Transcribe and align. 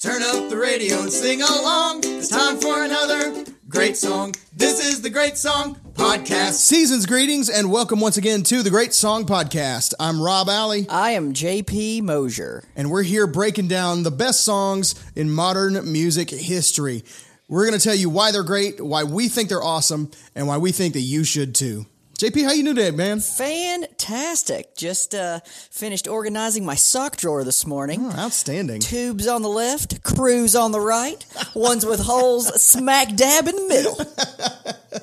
Turn 0.00 0.22
up 0.22 0.48
the 0.48 0.56
radio 0.56 1.00
and 1.00 1.12
sing 1.12 1.42
along. 1.42 2.02
It's 2.04 2.28
time 2.28 2.58
for 2.58 2.84
another 2.84 3.44
great 3.68 3.96
song. 3.96 4.32
This 4.54 4.86
is 4.86 5.02
the 5.02 5.10
Great 5.10 5.36
Song 5.36 5.74
Podcast. 5.94 6.52
Season's 6.52 7.04
greetings 7.04 7.48
and 7.50 7.72
welcome 7.72 7.98
once 7.98 8.16
again 8.16 8.44
to 8.44 8.62
the 8.62 8.70
Great 8.70 8.94
Song 8.94 9.24
Podcast. 9.24 9.94
I'm 9.98 10.22
Rob 10.22 10.48
Alley, 10.48 10.86
I 10.88 11.10
am 11.10 11.34
JP 11.34 12.02
Mosier. 12.02 12.62
and 12.76 12.92
we're 12.92 13.02
here 13.02 13.26
breaking 13.26 13.66
down 13.66 14.04
the 14.04 14.12
best 14.12 14.42
songs 14.44 14.94
in 15.16 15.32
modern 15.32 15.90
music 15.90 16.30
history. 16.30 17.02
We're 17.48 17.66
going 17.66 17.76
to 17.76 17.84
tell 17.84 17.96
you 17.96 18.08
why 18.08 18.30
they're 18.30 18.44
great, 18.44 18.80
why 18.80 19.02
we 19.02 19.26
think 19.28 19.48
they're 19.48 19.60
awesome, 19.60 20.12
and 20.36 20.46
why 20.46 20.58
we 20.58 20.70
think 20.70 20.94
that 20.94 21.00
you 21.00 21.24
should 21.24 21.56
too. 21.56 21.86
JP, 22.18 22.42
how 22.42 22.50
you 22.50 22.64
doing 22.64 22.74
today, 22.74 22.90
man? 22.90 23.20
Fantastic. 23.20 24.74
Just 24.74 25.14
uh, 25.14 25.38
finished 25.70 26.08
organizing 26.08 26.66
my 26.66 26.74
sock 26.74 27.16
drawer 27.16 27.44
this 27.44 27.64
morning. 27.64 28.00
Oh, 28.02 28.10
outstanding. 28.10 28.80
Tubes 28.80 29.28
on 29.28 29.42
the 29.42 29.48
left, 29.48 30.02
crews 30.02 30.56
on 30.56 30.72
the 30.72 30.80
right, 30.80 31.24
ones 31.54 31.86
with 31.86 32.00
holes 32.00 32.60
smack 32.60 33.14
dab 33.14 33.46
in 33.46 33.54
the 33.54 33.68
middle. 33.68 34.00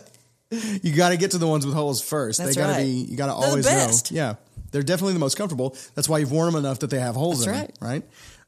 You 0.84 0.96
got 0.96 1.10
to 1.10 1.18
get 1.18 1.32
to 1.32 1.38
the 1.38 1.48
ones 1.48 1.66
with 1.66 1.76
holes 1.76 2.02
first. 2.02 2.38
That's 2.38 2.56
they 2.56 2.62
got 2.62 2.68
to 2.68 2.74
right. 2.74 2.84
be. 2.84 2.90
You 2.90 3.18
got 3.18 3.26
to 3.26 3.34
always 3.34 3.66
know. 3.66 4.16
Yeah, 4.16 4.36
they're 4.72 4.84
definitely 4.84 5.14
the 5.14 5.20
most 5.20 5.36
comfortable. 5.36 5.76
That's 5.96 6.08
why 6.08 6.20
you've 6.20 6.32
worn 6.32 6.54
them 6.54 6.64
enough 6.64 6.80
that 6.80 6.92
they 6.92 7.00
have 7.00 7.16
holes 7.16 7.44
That's 7.44 7.58
in 7.58 7.66
them. 7.66 7.74
Right. 7.82 8.04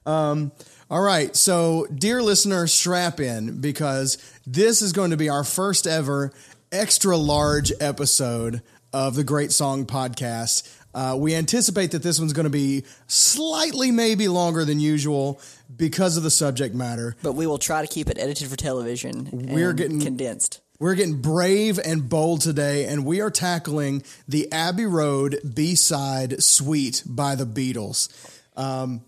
Um, 0.06 0.52
all 0.90 1.02
right. 1.02 1.36
So, 1.36 1.86
dear 1.94 2.24
listener, 2.24 2.66
strap 2.68 3.20
in 3.20 3.60
because 3.60 4.18
this 4.46 4.82
is 4.82 4.94
going 4.94 5.12
to 5.12 5.18
be 5.18 5.28
our 5.28 5.44
first 5.44 5.86
ever 5.86 6.32
extra 6.72 7.18
large 7.18 7.72
episode 7.80 8.62
of 8.94 9.16
the 9.16 9.24
Great 9.24 9.52
Song 9.52 9.86
Podcast. 9.86 10.74
Uh, 10.94 11.16
we 11.18 11.36
anticipate 11.36 11.92
that 11.92 12.02
this 12.02 12.20
one's 12.20 12.34
going 12.34 12.46
to 12.46 12.50
be 12.50 12.84
slightly, 13.08 13.92
maybe 13.92 14.28
longer 14.28 14.66
than 14.66 14.80
usual 14.80 15.40
because 15.76 16.18
of 16.18 16.24
the 16.24 16.32
subject 16.32 16.74
matter. 16.74 17.16
But 17.22 17.34
we 17.34 17.46
will 17.46 17.60
try 17.60 17.82
to 17.82 17.88
keep 17.88 18.10
it 18.10 18.18
edited 18.18 18.48
for 18.48 18.56
television. 18.56 19.30
We're 19.32 19.70
and 19.70 19.78
getting- 19.78 20.02
condensed. 20.02 20.62
We're 20.80 20.94
getting 20.94 21.22
brave 21.22 21.80
and 21.84 22.08
bold 22.08 22.42
today, 22.42 22.86
and 22.86 23.04
we 23.04 23.20
are 23.20 23.32
tackling 23.32 24.04
the 24.28 24.52
Abbey 24.52 24.86
Road 24.86 25.40
B 25.56 25.74
side 25.74 26.44
suite 26.44 27.02
by 27.04 27.34
the 27.34 27.48
Beatles. 27.48 28.10
Um, 28.56 29.02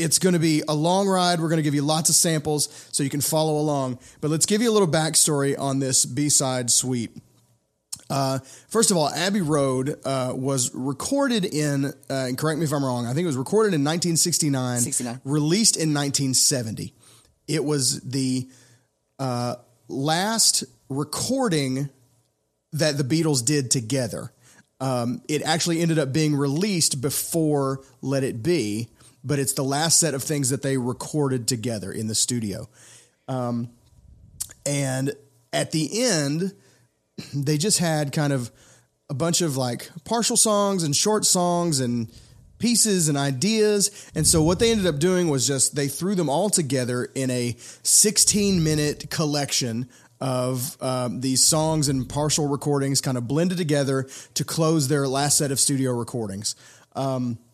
it's 0.00 0.18
going 0.18 0.32
to 0.32 0.38
be 0.38 0.62
a 0.68 0.74
long 0.74 1.08
ride. 1.08 1.40
We're 1.40 1.48
going 1.48 1.58
to 1.58 1.62
give 1.62 1.74
you 1.74 1.82
lots 1.82 2.08
of 2.08 2.16
samples 2.16 2.88
so 2.90 3.02
you 3.02 3.10
can 3.10 3.20
follow 3.20 3.58
along. 3.58 3.98
But 4.20 4.30
let's 4.30 4.46
give 4.46 4.62
you 4.62 4.70
a 4.70 4.72
little 4.72 4.88
backstory 4.88 5.58
on 5.58 5.78
this 5.78 6.04
B 6.04 6.28
side 6.28 6.70
suite. 6.70 7.16
Uh, 8.08 8.40
first 8.68 8.90
of 8.90 8.96
all, 8.96 9.08
Abbey 9.08 9.40
Road 9.40 10.00
uh, 10.04 10.32
was 10.34 10.74
recorded 10.74 11.44
in, 11.44 11.84
uh, 11.84 11.92
and 12.08 12.36
correct 12.36 12.58
me 12.58 12.64
if 12.64 12.72
I'm 12.72 12.84
wrong, 12.84 13.06
I 13.06 13.14
think 13.14 13.24
it 13.24 13.28
was 13.28 13.36
recorded 13.36 13.68
in 13.68 13.82
1969, 13.82 14.80
69. 14.80 15.20
released 15.24 15.76
in 15.76 15.94
1970. 15.94 16.92
It 17.46 17.64
was 17.64 18.00
the 18.00 18.48
uh, 19.20 19.56
last 19.86 20.64
recording 20.88 21.88
that 22.72 22.98
the 22.98 23.04
Beatles 23.04 23.44
did 23.44 23.70
together. 23.70 24.32
Um, 24.80 25.22
it 25.28 25.42
actually 25.42 25.80
ended 25.80 25.98
up 25.98 26.12
being 26.12 26.34
released 26.34 27.00
before 27.00 27.80
Let 28.02 28.24
It 28.24 28.42
Be, 28.42 28.88
but 29.24 29.38
it's 29.38 29.52
the 29.52 29.64
last 29.64 29.98
set 29.98 30.14
of 30.14 30.22
things 30.22 30.50
that 30.50 30.62
they 30.62 30.76
recorded 30.76 31.46
together 31.46 31.92
in 31.92 32.06
the 32.06 32.14
studio. 32.14 32.68
Um, 33.28 33.70
and 34.66 35.12
at 35.52 35.72
the 35.72 36.02
end, 36.02 36.54
they 37.34 37.58
just 37.58 37.78
had 37.78 38.12
kind 38.12 38.32
of 38.32 38.50
a 39.08 39.14
bunch 39.14 39.40
of 39.40 39.56
like 39.56 39.90
partial 40.04 40.36
songs 40.36 40.82
and 40.82 40.94
short 40.94 41.24
songs 41.24 41.80
and 41.80 42.10
pieces 42.58 43.08
and 43.08 43.18
ideas. 43.18 44.10
And 44.14 44.26
so 44.26 44.42
what 44.42 44.58
they 44.58 44.70
ended 44.70 44.86
up 44.86 44.98
doing 44.98 45.28
was 45.28 45.46
just 45.46 45.74
they 45.74 45.88
threw 45.88 46.14
them 46.14 46.28
all 46.28 46.50
together 46.50 47.08
in 47.14 47.30
a 47.30 47.56
16 47.82 48.62
minute 48.62 49.10
collection 49.10 49.88
of 50.20 50.76
um, 50.82 51.22
these 51.22 51.44
songs 51.44 51.88
and 51.88 52.08
partial 52.08 52.46
recordings 52.46 53.00
kind 53.00 53.16
of 53.16 53.26
blended 53.26 53.56
together 53.58 54.06
to 54.34 54.44
close 54.44 54.88
their 54.88 55.08
last 55.08 55.38
set 55.38 55.50
of 55.50 55.58
studio 55.58 55.92
recordings. 55.92 56.54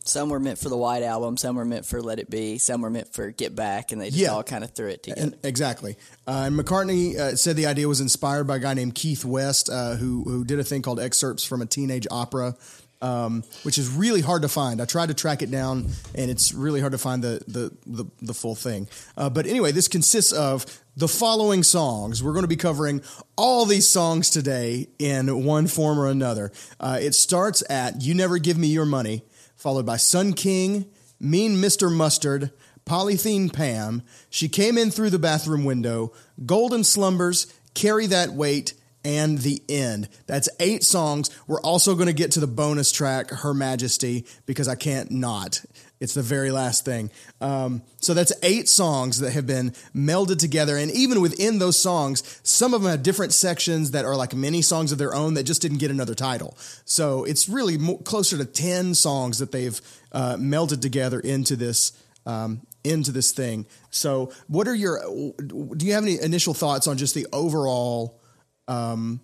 Some 0.08 0.28
were 0.30 0.40
meant 0.40 0.58
for 0.58 0.68
the 0.68 0.76
White 0.76 1.02
Album, 1.02 1.36
some 1.36 1.56
were 1.56 1.64
meant 1.64 1.84
for 1.86 2.00
Let 2.00 2.18
It 2.18 2.30
Be, 2.30 2.58
some 2.58 2.80
were 2.82 2.90
meant 2.90 3.12
for 3.12 3.30
Get 3.30 3.54
Back, 3.56 3.92
and 3.92 4.00
they 4.00 4.06
just 4.10 4.18
Yeah. 4.20 4.28
all 4.32 4.42
kind 4.42 4.62
of 4.64 4.70
threw 4.70 4.88
it 4.88 5.02
together. 5.02 5.20
And 5.22 5.36
exactly. 5.42 5.96
Uh, 6.26 6.44
and 6.46 6.58
McCartney 6.58 7.16
uh, 7.16 7.36
said 7.36 7.56
the 7.56 7.66
idea 7.66 7.88
was 7.88 8.00
inspired 8.00 8.44
by 8.44 8.56
a 8.56 8.58
guy 8.60 8.74
named 8.74 8.94
Keith 8.94 9.24
West, 9.24 9.68
uh, 9.70 9.96
who 9.96 10.22
who 10.24 10.44
did 10.44 10.58
a 10.60 10.64
thing 10.64 10.82
called 10.82 11.00
excerpts 11.00 11.44
from 11.44 11.60
a 11.62 11.66
teenage 11.66 12.06
opera, 12.10 12.56
um, 13.02 13.42
which 13.62 13.78
is 13.78 13.88
really 13.90 14.20
hard 14.22 14.42
to 14.42 14.48
find. 14.48 14.80
I 14.80 14.84
tried 14.86 15.08
to 15.08 15.14
track 15.14 15.42
it 15.42 15.50
down, 15.50 15.90
and 16.14 16.30
it's 16.30 16.52
really 16.54 16.80
hard 16.80 16.92
to 16.92 16.98
find 16.98 17.22
the 17.22 17.42
the 17.46 17.72
the, 17.86 18.04
the 18.22 18.34
full 18.34 18.54
thing. 18.54 18.88
Uh, 19.16 19.28
but 19.28 19.46
anyway, 19.46 19.72
this 19.72 19.88
consists 19.88 20.32
of 20.32 20.64
the 20.96 21.08
following 21.08 21.62
songs. 21.62 22.22
We're 22.22 22.32
going 22.32 22.44
to 22.44 22.48
be 22.48 22.56
covering 22.56 23.02
all 23.36 23.66
these 23.66 23.86
songs 23.86 24.30
today 24.30 24.88
in 24.98 25.44
one 25.44 25.66
form 25.66 25.98
or 26.00 26.06
another. 26.08 26.52
Uh, 26.80 26.98
it 27.02 27.14
starts 27.14 27.62
at 27.68 28.00
"You 28.02 28.14
Never 28.14 28.38
Give 28.38 28.56
Me 28.56 28.68
Your 28.68 28.86
Money," 28.86 29.22
followed 29.56 29.86
by 29.86 29.96
"Sun 29.96 30.34
King," 30.34 30.86
"Mean 31.18 31.56
Mr. 31.56 31.92
Mustard." 31.92 32.52
Polythene 32.84 33.52
Pam, 33.52 34.02
She 34.30 34.48
Came 34.48 34.78
In 34.78 34.92
Through 34.92 35.10
the 35.10 35.18
Bathroom 35.18 35.64
Window, 35.64 36.12
Golden 36.46 36.84
Slumbers, 36.84 37.48
Carry 37.74 38.06
That 38.06 38.30
Weight, 38.30 38.74
and 39.04 39.38
The 39.38 39.62
End. 39.68 40.08
That's 40.26 40.48
eight 40.60 40.84
songs. 40.84 41.30
We're 41.46 41.60
also 41.60 41.94
going 41.94 42.06
to 42.06 42.12
get 42.12 42.30
to 42.32 42.40
the 42.40 42.46
bonus 42.46 42.92
track, 42.92 43.30
Her 43.30 43.54
Majesty, 43.54 44.24
because 44.46 44.68
I 44.68 44.76
can't 44.76 45.10
not. 45.10 45.64
It's 45.98 46.14
the 46.14 46.22
very 46.22 46.50
last 46.50 46.84
thing. 46.84 47.10
Um, 47.40 47.82
so 48.00 48.12
that's 48.12 48.32
eight 48.42 48.68
songs 48.68 49.20
that 49.20 49.32
have 49.32 49.46
been 49.46 49.70
melded 49.94 50.38
together. 50.38 50.76
And 50.76 50.90
even 50.90 51.20
within 51.20 51.58
those 51.58 51.78
songs, 51.78 52.40
some 52.42 52.74
of 52.74 52.82
them 52.82 52.90
have 52.90 53.02
different 53.02 53.32
sections 53.32 53.92
that 53.92 54.04
are 54.04 54.14
like 54.14 54.34
mini 54.34 54.60
songs 54.60 54.92
of 54.92 54.98
their 54.98 55.14
own 55.14 55.34
that 55.34 55.44
just 55.44 55.62
didn't 55.62 55.78
get 55.78 55.90
another 55.90 56.14
title. 56.14 56.56
So 56.84 57.24
it's 57.24 57.48
really 57.48 57.78
mo- 57.78 57.98
closer 57.98 58.36
to 58.36 58.44
10 58.44 58.94
songs 58.94 59.38
that 59.38 59.52
they've 59.52 59.80
uh, 60.12 60.36
melded 60.36 60.82
together 60.82 61.18
into 61.20 61.56
this 61.56 61.92
um, 62.26 62.60
into 62.82 63.12
this 63.12 63.32
thing. 63.32 63.66
So, 63.90 64.32
what 64.48 64.68
are 64.68 64.74
your? 64.74 65.00
Do 65.46 65.86
you 65.86 65.92
have 65.92 66.04
any 66.04 66.20
initial 66.20 66.54
thoughts 66.54 66.86
on 66.86 66.96
just 66.96 67.14
the 67.14 67.26
overall 67.32 68.20
um, 68.68 69.20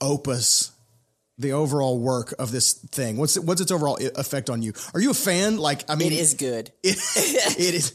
opus, 0.00 0.72
the 1.40 1.52
overall 1.52 1.98
work 1.98 2.34
of 2.38 2.52
this 2.52 2.74
thing? 2.74 3.16
What's 3.16 3.38
what's 3.38 3.60
its 3.60 3.72
overall 3.72 3.98
effect 4.16 4.50
on 4.50 4.62
you? 4.62 4.72
Are 4.94 5.00
you 5.00 5.10
a 5.10 5.14
fan? 5.14 5.56
Like, 5.56 5.88
I 5.88 5.94
mean, 5.94 6.12
it 6.12 6.18
is 6.18 6.34
good. 6.34 6.70
It, 6.82 6.96
it 7.58 7.74
is. 7.74 7.94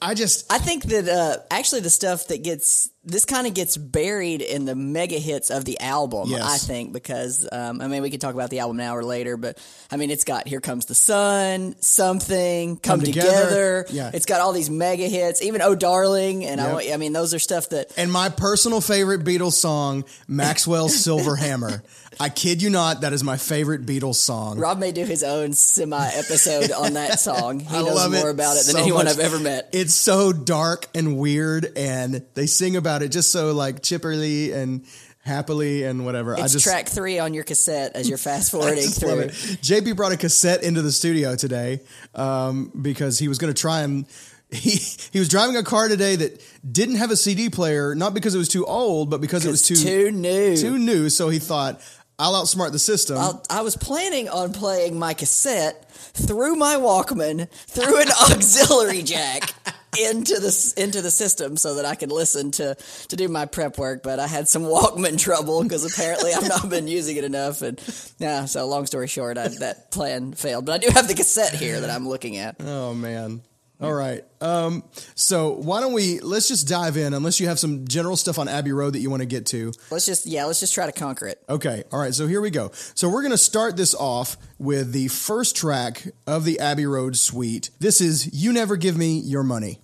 I 0.00 0.14
just 0.14 0.50
I 0.52 0.58
think 0.58 0.84
that 0.84 1.08
uh, 1.08 1.42
actually 1.50 1.82
the 1.82 1.90
stuff 1.90 2.28
that 2.28 2.42
gets 2.42 2.88
this 3.02 3.24
kind 3.24 3.46
of 3.46 3.54
gets 3.54 3.78
buried 3.78 4.42
in 4.42 4.66
the 4.66 4.74
mega 4.74 5.18
hits 5.18 5.50
of 5.50 5.64
the 5.64 5.80
album. 5.80 6.28
Yes. 6.30 6.42
I 6.42 6.58
think 6.58 6.92
because 6.92 7.48
um, 7.50 7.80
I 7.80 7.86
mean 7.88 8.02
we 8.02 8.10
could 8.10 8.20
talk 8.20 8.34
about 8.34 8.50
the 8.50 8.58
album 8.58 8.76
now 8.76 8.94
or 8.94 9.02
later, 9.02 9.36
but 9.38 9.58
I 9.90 9.96
mean 9.96 10.10
it's 10.10 10.24
got 10.24 10.46
"Here 10.46 10.60
Comes 10.60 10.84
the 10.86 10.94
Sun," 10.94 11.76
"Something," 11.80 12.76
"Come, 12.76 12.98
Come 13.00 13.06
Together. 13.06 13.84
Together." 13.84 13.86
Yeah. 13.90 14.10
it's 14.12 14.26
got 14.26 14.40
all 14.40 14.52
these 14.52 14.68
mega 14.68 15.08
hits, 15.08 15.40
even 15.42 15.62
"Oh 15.62 15.74
Darling," 15.74 16.44
and 16.44 16.60
Yep. 16.60 16.76
I, 16.76 16.92
I 16.94 16.96
mean 16.98 17.12
those 17.12 17.32
are 17.32 17.38
stuff 17.38 17.70
that 17.70 17.92
and 17.96 18.12
my 18.12 18.28
personal 18.28 18.80
favorite 18.80 19.24
Beatles 19.24 19.52
song, 19.54 20.04
Maxwell's 20.28 20.94
Silver 21.02 21.36
Hammer. 21.36 21.82
I 22.18 22.28
kid 22.28 22.60
you 22.60 22.70
not, 22.70 23.02
that 23.02 23.12
is 23.12 23.22
my 23.24 23.36
favorite 23.36 23.86
Beatles 23.86 24.16
song. 24.16 24.58
Rob 24.58 24.78
may 24.78 24.90
do 24.92 25.04
his 25.04 25.22
own 25.22 25.52
semi 25.52 26.06
episode 26.08 26.70
on 26.72 26.94
that 26.94 27.18
song. 27.20 27.60
He 27.60 27.74
I 27.74 27.80
knows 27.82 27.94
love 27.94 28.12
more 28.12 28.28
about 28.30 28.56
it 28.56 28.66
than 28.66 28.74
so 28.74 28.78
anyone 28.80 29.04
much. 29.06 29.14
I've 29.14 29.20
ever 29.20 29.38
met. 29.38 29.70
It's 29.72 29.94
so 29.94 30.32
dark 30.32 30.86
and 30.94 31.16
weird, 31.16 31.72
and 31.76 32.26
they 32.34 32.46
sing 32.46 32.76
about 32.76 32.99
it 33.02 33.08
just 33.08 33.32
so 33.32 33.52
like 33.52 33.82
chipperly 33.82 34.52
and 34.52 34.84
happily 35.22 35.84
and 35.84 36.04
whatever. 36.04 36.34
I 36.36 36.46
just 36.48 36.64
track 36.64 36.88
three 36.88 37.18
on 37.18 37.34
your 37.34 37.44
cassette 37.44 37.92
as 37.94 38.08
you're 38.08 38.18
fast 38.18 38.50
forwarding 38.52 38.88
through. 38.88 39.20
it. 39.20 39.30
JP 39.30 39.96
brought 39.96 40.12
a 40.12 40.16
cassette 40.16 40.62
into 40.62 40.82
the 40.82 40.92
studio 40.92 41.36
today 41.36 41.80
um, 42.14 42.72
because 42.80 43.18
he 43.18 43.28
was 43.28 43.38
going 43.38 43.52
to 43.52 43.60
try 43.60 43.82
and 43.82 44.06
he 44.50 44.80
he 45.12 45.18
was 45.18 45.28
driving 45.28 45.56
a 45.56 45.62
car 45.62 45.88
today 45.88 46.16
that 46.16 46.44
didn't 46.70 46.96
have 46.96 47.10
a 47.10 47.16
CD 47.16 47.50
player, 47.50 47.94
not 47.94 48.14
because 48.14 48.34
it 48.34 48.38
was 48.38 48.48
too 48.48 48.66
old, 48.66 49.08
but 49.10 49.20
because 49.20 49.46
it 49.46 49.50
was 49.50 49.62
too 49.62 49.76
too 49.76 50.10
new. 50.10 50.56
too 50.56 50.78
new. 50.78 51.08
So 51.08 51.28
he 51.28 51.38
thought, 51.38 51.80
"I'll 52.18 52.32
outsmart 52.32 52.72
the 52.72 52.80
system." 52.80 53.16
I'll, 53.16 53.44
I 53.48 53.62
was 53.62 53.76
planning 53.76 54.28
on 54.28 54.52
playing 54.52 54.98
my 54.98 55.14
cassette 55.14 55.88
through 55.92 56.56
my 56.56 56.74
Walkman 56.74 57.48
through 57.48 58.00
an 58.00 58.08
auxiliary 58.32 59.02
jack 59.02 59.54
into 59.98 60.38
the 60.38 60.74
into 60.76 61.02
the 61.02 61.10
system 61.10 61.56
so 61.56 61.74
that 61.74 61.84
I 61.84 61.94
could 61.94 62.12
listen 62.12 62.50
to 62.52 62.76
to 63.08 63.16
do 63.16 63.28
my 63.28 63.46
prep 63.46 63.78
work. 63.78 64.02
But 64.02 64.18
I 64.18 64.26
had 64.26 64.48
some 64.48 64.62
Walkman 64.64 65.18
trouble 65.18 65.62
because 65.62 65.84
apparently 65.84 66.32
I've 66.32 66.48
not 66.48 66.68
been 66.68 66.88
using 66.88 67.16
it 67.16 67.24
enough. 67.24 67.62
And 67.62 67.80
yeah, 68.18 68.44
so 68.44 68.66
long 68.66 68.86
story 68.86 69.08
short, 69.08 69.38
I, 69.38 69.48
that 69.48 69.90
plan 69.90 70.32
failed. 70.32 70.66
But 70.66 70.72
I 70.72 70.78
do 70.86 70.92
have 70.92 71.08
the 71.08 71.14
cassette 71.14 71.54
here 71.54 71.80
that 71.80 71.90
I'm 71.90 72.08
looking 72.08 72.36
at. 72.36 72.56
Oh 72.60 72.94
man. 72.94 73.42
All 73.80 73.92
right. 73.92 74.22
Um, 74.42 74.84
so 75.14 75.52
why 75.52 75.80
don't 75.80 75.92
we 75.92 76.20
let's 76.20 76.48
just 76.48 76.68
dive 76.68 76.96
in 76.96 77.14
unless 77.14 77.40
you 77.40 77.48
have 77.48 77.58
some 77.58 77.86
general 77.86 78.16
stuff 78.16 78.38
on 78.38 78.48
Abbey 78.48 78.72
Road 78.72 78.92
that 78.92 79.00
you 79.00 79.08
want 79.10 79.20
to 79.20 79.26
get 79.26 79.46
to. 79.46 79.72
Let's 79.90 80.06
just 80.06 80.26
yeah, 80.26 80.44
let's 80.44 80.60
just 80.60 80.74
try 80.74 80.86
to 80.86 80.92
conquer 80.92 81.26
it. 81.26 81.42
Okay. 81.48 81.84
All 81.90 81.98
right. 81.98 82.14
So 82.14 82.26
here 82.26 82.40
we 82.40 82.50
go. 82.50 82.70
So 82.94 83.08
we're 83.08 83.22
going 83.22 83.32
to 83.32 83.38
start 83.38 83.76
this 83.76 83.94
off 83.94 84.36
with 84.58 84.92
the 84.92 85.08
first 85.08 85.56
track 85.56 86.06
of 86.26 86.44
the 86.44 86.60
Abbey 86.60 86.86
Road 86.86 87.16
suite. 87.16 87.70
This 87.78 88.00
is 88.00 88.32
You 88.34 88.52
Never 88.52 88.76
Give 88.76 88.96
Me 88.96 89.18
Your 89.18 89.42
Money. 89.42 89.80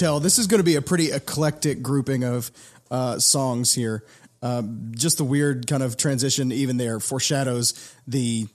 Tell 0.00 0.18
this 0.18 0.38
is 0.38 0.46
going 0.46 0.58
to 0.60 0.64
be 0.64 0.76
a 0.76 0.82
pretty 0.82 1.12
eclectic 1.12 1.82
grouping 1.82 2.24
of 2.24 2.50
uh, 2.90 3.18
songs 3.18 3.74
here. 3.74 4.04
Um, 4.42 4.92
just 4.96 5.18
the 5.18 5.24
weird 5.24 5.66
kind 5.66 5.82
of 5.82 5.96
transition, 5.96 6.50
even 6.50 6.78
there, 6.78 6.98
foreshadows 6.98 7.94
the 8.06 8.48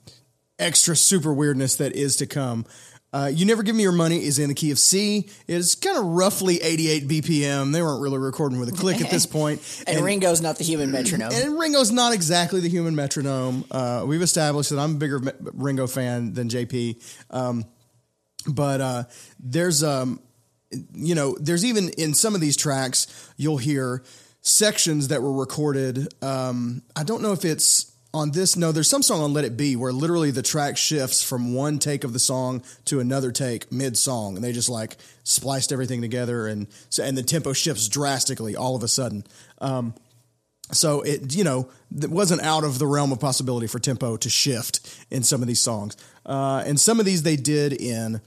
extra 0.58 0.96
super 0.96 1.32
weirdness 1.32 1.76
that 1.78 1.94
is 1.94 2.16
to 2.18 2.26
come. 2.26 2.66
Uh, 3.14 3.28
you 3.28 3.46
Never 3.46 3.64
Give 3.64 3.76
Me 3.76 3.84
Your 3.84 3.94
Money 3.94 4.26
is 4.26 4.40
in 4.40 4.50
the 4.50 4.56
key 4.56 4.72
of 4.72 4.80
C. 4.80 5.30
It's 5.48 5.76
kind 5.76 5.98
of 5.98 6.04
roughly 6.04 6.62
88 6.62 7.08
BPM. 7.08 7.72
They 7.72 7.82
weren't 7.82 8.02
really 8.02 8.18
recording 8.18 8.60
with 8.60 8.68
a 8.68 8.74
click 8.74 9.00
at 9.00 9.10
this 9.10 9.26
point. 9.26 9.62
And, 9.88 10.04
Ringo's 10.04 10.42
not 10.42 10.58
the 10.58 10.66
human 10.66 10.92
metronome. 10.92 11.32
And 11.34 11.58
Ringo's 11.58 11.92
not 11.92 12.14
exactly 12.14 12.60
the 12.60 12.68
human 12.68 12.94
metronome. 12.96 13.64
Uh, 13.72 14.04
we've 14.06 14.22
established 14.22 14.72
that 14.72 14.80
I'm 14.80 14.96
a 14.96 14.98
bigger 14.98 15.22
Ringo 15.54 15.88
fan 15.88 16.34
than 16.34 16.50
JP. 16.50 17.02
Um, 17.30 17.64
but 18.48 18.82
uh, 18.82 19.04
there's, 19.40 19.82
um, 19.82 20.20
you 20.94 21.16
know, 21.16 21.36
there's 21.40 21.64
even 21.64 21.90
in 21.90 22.14
some 22.14 22.36
of 22.36 22.42
these 22.42 22.58
tracks, 22.58 23.32
you'll 23.38 23.58
hear 23.58 24.04
sections 24.42 25.08
that 25.08 25.22
were 25.22 25.34
recorded. 25.34 26.14
Um, 26.24 26.84
I 26.96 27.04
don't 27.04 27.22
know 27.22 27.32
if 27.32 27.46
it's 27.46 27.92
on 28.14 28.32
this. 28.32 28.56
No, 28.56 28.72
there's 28.72 28.90
some 28.90 29.04
song 29.04 29.22
on 29.22 29.34
Let 29.34 29.44
It 29.44 29.58
Be 29.58 29.76
where 29.76 29.92
literally 29.92 30.32
the 30.32 30.42
track 30.42 30.78
shifts 30.78 31.22
from 31.22 31.54
one 31.54 31.80
take 31.80 32.04
of 32.04 32.14
the 32.14 32.20
song 32.20 32.64
to 32.86 33.00
another 33.00 33.32
take 33.32 33.72
mid 33.72 33.98
song, 33.98 34.36
and 34.36 34.44
they 34.44 34.54
just 34.54 34.70
like 34.70 34.98
spliced 35.24 35.72
everything 35.72 36.02
together, 36.02 36.48
and 36.48 36.68
and 37.02 37.18
the 37.18 37.24
tempo 37.24 37.54
shifts 37.54 37.88
drastically 37.88 38.56
all 38.56 38.76
of 38.76 38.84
a 38.84 38.88
sudden. 38.88 39.26
Um, 39.60 39.94
so 40.72 41.02
it 41.02 41.36
you 41.36 41.44
know 41.44 41.70
it 42.02 42.10
wasn't 42.10 42.42
out 42.42 42.64
of 42.64 42.80
the 42.80 42.88
realm 42.88 43.12
of 43.12 43.20
possibility 43.20 43.68
for 43.68 43.80
tempo 43.80 44.18
to 44.18 44.30
shift 44.30 45.06
in 45.12 45.24
some 45.24 45.42
of 45.42 45.48
these 45.48 45.62
songs, 45.62 45.98
uh, 46.26 46.64
and 46.66 46.80
some 46.80 47.00
of 47.00 47.06
these 47.06 47.24
they 47.24 47.36
did 47.36 47.74
in. 47.74 48.22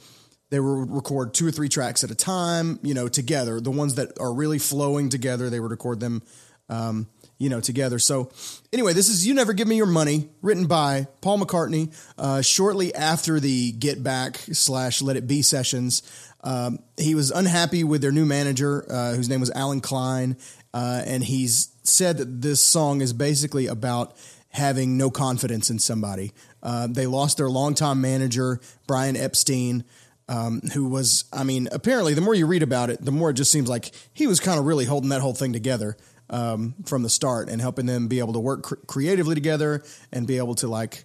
They 0.51 0.61
would 0.61 0.91
record 0.91 1.35
two 1.35 1.47
or 1.47 1.51
three 1.51 1.69
tracks 1.69 2.03
at 2.05 2.11
a 2.11 2.15
time, 2.15 2.79
you 2.83 2.95
know, 2.95 3.09
together. 3.09 3.61
The 3.61 3.71
ones 3.71 3.97
that 3.97 4.19
are 4.19 4.33
really 4.33 4.59
flowing 4.59 5.09
together, 5.11 5.51
they 5.51 5.61
would 5.61 5.71
record 5.71 6.01
them 6.01 6.23
um, 6.69 7.07
you 7.39 7.49
know, 7.49 7.61
together. 7.61 7.99
So, 7.99 8.31
anyway, 8.73 8.93
this 8.93 9.09
is 9.09 9.27
"You 9.27 9.35
Never 9.35 9.53
Give 9.53 9.69
Me 9.69 9.77
Your 9.77 9.87
Money," 9.87 10.29
written 10.43 10.67
by 10.67 11.07
Paul 11.21 11.39
McCartney. 11.39 11.95
Uh, 12.19 12.43
shortly 12.43 12.95
after 12.95 13.41
the 13.41 13.73
Get 13.73 14.03
Back 14.03 14.39
slash 14.53 15.01
Let 15.01 15.17
It 15.17 15.27
Be 15.27 15.43
sessions, 15.43 16.03
um, 16.43 16.81
he 16.97 17.15
was 17.15 17.31
unhappy 17.31 17.85
with 17.85 18.03
their 18.03 18.13
new 18.13 18.27
manager, 18.27 18.85
uh, 18.91 19.15
whose 19.15 19.29
name 19.29 19.41
was 19.41 19.51
Allen 19.53 19.81
Klein, 19.81 20.37
uh, 20.75 21.03
and 21.07 21.25
he's 21.25 21.71
said 21.85 22.19
that 22.19 22.43
this 22.43 22.63
song 22.63 23.01
is 23.01 23.13
basically 23.13 23.67
about 23.67 24.17
having 24.51 24.97
no 24.97 25.11
confidence 25.11 25.71
in 25.71 25.79
somebody. 25.79 26.33
Uh, 26.63 26.89
they 26.91 27.07
lost 27.07 27.37
their 27.37 27.49
longtime 27.49 28.01
manager, 28.01 28.61
Brian 28.87 29.17
Epstein. 29.17 29.85
Um, 30.31 30.61
who 30.75 30.87
was, 30.87 31.25
I 31.33 31.43
mean, 31.43 31.69
apparently, 31.73 32.13
the 32.13 32.21
more 32.21 32.35
you 32.35 32.47
read 32.47 32.63
about 32.63 32.91
it, 32.91 33.03
the 33.03 33.11
more 33.11 33.31
it 33.31 33.35
just 33.35 33.51
seems 33.51 33.67
like 33.67 33.93
he 34.13 34.27
was 34.27 34.41
kind 34.41 34.59
of 34.59 34.67
really 34.67 34.85
holding 34.85 35.09
that 35.09 35.23
whole 35.23 35.33
thing 35.33 35.55
together 35.55 35.97
um, 36.31 36.75
from 36.85 37.03
the 37.03 37.09
start 37.09 37.49
and 37.49 37.61
helping 37.61 37.87
them 37.87 38.09
be 38.09 38.19
able 38.19 38.35
to 38.35 38.41
work 38.41 38.63
cr- 38.63 38.75
creatively 38.87 39.35
together 39.35 39.83
and 40.13 40.27
be 40.27 40.37
able 40.37 40.55
to 40.57 40.69
like 40.69 41.05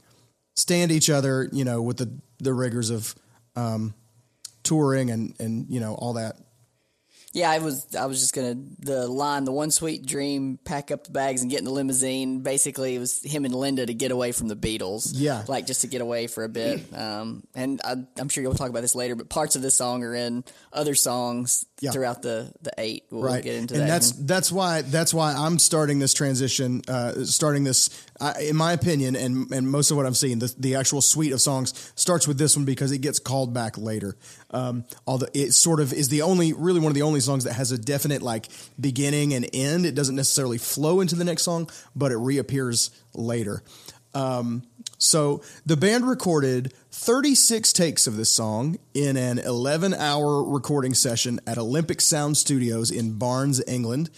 stand 0.55 0.91
each 0.91 1.09
other, 1.09 1.47
you 1.51 1.63
know, 1.63 1.81
with 1.81 1.97
the 1.97 2.19
the 2.39 2.53
rigors 2.53 2.89
of 2.89 3.15
um, 3.55 3.93
touring 4.63 5.09
and 5.09 5.35
and 5.39 5.69
you 5.69 5.79
know 5.79 5.95
all 5.95 6.13
that. 6.13 6.35
Yeah, 7.33 7.49
I 7.49 7.57
was 7.59 7.87
I 7.95 8.05
was 8.05 8.19
just 8.21 8.33
gonna 8.35 8.55
the 8.79 9.07
line, 9.07 9.43
the 9.43 9.51
one 9.51 9.71
sweet 9.71 10.05
dream, 10.05 10.59
pack 10.63 10.91
up 10.91 11.05
the 11.05 11.11
bags 11.11 11.41
and 11.41 11.49
get 11.49 11.59
in 11.59 11.65
the 11.65 11.71
limousine. 11.71 12.41
Basically, 12.41 12.95
it 12.95 12.99
was 12.99 13.21
him 13.23 13.43
and 13.45 13.55
Linda 13.55 13.85
to 13.85 13.93
get 13.93 14.11
away 14.11 14.31
from 14.31 14.47
the 14.49 14.55
Beatles. 14.55 15.11
Yeah. 15.15 15.43
like 15.47 15.65
just 15.65 15.81
to 15.81 15.87
get 15.87 16.01
away 16.01 16.27
for 16.27 16.43
a 16.43 16.49
bit. 16.49 16.81
Um, 16.95 17.43
and 17.55 17.81
I, 17.83 17.95
I'm 18.19 18.29
sure 18.29 18.43
you'll 18.43 18.53
talk 18.53 18.69
about 18.69 18.81
this 18.81 18.93
later, 18.95 19.15
but 19.15 19.29
parts 19.29 19.55
of 19.55 19.61
this 19.63 19.75
song 19.75 20.03
are 20.03 20.13
in 20.13 20.43
other 20.71 20.93
songs 20.95 21.65
Yeah. 21.81 21.89
throughout 21.91 22.21
the 22.21 22.53
the 22.61 22.71
eight. 22.77 23.05
We'll 23.09 23.23
right 23.23 23.43
get 23.43 23.55
into 23.55 23.73
that. 23.73 23.79
and 23.81 23.89
that. 23.89 23.93
that's 23.95 24.11
that's 24.11 24.51
why 24.51 24.81
that's 24.83 25.13
why 25.13 25.33
i'm 25.33 25.57
starting 25.59 25.99
this 25.99 26.13
transition 26.13 26.81
uh, 26.87 27.25
starting 27.25 27.63
this 27.63 27.89
I 28.21 28.43
in 28.43 28.55
my 28.55 28.73
opinion 28.73 29.15
and 29.15 29.51
and 29.51 29.67
most 29.69 29.91
of 29.91 29.97
what 29.97 30.05
i'm 30.05 30.13
seeing 30.13 30.39
the, 30.39 30.53
the 30.57 30.75
actual 30.75 31.01
suite 31.01 31.31
of 31.33 31.41
songs 31.41 31.91
starts 31.95 32.27
with 32.27 32.37
this 32.37 32.55
one 32.55 32.63
because 32.65 32.91
it 32.91 32.99
gets 32.99 33.19
called 33.19 33.53
back 33.53 33.77
later 33.77 34.15
um, 34.53 34.85
although 35.05 35.27
it 35.33 35.53
sort 35.53 35.79
of 35.79 35.91
is 35.93 36.09
the 36.09 36.21
only 36.21 36.53
really 36.53 36.79
one 36.79 36.89
of 36.89 36.95
the 36.95 37.01
only 37.01 37.19
songs 37.19 37.43
that 37.43 37.53
has 37.53 37.71
a 37.71 37.77
definite 37.77 38.21
like 38.21 38.47
beginning 38.79 39.33
and 39.33 39.49
end 39.53 39.85
it 39.85 39.95
doesn't 39.95 40.15
necessarily 40.15 40.57
flow 40.57 41.01
into 41.01 41.15
the 41.15 41.23
next 41.23 41.43
song 41.43 41.69
but 41.95 42.11
it 42.11 42.17
reappears 42.17 42.91
later 43.13 43.63
um, 44.15 44.63
so 44.97 45.41
the 45.65 45.75
band 45.75 46.07
recorded 46.07 46.73
36 46.91 47.73
takes 47.73 48.07
of 48.07 48.15
this 48.15 48.31
song 48.31 48.77
in 48.93 49.17
an 49.17 49.39
11 49.39 49.93
hour 49.93 50.43
recording 50.43 50.93
session 50.93 51.39
at 51.45 51.57
Olympic 51.57 51.99
Sound 51.99 52.37
Studios 52.37 52.91
in 52.91 53.17
Barnes, 53.17 53.61
England. 53.67 54.09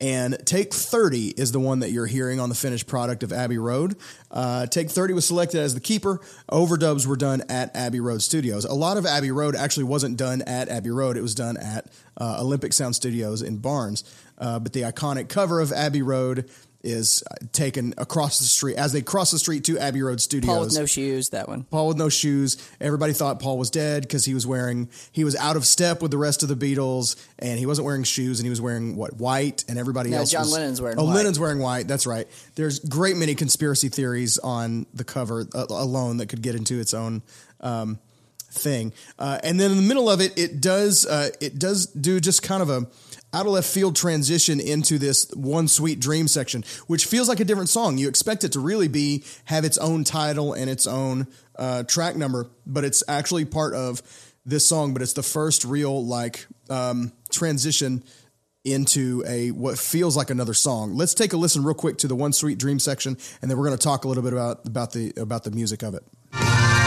And 0.00 0.38
take 0.46 0.72
30 0.72 1.30
is 1.30 1.50
the 1.50 1.58
one 1.58 1.80
that 1.80 1.90
you're 1.90 2.06
hearing 2.06 2.38
on 2.38 2.48
the 2.48 2.54
finished 2.54 2.86
product 2.86 3.24
of 3.24 3.32
Abbey 3.32 3.58
Road. 3.58 3.96
Uh, 4.30 4.66
take 4.66 4.90
30 4.90 5.14
was 5.14 5.26
selected 5.26 5.60
as 5.60 5.74
the 5.74 5.80
keeper. 5.80 6.20
Overdubs 6.50 7.04
were 7.04 7.16
done 7.16 7.42
at 7.48 7.74
Abbey 7.74 7.98
Road 7.98 8.22
Studios. 8.22 8.64
A 8.64 8.74
lot 8.74 8.96
of 8.96 9.06
Abbey 9.06 9.32
Road 9.32 9.56
actually 9.56 9.84
wasn't 9.84 10.16
done 10.16 10.42
at 10.42 10.68
Abbey 10.68 10.90
Road, 10.90 11.16
it 11.16 11.22
was 11.22 11.34
done 11.34 11.56
at 11.56 11.86
uh, 12.20 12.38
Olympic 12.40 12.72
Sound 12.72 12.94
Studios 12.94 13.42
in 13.42 13.58
Barnes. 13.58 14.04
Uh, 14.38 14.60
but 14.60 14.72
the 14.72 14.82
iconic 14.82 15.28
cover 15.28 15.60
of 15.60 15.72
Abbey 15.72 16.02
Road 16.02 16.48
is 16.82 17.22
uh, 17.30 17.34
taken 17.52 17.92
across 17.98 18.38
the 18.38 18.44
street 18.44 18.76
as 18.76 18.92
they 18.92 19.02
cross 19.02 19.30
the 19.32 19.38
street 19.38 19.64
to 19.64 19.78
Abbey 19.78 20.00
Road 20.02 20.20
Studios. 20.20 20.46
Paul 20.54 20.60
with 20.64 20.74
no 20.76 20.86
shoes. 20.86 21.30
That 21.30 21.48
one. 21.48 21.64
Paul 21.64 21.88
with 21.88 21.96
no 21.96 22.08
shoes. 22.08 22.56
Everybody 22.80 23.12
thought 23.12 23.40
Paul 23.40 23.58
was 23.58 23.68
dead 23.70 24.02
because 24.02 24.24
he 24.24 24.32
was 24.34 24.46
wearing 24.46 24.88
he 25.10 25.24
was 25.24 25.34
out 25.36 25.56
of 25.56 25.66
step 25.66 26.00
with 26.02 26.10
the 26.12 26.18
rest 26.18 26.42
of 26.42 26.48
the 26.48 26.54
Beatles, 26.54 27.16
and 27.38 27.58
he 27.58 27.66
wasn't 27.66 27.84
wearing 27.86 28.04
shoes, 28.04 28.38
and 28.38 28.46
he 28.46 28.50
was 28.50 28.60
wearing 28.60 28.94
what 28.96 29.16
white, 29.16 29.64
and 29.68 29.78
everybody 29.78 30.10
No, 30.10 30.18
else. 30.18 30.30
John 30.30 30.42
was, 30.42 30.52
Lennon's 30.52 30.80
wearing 30.80 30.98
Oh, 31.00 31.04
white. 31.04 31.14
Lennon's 31.16 31.40
wearing 31.40 31.58
white. 31.58 31.88
That's 31.88 32.06
right. 32.06 32.28
There's 32.54 32.78
great 32.78 33.16
many 33.16 33.34
conspiracy 33.34 33.88
theories 33.88 34.38
on 34.38 34.86
the 34.94 35.04
cover 35.04 35.46
uh, 35.54 35.66
alone 35.70 36.18
that 36.18 36.26
could 36.28 36.42
get 36.42 36.54
into 36.54 36.78
its 36.80 36.94
own. 36.94 37.22
Um, 37.60 37.98
thing, 38.50 38.94
uh, 39.18 39.38
and 39.44 39.60
then 39.60 39.70
in 39.70 39.76
the 39.76 39.82
middle 39.82 40.08
of 40.08 40.22
it, 40.22 40.38
it 40.38 40.58
does 40.60 41.04
uh, 41.04 41.28
it 41.38 41.58
does 41.58 41.84
do 41.86 42.18
just 42.18 42.42
kind 42.42 42.62
of 42.62 42.70
a 42.70 42.86
out 43.32 43.46
of 43.46 43.52
left 43.52 43.68
field 43.68 43.94
transition 43.96 44.60
into 44.60 44.98
this 44.98 45.30
one 45.34 45.68
sweet 45.68 46.00
dream 46.00 46.28
section, 46.28 46.64
which 46.86 47.04
feels 47.04 47.28
like 47.28 47.40
a 47.40 47.44
different 47.44 47.68
song. 47.68 47.98
You 47.98 48.08
expect 48.08 48.44
it 48.44 48.52
to 48.52 48.60
really 48.60 48.88
be 48.88 49.24
have 49.44 49.64
its 49.64 49.78
own 49.78 50.04
title 50.04 50.52
and 50.54 50.70
its 50.70 50.86
own 50.86 51.26
uh, 51.56 51.82
track 51.82 52.16
number, 52.16 52.48
but 52.66 52.84
it's 52.84 53.02
actually 53.08 53.44
part 53.44 53.74
of 53.74 54.02
this 54.46 54.66
song. 54.66 54.92
But 54.92 55.02
it's 55.02 55.12
the 55.12 55.22
first 55.22 55.64
real 55.64 56.04
like 56.04 56.46
um, 56.70 57.12
transition 57.30 58.02
into 58.64 59.22
a 59.26 59.50
what 59.50 59.78
feels 59.78 60.16
like 60.16 60.30
another 60.30 60.54
song. 60.54 60.94
Let's 60.94 61.14
take 61.14 61.32
a 61.32 61.36
listen 61.36 61.64
real 61.64 61.74
quick 61.74 61.98
to 61.98 62.08
the 62.08 62.16
one 62.16 62.32
sweet 62.32 62.58
dream 62.58 62.78
section, 62.78 63.16
and 63.42 63.50
then 63.50 63.58
we're 63.58 63.66
going 63.66 63.78
to 63.78 63.82
talk 63.82 64.04
a 64.04 64.08
little 64.08 64.22
bit 64.22 64.32
about 64.32 64.66
about 64.66 64.92
the 64.92 65.12
about 65.16 65.44
the 65.44 65.50
music 65.50 65.82
of 65.82 65.94
it. 65.94 66.77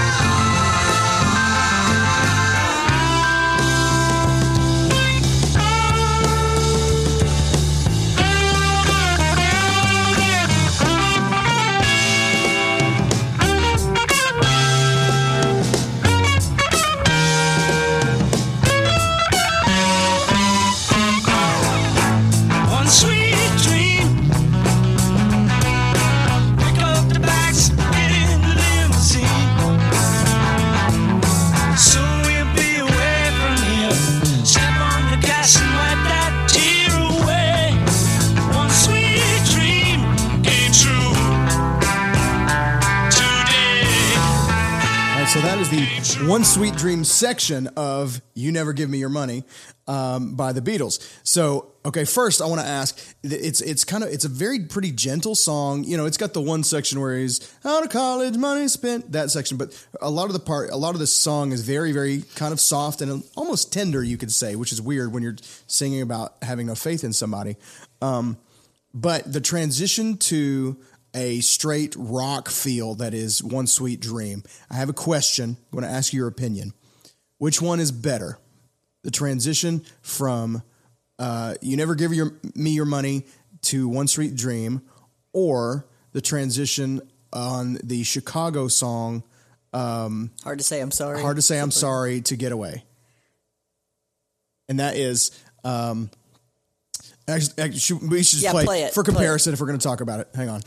One 46.32 46.46
Sweet 46.46 46.78
Dream 46.78 47.04
section 47.04 47.68
of 47.76 48.22
You 48.36 48.54
Never 48.54 48.72
Give 48.72 48.90
Me 48.90 49.00
Your 49.00 49.10
Money 49.10 49.44
um, 49.86 50.36
by 50.36 50.54
the 50.54 50.62
Beatles. 50.62 51.06
So, 51.24 51.74
okay, 51.84 52.06
first 52.06 52.42
I 52.42 52.46
want 52.46 52.62
to 52.62 52.66
ask 52.66 52.98
it's 53.22 53.60
it's 53.60 53.84
kind 53.84 54.02
of 54.02 54.12
it's 54.12 54.24
a 54.24 54.30
very 54.30 54.60
pretty 54.60 54.94
gentle 54.94 55.36
song. 55.36 55.84
You 55.84 55.98
know, 55.98 56.06
it's 56.06 56.16
got 56.16 56.32
the 56.32 56.40
one 56.40 56.64
section 56.64 57.02
where 57.02 57.18
he's 57.18 57.54
out 57.66 57.84
of 57.84 57.90
college, 57.90 58.38
money 58.38 58.70
spent, 58.70 59.12
that 59.12 59.30
section, 59.30 59.58
but 59.58 59.78
a 60.02 60.10
lot 60.10 60.28
of 60.28 60.32
the 60.32 60.40
part 60.40 60.70
a 60.70 60.78
lot 60.78 60.94
of 60.94 61.02
this 61.02 61.12
song 61.12 61.52
is 61.52 61.64
very 61.64 61.92
very 61.92 62.24
kind 62.36 62.54
of 62.54 62.62
soft 62.62 63.02
and 63.02 63.26
almost 63.36 63.74
tender, 63.74 64.02
you 64.02 64.16
could 64.16 64.32
say, 64.32 64.56
which 64.56 64.72
is 64.72 64.82
weird 64.82 65.12
when 65.12 65.24
you're 65.24 65.36
singing 65.68 66.02
about 66.02 66.36
having 66.44 66.66
no 66.66 66.76
faith 66.76 67.04
in 67.04 67.12
somebody. 67.12 67.58
Um, 68.02 68.38
but 68.94 69.32
the 69.32 69.42
transition 69.42 70.16
to 70.18 70.78
a 71.14 71.42
straight 71.42 71.96
rock 71.98 72.50
feel 72.50 72.96
that 72.96 73.14
is 73.14 73.44
one 73.44 73.68
sweet 73.68 74.00
dream. 74.00 74.44
I 74.70 74.76
have 74.76 74.90
a 74.90 74.94
question. 74.94 75.58
I'm 75.60 75.80
going 75.80 75.90
to 75.90 75.96
ask 75.96 76.14
you 76.14 76.18
your 76.18 76.28
opinion. 76.28 76.74
Which 77.38 77.62
one 77.62 77.80
is 77.80 77.92
better? 77.92 78.38
the 79.04 79.12
transition 79.12 79.84
from 80.02 80.62
uh, 81.20 81.56
"You 81.62 81.78
Never 81.78 81.96
Give 81.96 82.14
Your 82.14 82.34
Me 82.56 82.72
Your 82.72 82.86
Money" 82.86 83.26
to 83.64 83.88
"One 83.88 84.08
Sweet 84.08 84.36
Dream," 84.36 84.82
or 85.34 85.88
the 86.14 86.22
transition 86.22 87.02
on 87.34 87.78
the 87.84 88.04
Chicago 88.04 88.68
song 88.68 89.24
Hard 89.74 90.58
to 90.58 90.64
say. 90.64 90.82
I'm 90.82 90.92
sorry. 90.92 91.22
"Hard 91.22 91.38
to 91.38 91.42
Say 91.42 91.60
I'm 91.60 91.72
Sorry" 91.72 92.22
to 92.22 92.36
"Get 92.36 92.52
Away," 92.52 92.84
and 94.70 94.80
that 94.80 94.96
is. 94.96 95.32
Um, 95.64 96.10
actually, 97.28 98.08
we 98.08 98.24
should 98.24 98.40
just 98.40 98.44
Yeah, 98.44 98.52
play, 98.52 98.66
play 98.66 98.84
it, 98.84 98.94
for 98.94 99.04
play 99.04 99.14
comparison 99.14 99.54
if 99.54 99.62
we're 99.62 99.68
going 99.68 99.80
to 99.80 99.84
talk 99.84 100.02
about 100.02 100.22
it. 100.22 100.30
Hang 100.34 100.50
on. 100.50 100.62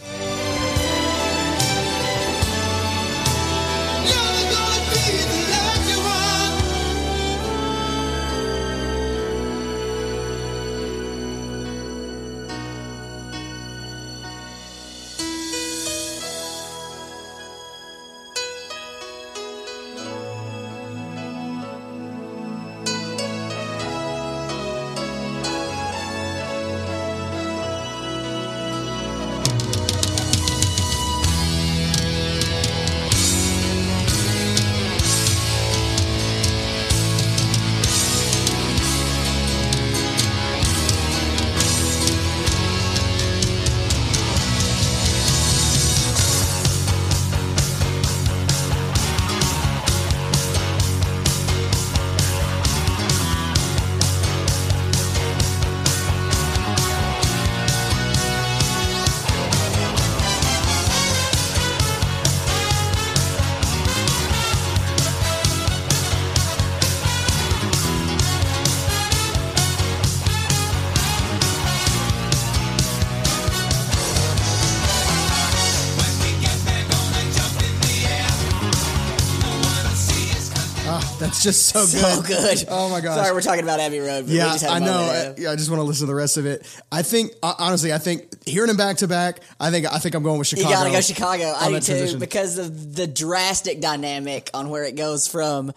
Just 81.45 81.67
so, 81.67 81.85
So 81.85 82.23
good. 82.23 82.27
good. 82.27 82.65
Oh 82.69 82.89
my 82.89 83.01
gosh. 83.01 83.17
Sorry, 83.17 83.33
we're 83.33 83.41
talking 83.43 83.63
about 83.63 83.79
Abbey 83.81 84.01
Road. 84.01 84.23
But 84.23 84.31
we 84.31 84.37
Yeah, 84.39 84.47
just 84.53 84.65
had 84.65 84.71
a 84.73 84.75
I 84.75 84.79
know. 84.81 85.35
I, 85.49 85.53
I 85.53 85.57
just 85.57 85.71
want 85.71 85.79
to 85.81 85.85
listen 85.85 86.07
to 86.07 86.13
the 86.13 86.17
rest 86.17 86.37
of 86.37 86.47
it. 86.47 86.67
I 86.91 87.03
think 87.03 87.33
uh, 87.43 87.55
honestly, 87.59 87.93
I 87.93 87.99
think 87.99 88.45
hearing 88.47 88.69
them 88.69 88.77
back 88.77 88.97
to 88.99 89.09
back, 89.09 89.41
I 89.61 89.71
think 89.71 89.87
I 89.87 89.99
think 89.99 90.15
I'm 90.15 90.23
going 90.23 90.39
with 90.39 90.49
Chicago. 90.49 90.69
You 90.69 90.75
gotta 90.75 90.91
go 90.91 91.01
Chicago. 91.01 91.53
I 91.57 91.71
do 91.71 91.81
too 91.81 92.19
because 92.19 92.59
of 92.59 92.95
the 92.97 93.07
drastic 93.07 93.81
dynamic 93.81 94.51
on 94.55 94.71
where 94.71 94.85
it 94.85 94.97
goes 94.97 95.29
from 95.29 95.73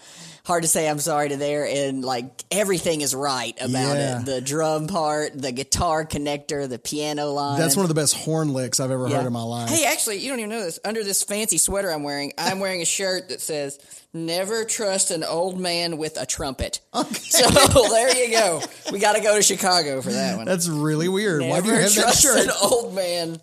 hard 0.47 0.63
to 0.63 0.67
say 0.69 0.87
I'm 0.89 0.99
sorry 0.99 1.29
to 1.29 1.37
there 1.37 1.67
and 1.67 2.03
like 2.03 2.25
everything 2.49 3.01
is 3.01 3.13
right 3.13 3.53
about 3.61 3.97
Yeah. 3.97 4.19
it. 4.21 4.25
The 4.25 4.39
drum 4.41 4.87
part, 4.87 5.39
the 5.39 5.51
guitar 5.51 6.05
connector, 6.05 6.67
the 6.69 6.79
piano 6.79 7.31
line. 7.33 7.59
That's 7.59 7.75
one 7.75 7.83
of 7.83 7.89
the 7.89 7.95
best 7.95 8.15
horn 8.15 8.53
licks 8.53 8.79
I've 8.79 8.89
ever 8.89 9.07
Yeah. 9.09 9.17
heard 9.17 9.27
in 9.27 9.33
my 9.33 9.43
life. 9.43 9.69
Hey, 9.69 9.83
actually, 9.85 10.19
you 10.19 10.29
don't 10.29 10.39
even 10.39 10.49
know 10.51 10.61
this. 10.63 10.79
Under 10.85 11.03
this 11.03 11.21
fancy 11.21 11.57
sweater 11.57 11.91
I'm 11.91 12.01
wearing, 12.03 12.31
I'm 12.37 12.59
wearing 12.61 12.81
a 12.81 12.85
shirt 12.85 13.27
that 13.29 13.41
says 13.41 13.77
"Never 14.13 14.63
trust 14.63 15.11
an 15.11 15.23
old 15.25 15.59
man 15.59 15.97
with 15.97 16.15
a 16.19 16.25
trumpet." 16.25 16.79
So 16.93 17.49
there 17.89 18.15
you 18.25 18.31
go. 18.31 18.61
We 18.91 18.99
got 18.99 19.17
to 19.17 19.21
go 19.21 19.35
to 19.35 19.43
Chicago 19.43 20.01
for 20.01 20.11
that 20.13 20.37
one. 20.37 20.45
That's 20.45 20.67
really 20.69 21.09
weird. 21.09 21.41
Why 21.43 21.59
do 21.59 21.67
you 21.67 21.73
Never 21.73 21.81
have 21.83 21.93
that 21.95 22.01
trust 22.03 22.21
shirt? 22.23 22.39
an 22.47 22.51
old 22.63 22.95
man 22.95 23.41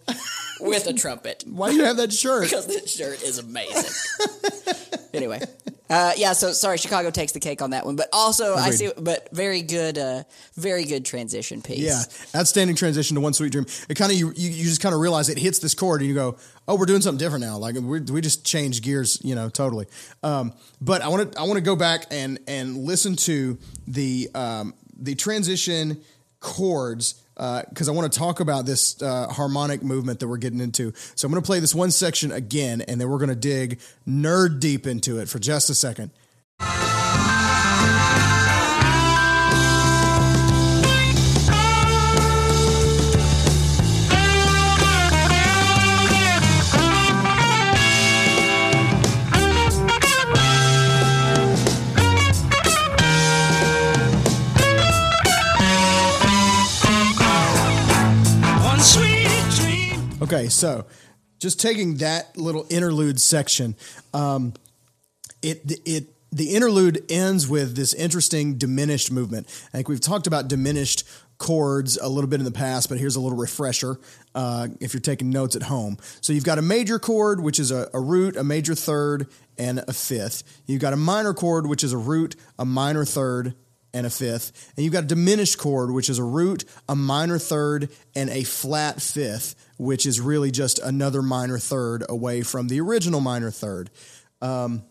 with 0.61 0.87
a 0.87 0.93
trumpet 0.95 1.45
Why 1.47 1.69
do 1.71 1.77
you 1.77 1.85
have 1.85 1.99
that 1.99 2.13
shirt? 2.15 2.45
because 2.49 2.67
this 2.67 2.97
shirt 2.97 3.23
is 3.23 3.39
amazing. 3.39 3.93
anyway, 5.13 5.41
uh, 5.91 6.13
yeah. 6.17 6.33
So 6.33 6.53
sorry, 6.53 6.79
Chicago 6.79 7.11
takes 7.11 7.33
the 7.33 7.41
cake 7.41 7.61
on 7.61 7.71
that 7.71 7.85
one, 7.85 7.97
but 7.97 8.09
also 8.13 8.55
I 8.55 8.71
see, 8.71 8.91
but 8.97 9.29
very 9.33 9.61
good, 9.63 9.99
uh, 9.99 10.25
very 10.55 10.85
good 10.85 11.05
transition 11.05 11.61
piece. 11.61 11.81
Yeah, 11.81 12.41
outstanding 12.41 12.77
transition 12.77 13.17
to 13.17 13.21
one 13.21 13.35
sweet 13.35 13.53
dream. 13.53 13.67
It 13.89 13.97
kind 13.97 14.11
of 14.11 14.19
you, 14.19 14.33
you 14.35 14.51
you 14.51 14.65
just 14.65 14.81
kind 14.81 14.95
of 14.95 15.01
realize 15.01 15.29
it 15.29 15.39
hits 15.39 15.59
this 15.59 15.75
chord 15.75 16.01
and 16.01 16.09
you 16.09 16.15
go, 16.15 16.37
oh, 16.67 16.77
we're 16.77 16.87
doing 16.87 17.03
something 17.03 17.19
different 17.19 17.45
now. 17.45 17.59
Like 17.59 17.75
we 17.75 18.01
we 18.01 18.21
just 18.21 18.47
changed 18.47 18.83
gears, 18.83 19.21
you 19.23 19.35
know, 19.35 19.51
totally. 19.51 19.87
Um, 20.23 20.55
but 20.81 21.03
I 21.03 21.09
want 21.09 21.33
to 21.33 21.39
I 21.39 21.43
want 21.43 21.57
to 21.57 21.63
go 21.65 21.77
back 21.77 22.07
and 22.11 22.39
and 22.49 22.79
listen 22.79 23.17
to 23.17 23.59
the 23.87 24.31
um, 24.35 24.75
the 24.99 25.15
transition 25.15 26.03
chords 26.41 27.23
because 27.37 27.89
I 27.89 27.93
want 27.93 28.13
to 28.13 28.19
talk 28.19 28.41
about 28.41 28.67
this 28.67 29.01
uh, 29.03 29.29
harmonic 29.29 29.83
movement 29.83 30.21
that 30.21 30.29
we're 30.29 30.37
getting 30.37 30.61
into. 30.61 30.93
So 31.15 31.27
I'm 31.27 31.33
going 31.33 31.43
to 31.43 31.47
play 31.47 31.61
this 31.61 31.75
one 31.75 31.91
section 31.91 32.33
again, 32.33 32.83
and 32.83 33.01
then 33.01 33.09
we're 33.09 33.19
going 33.19 33.29
to 33.29 33.35
dig 33.35 33.81
nerd 34.09 34.61
deep 34.61 34.87
into 34.87 35.19
it 35.19 35.29
for 35.29 35.39
just 35.39 35.71
a 35.71 35.75
second. 35.75 36.11
Okay, 60.25 60.49
so 60.49 60.87
just 61.39 61.61
taking 61.61 61.97
that 61.97 62.35
little 62.35 62.65
interlude 62.71 63.21
section, 63.21 63.77
um, 64.15 64.55
it 65.43 65.61
it 65.85 66.07
the 66.33 66.55
interlude 66.55 67.05
ends 67.11 67.47
with 67.47 67.77
this 67.77 67.93
interesting 67.93 68.57
diminished 68.57 69.13
movement. 69.13 69.47
I 69.75 69.77
think 69.77 69.91
we've 69.91 70.01
talked 70.01 70.27
about 70.27 70.49
diminished 70.49 71.07
chords 71.37 71.99
a 71.99 72.09
little 72.09 72.31
bit 72.31 72.41
in 72.41 72.47
the 72.47 72.53
past, 72.53 72.89
but 72.89 72.97
here's 72.97 73.17
a 73.17 73.21
little 73.21 73.37
refresher 73.37 73.99
uh, 74.35 74.69
if 74.81 74.95
you're 74.95 75.01
taking 75.03 75.29
notes 75.29 75.57
at 75.57 75.65
home. 75.65 75.99
So 76.23 76.33
you've 76.33 76.45
got 76.45 76.57
a 76.57 76.63
major 76.63 76.99
chord, 76.99 77.41
which 77.41 77.61
is 77.61 77.71
a, 77.71 77.91
a 77.93 78.01
root, 78.01 78.35
a 78.39 78.45
major 78.45 78.75
third, 78.75 79.27
and 79.59 79.81
a 79.87 79.93
fifth. 79.93 80.43
You've 80.65 80.81
got 80.81 80.95
a 80.95 80.97
minor 80.97 81.35
chord, 81.35 81.67
which 81.67 81.85
is 81.85 81.93
a 81.93 81.99
root, 81.99 82.35
a 82.59 82.65
minor 82.65 83.05
third, 83.05 83.55
and 83.95 84.07
a 84.07 84.11
fifth. 84.11 84.73
And 84.77 84.85
you've 84.85 84.93
got 84.93 85.05
a 85.05 85.07
diminished 85.07 85.59
chord, 85.59 85.91
which 85.91 86.11
is 86.11 86.19
a 86.19 86.25
root, 86.25 86.65
a 86.89 86.97
minor 86.97 87.39
third, 87.39 87.89
and 88.15 88.29
a 88.29 88.45
flat 88.45 89.01
fifth, 89.01 89.55
which 89.79 90.05
is 90.05 90.21
really 90.21 90.51
just 90.51 90.79
another 90.81 91.23
minor 91.23 91.59
third 91.59 92.05
away 92.09 92.43
from 92.43 92.69
the 92.69 92.81
original 92.81 93.21
minor 93.21 93.51
third. 93.51 93.91
Um, 94.43 94.83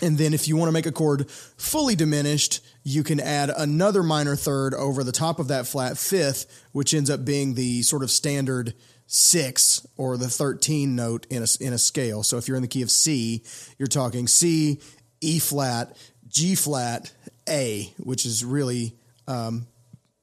and 0.00 0.16
then 0.16 0.32
if 0.32 0.46
you 0.46 0.56
want 0.56 0.68
to 0.68 0.72
make 0.72 0.86
a 0.86 0.92
chord 0.92 1.28
fully 1.28 1.96
diminished, 1.96 2.64
you 2.84 3.02
can 3.02 3.18
add 3.18 3.50
another 3.56 4.02
minor 4.02 4.36
third 4.36 4.74
over 4.74 5.02
the 5.02 5.12
top 5.12 5.38
of 5.38 5.48
that 5.48 5.66
flat 5.66 5.98
fifth, 5.98 6.66
which 6.72 6.94
ends 6.94 7.10
up 7.10 7.24
being 7.24 7.54
the 7.54 7.82
sort 7.82 8.02
of 8.02 8.10
standard 8.10 8.74
six 9.06 9.86
or 9.96 10.16
the 10.16 10.28
13 10.28 10.94
note 10.94 11.26
in 11.30 11.42
a, 11.42 11.46
in 11.60 11.72
a 11.72 11.78
scale. 11.78 12.22
So 12.22 12.36
if 12.36 12.46
you're 12.46 12.56
in 12.56 12.62
the 12.62 12.68
key 12.68 12.82
of 12.82 12.90
C, 12.90 13.42
you're 13.78 13.88
talking 13.88 14.28
C, 14.28 14.80
E 15.20 15.38
flat, 15.38 15.96
G 16.28 16.54
flat, 16.54 17.12
A, 17.48 17.92
which 17.98 18.26
is 18.26 18.44
really 18.44 18.94
um, 19.26 19.66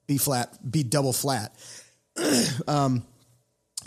B 0.08 0.18
flat, 0.18 0.58
B 0.70 0.84
double 0.84 1.14
flat. 1.14 1.56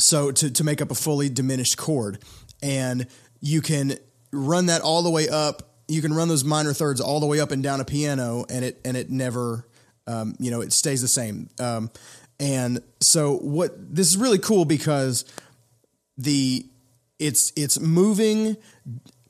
So 0.01 0.31
to, 0.31 0.49
to 0.53 0.63
make 0.63 0.81
up 0.81 0.93
a 0.93 0.95
fully 0.95 1.29
diminished 1.29 1.77
chord. 1.77 2.23
And 2.63 3.09
you 3.41 3.61
can 3.61 3.99
run 4.31 4.67
that 4.67 4.81
all 4.81 5.03
the 5.03 5.11
way 5.11 5.29
up 5.29 5.69
you 5.89 6.03
can 6.03 6.13
run 6.13 6.29
those 6.29 6.45
minor 6.45 6.75
thirds 6.75 7.01
all 7.01 7.19
the 7.19 7.27
way 7.27 7.41
up 7.41 7.51
and 7.51 7.63
down 7.63 7.81
a 7.81 7.85
piano 7.85 8.45
and 8.49 8.65
it 8.65 8.81
and 8.85 8.97
it 8.97 9.11
never 9.11 9.67
um, 10.07 10.35
you 10.39 10.51
know 10.51 10.61
it 10.61 10.73
stays 10.73 11.01
the 11.01 11.09
same. 11.09 11.49
Um, 11.59 11.91
and 12.39 12.81
so 13.01 13.39
what 13.39 13.73
this 13.95 14.09
is 14.09 14.17
really 14.17 14.39
cool 14.39 14.65
because 14.65 15.25
the 16.19 16.67
it's 17.19 17.53
it's 17.57 17.81
moving 17.81 18.57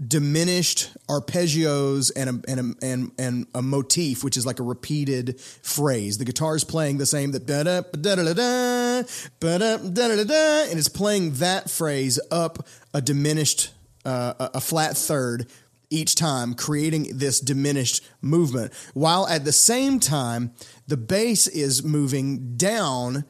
diminished 0.05 0.97
arpeggios 1.09 2.13
and 2.15 2.31
a, 2.31 2.51
and 2.51 2.61
a, 2.61 2.87
and 2.87 3.13
and 3.19 3.47
a 3.55 3.63
motif, 3.63 4.23
which 4.23 4.37
is 4.37 4.47
like 4.47 4.61
a 4.61 4.63
repeated 4.63 5.41
phrase. 5.41 6.19
The 6.19 6.25
guitar 6.25 6.55
is 6.57 6.65
playing 6.65 6.99
the 6.99 7.07
same 7.07 7.33
that 7.33 7.47
da 7.47 7.65
da 7.65 7.81
da 7.81 8.15
da 8.15 8.23
da 8.33 9.03
da 9.41 9.77
da 9.77 9.77
da 9.77 10.25
da, 10.25 10.71
and 10.71 10.79
it's 10.79 10.89
playing 10.89 11.33
that 11.35 11.71
phrase 11.71 12.21
up 12.31 12.67
a 12.95 13.01
diminished, 13.01 13.71
uh, 14.05 14.49
a, 14.55 14.61
flat 14.61 14.97
third, 14.97 15.47
each 15.91 16.15
time, 16.15 16.55
creating 16.55 17.19
this 17.19 17.41
diminished 17.41 18.07
movement, 18.23 18.73
while 18.95 19.27
at 19.27 19.45
the 19.45 19.53
same 19.53 19.99
time, 19.99 20.53
the 20.87 20.97
bass 20.97 21.47
is 21.47 21.83
moving 21.83 22.57
down 22.57 23.25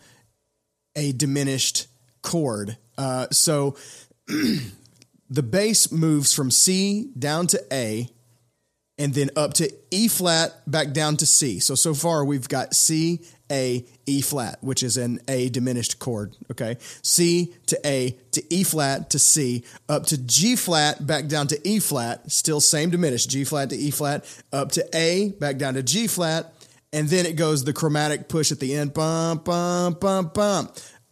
a 0.96 1.12
diminished 1.12 1.86
chord. 2.22 2.76
Uh, 2.96 3.26
so 3.30 3.76
the 5.30 5.42
bass 5.42 5.92
moves 5.92 6.32
from 6.32 6.50
C 6.50 7.10
down 7.18 7.46
to 7.48 7.62
A 7.72 8.08
and 8.98 9.14
then 9.14 9.30
up 9.36 9.54
to 9.54 9.72
E 9.92 10.08
flat, 10.08 10.52
back 10.66 10.92
down 10.92 11.16
to 11.18 11.26
C. 11.26 11.60
So, 11.60 11.76
so 11.76 11.94
far 11.94 12.24
we've 12.24 12.48
got 12.48 12.74
C, 12.74 13.20
A, 13.50 13.86
E 14.06 14.20
flat, 14.20 14.58
which 14.60 14.82
is 14.82 14.96
an 14.96 15.20
A 15.28 15.48
diminished 15.50 16.00
chord. 16.00 16.36
Okay. 16.50 16.78
C 17.02 17.54
to 17.66 17.78
A 17.86 18.18
to 18.32 18.42
E 18.52 18.64
flat 18.64 19.10
to 19.10 19.20
C, 19.20 19.64
up 19.88 20.06
to 20.06 20.18
G 20.18 20.56
flat, 20.56 21.06
back 21.06 21.26
down 21.28 21.46
to 21.48 21.68
E 21.68 21.78
flat, 21.78 22.30
still 22.30 22.60
same 22.60 22.90
diminished, 22.90 23.30
G 23.30 23.44
flat 23.44 23.70
to 23.70 23.76
E 23.76 23.92
flat, 23.92 24.24
up 24.52 24.72
to 24.72 24.84
A, 24.92 25.30
back 25.38 25.58
down 25.58 25.74
to 25.74 25.82
G 25.82 26.08
flat, 26.08 26.52
and 26.92 27.08
then 27.08 27.24
it 27.24 27.36
goes 27.36 27.62
the 27.62 27.72
chromatic 27.72 28.28
push 28.28 28.50
at 28.50 28.58
the 28.58 28.74
end, 28.74 28.94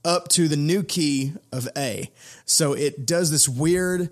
up 0.06 0.28
to 0.28 0.48
the 0.48 0.56
new 0.56 0.82
key 0.82 1.32
of 1.52 1.68
A. 1.76 2.10
So 2.46 2.72
it 2.72 3.04
does 3.04 3.30
this 3.30 3.49
weird, 3.49 4.10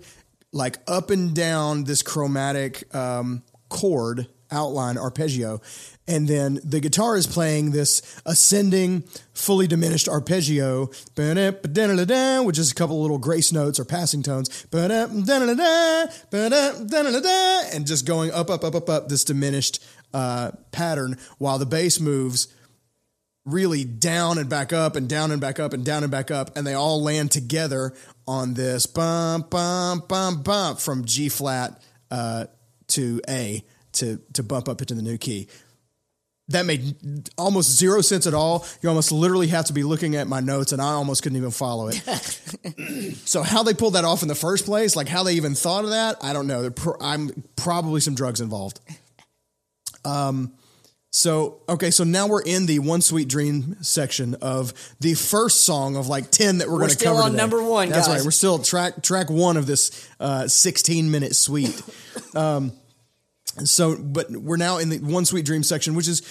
like 0.51 0.77
up 0.87 1.09
and 1.09 1.33
down 1.33 1.85
this 1.85 2.03
chromatic 2.03 2.93
um, 2.93 3.41
chord 3.69 4.27
outline 4.51 4.97
arpeggio. 4.97 5.61
And 6.07 6.27
then 6.27 6.59
the 6.63 6.79
guitar 6.79 7.15
is 7.17 7.25
playing 7.25 7.71
this 7.71 8.01
ascending, 8.25 9.05
fully 9.33 9.65
diminished 9.67 10.07
arpeggio, 10.07 10.91
which 11.15 12.59
is 12.59 12.71
a 12.71 12.75
couple 12.75 13.01
little 13.01 13.17
grace 13.17 13.51
notes 13.51 13.79
or 13.79 13.85
passing 13.85 14.21
tones, 14.21 14.67
and 17.73 17.87
just 17.87 18.05
going 18.05 18.31
up, 18.31 18.49
up, 18.51 18.63
up, 18.63 18.75
up, 18.75 18.89
up 18.89 19.09
this 19.09 19.23
diminished 19.23 19.83
uh, 20.13 20.51
pattern 20.71 21.17
while 21.39 21.57
the 21.57 21.65
bass 21.65 21.99
moves 21.99 22.54
really 23.45 23.85
down 23.85 24.37
and 24.37 24.49
back 24.49 24.73
up 24.73 24.95
and 24.95 25.07
down 25.07 25.31
and 25.31 25.39
back 25.39 25.59
up 25.59 25.73
and 25.73 25.85
down 25.85 26.03
and 26.03 26.11
back 26.11 26.31
up, 26.31 26.55
and 26.57 26.65
they 26.65 26.73
all 26.73 27.01
land 27.01 27.31
together 27.31 27.93
on 28.27 28.55
this 28.55 28.85
bump, 28.85 29.51
bump, 29.51 30.07
bump, 30.07 30.43
bump 30.43 30.79
from 30.79 31.05
G 31.05 31.29
flat 31.29 31.81
uh, 32.11 32.45
to 32.87 33.21
A 33.29 33.63
to 33.93 34.19
to 34.33 34.43
bump 34.43 34.67
up 34.67 34.81
into 34.81 34.95
the 34.95 35.01
new 35.01 35.17
key. 35.17 35.47
That 36.49 36.67
made 36.67 37.27
almost 37.39 37.75
zero 37.75 38.01
sense 38.01 38.27
at 38.27 38.35
all. 38.35 38.67
You 38.81 38.89
almost 38.89 39.11
literally 39.11 39.47
have 39.47 39.65
to 39.65 39.73
be 39.73 39.83
looking 39.83 40.15
at 40.15 40.27
my 40.27 40.41
notes, 40.41 40.73
and 40.73 40.81
I 40.81 40.91
almost 40.91 41.23
couldn't 41.23 41.37
even 41.37 41.49
follow 41.49 41.89
it. 41.91 43.15
so, 43.25 43.41
how 43.41 43.63
they 43.63 43.73
pulled 43.73 43.95
that 43.95 44.05
off 44.05 44.21
in 44.21 44.27
the 44.27 44.35
first 44.35 44.65
place, 44.65 44.95
like 44.95 45.07
how 45.07 45.23
they 45.23 45.33
even 45.33 45.55
thought 45.55 45.85
of 45.85 45.89
that, 45.89 46.17
I 46.23 46.33
don't 46.33 46.45
know. 46.45 46.61
There 46.61 46.71
Pro- 46.71 46.97
I'm 47.01 47.43
probably 47.55 47.99
some 47.99 48.13
drugs 48.13 48.41
involved. 48.41 48.79
Um, 50.03 50.53
so 51.15 51.61
okay, 51.69 51.91
so 51.91 52.03
now 52.03 52.27
we're 52.27 52.41
in 52.41 52.65
the 52.65 52.79
"One 52.79 52.99
Sweet 52.99 53.29
Dream" 53.29 53.77
section 53.81 54.35
of 54.41 54.73
the 54.99 55.13
first 55.13 55.65
song 55.65 55.95
of 55.95 56.07
like 56.07 56.29
ten 56.29 56.57
that 56.57 56.67
we're, 56.67 56.79
going 56.79 56.89
to 56.89 56.95
still 56.95 57.13
cover. 57.13 57.23
on 57.23 57.31
today. 57.31 57.41
number 57.41 57.63
one, 57.63 57.87
That's 57.89 58.07
guys. 58.07 58.17
right. 58.17 58.25
We're 58.25 58.31
still 58.31 58.59
track 58.59 59.01
track 59.01 59.29
one 59.29 59.55
of 59.55 59.65
this 59.65 60.09
uh, 60.19 60.47
sixteen 60.49 61.11
minute 61.11 61.35
suite. 61.35 61.81
Um, 62.33 62.73
so, 63.63 63.95
but 63.97 64.29
we're 64.29 64.57
now 64.57 64.77
in 64.79 64.89
the 64.89 64.97
"One 64.99 65.23
Sweet 65.23 65.45
Dream" 65.45 65.63
section, 65.63 65.95
which 65.95 66.07
is 66.09 66.21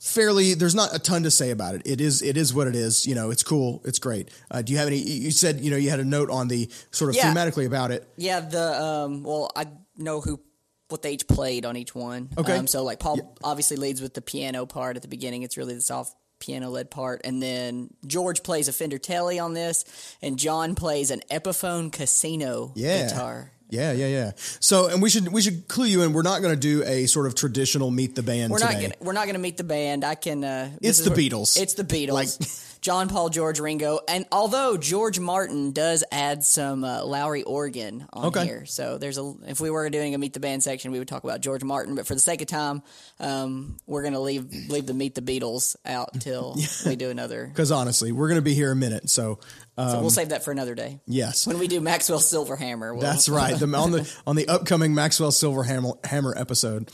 fairly. 0.00 0.54
There's 0.54 0.74
not 0.74 0.94
a 0.94 0.98
ton 0.98 1.24
to 1.24 1.30
say 1.30 1.50
about 1.50 1.74
it. 1.74 1.82
It 1.84 2.00
is. 2.00 2.22
It 2.22 2.38
is 2.38 2.54
what 2.54 2.66
it 2.66 2.74
is. 2.74 3.06
You 3.06 3.14
know, 3.14 3.30
it's 3.30 3.42
cool. 3.42 3.82
It's 3.84 3.98
great. 3.98 4.30
Uh, 4.50 4.62
do 4.62 4.72
you 4.72 4.78
have 4.78 4.86
any? 4.86 4.96
You 4.96 5.30
said 5.30 5.60
you 5.60 5.70
know 5.70 5.76
you 5.76 5.90
had 5.90 6.00
a 6.00 6.04
note 6.04 6.30
on 6.30 6.48
the 6.48 6.70
sort 6.90 7.10
of 7.10 7.16
Yeah. 7.16 7.34
thematically 7.34 7.66
about 7.66 7.90
it. 7.90 8.08
Yeah, 8.16 8.40
the 8.40 8.82
um 8.82 9.22
well, 9.22 9.50
I 9.54 9.66
know 9.98 10.22
who 10.22 10.40
what 10.88 11.02
they 11.02 11.12
each 11.12 11.26
played 11.26 11.64
on 11.66 11.76
each 11.76 11.94
one. 11.94 12.28
Okay. 12.38 12.56
Um, 12.56 12.66
so 12.66 12.84
like 12.84 13.00
Paul 13.00 13.36
obviously 13.42 13.76
leads 13.76 14.00
with 14.00 14.14
the 14.14 14.22
piano 14.22 14.66
part 14.66 14.96
at 14.96 15.02
the 15.02 15.08
beginning. 15.08 15.42
It's 15.42 15.56
really 15.56 15.74
the 15.74 15.80
soft 15.80 16.14
piano 16.38 16.68
led 16.70 16.90
part, 16.90 17.22
and 17.24 17.42
then 17.42 17.88
George 18.06 18.42
plays 18.42 18.68
a 18.68 18.72
Fender 18.72 18.98
Tele 18.98 19.38
on 19.38 19.54
this, 19.54 19.84
and 20.22 20.38
John 20.38 20.74
plays 20.74 21.10
an 21.10 21.22
Epiphone 21.30 21.90
Casino 21.90 22.72
Yeah. 22.76 23.08
guitar. 23.08 23.52
Yeah, 23.68 23.90
yeah, 23.92 24.06
yeah. 24.06 24.32
So, 24.60 24.86
and 24.86 25.02
we 25.02 25.10
should 25.10 25.26
we 25.32 25.42
should 25.42 25.66
clue 25.66 25.86
you 25.86 26.02
in. 26.02 26.12
We're 26.12 26.22
not 26.22 26.40
going 26.40 26.54
to 26.54 26.60
do 26.60 26.84
a 26.84 27.06
sort 27.06 27.26
of 27.26 27.34
traditional 27.34 27.90
meet 27.90 28.14
the 28.14 28.22
band 28.22 28.52
We're 28.52 28.58
today. 28.58 28.72
not 28.74 28.80
gonna 28.82 28.94
we're 29.00 29.12
not 29.12 29.26
gonna 29.26 29.40
meet 29.40 29.56
the 29.56 29.64
band. 29.64 30.04
I 30.04 30.14
can. 30.14 30.44
Uh, 30.44 30.70
It's 30.80 31.00
the 31.00 31.10
where- 31.10 31.18
Beatles. 31.18 31.60
It's 31.60 31.74
the 31.74 31.82
Beatles. 31.82 32.12
Like- 32.12 32.28
John, 32.86 33.08
Paul, 33.08 33.30
George, 33.30 33.58
Ringo, 33.58 33.98
and 34.06 34.26
although 34.30 34.76
George 34.76 35.18
Martin 35.18 35.72
does 35.72 36.04
add 36.12 36.44
some 36.44 36.84
uh, 36.84 37.00
Lowrey 37.02 37.42
organ 37.44 38.06
on 38.12 38.26
Okay. 38.26 38.44
here, 38.44 38.64
so 38.64 38.96
there's 38.96 39.18
a. 39.18 39.34
If 39.48 39.60
we 39.60 39.70
were 39.70 39.90
doing 39.90 40.14
a 40.14 40.18
meet 40.18 40.34
the 40.34 40.38
band 40.38 40.62
section, 40.62 40.92
we 40.92 41.00
would 41.00 41.08
talk 41.08 41.24
about 41.24 41.40
George 41.40 41.64
Martin. 41.64 41.96
But 41.96 42.06
for 42.06 42.14
the 42.14 42.20
sake 42.20 42.42
of 42.42 42.46
time, 42.46 42.84
um, 43.18 43.76
we're 43.88 44.04
gonna 44.04 44.20
leave 44.20 44.46
leave 44.68 44.86
the 44.86 44.94
meet 44.94 45.16
the 45.16 45.20
Beatles 45.20 45.74
out 45.84 46.10
until 46.14 46.54
we 46.86 46.94
do 46.94 47.10
another. 47.10 47.46
Because 47.48 47.72
honestly, 47.72 48.12
we're 48.12 48.28
going 48.28 48.38
to 48.38 48.42
be 48.42 48.54
here 48.54 48.70
a 48.70 48.76
minute. 48.76 49.10
So, 49.10 49.40
So 49.76 50.00
we'll 50.00 50.10
save 50.10 50.28
that 50.28 50.44
for 50.44 50.52
another 50.52 50.76
day. 50.76 51.00
yes, 51.08 51.44
When 51.44 51.58
we 51.58 51.66
do 51.66 51.80
Maxwell 51.80 52.20
Silverhammer, 52.20 52.92
we'll, 52.92 53.00
that's 53.02 53.28
right. 53.28 53.58
The, 53.58 53.66
on 53.76 53.90
the 53.90 54.14
on 54.28 54.36
the 54.36 54.46
upcoming 54.46 54.94
Maxwell 54.94 55.32
Silverhammer 55.32 56.06
Hammer, 56.06 56.34
episode, 56.36 56.88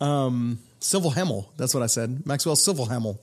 um, 0.00 0.58
Silver 0.80 1.10
Hamel. 1.10 1.52
That's 1.56 1.72
what 1.72 1.84
I 1.84 1.86
said. 1.86 2.26
Maxwell 2.26 2.56
Silver 2.56 2.84
Hamel. 2.92 3.20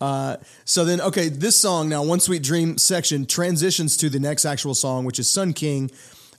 Uh, 0.00 0.36
so 0.64 0.84
then, 0.84 1.00
okay, 1.00 1.28
this 1.28 1.56
song 1.56 1.88
now, 1.88 2.02
"One 2.02 2.20
Sweet 2.20 2.42
Dream" 2.42 2.78
section 2.78 3.26
transitions 3.26 3.96
to 3.98 4.08
the 4.08 4.18
next 4.18 4.44
actual 4.44 4.74
song, 4.74 5.04
which 5.04 5.18
is 5.18 5.28
"Sun 5.28 5.52
King," 5.52 5.90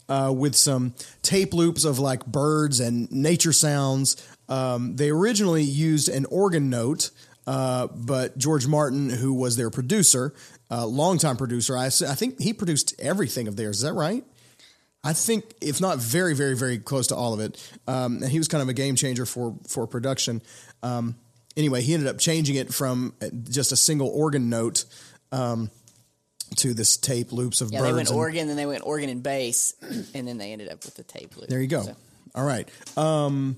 uh, 0.09 0.33
with 0.35 0.55
some 0.55 0.93
tape 1.21 1.53
loops 1.53 1.85
of 1.85 1.99
like 1.99 2.25
birds 2.25 2.79
and 2.79 3.11
nature 3.11 3.53
sounds. 3.53 4.17
Um, 4.49 4.97
they 4.97 5.09
originally 5.09 5.63
used 5.63 6.09
an 6.09 6.25
organ 6.25 6.69
note, 6.69 7.11
uh, 7.47 7.87
but 7.87 8.37
George 8.37 8.67
Martin, 8.67 9.09
who 9.09 9.33
was 9.33 9.55
their 9.55 9.69
producer, 9.69 10.33
uh, 10.69 10.85
longtime 10.85 11.37
producer, 11.37 11.77
I 11.77 11.89
think 11.89 12.41
he 12.41 12.53
produced 12.53 12.93
everything 12.99 13.47
of 13.47 13.55
theirs. 13.55 13.77
Is 13.77 13.83
that 13.83 13.93
right? 13.93 14.25
I 15.03 15.13
think, 15.13 15.53
if 15.61 15.81
not 15.81 15.97
very, 15.97 16.33
very, 16.33 16.55
very 16.55 16.77
close 16.77 17.07
to 17.07 17.15
all 17.15 17.33
of 17.33 17.41
it. 17.41 17.61
Um, 17.87 18.23
and 18.23 18.31
he 18.31 18.37
was 18.37 18.47
kind 18.47 18.61
of 18.61 18.69
a 18.69 18.73
game 18.73 18.95
changer 18.95 19.25
for 19.25 19.57
for 19.67 19.85
production. 19.85 20.41
Um, 20.81 21.15
anyway, 21.57 21.81
he 21.81 21.93
ended 21.93 22.07
up 22.09 22.17
changing 22.19 22.55
it 22.55 22.73
from 22.73 23.13
uh, 23.21 23.27
just 23.49 23.71
a 23.71 23.75
single 23.75 24.07
organ 24.09 24.49
note 24.49 24.85
um, 25.31 25.69
to 26.57 26.73
this 26.73 26.97
tape 26.97 27.31
loops 27.31 27.61
of 27.61 27.71
yeah, 27.71 27.79
birds. 27.79 27.89
they 27.89 27.95
went 27.95 28.09
and- 28.09 28.17
organ, 28.17 28.47
then 28.47 28.57
they 28.57 28.65
went 28.65 28.85
organ 28.85 29.09
and 29.09 29.23
bass, 29.23 29.73
and 30.13 30.27
then 30.27 30.37
they 30.37 30.51
ended 30.51 30.69
up 30.69 30.83
with 30.85 30.95
the 30.95 31.03
tape 31.03 31.35
loop. 31.37 31.49
There 31.49 31.61
you 31.61 31.67
go. 31.67 31.83
So- 31.83 31.95
All 32.35 32.45
right. 32.45 32.67
Um, 32.97 33.57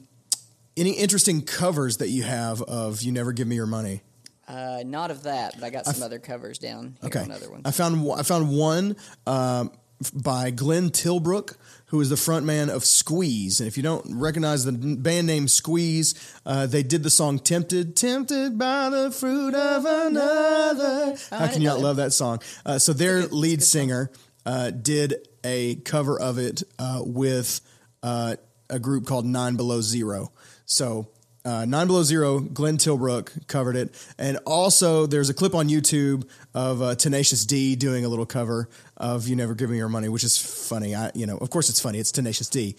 any 0.78 0.92
interesting 0.92 1.42
covers 1.42 1.98
that 1.98 2.10
you 2.10 2.24
have 2.24 2.62
of 2.62 3.02
"You 3.02 3.12
Never 3.12 3.32
Give 3.32 3.48
Me 3.48 3.56
Your 3.56 3.66
Money"? 3.66 4.02
Uh, 4.48 4.84
not 4.86 5.10
of 5.10 5.24
that, 5.24 5.56
but 5.56 5.64
I 5.64 5.70
got 5.72 5.86
some 5.88 6.04
other 6.04 6.20
covers 6.20 6.60
down 6.60 6.98
here 7.02 7.08
Okay, 7.08 7.20
on 7.22 7.32
other 7.32 7.50
ones. 7.50 7.64
I 7.66 7.72
found 7.72 8.04
one- 8.04 8.20
I 8.20 8.24
found 8.24 8.56
one 8.56 8.96
um, 9.26 9.72
by 10.14 10.52
Glenn 10.52 10.90
Tilbrook, 10.92 11.56
who 11.96 12.02
is 12.02 12.10
the 12.10 12.16
frontman 12.16 12.68
of 12.68 12.84
Squeeze. 12.84 13.62
And 13.62 13.68
if 13.68 13.78
you 13.78 13.84
don't 13.84 14.20
recognize 14.20 14.66
the 14.66 14.74
band 14.74 15.28
name 15.28 15.48
Squeeze, 15.48 16.14
uh, 16.46 16.66
they 16.66 16.84
did 16.84 17.04
the 17.04 17.10
song 17.10 17.40
"Tempted, 17.40 17.96
Tempted 17.96 18.58
by 18.58 18.90
the 18.90 19.12
Fruit 19.12 19.56
of 19.56 19.86
Another." 19.86 21.16
How 21.30 21.48
can 21.48 21.62
you 21.62 21.70
not 21.70 21.80
love 21.80 21.96
that 21.96 22.12
song? 22.12 22.42
Uh, 22.66 22.80
so 22.80 22.92
their 22.92 23.28
lead 23.28 23.64
singer 23.64 24.12
uh, 24.46 24.72
did 24.72 25.26
a 25.46 25.76
cover 25.76 26.20
of 26.20 26.38
it 26.38 26.64
uh, 26.78 27.02
with 27.06 27.62
uh, 28.04 28.36
a 28.70 28.78
group 28.78 29.06
called 29.06 29.26
Nine 29.26 29.56
Below 29.56 29.80
Zero. 29.80 30.34
So 30.66 31.08
uh, 31.46 31.66
Nine 31.66 31.88
Below 31.88 32.04
Zero, 32.04 32.40
Glenn 32.40 32.78
Tilbrook 32.78 33.48
covered 33.48 33.76
it, 33.76 33.94
and 34.18 34.38
also 34.46 35.06
there's 35.06 35.30
a 35.30 35.34
clip 35.34 35.54
on 35.54 35.70
YouTube 35.70 36.28
of 36.54 36.82
uh, 36.82 36.96
Tenacious 36.96 37.46
D 37.46 37.76
doing 37.76 38.04
a 38.04 38.10
little 38.10 38.26
cover 38.26 38.68
of 38.98 39.28
"You 39.28 39.36
Never 39.36 39.54
Give 39.54 39.70
Me 39.70 39.78
Your 39.78 39.90
Money," 39.90 40.10
which 40.10 40.24
is 40.24 40.38
funny. 40.38 40.96
I, 40.96 41.12
you 41.14 41.26
know, 41.26 41.38
of 41.38 41.50
course 41.50 41.70
it's 41.70 41.80
funny. 41.80 42.00
It's 42.00 42.12
Tenacious 42.12 42.50
D. 42.50 42.76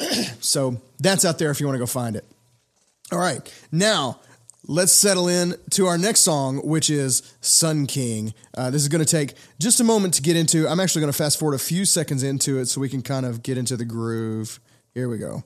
so 0.40 0.80
that's 0.98 1.24
out 1.24 1.38
there 1.38 1.50
if 1.50 1.60
you 1.60 1.66
want 1.66 1.76
to 1.76 1.80
go 1.80 1.86
find 1.86 2.16
it. 2.16 2.24
All 3.12 3.18
right, 3.18 3.40
now 3.70 4.20
let's 4.66 4.92
settle 4.92 5.28
in 5.28 5.54
to 5.70 5.86
our 5.86 5.98
next 5.98 6.20
song, 6.20 6.58
which 6.66 6.90
is 6.90 7.22
Sun 7.40 7.86
King. 7.86 8.34
Uh, 8.56 8.70
this 8.70 8.82
is 8.82 8.88
going 8.88 9.04
to 9.04 9.10
take 9.10 9.34
just 9.60 9.80
a 9.80 9.84
moment 9.84 10.14
to 10.14 10.22
get 10.22 10.36
into. 10.36 10.68
I'm 10.68 10.80
actually 10.80 11.00
going 11.00 11.12
to 11.12 11.18
fast 11.18 11.38
forward 11.38 11.54
a 11.54 11.58
few 11.58 11.84
seconds 11.84 12.22
into 12.22 12.58
it 12.58 12.66
so 12.66 12.80
we 12.80 12.88
can 12.88 13.02
kind 13.02 13.26
of 13.26 13.42
get 13.42 13.58
into 13.58 13.76
the 13.76 13.84
groove. 13.84 14.60
Here 14.94 15.08
we 15.08 15.18
go. 15.18 15.44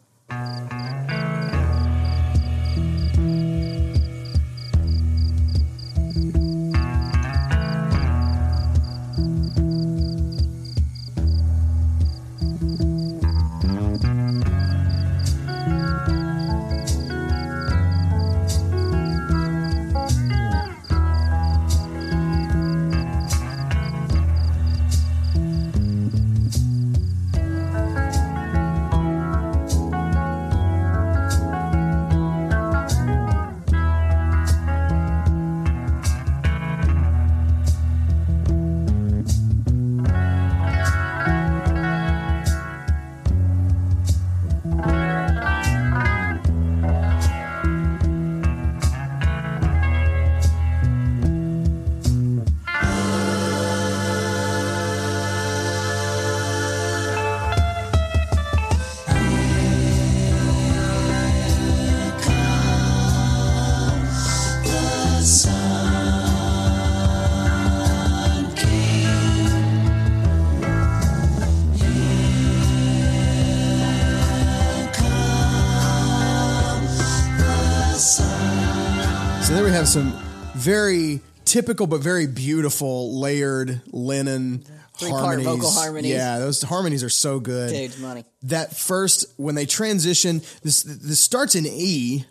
Has 79.87 79.92
some 79.92 80.12
very 80.55 81.20
typical 81.44 81.87
but 81.87 82.01
very 82.01 82.27
beautiful 82.27 83.20
layered 83.20 83.81
linen 83.87 84.64
harmonies. 84.99 85.46
vocal 85.46 85.70
harmonies. 85.70 86.11
Yeah, 86.11 86.38
those 86.40 86.61
harmonies 86.62 87.05
are 87.05 87.09
so 87.09 87.38
good. 87.38 87.96
Money. 88.01 88.25
That 88.42 88.77
first 88.77 89.27
when 89.37 89.55
they 89.55 89.64
transition, 89.64 90.42
this 90.62 90.83
this 90.83 91.20
starts 91.20 91.55
in 91.55 91.66
E, 91.66 92.25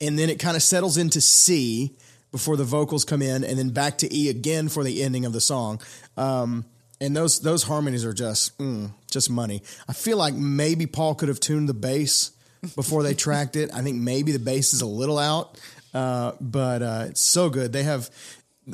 and 0.00 0.18
then 0.18 0.30
it 0.30 0.40
kind 0.40 0.56
of 0.56 0.62
settles 0.62 0.96
into 0.96 1.20
C 1.20 1.96
before 2.32 2.56
the 2.56 2.64
vocals 2.64 3.04
come 3.04 3.22
in, 3.22 3.44
and 3.44 3.56
then 3.56 3.70
back 3.70 3.98
to 3.98 4.12
E 4.12 4.28
again 4.28 4.68
for 4.68 4.82
the 4.82 5.02
ending 5.02 5.24
of 5.24 5.32
the 5.32 5.40
song. 5.40 5.80
Um, 6.16 6.64
and 7.00 7.16
those 7.16 7.40
those 7.40 7.62
harmonies 7.62 8.04
are 8.04 8.14
just 8.14 8.58
mm, 8.58 8.90
just 9.08 9.30
money. 9.30 9.62
I 9.88 9.92
feel 9.92 10.16
like 10.16 10.34
maybe 10.34 10.86
Paul 10.86 11.14
could 11.14 11.28
have 11.28 11.38
tuned 11.38 11.68
the 11.68 11.74
bass 11.74 12.32
before 12.74 13.02
they 13.02 13.14
tracked 13.14 13.54
it. 13.54 13.70
I 13.72 13.82
think 13.82 13.96
maybe 13.96 14.32
the 14.32 14.38
bass 14.38 14.74
is 14.74 14.80
a 14.80 14.86
little 14.86 15.18
out, 15.18 15.60
uh, 15.96 16.32
but 16.42 16.82
uh, 16.82 17.04
it's 17.08 17.22
so 17.22 17.48
good. 17.48 17.72
They 17.72 17.84
have, 17.84 18.10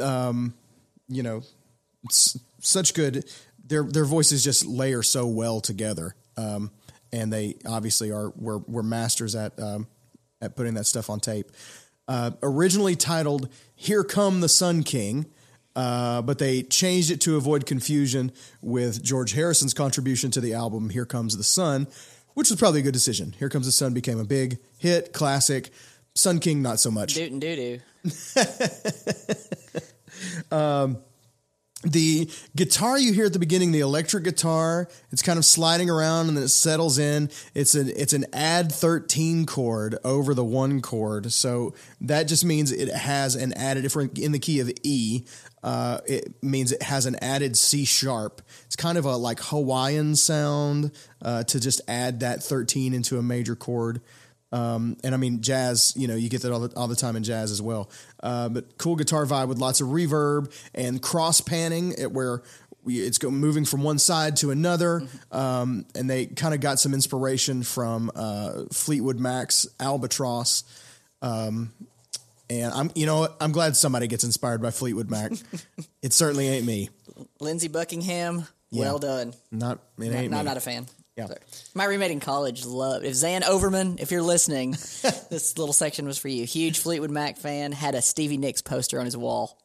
um, 0.01 0.55
you 1.09 1.23
know, 1.23 1.43
such 2.11 2.95
good. 2.95 3.25
Their 3.65 3.85
their 3.85 4.05
voices 4.05 4.43
just 4.43 4.67
layer 4.67 5.05
so 5.05 5.29
well 5.29 5.61
together, 5.61 6.17
um, 6.37 6.73
and 7.13 7.33
they 7.33 7.55
obviously 7.65 8.11
are 8.11 8.31
were 8.31 8.59
were 8.59 8.83
masters 8.83 9.37
at 9.37 9.57
um, 9.61 9.87
at 10.41 10.57
putting 10.57 10.75
that 10.75 10.87
stuff 10.87 11.09
on 11.09 11.21
tape. 11.21 11.53
Uh, 12.09 12.33
originally 12.43 12.97
titled 12.97 13.49
"Here 13.77 14.03
Come 14.03 14.41
the 14.41 14.49
Sun 14.49 14.83
King." 14.83 15.27
Uh, 15.75 16.21
but 16.21 16.39
they 16.39 16.63
changed 16.63 17.11
it 17.11 17.19
to 17.23 17.37
avoid 17.37 17.65
confusion 17.65 18.31
with 18.61 19.03
George 19.03 19.33
Harrison's 19.33 19.73
contribution 19.73 20.33
to 20.33 20.41
the 20.41 20.55
album 20.55 20.91
"Here 20.91 21.07
Comes 21.07 21.37
the 21.37 21.45
Sun," 21.45 21.87
which 22.35 22.51
was 22.51 22.59
probably 22.59 22.81
a 22.81 22.83
good 22.83 22.93
decision. 22.93 23.33
"Here 23.39 23.49
Comes 23.49 23.67
the 23.67 23.73
Sun" 23.73 23.95
became 23.95 24.19
a 24.19 24.25
big 24.25 24.59
hit, 24.77 25.13
classic. 25.13 25.71
Sun 26.15 26.41
King, 26.41 26.63
not 26.63 26.79
so 26.79 26.91
much. 26.91 27.15
Doot 27.15 27.33
and 27.33 27.41
doo 27.41 27.57
doo. 27.57 27.79
the 31.85 32.31
guitar 32.55 32.99
you 32.99 33.13
hear 33.13 33.27
at 33.27 33.33
the 33.33 33.39
beginning, 33.39 33.73
the 33.73 33.81
electric 33.81 34.25
guitar, 34.25 34.89
it's 35.11 35.23
kind 35.23 35.39
of 35.39 35.45
sliding 35.45 35.91
around 35.91 36.29
and 36.29 36.37
then 36.37 36.45
it 36.45 36.49
settles 36.49 36.99
in. 36.99 37.31
It's 37.55 37.75
an 37.75 37.91
it's 37.95 38.13
an 38.13 38.27
add 38.33 38.73
13 38.73 39.47
chord 39.47 39.99
over 40.05 40.35
the 40.35 40.45
one 40.45 40.81
chord. 40.81 41.33
So 41.33 41.75
that 42.01 42.25
just 42.25 42.45
means 42.45 42.73
it 42.73 42.89
has 42.89 43.35
an 43.35 43.53
added 43.55 43.85
if 43.85 43.97
we're 43.97 44.09
in 44.15 44.33
the 44.33 44.39
key 44.39 44.61
of 44.61 44.71
E, 44.83 45.25
uh, 45.63 46.01
it 46.07 46.43
means 46.43 46.73
it 46.73 46.83
has 46.83 47.07
an 47.07 47.17
added 47.23 47.57
C 47.57 47.85
sharp. 47.85 48.43
It's 48.67 48.77
kind 48.77 48.99
of 48.99 49.05
a 49.05 49.17
like 49.17 49.41
Hawaiian 49.41 50.17
sound 50.17 50.93
uh, 51.21 51.45
to 51.45 51.61
just 51.61 51.81
add 51.89 52.21
that 52.21 52.43
13 52.43 52.95
into 52.95 53.19
a 53.19 53.23
major 53.23 53.57
chord. 53.57 54.01
Um, 54.53 54.97
and 55.03 55.15
I 55.15 55.17
mean, 55.19 55.41
jazz, 55.41 55.95
you 55.97 56.07
know, 56.07 56.15
you 56.15 56.29
get 56.29 56.43
that 56.43 56.53
all 56.53 56.61
the, 56.61 56.77
all 56.77 56.87
the 56.89 56.95
time 56.97 57.17
in 57.17 57.23
jazz 57.23 57.51
as 57.51 57.63
well. 57.63 57.89
Uh, 58.23 58.49
but 58.51 58.77
cool 58.79 58.97
guitar 58.97 59.25
vibe 59.25 59.49
with 59.49 59.59
lots 59.59 59.81
of 59.81 59.89
reverb 59.89 60.53
and 60.75 61.01
cross 61.03 61.41
panning 61.41 61.95
at 61.99 62.13
where 62.13 62.43
we, 62.85 62.99
it's 63.01 63.17
go, 63.19 63.31
moving 63.31 63.65
from 63.65 63.83
one 63.83 63.99
side 63.99 64.37
to 64.37 64.51
another. 64.51 65.05
Um, 65.31 65.87
and 65.95 66.11
they 66.11 66.27
kind 66.27 66.53
of 66.53 66.61
got 66.61 66.79
some 66.81 66.93
inspiration 66.95 67.63
from 67.63 68.11
uh, 68.15 68.65
Fleetwood 68.73 69.19
Mac's 69.19 69.67
Albatross. 69.81 70.65
Um, 71.23 71.73
and 72.51 72.73
I'm, 72.75 72.91
you 72.95 73.07
know. 73.07 73.29
I'm 73.41 73.53
glad 73.53 73.77
somebody 73.77 74.07
gets 74.09 74.25
inspired 74.25 74.61
by 74.61 74.71
Fleetwood 74.73 75.11
Mac. 75.11 75.33
it 76.03 76.13
certainly 76.13 76.49
ain't 76.49 76.67
me. 76.67 76.91
Lindsey 77.41 77.69
Buckingham, 77.69 78.47
well 78.71 78.99
done. 78.99 79.33
Not, 79.51 79.79
it 79.99 80.11
No, 80.11 80.19
ain't 80.19 80.31
no, 80.31 80.37
me. 80.37 80.39
I'm 80.41 80.45
not 80.45 80.57
a 80.57 80.61
fan. 80.61 80.87
Yeah. 81.17 81.27
Sorry. 81.27 81.39
My 81.75 81.85
roommate 81.85 82.11
in 82.11 82.21
college 82.21 82.65
loved. 82.65 83.05
If 83.05 83.15
Zan 83.15 83.45
Overman, 83.45 83.97
if 84.01 84.11
you're 84.11 84.23
listening, 84.23 84.71
this 85.31 85.59
little 85.59 85.75
section 85.75 86.07
was 86.07 86.17
for 86.19 86.29
you. 86.29 86.45
Huge 86.47 86.79
Fleetwood 86.79 87.11
Mac 87.11 87.37
fan, 87.37 87.73
had 87.73 87.95
a 87.95 88.01
Stevie 88.03 88.39
Nicks 88.39 88.63
poster 88.63 88.99
on 88.99 89.05
his 89.05 89.17
wall. 89.17 89.59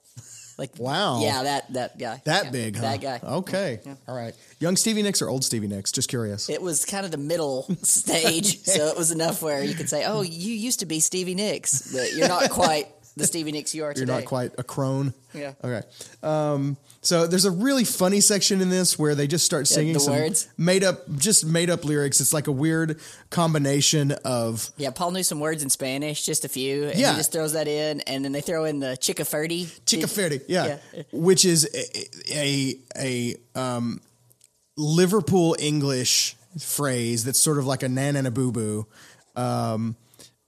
Like 0.57 0.71
Wow. 0.79 1.21
yeah, 1.21 1.43
that 1.43 1.71
that 1.73 1.99
guy, 1.99 2.19
that 2.25 2.45
Yeah, 2.45 2.49
big, 2.51 2.75
huh? 2.77 2.81
that 2.81 2.99
guy. 3.01 3.19
Okay. 3.23 3.79
All 4.07 4.15
right. 4.15 4.33
Young 4.59 4.75
Stevie 4.75 5.03
Nicks 5.03 5.21
or 5.21 5.29
old 5.29 5.43
Stevie 5.45 5.67
Nicks? 5.67 5.91
Just 5.91 6.09
curious. 6.09 6.49
It 6.49 6.61
was 6.63 6.83
kind 6.83 7.05
of 7.05 7.11
the 7.11 7.17
middle 7.19 7.63
stage, 7.83 8.61
so 8.63 8.87
it 8.87 8.97
was 8.97 9.11
enough 9.11 9.43
where 9.43 9.63
you 9.63 9.75
could 9.75 9.87
say, 9.87 10.03
"Oh, 10.05 10.21
you 10.23 10.51
used 10.53 10.79
to 10.79 10.87
be 10.87 10.99
Stevie 10.99 11.35
Nicks, 11.35 11.91
but 11.93 12.11
you're 12.13 12.27
not 12.27 12.49
quite 12.49 12.87
the 13.15 13.27
Stevie 13.27 13.51
Nicks 13.51 13.75
you 13.75 13.83
are 13.83 13.89
You're 13.89 14.05
today." 14.07 14.13
not 14.15 14.25
quite 14.25 14.51
a 14.57 14.63
crone. 14.63 15.13
Yeah. 15.31 15.53
Okay. 15.63 15.85
Um, 16.23 16.75
so 17.07 17.25
there's 17.25 17.45
a 17.45 17.51
really 17.51 17.85
funny 17.85 18.19
section 18.19 18.59
in 18.59 18.69
this 18.69 18.99
where 18.99 19.15
they 19.15 19.27
just 19.27 19.45
start 19.45 19.65
singing 19.65 19.93
the 19.93 19.99
some 20.01 20.13
words? 20.15 20.49
made 20.57 20.83
up, 20.83 21.09
just 21.15 21.45
made 21.45 21.69
up 21.69 21.85
lyrics. 21.85 22.19
It's 22.19 22.33
like 22.33 22.47
a 22.47 22.51
weird 22.51 22.99
combination 23.29 24.11
of 24.25 24.69
Yeah, 24.75 24.89
Paul 24.89 25.11
knew 25.11 25.23
some 25.23 25.39
words 25.39 25.63
in 25.63 25.69
Spanish, 25.69 26.25
just 26.25 26.43
a 26.43 26.49
few. 26.49 26.89
And 26.89 26.99
Yeah. 26.99 27.11
he 27.11 27.17
just 27.17 27.31
throws 27.31 27.53
that 27.53 27.67
in, 27.69 28.01
and 28.01 28.25
then 28.25 28.33
they 28.33 28.41
throw 28.41 28.65
in 28.65 28.79
the 28.79 28.97
chica 28.97 29.23
ferdi, 29.23 29.69
yeah, 30.49 30.79
Yeah. 30.93 31.03
which 31.13 31.45
is 31.45 31.65
a 31.73 32.35
a, 32.35 32.75
a 33.55 33.59
um, 33.59 34.01
Liverpool 34.75 35.55
English 35.59 36.35
phrase 36.59 37.23
that's 37.23 37.39
sort 37.39 37.57
of 37.57 37.65
like 37.65 37.83
a 37.83 37.89
nan 37.89 38.15
and 38.17 38.27
a 38.27 38.31
boo 38.31 38.51
boo. 38.51 38.85
Um, 39.35 39.95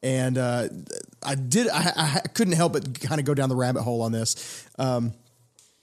and 0.03 0.37
uh, 0.37 0.67
I 1.23 1.35
did, 1.35 1.67
I, 1.69 1.93
I 1.95 2.27
couldn't 2.33 2.53
help 2.53 2.73
but 2.73 2.99
kind 3.01 3.19
of 3.19 3.25
go 3.25 3.33
down 3.33 3.49
the 3.49 3.55
rabbit 3.55 3.83
hole 3.83 4.01
on 4.01 4.11
this. 4.11 4.65
Um, 4.77 5.13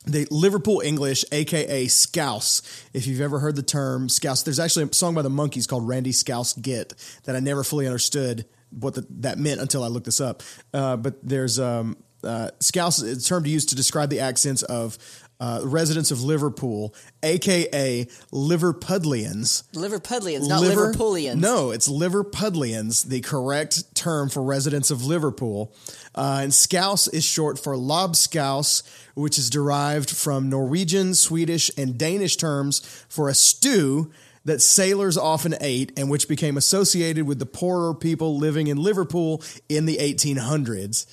the 0.07 0.27
Liverpool 0.31 0.81
English, 0.81 1.25
aka 1.33 1.87
Scouse. 1.89 2.63
If 2.95 3.07
you've 3.07 3.21
ever 3.21 3.41
heard 3.41 3.57
the 3.57 3.63
term 3.63 4.09
Scouse, 4.09 4.43
there's 4.45 4.61
actually 4.61 4.87
a 4.87 4.95
song 4.95 5.15
by 5.15 5.23
the 5.23 5.29
Monkees 5.29 5.69
called 5.69 5.87
Randy 5.87 6.13
Scouse 6.13 6.55
Git 6.55 6.95
that 7.25 7.37
I 7.37 7.41
never 7.41 7.65
fully 7.65 7.87
understood 7.87 8.47
what 8.71 8.95
the, 8.95 9.07
that 9.11 9.39
meant 9.39 9.61
until 9.61 9.83
I 9.83 9.89
looked 9.89 10.07
this 10.07 10.21
up. 10.21 10.43
Uh, 10.73 10.97
but 10.97 11.17
there's 11.23 11.59
um, 11.59 11.97
uh, 12.23 12.51
Scouse, 12.61 13.01
a 13.01 13.21
term 13.21 13.45
to 13.45 13.51
use 13.51 13.67
to 13.67 13.75
describe 13.75 14.11
the 14.11 14.21
accents 14.21 14.63
of 14.63 14.99
uh, 15.41 15.61
residents 15.65 16.11
of 16.11 16.23
Liverpool, 16.23 16.95
aka 17.23 18.07
Liverpudlians. 18.33 19.63
Liverpudlians, 19.73 20.49
not 20.49 20.63
Liver- 20.63 20.93
Liverpoolians. 20.93 21.37
No, 21.37 21.71
it's 21.71 21.89
Liverpudlians, 21.89 23.07
the 23.07 23.21
correct 23.21 23.95
term 23.95 24.29
for 24.29 24.43
residents 24.43 24.91
of 24.91 25.05
Liverpool. 25.05 25.73
Uh, 26.15 26.41
and 26.43 26.55
scouse 26.55 27.09
is 27.09 27.25
short 27.25 27.59
for 27.59 27.75
lobscouse, 27.75 28.83
which 29.15 29.39
is 29.39 29.51
derived 29.51 30.11
from 30.11 30.49
Norwegian, 30.49 31.15
Swedish, 31.15 31.71
and 31.77 31.99
Danish 31.99 32.37
terms 32.37 32.81
for 33.09 33.29
a 33.29 33.35
stew 33.35 34.11
that 34.47 34.63
sailors 34.63 35.19
often 35.19 35.57
ate 35.61 35.93
and 35.99 36.09
which 36.09 36.29
became 36.29 36.57
associated 36.57 37.27
with 37.27 37.39
the 37.41 37.47
poorer 37.47 37.93
people 37.93 38.39
living 38.39 38.69
in 38.69 38.77
Liverpool 38.77 39.43
in 39.69 39.87
the 39.87 39.97
1800s. 39.97 41.05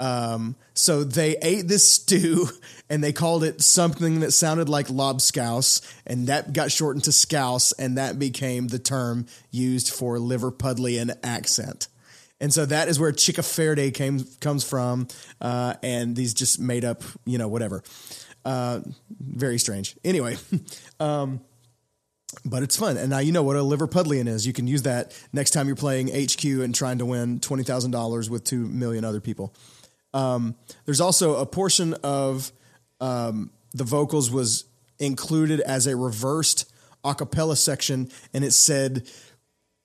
Um, 0.00 0.56
so 0.72 1.04
they 1.04 1.36
ate 1.36 1.68
this 1.68 1.86
stew 1.86 2.48
and 2.90 3.04
they 3.04 3.12
called 3.12 3.44
it 3.44 3.60
something 3.60 4.20
that 4.20 4.32
sounded 4.32 4.68
like 4.68 4.88
lobscouse, 4.88 5.80
and 6.06 6.26
that 6.26 6.52
got 6.52 6.72
shortened 6.72 7.04
to 7.04 7.12
scouse, 7.12 7.70
and 7.72 7.98
that 7.98 8.18
became 8.18 8.66
the 8.66 8.80
term 8.80 9.26
used 9.52 9.90
for 9.90 10.16
Liverpudlian 10.16 11.16
accent. 11.22 11.86
And 12.40 12.52
so 12.52 12.64
that 12.66 12.88
is 12.88 12.98
where 12.98 13.12
Chica 13.12 13.42
Verde 13.42 13.90
came 13.90 14.24
comes 14.40 14.64
from, 14.64 15.06
uh, 15.40 15.74
and 15.82 16.16
these 16.16 16.34
just 16.34 16.58
made 16.58 16.84
up, 16.84 17.02
you 17.26 17.38
know, 17.38 17.48
whatever. 17.48 17.84
Uh, 18.44 18.80
very 19.20 19.58
strange. 19.58 19.94
Anyway, 20.02 20.36
um, 21.00 21.42
but 22.44 22.62
it's 22.62 22.76
fun. 22.76 22.96
And 22.96 23.10
now 23.10 23.18
you 23.18 23.32
know 23.32 23.42
what 23.42 23.56
a 23.56 23.60
Liverpudlian 23.60 24.26
is. 24.26 24.46
You 24.46 24.54
can 24.54 24.66
use 24.66 24.82
that 24.82 25.12
next 25.32 25.50
time 25.50 25.66
you're 25.66 25.76
playing 25.76 26.08
HQ 26.08 26.42
and 26.44 26.74
trying 26.74 26.98
to 26.98 27.04
win 27.04 27.40
twenty 27.40 27.62
thousand 27.62 27.90
dollars 27.90 28.30
with 28.30 28.42
two 28.42 28.66
million 28.66 29.04
other 29.04 29.20
people. 29.20 29.54
Um, 30.12 30.56
there's 30.84 31.00
also 31.00 31.36
a 31.36 31.46
portion 31.46 31.94
of 32.02 32.52
um, 33.00 33.50
the 33.72 33.84
vocals 33.84 34.30
was 34.30 34.64
included 34.98 35.60
as 35.60 35.86
a 35.86 35.96
reversed 35.96 36.70
a 37.04 37.14
cappella 37.14 37.56
section, 37.56 38.10
and 38.34 38.44
it 38.44 38.52
said, 38.52 39.08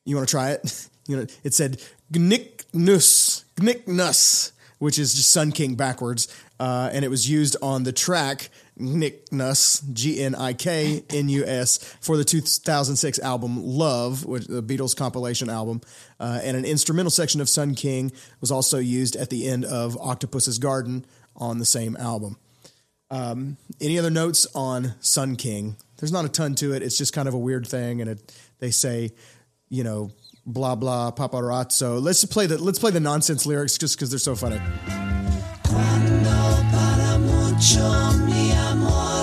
"You 0.05 0.15
want 0.15 0.27
to 0.27 0.31
try 0.31 0.51
it?" 0.51 0.89
you 1.07 1.17
know, 1.17 1.25
it 1.43 1.53
said 1.53 1.81
"Gnicknus, 2.11 3.45
Gnicknus," 3.55 4.51
which 4.79 4.99
is 4.99 5.13
just 5.13 5.29
Sun 5.29 5.53
King 5.53 5.75
backwards, 5.75 6.27
uh, 6.59 6.89
and 6.91 7.05
it 7.05 7.09
was 7.09 7.29
used 7.29 7.55
on 7.61 7.83
the 7.83 7.93
track 7.93 8.49
"Gnicknus," 8.79 9.81
G 9.93 10.21
N 10.21 10.35
I 10.35 10.53
K 10.53 11.03
N 11.09 11.29
U 11.29 11.45
S, 11.45 11.77
for 12.01 12.17
the 12.17 12.23
2006 12.23 13.19
album 13.19 13.65
"Love," 13.65 14.25
which 14.25 14.45
the 14.47 14.63
Beatles 14.63 14.95
compilation 14.95 15.49
album, 15.49 15.81
uh, 16.19 16.39
and 16.43 16.57
an 16.57 16.65
instrumental 16.65 17.11
section 17.11 17.41
of 17.41 17.49
Sun 17.49 17.75
King 17.75 18.11
was 18.41 18.51
also 18.51 18.77
used 18.77 19.15
at 19.15 19.29
the 19.29 19.47
end 19.47 19.65
of 19.65 19.97
Octopus's 19.97 20.59
Garden 20.59 21.05
on 21.35 21.59
the 21.59 21.65
same 21.65 21.95
album. 21.97 22.37
Um, 23.11 23.57
any 23.79 23.99
other 23.99 24.09
notes 24.09 24.47
on 24.55 24.95
Sun 24.99 25.35
King? 25.35 25.77
There's 25.97 26.11
not 26.11 26.25
a 26.25 26.29
ton 26.29 26.55
to 26.55 26.73
it. 26.73 26.81
It's 26.81 26.97
just 26.97 27.13
kind 27.13 27.27
of 27.27 27.33
a 27.33 27.37
weird 27.37 27.67
thing, 27.67 28.01
and 28.01 28.09
it, 28.09 28.35
they 28.59 28.71
say, 28.71 29.11
you 29.69 29.83
know, 29.83 30.11
blah 30.45 30.75
blah 30.75 31.11
paparazzo. 31.11 32.01
Let's 32.01 32.23
play 32.25 32.47
the 32.47 32.57
let's 32.57 32.79
play 32.79 32.91
the 32.91 32.99
nonsense 32.99 33.45
lyrics 33.45 33.77
just 33.77 33.95
because 33.95 34.09
they're 34.09 34.19
so 34.19 34.35
funny. 34.35 34.59
Mucho 37.55 38.11
mi 38.25 38.51
amore 38.51 39.14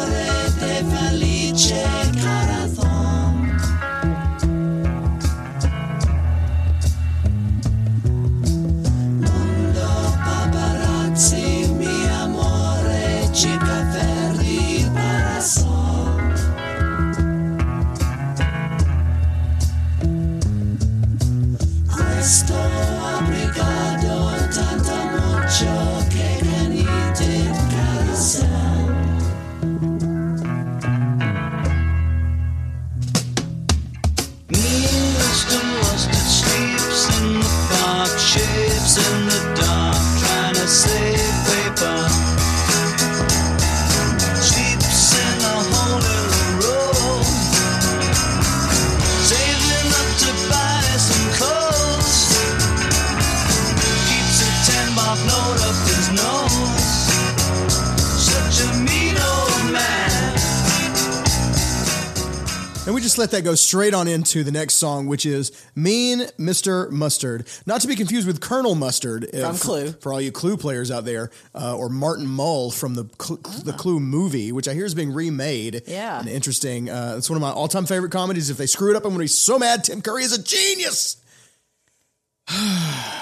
let 63.22 63.30
that 63.30 63.42
go 63.44 63.54
straight 63.54 63.94
on 63.94 64.08
into 64.08 64.42
the 64.42 64.50
next 64.50 64.74
song, 64.74 65.06
which 65.06 65.24
is 65.24 65.52
Mean 65.76 66.20
Mr. 66.40 66.90
Mustard. 66.90 67.46
Not 67.66 67.80
to 67.82 67.87
be 67.87 67.94
confused 67.94 68.26
with 68.26 68.40
Colonel 68.40 68.74
Mustard. 68.74 69.24
uh, 69.32 69.46
From 69.46 69.54
for- 69.56 69.64
Clue. 69.64 69.92
For 69.92 70.12
all 70.12 70.20
you 70.20 70.32
Clue 70.32 70.56
players 70.56 70.90
out 70.90 71.04
there, 71.04 71.30
uh, 71.54 71.76
or 71.76 71.88
Martin 71.88 72.26
Mull 72.26 72.70
from 72.72 72.94
the 72.94 73.08
Cl- 73.20 73.38
the 73.64 73.72
Clue 73.72 74.00
movie, 74.00 74.50
which 74.50 74.66
I 74.66 74.74
hear 74.74 74.85
is 74.85 74.94
being 74.94 75.12
remade. 75.14 75.82
Yeah. 75.87 76.18
And 76.18 76.28
interesting. 76.28 76.90
Uh, 76.90 77.14
it's 77.16 77.30
one 77.30 77.37
of 77.37 77.40
my 77.42 77.50
all 77.52 77.68
time 77.68 77.87
favorite 77.87 78.11
comedies. 78.12 78.50
If 78.50 78.56
they 78.56 78.66
screw 78.66 78.90
it 78.90 78.96
up, 78.96 79.04
I'm 79.04 79.11
going 79.11 79.18
to 79.18 79.24
be 79.24 79.28
so 79.28 79.56
mad. 79.58 79.85
Tim 79.85 80.02
Curry 80.02 80.24
is 80.24 80.32
a 80.37 80.42
genius. 80.42 81.16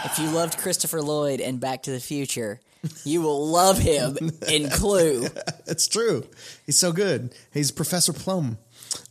If 0.03 0.19
you 0.19 0.31
loved 0.31 0.57
Christopher 0.59 1.03
Lloyd 1.03 1.41
and 1.43 1.61
Back 1.61 1.83
to 1.85 1.91
the 1.93 2.01
Future, 2.01 2.59
you 3.05 3.21
will 3.21 3.47
love 3.47 3.79
him 3.79 4.17
in 4.49 4.71
Clue. 4.71 5.27
It's 5.67 5.87
true. 5.87 6.25
He's 6.67 6.79
so 6.79 6.91
good. 6.91 7.33
He's 7.53 7.71
Professor 7.71 8.13
Plum. 8.13 8.59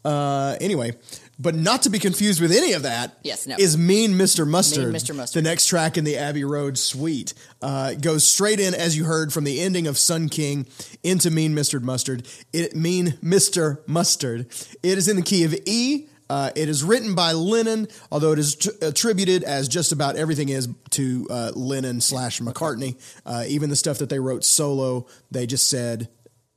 Uh, 0.06 0.56
anyway, 0.62 0.94
but 1.38 1.56
not 1.56 1.84
to 1.84 1.90
be 1.90 2.00
confused 2.00 2.42
with 2.42 2.52
any 2.52 2.74
of 2.74 2.84
that. 2.84 3.18
Yes, 3.24 3.48
no. 3.48 3.56
Is 3.60 3.78
Mean 3.78 4.12
Mr. 4.14 4.48
Mustard. 4.48 4.86
Mean 4.86 4.94
Mr. 4.94 5.16
Mustard. 5.16 5.44
The 5.44 5.50
next 5.50 5.68
track 5.68 5.98
in 5.98 6.04
the 6.04 6.18
Abbey 6.18 6.44
Road 6.44 6.78
suite 6.78 7.34
uh, 7.62 7.94
goes 7.96 8.26
straight 8.26 8.60
in, 8.60 8.74
as 8.74 8.98
you 8.98 9.06
heard 9.06 9.34
from 9.34 9.44
the 9.44 9.60
ending 9.62 9.88
of 9.88 9.98
Sun 9.98 10.30
King 10.30 10.68
into 11.04 11.30
Mean 11.32 11.54
Mr. 11.54 11.82
Mustard. 11.82 12.28
It 12.54 12.76
Mean 12.76 13.18
Mr. 13.24 13.86
Mustard. 13.88 14.48
It 14.84 14.98
is 14.98 15.08
in 15.08 15.16
the 15.16 15.22
key 15.22 15.44
of 15.44 15.54
E. 15.66 16.08
Uh, 16.30 16.52
it 16.56 16.70
is 16.70 16.84
written 16.84 17.16
by 17.16 17.32
Lennon, 17.32 17.88
although 18.12 18.32
it 18.32 18.38
is 18.40 18.56
tr- 18.56 18.70
attributed 18.84 19.44
as 19.44 19.68
just 19.68 19.92
about 19.92 20.16
everything 20.16 20.50
is 20.50 20.70
to 20.92 21.26
uh, 21.30 21.52
Lennon 21.56 22.02
slash 22.02 22.40
McCartney. 22.40 23.00
Uh, 23.26 23.46
even 23.48 23.72
the 23.72 23.76
stuff 23.76 23.98
that 23.98 24.10
they 24.10 24.20
wrote 24.20 24.44
solo, 24.44 25.08
they 25.32 25.48
just 25.48 25.68
said 25.68 26.08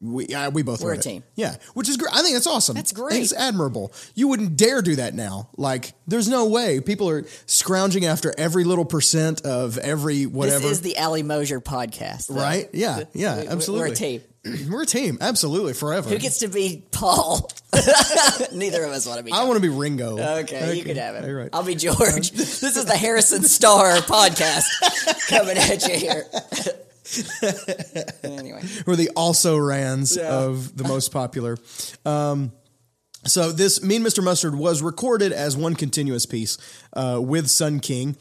we 0.03 0.27
uh, 0.35 0.51
we 0.51 0.63
both 0.63 0.83
We're 0.83 0.95
a 0.95 0.99
it. 0.99 1.03
team. 1.03 1.23
Yeah, 1.37 1.57
which 1.75 1.89
is 1.89 1.97
great. 1.97 2.13
I 2.13 2.23
think 2.23 2.35
that's 2.35 2.47
awesome. 2.47 2.75
That's 2.75 2.91
great. 2.93 3.23
It's 3.23 3.33
admirable. 3.33 3.93
You 4.15 4.29
wouldn't 4.29 4.57
dare 4.57 4.83
do 4.83 4.97
that 4.97 5.15
now. 5.15 5.49
Like, 5.57 5.93
there's 6.09 6.29
no 6.29 6.47
way. 6.47 6.81
People 6.81 7.09
are 7.09 7.25
scrounging 7.47 8.05
after 8.05 8.35
every 8.37 8.65
little 8.65 8.85
percent 8.85 9.43
of 9.47 9.79
every 9.79 10.27
whatever. 10.27 10.61
This 10.61 10.73
is 10.73 10.81
the 10.81 10.97
Alley 10.97 11.23
Mosier 11.23 11.61
podcast. 11.61 12.27
though. 12.27 12.35
right? 12.35 12.69
Yeah, 12.73 13.05
yeah, 13.13 13.41
We- 13.43 13.47
absolutely. 13.49 13.89
We're 13.89 13.93
a 13.93 13.97
team. 13.97 14.23
We're 14.71 14.83
a 14.83 14.87
team. 14.87 15.19
Absolutely, 15.21 15.73
forever. 15.73 16.09
Who 16.11 16.19
gets 16.19 16.39
to 16.39 16.49
be 16.49 16.83
Paul? 16.91 17.49
Neither 18.53 18.83
of 18.83 18.91
us 18.91 19.07
want 19.07 19.19
to 19.19 19.25
be. 19.25 19.31
I 19.31 19.45
want 19.45 19.55
to 19.55 19.61
be 19.61 19.69
Ringo. 19.69 20.19
Okay, 20.41 20.75
you 20.75 20.83
can 20.83 20.97
have 20.97 21.15
it. 21.15 21.31
Right. 21.33 21.49
I'll 21.53 21.63
be 21.63 21.77
George. 21.77 22.31
this 22.33 22.63
is 22.65 22.85
the 22.85 22.97
Harrison 22.97 23.45
Starr 23.45 23.99
podcast 23.99 24.65
coming 25.29 25.57
at 25.59 25.87
you 25.87 25.95
here. 25.97 26.25
anyway, 28.23 28.63
We're 28.87 28.97
the 28.97 29.11
also 29.17 29.57
rans 29.59 30.17
Yeah. 30.17 30.33
of 30.33 30.77
the 30.77 30.85
most 30.85 31.13
popular. 31.13 31.57
Um, 32.05 32.53
so 33.25 33.53
this 33.53 33.83
Mean 33.83 34.03
Mr. 34.03 34.23
Mustard 34.23 34.55
was 34.55 34.83
recorded 34.83 35.33
as 35.33 35.57
one 35.57 35.75
continuous 35.75 36.27
piece 36.27 36.59
uh, 36.93 37.21
with 37.23 37.49
Sun 37.49 37.81
King. 37.81 38.17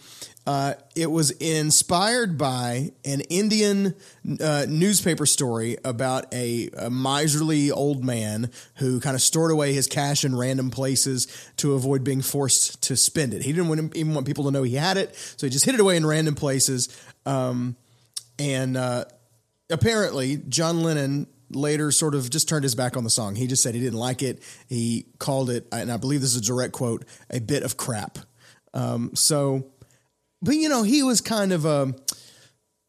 Uh, 0.47 0.73
it 0.95 1.05
was 1.09 1.29
inspired 1.31 2.35
by 2.37 2.91
an 3.05 3.21
Indian 3.29 3.93
uh, 4.39 4.65
newspaper 4.67 5.27
story 5.27 5.77
about 5.85 6.31
a, 6.33 6.69
a 6.75 6.89
miserly 6.89 7.69
old 7.71 8.03
man 8.03 8.49
who 8.75 8.99
kind 8.99 9.15
of 9.15 9.21
stored 9.21 9.51
away 9.51 9.71
his 9.73 9.85
cash 9.85 10.25
in 10.25 10.35
random 10.35 10.71
places 10.71 11.27
to 11.57 11.73
avoid 11.73 12.03
being 12.03 12.23
forced 12.23 12.81
to 12.81 12.97
spend 12.97 13.35
it. 13.35 13.43
He 13.43 13.53
didn't 13.53 13.69
want, 13.69 13.95
even 13.95 14.15
want 14.15 14.25
people 14.25 14.45
to 14.45 14.51
know 14.51 14.63
he 14.63 14.75
had 14.75 14.97
it, 14.97 15.15
so 15.15 15.45
he 15.45 15.51
just 15.51 15.63
hid 15.65 15.75
it 15.75 15.79
away 15.81 15.95
in 15.95 16.05
random 16.05 16.33
places. 16.33 16.89
Um, 17.27 17.75
and 18.39 18.77
uh, 18.77 19.05
apparently, 19.69 20.37
John 20.37 20.83
Lennon 20.83 21.27
later 21.49 21.91
sort 21.91 22.15
of 22.15 22.29
just 22.29 22.47
turned 22.47 22.63
his 22.63 22.75
back 22.75 22.95
on 22.95 23.03
the 23.03 23.09
song. 23.09 23.35
He 23.35 23.47
just 23.47 23.63
said 23.63 23.75
he 23.75 23.81
didn't 23.81 23.99
like 23.99 24.21
it. 24.21 24.41
He 24.67 25.07
called 25.19 25.49
it, 25.49 25.67
and 25.71 25.91
I 25.91 25.97
believe 25.97 26.21
this 26.21 26.35
is 26.35 26.41
a 26.41 26.45
direct 26.45 26.73
quote, 26.73 27.05
a 27.29 27.39
bit 27.39 27.63
of 27.63 27.77
crap. 27.77 28.19
Um, 28.73 29.11
so, 29.15 29.67
but 30.41 30.55
you 30.55 30.69
know, 30.69 30.83
he 30.83 31.03
was 31.03 31.21
kind 31.21 31.51
of 31.51 31.65
a 31.65 31.93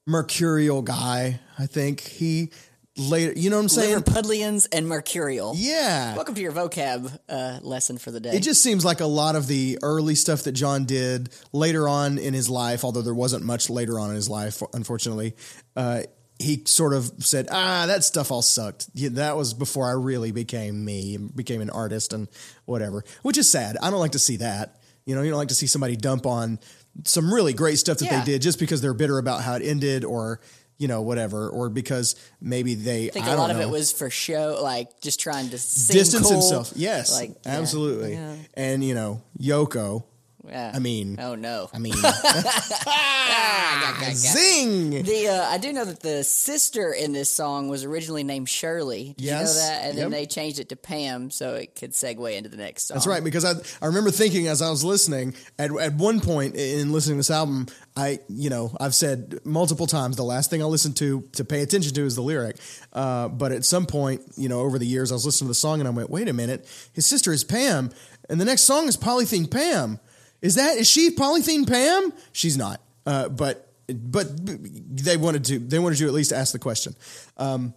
mercurial 0.07 0.83
guy. 0.83 1.41
I 1.59 1.67
think 1.67 2.01
he 2.01 2.51
later, 2.97 3.33
you 3.37 3.51
know 3.51 3.57
what 3.57 3.63
I'm 3.63 3.69
saying? 3.69 3.99
Liverpudlians 3.99 4.69
and 4.73 4.87
Mercurial. 4.89 5.55
Yeah. 5.57 6.15
Welcome 6.15 6.35
to 6.35 6.41
your 6.41 6.53
vocab 6.53 7.19
uh, 7.29 7.59
lesson 7.63 7.99
for 7.99 8.11
the 8.11 8.21
day. 8.21 8.31
It 8.31 8.43
just 8.43 8.63
seems 8.63 8.85
like 8.85 9.01
a 9.01 9.07
lot 9.07 9.37
of 9.37 9.47
the 9.47 9.79
early 9.83 10.15
stuff 10.15 10.43
that 10.45 10.53
John 10.53 10.85
did 10.85 11.31
later 11.53 11.89
on 11.89 12.19
in 12.19 12.35
his 12.35 12.51
life, 12.51 12.85
although 12.85 13.03
there 13.03 13.15
wasn't 13.15 13.45
much 13.45 13.71
later 13.71 13.99
on 13.99 14.11
in 14.11 14.17
his 14.17 14.29
life, 14.29 14.63
unfortunately, 14.75 15.35
uh, 15.77 16.03
he 16.39 16.63
sort 16.67 16.93
of 16.93 17.13
said, 17.19 17.47
ah, 17.53 17.85
that 17.87 18.03
stuff 18.03 18.31
all 18.33 18.43
sucked. 18.43 18.89
Yeah, 18.95 19.11
that 19.13 19.37
was 19.37 19.55
before 19.55 19.89
I 19.89 19.93
really 19.93 20.33
became 20.33 20.85
me 20.85 21.15
and 21.15 21.35
became 21.35 21.61
an 21.61 21.71
artist 21.71 22.13
and 22.13 22.27
whatever, 22.65 23.05
which 23.23 23.39
is 23.39 23.49
sad. 23.51 23.77
I 23.81 23.91
don't 23.91 24.01
like 24.01 24.13
to 24.13 24.19
see 24.19 24.37
that. 24.39 24.81
You 25.07 25.15
know, 25.15 25.23
you 25.23 25.31
don't 25.31 25.39
like 25.39 25.49
to 25.49 25.55
see 25.55 25.67
somebody 25.67 25.97
dump 25.97 26.27
on 26.27 26.59
some 27.05 27.33
really 27.33 27.53
great 27.53 27.79
stuff 27.79 27.99
that 27.99 28.07
Yeah. 28.07 28.21
they 28.25 28.33
did 28.33 28.43
just 28.43 28.59
because 28.59 28.81
they're 28.81 28.93
bitter 28.95 29.19
about 29.19 29.43
how 29.43 29.55
it 29.55 29.63
ended 29.63 30.05
or, 30.05 30.41
you 30.83 30.89
know, 30.89 31.01
whatever, 31.03 31.49
or 31.49 31.71
because 31.71 32.17
maybe 32.41 32.75
they, 32.75 33.07
I 33.07 33.11
think 33.11 33.25
I 33.25 33.29
a 33.29 33.31
don't 33.37 33.39
lot 33.39 33.51
of 33.53 33.61
it 33.61 33.69
was 33.71 33.93
for 33.93 34.11
show, 34.11 34.59
like 34.61 35.01
just 35.01 35.21
trying 35.21 35.49
to 35.51 35.59
seem 35.59 35.97
distance 35.97 36.25
cool. 36.25 36.33
himself. 36.33 36.73
Yes, 36.75 37.13
Like, 37.13 37.37
absolutely. 37.47 38.15
yeah. 38.15 38.35
And 38.55 38.83
you 38.83 38.95
know, 38.97 39.23
Yoko. 39.39 40.03
Yeah. 40.49 40.73
I 40.75 40.81
mean, 40.81 41.19
oh 41.21 41.37
no. 41.37 41.71
I 41.73 41.79
mean, 41.79 41.95
Ah, 42.05 44.05
zing. 44.15 44.91
The 45.03 45.29
uh, 45.29 45.45
I 45.49 45.59
do 45.59 45.73
know 45.73 45.85
that 45.85 46.01
the 46.01 46.25
sister 46.25 46.93
in 46.93 47.13
this 47.13 47.31
song 47.31 47.69
was 47.69 47.85
originally 47.85 48.25
named 48.25 48.49
Shirley. 48.49 49.15
Did 49.17 49.25
Yes. 49.25 49.55
you 49.55 49.61
know 49.61 49.67
that? 49.67 49.85
And 49.89 49.99
then 49.99 50.11
they 50.11 50.27
changed 50.27 50.59
it 50.59 50.69
to 50.71 50.77
Pam 50.77 51.31
so 51.31 51.55
it 51.55 51.75
could 51.77 51.93
segue 51.93 52.37
into 52.37 52.49
the 52.49 52.57
next 52.57 52.89
song. 52.89 52.97
That's 52.97 53.07
right. 53.07 53.23
Because 53.23 53.45
I 53.45 53.53
I 53.81 53.87
remember 53.87 54.11
thinking 54.11 54.49
as 54.49 54.63
I 54.63 54.71
was 54.71 54.85
listening 54.85 55.35
at 55.59 55.71
at 55.79 55.95
one 55.95 56.21
point 56.21 56.57
in 56.57 56.93
listening 56.93 57.17
to 57.17 57.21
this 57.21 57.31
album, 57.31 57.67
I 57.97 58.19
you 58.29 58.51
know 58.51 58.77
I've 58.81 58.95
said 58.95 59.39
multiple 59.45 59.87
times 59.87 60.17
the 60.17 60.25
last 60.25 60.51
thing 60.51 60.63
I 60.63 60.67
listen 60.67 60.93
to 60.95 61.23
to 61.33 61.45
pay 61.45 61.63
attention 61.63 61.95
to 61.95 62.05
is 62.05 62.17
the 62.17 62.23
lyric. 62.23 62.57
Uh, 62.93 63.29
but 63.29 63.53
at 63.53 63.65
some 63.65 63.87
point, 63.87 64.23
you 64.37 64.49
know, 64.49 64.61
over 64.61 64.79
the 64.79 64.87
years, 64.87 65.13
I 65.13 65.15
was 65.15 65.25
listening 65.25 65.47
to 65.47 65.51
the 65.51 65.55
song 65.55 65.81
and 65.81 65.89
I 65.89 65.93
went, 65.93 66.11
wait 66.11 66.29
a 66.29 66.33
minute, 66.33 66.67
his 66.93 67.07
sister 67.07 67.33
is 67.33 67.45
Pam, 67.45 67.91
and 68.29 68.41
the 68.41 68.45
next 68.45 68.63
song 68.63 68.89
is 68.89 68.97
Polythene 68.97 69.51
Pam. 69.51 69.99
Is 70.43 70.57
that 70.57 70.77
is 70.77 70.91
she 70.91 71.15
Polythene 71.15 71.67
Pam? 71.67 72.13
She's 72.33 72.59
not. 72.59 72.81
Uh, 73.07 73.29
but 73.29 73.73
but 73.89 74.27
they 74.37 75.17
wanted 75.17 75.45
to 75.47 75.59
they 75.59 75.79
wanted 75.79 75.99
to 75.99 76.07
at 76.07 76.13
least 76.13 76.33
ask 76.33 76.53
the 76.53 76.59
question. 76.59 76.95
Um, 77.37 77.75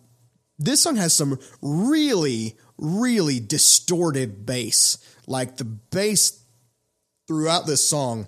this 0.58 0.82
song 0.82 0.96
has 0.96 1.14
some 1.14 1.40
really 1.62 2.58
really 2.78 3.40
distorted 3.40 4.46
bass. 4.46 4.98
Like 5.28 5.58
the 5.58 5.66
bass 5.66 6.44
throughout 7.28 7.66
this 7.66 7.88
song 7.88 8.28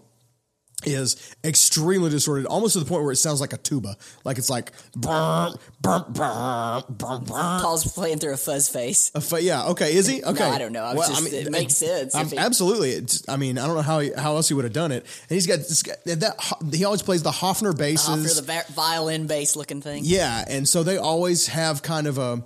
is 0.87 1.35
extremely 1.43 2.09
distorted, 2.09 2.45
almost 2.45 2.73
to 2.73 2.79
the 2.79 2.85
point 2.85 3.03
where 3.03 3.11
it 3.11 3.17
sounds 3.17 3.41
like 3.41 3.53
a 3.53 3.57
tuba. 3.57 3.97
Like 4.23 4.37
it's 4.37 4.49
like 4.49 4.71
brr, 4.95 5.49
brr, 5.81 6.05
brr, 6.09 6.83
brr. 6.89 7.19
Paul's 7.61 7.91
playing 7.93 8.19
through 8.19 8.33
a 8.33 8.37
fuzz 8.37 8.69
face. 8.69 9.11
A 9.15 9.21
fu- 9.21 9.37
yeah. 9.37 9.65
Okay. 9.67 9.95
Is 9.95 10.07
he? 10.07 10.23
Okay. 10.23 10.43
I 10.43 10.57
don't 10.57 10.71
know. 10.73 10.83
I 10.83 10.93
was 10.93 11.07
just- 11.07 11.33
it 11.33 11.51
makes 11.51 11.75
sense 11.77 12.13
he- 12.31 12.37
absolutely. 12.37 12.91
It's, 12.91 13.27
I 13.27 13.37
mean, 13.37 13.57
I 13.57 13.67
don't 13.67 13.75
know 13.75 13.81
how 13.81 13.99
he, 13.99 14.11
how 14.17 14.35
else 14.35 14.47
he 14.47 14.53
would 14.53 14.63
have 14.65 14.73
done 14.73 14.91
it. 14.91 15.05
And 15.29 15.35
he's 15.35 15.47
got 15.47 15.57
this 15.57 15.83
guy, 15.83 15.93
that. 16.05 16.35
He 16.73 16.85
always 16.85 17.01
plays 17.01 17.23
the 17.23 17.31
Hofner 17.31 17.77
basses. 17.77 18.39
For 18.39 18.41
the 18.41 18.65
violin 18.73 19.27
bass 19.27 19.55
looking 19.55 19.81
thing. 19.81 20.03
Yeah, 20.05 20.43
and 20.47 20.67
so 20.67 20.83
they 20.83 20.97
always 20.97 21.47
have 21.47 21.81
kind 21.81 22.07
of 22.07 22.17
a 22.17 22.43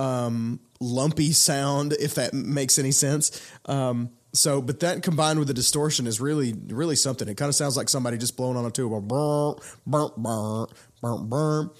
um, 0.00 0.60
lumpy 0.80 1.32
sound, 1.32 1.92
if 1.94 2.14
that 2.14 2.34
makes 2.34 2.78
any 2.78 2.90
sense. 2.92 3.40
Um, 3.66 4.10
so, 4.34 4.62
but 4.62 4.80
that 4.80 5.02
combined 5.02 5.38
with 5.38 5.48
the 5.48 5.54
distortion 5.54 6.06
is 6.06 6.20
really, 6.20 6.54
really 6.68 6.96
something. 6.96 7.28
It 7.28 7.36
kind 7.36 7.48
of 7.50 7.54
sounds 7.54 7.76
like 7.76 7.88
somebody 7.88 8.16
just 8.16 8.36
blowing 8.36 8.56
on 8.56 8.64
a 8.64 8.70
tube. 8.70 8.90
Brr, 9.06 9.54
brr, 9.86 10.08
brr, 10.16 11.18
brr. 11.18 11.70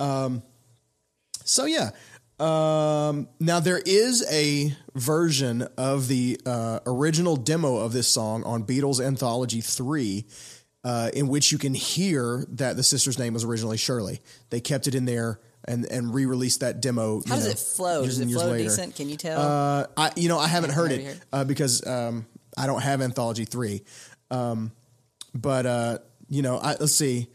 Um, 0.00 0.42
so 1.44 1.64
yeah. 1.64 1.90
Um, 2.40 3.28
now 3.38 3.60
there 3.60 3.80
is 3.86 4.24
a 4.28 4.74
version 4.96 5.62
of 5.76 6.08
the 6.08 6.40
uh, 6.44 6.80
original 6.86 7.36
demo 7.36 7.76
of 7.76 7.92
this 7.92 8.08
song 8.08 8.42
on 8.42 8.64
Beatles 8.64 9.04
Anthology 9.04 9.60
Three, 9.60 10.26
uh, 10.82 11.10
in 11.14 11.28
which 11.28 11.52
you 11.52 11.58
can 11.58 11.74
hear 11.74 12.44
that 12.48 12.74
the 12.74 12.82
sister's 12.82 13.16
name 13.16 13.34
was 13.34 13.44
originally 13.44 13.76
Shirley. 13.76 14.20
They 14.50 14.60
kept 14.60 14.88
it 14.88 14.96
in 14.96 15.04
there 15.04 15.38
and 15.66 15.84
and 15.86 16.12
re-released 16.14 16.60
that 16.60 16.80
demo. 16.80 17.22
How 17.26 17.36
does 17.36 17.44
know, 17.44 17.50
it 17.50 17.58
flow? 17.58 18.04
Does 18.04 18.18
it 18.18 18.28
flow 18.28 18.56
decent? 18.56 18.96
Can 18.96 19.08
you 19.08 19.16
tell? 19.16 19.40
Uh, 19.40 19.86
I 19.96 20.10
you 20.16 20.28
know 20.28 20.38
I 20.38 20.48
haven't 20.48 20.70
heard 20.70 20.92
it 20.92 21.04
heard? 21.04 21.20
uh, 21.32 21.44
because 21.44 21.86
um, 21.86 22.26
I 22.56 22.66
don't 22.66 22.82
have 22.82 23.00
Anthology 23.00 23.44
three, 23.44 23.82
um, 24.30 24.72
but 25.34 25.66
uh, 25.66 25.98
you 26.28 26.42
know 26.42 26.58
I, 26.58 26.76
let's 26.80 26.92
see. 26.92 27.28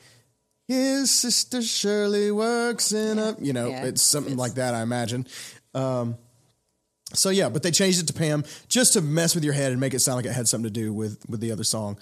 His 0.67 1.09
sister 1.11 1.61
Shirley 1.61 2.29
works 2.29 2.91
in 2.91 3.19
a 3.19 3.35
you 3.39 3.53
know 3.53 3.69
Yeah, 3.69 3.85
it's 3.85 4.01
something 4.01 4.33
it's- 4.33 4.39
like 4.39 4.55
that 4.55 4.73
I 4.73 4.81
imagine. 4.81 5.25
Um, 5.73 6.17
so 7.13 7.29
yeah, 7.29 7.47
but 7.47 7.63
they 7.63 7.71
changed 7.71 8.01
it 8.01 8.07
to 8.07 8.13
Pam 8.13 8.43
just 8.67 8.93
to 8.93 9.01
mess 9.01 9.33
with 9.33 9.45
your 9.45 9.53
head 9.53 9.71
and 9.71 9.79
make 9.79 9.93
it 9.93 9.99
sound 9.99 10.17
like 10.17 10.25
it 10.25 10.33
had 10.33 10.47
something 10.47 10.71
to 10.71 10.79
do 10.79 10.91
with 10.91 11.23
with 11.29 11.39
the 11.39 11.53
other 11.53 11.63
song. 11.63 11.97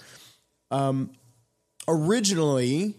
Um, 0.72 1.12
originally, 1.86 2.96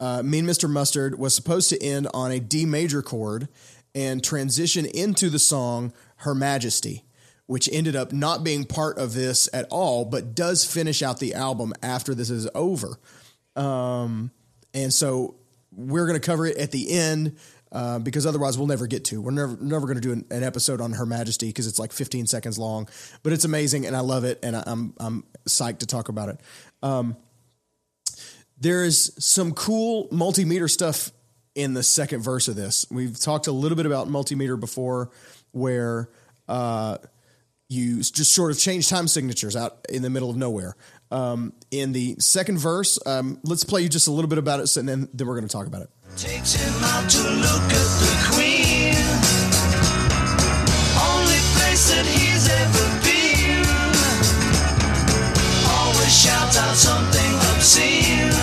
uh, 0.00 0.22
Mean 0.22 0.44
Mr. 0.44 0.68
Mustard 0.68 1.18
was 1.18 1.34
supposed 1.34 1.70
to 1.70 1.82
end 1.82 2.08
on 2.12 2.30
a 2.30 2.40
D 2.40 2.66
major 2.66 3.02
chord 3.02 3.48
and 3.94 4.22
transition 4.22 4.84
into 4.84 5.30
the 5.30 5.38
song 5.38 5.92
Her 6.16 6.34
Majesty, 6.34 7.04
which 7.46 7.68
ended 7.72 7.96
up 7.96 8.12
not 8.12 8.44
being 8.44 8.64
part 8.64 8.98
of 8.98 9.14
this 9.14 9.48
at 9.52 9.66
all, 9.70 10.04
but 10.04 10.34
does 10.34 10.64
finish 10.64 11.02
out 11.02 11.18
the 11.18 11.34
album 11.34 11.72
after 11.82 12.14
this 12.14 12.28
is 12.28 12.48
over. 12.54 12.98
Um, 13.56 14.30
and 14.74 14.92
so 14.92 15.36
we're 15.72 16.06
going 16.06 16.20
to 16.20 16.26
cover 16.26 16.46
it 16.46 16.58
at 16.58 16.72
the 16.72 16.90
end 16.90 17.36
uh, 17.72 17.98
because 17.98 18.26
otherwise 18.26 18.58
we'll 18.58 18.66
never 18.66 18.86
get 18.86 19.04
to. 19.06 19.20
We're 19.20 19.30
never 19.32 19.56
never 19.60 19.86
going 19.86 19.96
to 19.96 20.00
do 20.00 20.12
an, 20.12 20.24
an 20.30 20.44
episode 20.44 20.80
on 20.80 20.92
Her 20.92 21.06
Majesty 21.06 21.48
because 21.48 21.66
it's 21.66 21.78
like 21.78 21.92
15 21.92 22.26
seconds 22.26 22.58
long, 22.58 22.88
but 23.22 23.32
it's 23.32 23.44
amazing 23.44 23.86
and 23.86 23.96
I 23.96 24.00
love 24.00 24.24
it 24.24 24.38
and 24.42 24.56
I, 24.56 24.62
I'm 24.66 24.94
I'm 24.98 25.24
psyched 25.48 25.78
to 25.78 25.86
talk 25.86 26.08
about 26.08 26.28
it. 26.28 26.40
Um, 26.82 27.16
there 28.58 28.84
is 28.84 29.12
some 29.18 29.52
cool 29.52 30.08
multimeter 30.08 30.70
stuff 30.70 31.12
in 31.54 31.74
the 31.74 31.82
second 31.82 32.22
verse 32.22 32.48
of 32.48 32.56
this. 32.56 32.86
We've 32.90 33.18
talked 33.18 33.46
a 33.46 33.52
little 33.52 33.76
bit 33.76 33.86
about 33.86 34.08
multimeter 34.08 34.58
before, 34.58 35.10
where 35.52 36.10
uh, 36.48 36.98
you 37.68 37.98
just 37.98 38.34
sort 38.34 38.50
of 38.50 38.58
change 38.58 38.88
time 38.88 39.08
signatures 39.08 39.56
out 39.56 39.78
in 39.88 40.02
the 40.02 40.10
middle 40.10 40.30
of 40.30 40.36
nowhere. 40.36 40.76
Um, 41.10 41.52
in 41.70 41.92
the 41.92 42.16
second 42.18 42.58
verse, 42.58 42.98
um, 43.06 43.40
let's 43.42 43.64
play 43.64 43.82
you 43.82 43.88
just 43.88 44.08
a 44.08 44.10
little 44.10 44.28
bit 44.28 44.38
about 44.38 44.60
it, 44.60 44.76
and 44.76 44.88
then, 44.88 45.08
then 45.12 45.26
we're 45.26 45.34
going 45.34 45.48
to 45.48 45.52
talk 45.52 45.66
about 45.66 45.82
it. 45.82 45.90
Takes 46.16 46.54
him 46.54 46.84
out 46.84 47.08
to 47.10 47.22
look 47.22 47.68
at 47.72 47.88
the 48.00 48.14
queen. 48.32 48.96
Only 50.96 51.40
place 51.56 51.88
that 51.90 52.04
he's 52.06 52.48
ever 52.48 52.86
been. 53.04 53.64
Always 55.70 56.12
shouts 56.22 56.56
out 56.58 56.74
something 56.74 57.34
obscene. 57.54 58.35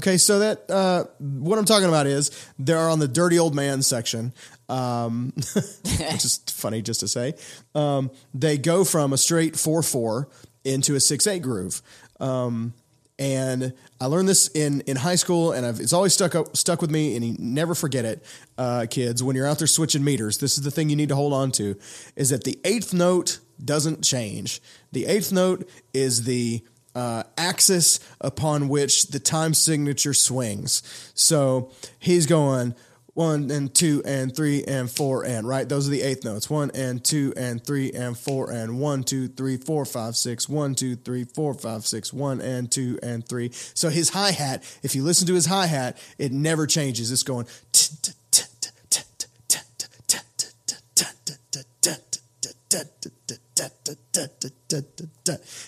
Okay, 0.00 0.16
so 0.16 0.38
that 0.38 0.70
uh, 0.70 1.04
what 1.18 1.58
I'm 1.58 1.66
talking 1.66 1.86
about 1.86 2.06
is 2.06 2.30
they're 2.58 2.88
on 2.88 3.00
the 3.00 3.06
dirty 3.06 3.38
old 3.38 3.54
man 3.54 3.82
section, 3.82 4.32
um, 4.70 5.30
which 5.34 6.24
is 6.24 6.42
funny 6.48 6.80
just 6.80 7.00
to 7.00 7.08
say. 7.08 7.34
Um, 7.74 8.10
they 8.32 8.56
go 8.56 8.82
from 8.84 9.12
a 9.12 9.18
straight 9.18 9.56
four 9.56 9.82
four 9.82 10.30
into 10.64 10.94
a 10.94 11.00
six 11.00 11.26
eight 11.26 11.42
groove, 11.42 11.82
um, 12.18 12.72
and 13.18 13.74
I 14.00 14.06
learned 14.06 14.26
this 14.26 14.48
in 14.48 14.80
in 14.86 14.96
high 14.96 15.16
school, 15.16 15.52
and 15.52 15.66
I've, 15.66 15.80
it's 15.80 15.92
always 15.92 16.14
stuck 16.14 16.34
up, 16.34 16.56
stuck 16.56 16.80
with 16.80 16.90
me, 16.90 17.14
and 17.14 17.22
you 17.22 17.36
never 17.38 17.74
forget 17.74 18.06
it, 18.06 18.24
uh, 18.56 18.86
kids. 18.88 19.22
When 19.22 19.36
you're 19.36 19.46
out 19.46 19.58
there 19.58 19.66
switching 19.66 20.02
meters, 20.02 20.38
this 20.38 20.56
is 20.56 20.64
the 20.64 20.70
thing 20.70 20.88
you 20.88 20.96
need 20.96 21.10
to 21.10 21.16
hold 21.16 21.34
on 21.34 21.52
to: 21.52 21.78
is 22.16 22.30
that 22.30 22.44
the 22.44 22.58
eighth 22.64 22.94
note 22.94 23.40
doesn't 23.62 24.02
change. 24.02 24.62
The 24.92 25.04
eighth 25.04 25.30
note 25.30 25.68
is 25.92 26.24
the 26.24 26.62
uh, 26.94 27.22
axis 27.36 28.00
upon 28.20 28.68
which 28.68 29.08
the 29.08 29.20
time 29.20 29.54
signature 29.54 30.14
swings. 30.14 30.82
So 31.14 31.72
he's 31.98 32.26
going 32.26 32.74
one 33.14 33.50
and 33.50 33.74
two 33.74 34.02
and 34.04 34.34
three 34.34 34.64
and 34.64 34.90
four 34.90 35.24
and 35.24 35.46
right. 35.46 35.68
Those 35.68 35.86
are 35.88 35.90
the 35.90 36.02
eighth 36.02 36.24
notes. 36.24 36.48
One 36.48 36.70
and 36.74 37.04
two 37.04 37.34
and 37.36 37.64
three 37.64 37.92
and 37.92 38.16
four 38.16 38.50
and 38.50 38.78
one 38.78 39.02
two 39.02 39.28
three 39.28 39.56
four 39.56 39.84
five 39.84 40.16
six. 40.16 40.48
One 40.48 40.74
two 40.74 40.96
three 40.96 41.24
four 41.24 41.54
five 41.54 41.86
six. 41.86 42.12
One 42.12 42.40
and 42.40 42.70
two 42.70 42.98
and 43.02 43.26
three. 43.26 43.50
So 43.52 43.88
his 43.88 44.10
hi 44.10 44.30
hat. 44.30 44.62
If 44.82 44.94
you 44.94 45.02
listen 45.02 45.26
to 45.26 45.34
his 45.34 45.46
hi 45.46 45.66
hat, 45.66 45.98
it 46.18 46.32
never 46.32 46.66
changes. 46.66 47.10
It's 47.12 47.22
going. 47.22 47.46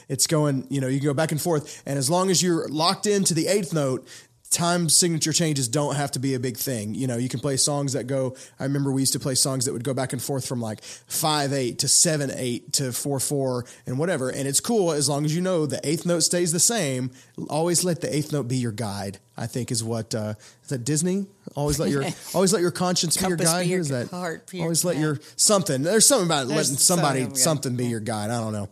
It's 0.08 0.26
going, 0.26 0.66
you 0.70 0.80
know, 0.80 0.88
you 0.88 1.00
go 1.00 1.14
back 1.14 1.32
and 1.32 1.40
forth. 1.40 1.82
And 1.86 1.98
as 1.98 2.08
long 2.08 2.30
as 2.30 2.42
you're 2.42 2.68
locked 2.68 3.06
into 3.06 3.34
the 3.34 3.46
eighth 3.46 3.72
note, 3.72 4.06
time 4.52 4.88
signature 4.88 5.32
changes 5.32 5.68
don't 5.68 5.96
have 5.96 6.12
to 6.12 6.18
be 6.18 6.34
a 6.34 6.40
big 6.40 6.56
thing. 6.56 6.94
You 6.94 7.06
know, 7.06 7.16
you 7.16 7.28
can 7.28 7.40
play 7.40 7.56
songs 7.56 7.94
that 7.94 8.06
go, 8.06 8.36
I 8.60 8.64
remember 8.64 8.92
we 8.92 9.02
used 9.02 9.14
to 9.14 9.20
play 9.20 9.34
songs 9.34 9.64
that 9.64 9.72
would 9.72 9.84
go 9.84 9.94
back 9.94 10.12
and 10.12 10.22
forth 10.22 10.46
from 10.46 10.60
like 10.60 10.82
5 10.82 11.52
8 11.52 11.78
to 11.78 11.88
7 11.88 12.30
8 12.34 12.72
to 12.74 12.92
4 12.92 13.20
4 13.20 13.64
and 13.86 13.98
whatever. 13.98 14.30
And 14.30 14.46
it's 14.46 14.60
cool 14.60 14.92
as 14.92 15.08
long 15.08 15.24
as 15.24 15.34
you 15.34 15.40
know 15.40 15.66
the 15.66 15.80
eighth 15.86 16.06
note 16.06 16.20
stays 16.20 16.52
the 16.52 16.60
same. 16.60 17.10
Always 17.48 17.84
let 17.84 18.00
the 18.00 18.14
eighth 18.14 18.32
note 18.32 18.48
be 18.48 18.56
your 18.56 18.72
guide, 18.72 19.18
I 19.36 19.46
think 19.46 19.70
is 19.70 19.82
what, 19.82 20.14
uh, 20.14 20.34
is 20.62 20.68
that 20.68 20.84
Disney? 20.84 21.26
Always 21.56 21.80
let 21.80 21.90
your, 21.90 22.04
always 22.34 22.52
let 22.52 22.62
your 22.62 22.70
conscience 22.70 23.16
be 23.16 23.26
your 23.26 23.36
guide. 23.36 23.62
be 23.62 23.68
your 23.68 23.84
that? 23.84 24.10
heart, 24.10 24.50
always 24.54 24.84
let 24.84 24.96
your 24.96 25.18
something. 25.36 25.82
There's 25.82 26.06
something 26.06 26.26
about 26.26 26.48
There's 26.48 26.70
letting 26.70 26.76
somebody 26.76 27.20
something, 27.20 27.36
yeah. 27.36 27.42
something 27.42 27.76
be 27.76 27.86
your 27.86 28.00
guide. 28.00 28.30
I 28.30 28.40
don't 28.40 28.52
know. 28.52 28.68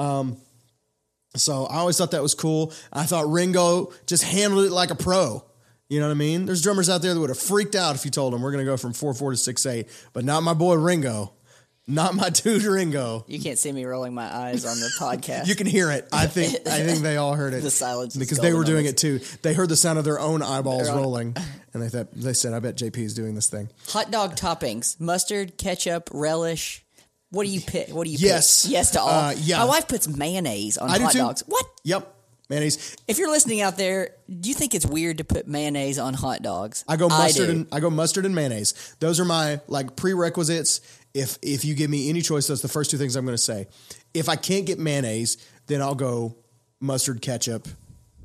Um, 0.00 0.36
so 1.36 1.66
I 1.66 1.76
always 1.76 1.96
thought 1.98 2.10
that 2.12 2.22
was 2.22 2.34
cool. 2.34 2.72
I 2.92 3.04
thought 3.04 3.28
Ringo 3.28 3.92
just 4.06 4.22
handled 4.24 4.66
it 4.66 4.70
like 4.72 4.90
a 4.90 4.94
pro. 4.94 5.44
You 5.88 6.00
know 6.00 6.06
what 6.06 6.12
I 6.12 6.16
mean? 6.16 6.46
There's 6.46 6.62
drummers 6.62 6.88
out 6.88 7.02
there 7.02 7.12
that 7.12 7.20
would 7.20 7.28
have 7.30 7.38
freaked 7.38 7.74
out 7.74 7.94
if 7.94 8.04
you 8.04 8.10
told 8.10 8.32
them 8.32 8.40
we're 8.42 8.52
going 8.52 8.64
to 8.64 8.70
go 8.70 8.76
from 8.78 8.92
four 8.94 9.12
four 9.14 9.30
to 9.30 9.36
six 9.36 9.66
eight, 9.66 9.88
but 10.14 10.24
not 10.24 10.42
my 10.42 10.54
boy 10.54 10.74
Ringo, 10.76 11.34
not 11.86 12.14
my 12.14 12.28
dude 12.30 12.62
Ringo. 12.62 13.24
you 13.28 13.38
can't 13.38 13.58
see 13.58 13.70
me 13.72 13.84
rolling 13.84 14.14
my 14.14 14.24
eyes 14.34 14.64
on 14.64 14.80
the 14.80 14.90
podcast. 15.00 15.46
You 15.48 15.54
can 15.54 15.66
hear 15.66 15.90
it. 15.90 16.08
I 16.10 16.26
think 16.28 16.66
I 16.66 16.82
think 16.82 17.00
they 17.00 17.18
all 17.18 17.34
heard 17.34 17.52
it. 17.52 17.62
The 17.62 17.70
silence 17.70 18.16
because 18.16 18.38
they 18.38 18.54
were 18.54 18.64
doing 18.64 18.86
it 18.86 18.96
too. 18.96 19.20
They 19.42 19.52
heard 19.52 19.68
the 19.68 19.76
sound 19.76 19.98
of 19.98 20.04
their 20.06 20.18
own 20.18 20.42
eyeballs 20.42 20.84
Their 20.84 20.92
own- 20.94 21.02
rolling, 21.02 21.36
and 21.74 21.82
they 21.82 21.90
thought 21.90 22.10
they 22.14 22.32
said, 22.32 22.54
"I 22.54 22.60
bet 22.60 22.76
JP 22.76 22.96
is 22.98 23.12
doing 23.14 23.34
this 23.34 23.48
thing." 23.50 23.68
Hot 23.88 24.10
dog 24.10 24.34
toppings: 24.36 24.98
mustard, 24.98 25.58
ketchup, 25.58 26.08
relish. 26.12 26.84
What 27.32 27.44
do 27.44 27.50
you 27.50 27.60
pick? 27.60 27.88
What 27.88 28.04
do 28.04 28.10
you 28.10 28.18
Yes. 28.20 28.62
pick? 28.62 28.72
Yes 28.72 28.90
to 28.92 29.00
all. 29.00 29.08
Uh, 29.08 29.34
yeah. 29.38 29.58
My 29.58 29.64
wife 29.64 29.88
puts 29.88 30.06
mayonnaise 30.06 30.78
on 30.78 30.88
I 30.90 30.98
do 30.98 31.04
hot 31.04 31.12
too. 31.12 31.18
dogs. 31.18 31.42
What? 31.46 31.66
Yep, 31.82 32.14
mayonnaise. 32.48 32.96
If 33.08 33.18
you're 33.18 33.30
listening 33.30 33.60
out 33.62 33.76
there, 33.78 34.10
do 34.28 34.48
you 34.50 34.54
think 34.54 34.74
it's 34.74 34.86
weird 34.86 35.18
to 35.18 35.24
put 35.24 35.48
mayonnaise 35.48 35.98
on 35.98 36.12
hot 36.14 36.42
dogs? 36.42 36.84
I 36.86 36.96
go 36.96 37.08
mustard 37.08 37.46
do. 37.46 37.52
and 37.52 37.66
I 37.72 37.80
go 37.80 37.88
mustard 37.90 38.24
and 38.26 38.34
mayonnaise. 38.34 38.94
Those 39.00 39.18
are 39.18 39.24
my 39.24 39.60
like 39.66 39.96
prerequisites. 39.96 40.80
If 41.14 41.38
if 41.42 41.64
you 41.64 41.74
give 41.74 41.90
me 41.90 42.08
any 42.10 42.20
choice, 42.22 42.46
that's 42.46 42.60
the 42.62 42.68
first 42.68 42.90
two 42.90 42.98
things 42.98 43.16
I'm 43.16 43.24
going 43.24 43.34
to 43.36 43.42
say. 43.42 43.66
If 44.14 44.28
I 44.28 44.36
can't 44.36 44.64
get 44.66 44.78
mayonnaise, 44.78 45.38
then 45.66 45.80
I'll 45.82 45.94
go 45.94 46.36
mustard, 46.80 47.22
ketchup, 47.22 47.66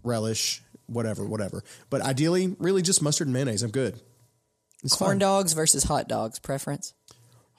relish, 0.03 0.62
whatever, 0.88 1.26
whatever. 1.26 1.64
But 1.89 2.01
ideally, 2.01 2.55
really 2.60 2.82
just 2.82 3.01
mustard 3.01 3.28
and 3.28 3.34
mayonnaise. 3.34 3.64
I'm 3.64 3.72
good. 3.72 3.99
It's 4.84 4.95
corn 4.95 5.12
fine. 5.12 5.20
dogs 5.20 5.53
versus 5.53 5.84
hot 5.86 6.08
dogs 6.10 6.39
preference. 6.39 6.93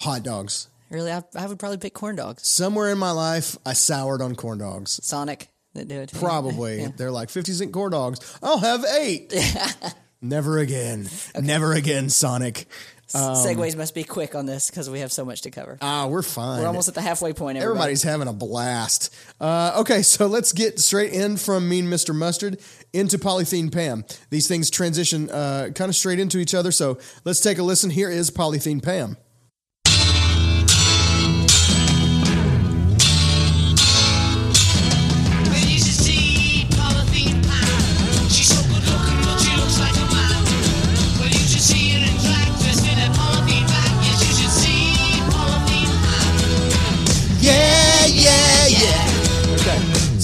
Hot 0.00 0.22
dogs. 0.22 0.68
Really, 0.90 1.12
I, 1.12 1.22
I 1.36 1.46
would 1.46 1.58
probably 1.58 1.78
pick 1.78 1.94
corn 1.94 2.16
dogs. 2.16 2.46
Somewhere 2.46 2.90
in 2.90 2.98
my 2.98 3.10
life, 3.10 3.56
I 3.66 3.74
soured 3.74 4.22
on 4.22 4.34
corn 4.34 4.58
dogs. 4.58 5.00
Sonic 5.02 5.48
that 5.74 5.88
do 5.88 6.00
it. 6.00 6.12
Probably. 6.14 6.86
They're 6.96 7.10
like 7.10 7.30
50 7.30 7.52
cent 7.52 7.72
corn 7.72 7.92
dogs. 7.92 8.38
I'll 8.42 8.58
have 8.58 8.84
eight. 8.84 9.34
Never 10.22 10.58
again. 10.58 11.08
Never 11.40 11.72
again, 11.72 12.08
Sonic. 12.08 12.66
Segues 13.08 13.74
must 13.74 13.94
be 13.94 14.04
quick 14.04 14.34
on 14.34 14.44
this 14.44 14.68
because 14.68 14.90
we 14.90 15.00
have 15.00 15.10
so 15.10 15.24
much 15.24 15.42
to 15.42 15.50
cover. 15.50 15.78
Ah, 15.80 16.06
we're 16.06 16.22
fine. 16.22 16.60
We're 16.60 16.66
almost 16.66 16.88
at 16.88 16.94
the 16.94 17.00
halfway 17.00 17.32
point. 17.32 17.56
Everybody. 17.56 17.78
Everybody's 17.78 18.02
having 18.02 18.28
a 18.28 18.32
blast. 18.34 19.14
Uh, 19.40 19.76
okay, 19.78 20.02
so 20.02 20.26
let's 20.26 20.52
get 20.52 20.78
straight 20.78 21.12
in 21.12 21.38
from 21.38 21.68
Mean 21.68 21.86
Mr. 21.86 22.14
Mustard 22.14 22.60
into 22.92 23.16
Polythene 23.16 23.72
Pam. 23.72 24.04
These 24.28 24.46
things 24.46 24.68
transition 24.70 25.30
uh, 25.30 25.70
kind 25.74 25.88
of 25.88 25.96
straight 25.96 26.18
into 26.18 26.38
each 26.38 26.54
other, 26.54 26.70
so 26.70 26.98
let's 27.24 27.40
take 27.40 27.56
a 27.58 27.62
listen. 27.62 27.88
Here 27.88 28.10
is 28.10 28.30
Polythene 28.30 28.82
Pam. 28.82 29.16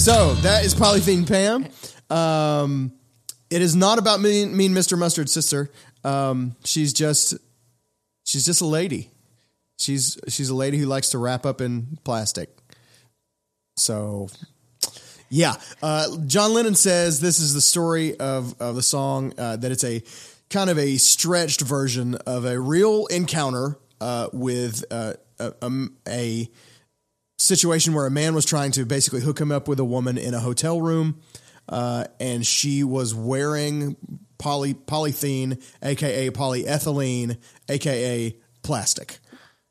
So 0.05 0.35
that 0.35 0.63
is 0.63 0.75
Polythene 0.75 1.27
Pam. 1.27 1.65
Um, 2.15 2.93
it 3.49 3.63
is 3.63 3.75
not 3.75 3.97
about 3.97 4.19
mean, 4.19 4.55
mean 4.55 4.71
Mr. 4.71 4.95
Mustard's 4.99 5.33
sister. 5.33 5.71
Um, 6.03 6.55
she's 6.63 6.93
just 6.93 7.33
she's 8.23 8.45
just 8.45 8.61
a 8.61 8.67
lady. 8.67 9.09
She's 9.79 10.19
she's 10.27 10.49
a 10.49 10.53
lady 10.53 10.77
who 10.77 10.85
likes 10.85 11.09
to 11.09 11.17
wrap 11.17 11.43
up 11.43 11.59
in 11.59 11.97
plastic. 12.03 12.55
So, 13.77 14.29
yeah, 15.31 15.55
uh, 15.81 16.15
John 16.27 16.53
Lennon 16.53 16.75
says 16.75 17.19
this 17.19 17.39
is 17.39 17.55
the 17.55 17.61
story 17.61 18.15
of 18.19 18.53
of 18.61 18.75
the 18.75 18.83
song 18.83 19.33
uh, 19.39 19.55
that 19.55 19.71
it's 19.71 19.83
a 19.83 20.03
kind 20.51 20.69
of 20.69 20.77
a 20.77 20.97
stretched 20.97 21.61
version 21.61 22.13
of 22.27 22.45
a 22.45 22.59
real 22.59 23.07
encounter 23.07 23.79
uh, 23.99 24.27
with 24.31 24.85
uh, 24.91 25.13
a, 25.39 25.53
a, 25.63 25.71
a 26.07 26.49
situation 27.37 27.93
where 27.93 28.05
a 28.05 28.11
man 28.11 28.33
was 28.33 28.45
trying 28.45 28.71
to 28.71 28.85
basically 28.85 29.21
hook 29.21 29.39
him 29.39 29.51
up 29.51 29.67
with 29.67 29.79
a 29.79 29.85
woman 29.85 30.17
in 30.17 30.33
a 30.33 30.39
hotel 30.39 30.81
room, 30.81 31.19
uh, 31.69 32.05
and 32.19 32.45
she 32.45 32.83
was 32.83 33.13
wearing 33.13 33.95
poly 34.37 34.73
polythene, 34.73 35.61
aka 35.81 36.29
polyethylene, 36.29 37.37
aka 37.69 38.35
plastic. 38.63 39.19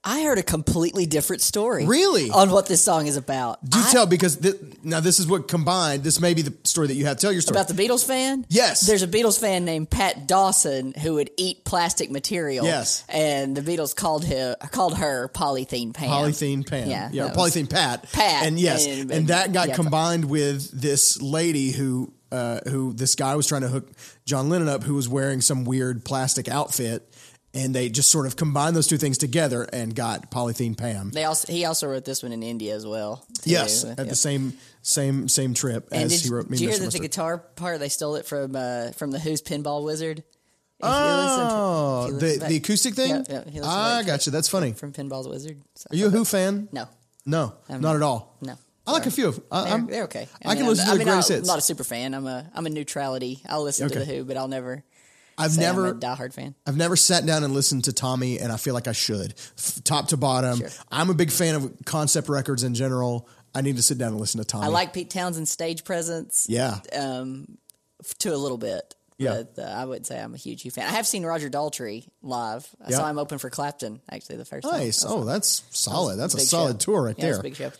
I 0.07 0.23
heard 0.23 0.39
a 0.39 0.43
completely 0.43 1.07
different 1.07 1.41
story. 1.41 1.87
Really? 1.87 2.29
On 2.31 2.51
what 2.51 2.67
this 2.67 2.85
song 2.85 3.07
is 3.07 3.17
about. 3.17 3.65
Do 3.69 3.79
I- 3.81 3.91
tell 3.91 4.07
because 4.07 4.37
thi- 4.37 4.53
now 4.83 5.01
this 5.01 5.19
is 5.19 5.27
what 5.27 5.49
combined. 5.49 6.05
This 6.05 6.21
may 6.21 6.35
be 6.35 6.43
the 6.43 6.53
story 6.65 6.89
that 6.89 6.95
you 6.95 7.07
have. 7.07 7.17
Tell 7.19 7.33
your 7.33 7.41
story 7.41 7.57
About 7.59 7.69
the 7.75 7.83
Beatles 7.83 8.05
fan? 8.05 8.45
Yes. 8.51 8.81
There's 8.83 9.03
a 9.03 9.09
Beatles 9.09 9.39
fan 9.41 9.65
named 9.65 9.89
Pat 9.89 10.27
Dawson 10.27 10.93
who 10.93 11.15
would 11.15 11.31
eat 11.39 11.65
plastic 11.65 12.11
material. 12.11 12.67
Yes. 12.67 13.03
And 13.09 13.57
the 13.57 13.63
Beatles 13.63 13.97
called 13.97 14.25
him 14.25 14.55
called 14.73 14.99
her 14.99 15.31
Polythene 15.35 15.95
Pam. 15.95 16.09
Polythene 16.11 16.67
Pam. 16.69 16.89
Yeah, 16.91 17.09
yeah, 17.13 17.33
Polythene 17.35 17.71
Pat. 17.71 18.11
Pat, 18.13 18.45
And 18.47 18.61
yes, 18.61 18.87
and- 18.87 19.11
and, 19.11 19.29
that 19.29 19.53
got 19.53 19.69
yeah. 19.69 19.75
combined 19.75 20.27
with 20.27 20.71
this 20.79 21.21
lady 21.23 21.71
who, 21.71 22.13
uh, 22.31 22.61
who 22.69 22.93
this 22.93 23.15
guy 23.15 23.35
was 23.37 23.47
trying 23.47 23.63
to 23.63 23.69
hook 23.69 23.89
John 24.27 24.49
Lennon 24.51 24.69
up, 24.69 24.83
who 24.83 24.95
was 24.95 25.09
wearing 25.09 25.41
some 25.41 25.65
weird 25.65 26.05
plastic 26.05 26.49
outfit, 26.49 27.09
and 27.55 27.75
they 27.75 27.89
just 27.89 28.11
sort 28.11 28.27
of 28.27 28.37
combined 28.37 28.75
those 28.77 28.87
two 28.87 28.97
things 28.99 29.17
together 29.19 29.63
and 29.73 29.95
got 29.95 30.31
Polythene 30.31 30.77
Pam. 30.77 31.11
They 31.11 31.25
also 31.25 31.53
he 31.53 31.65
also 31.65 31.87
wrote 31.89 32.05
this 32.05 32.23
one 32.23 32.33
in 32.33 32.43
India 32.43 32.75
as 32.75 32.87
well. 32.87 33.25
too. 33.43 33.51
yes, 33.51 33.85
at 33.85 33.97
the 34.09 34.15
same 34.17 34.55
same 34.83 35.29
same 35.29 35.55
trip 35.55 35.89
And 35.93 36.03
as 36.05 36.13
did, 36.23 36.29
he 36.29 36.35
wrote. 36.35 36.49
did 36.51 36.61
you 36.61 36.69
hear 36.69 36.79
that 36.79 36.93
the 36.93 36.99
guitar 36.99 37.39
part 37.39 37.79
they 37.81 37.89
stole 37.89 38.17
it 38.17 38.27
from 38.27 38.55
uh, 38.57 38.91
from 38.93 39.11
the 39.11 39.19
Who's 39.19 39.41
Pinball 39.43 39.85
Wizard? 39.85 40.19
If 40.19 40.25
Oh, 40.91 42.07
to- 42.09 42.15
the 42.17 42.39
back- 42.39 42.49
the 42.49 42.57
acoustic 42.57 42.95
thing. 42.95 43.25
Yeah, 43.29 43.45
yeah, 43.51 43.63
I 43.65 44.03
got 44.03 44.27
you. 44.27 44.33
That's 44.33 44.49
funny. 44.49 44.73
from 44.73 44.93
Pinball's 44.93 45.29
Wizard. 45.29 45.63
So- 45.77 45.87
Are 45.91 45.97
you 45.97 46.07
a 46.09 46.11
Who 46.11 46.25
fan? 46.25 46.69
No, 46.73 46.89
No, 47.25 47.55
I'm 47.69 47.81
not 47.81 47.91
not. 47.93 47.97
at 47.97 48.03
all. 48.03 48.37
no. 48.43 48.59
I 48.87 48.93
like 48.93 49.07
a 49.07 49.11
few 49.11 49.29
of. 49.29 49.41
I, 49.51 49.65
They're, 49.65 49.73
I'm, 49.73 49.87
they're 49.87 50.03
okay. 50.05 50.29
I, 50.45 50.49
can 50.55 50.59
mean, 50.59 50.67
listen 50.67 50.87
I'm- 50.87 50.89
to 50.89 50.91
I 50.91 50.93
the 50.93 50.99
mean, 50.99 51.07
greatest 51.09 51.31
I'm 51.31 51.37
hits. 51.39 51.49
not 51.49 51.57
a 51.59 51.63
super 51.63 51.85
fan. 51.85 52.13
I'm 52.13 52.27
a 52.27 52.51
I'm 52.55 52.67
a 52.67 52.69
neutrality. 52.71 53.41
I'll 53.49 53.63
listen 53.63 53.89
to 53.89 53.99
the 53.99 54.05
Who, 54.05 54.25
but 54.25 54.37
I'll 54.37 54.49
never. 54.49 54.85
I've 55.39 55.53
say 55.53 55.63
never 55.63 55.89
I'm 55.89 55.97
a 55.97 56.01
diehard 56.01 56.33
fan. 56.33 56.55
I've 56.67 56.77
never 56.77 56.97
sat 56.97 57.27
down 57.27 57.43
and 57.45 57.53
listened 57.55 57.85
to 57.85 57.93
Tommy, 57.93 58.39
and 58.39 58.53
I 58.53 58.57
feel 58.57 58.75
like 58.75 58.87
I 58.89 58.93
should, 58.93 59.35
F- 59.59 59.83
top 59.85 60.09
to 60.09 60.17
bottom. 60.17 60.59
Sure. 60.59 60.69
I'm 60.91 61.11
a 61.11 61.15
big 61.15 61.31
fan 61.31 61.55
of 61.57 61.73
concept 61.85 62.29
records 62.29 62.63
in 62.63 62.75
general. 62.75 63.29
I 63.55 63.61
need 63.61 63.77
to 63.77 63.83
sit 63.83 63.99
down 63.99 64.09
and 64.13 64.21
listen 64.21 64.39
to 64.39 64.45
Tommy. 64.45 64.65
I 64.67 64.69
like 64.69 64.93
Pete 64.93 65.11
Townshend's 65.11 65.51
stage 65.51 65.85
presence. 65.85 66.47
yeah, 66.49 66.79
um, 66.97 67.59
to 68.21 68.35
a 68.35 68.37
little 68.37 68.59
bit. 68.59 68.95
Yeah. 69.17 69.43
But 69.55 69.63
uh, 69.63 69.67
I 69.67 69.85
wouldn't 69.85 70.09
say 70.09 70.21
I'm 70.21 70.35
a 70.35 70.37
huge 70.37 70.65
Who 70.65 70.71
fan. 70.71 70.89
I 70.89 70.91
have 70.91 71.07
seen 71.07 71.25
Roger 71.25 71.49
Daltrey 71.49 72.09
live. 72.21 72.69
I 72.85 72.91
Yeah. 72.91 72.97
saw 72.97 73.09
him 73.09 73.17
open 73.19 73.39
for 73.39 73.49
Clapton 73.49 74.01
actually 74.11 74.37
the 74.39 74.45
first 74.45 74.67
nice. 74.67 75.03
time. 75.03 75.13
Oh, 75.13 75.25
that's 75.25 75.63
solid. 75.71 76.17
That's 76.17 76.35
a 76.35 76.39
Big 76.39 76.47
solid 76.47 76.83
show. 76.83 76.93
tour 76.93 77.03
right 77.05 77.15
Yeah, 77.17 77.25
there. 77.33 77.43
big 77.43 77.55
show. 77.55 77.71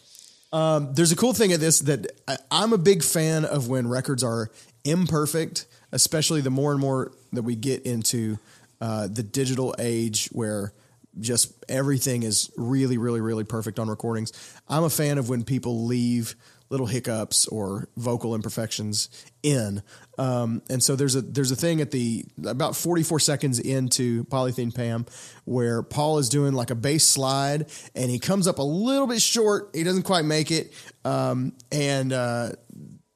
There's 0.93 1.11
a 1.11 1.17
cool 1.17 1.33
thing 1.35 1.53
at 1.53 1.59
this 1.59 1.81
that 1.81 2.07
I, 2.29 2.37
I'm 2.53 2.73
a 2.73 2.79
big 2.79 3.03
fan 3.03 3.45
of 3.45 3.67
when 3.69 3.89
records 3.89 4.23
are 4.23 4.51
imperfect, 4.85 5.67
especially 5.95 6.41
the 6.41 6.51
more 6.51 6.73
and 6.73 6.81
more 6.81 7.13
that 7.33 7.43
we 7.43 7.55
get 7.55 7.87
into 7.87 8.39
uh, 8.81 9.07
the 9.07 9.23
digital 9.23 9.75
age 9.79 10.29
where 10.33 10.75
just 11.21 11.65
everything 11.69 12.25
is 12.25 12.51
really, 12.57 12.99
really, 12.99 13.21
really 13.21 13.45
perfect 13.45 13.79
on 13.79 13.89
recordings. 13.89 14.33
I'm 14.69 14.83
a 14.83 14.91
fan 14.91 15.19
of 15.19 15.29
when 15.29 15.45
people 15.45 15.85
leave 15.85 16.35
little 16.69 16.87
hiccups 16.87 17.47
or 17.47 17.89
vocal 17.97 18.35
imperfections 18.35 19.09
in. 19.45 19.83
Um, 20.19 20.63
and 20.69 20.83
so 20.83 20.97
there's 20.97 21.15
a 21.15 21.21
there's 21.21 21.53
a 21.53 21.57
thing 21.57 21.81
at 21.81 21.93
the 21.93 22.25
about 22.45 22.75
44 22.75 23.21
seconds 23.21 23.61
into 23.61 24.25
Polythene 24.25 24.75
Pam 24.75 25.07
where 25.45 25.83
Paul 25.83 26.19
is 26.19 26.29
doing 26.29 26.55
like 26.55 26.71
a 26.71 26.75
bass 26.75 27.07
slide 27.07 27.67
and 27.95 28.11
he 28.11 28.19
comes 28.19 28.49
up 28.49 28.59
a 28.59 28.63
little 28.63 29.07
bit 29.07 29.23
short. 29.23 29.71
He 29.73 29.85
doesn't 29.85 30.03
quite 30.03 30.25
make 30.25 30.51
it. 30.51 30.73
Um, 31.05 31.53
and 31.71 32.13
uh, 32.13 32.53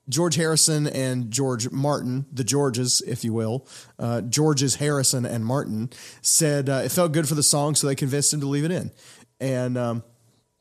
George 0.09 0.37
Harrison 0.37 0.87
and 0.87 1.31
George 1.31 1.71
Martin, 1.71 2.27
the 2.33 2.45
Georges, 2.45 3.03
if 3.07 3.25
you 3.25 3.33
will, 3.33 3.67
uh, 3.99 4.23
Georges 4.23 4.77
Harrison 4.77 5.27
and 5.27 5.45
Martin 5.45 5.91
said 6.23 6.69
uh, 6.69 6.83
it 6.85 6.91
felt 6.93 7.13
good 7.13 7.29
for 7.29 7.35
the 7.35 7.43
song, 7.43 7.75
so 7.75 7.87
they 7.87 7.95
convinced 7.95 8.33
him 8.33 8.41
to 8.41 8.47
leave 8.47 8.65
it 8.65 8.71
in. 8.71 8.91
And 9.41 9.77
um, 9.77 10.03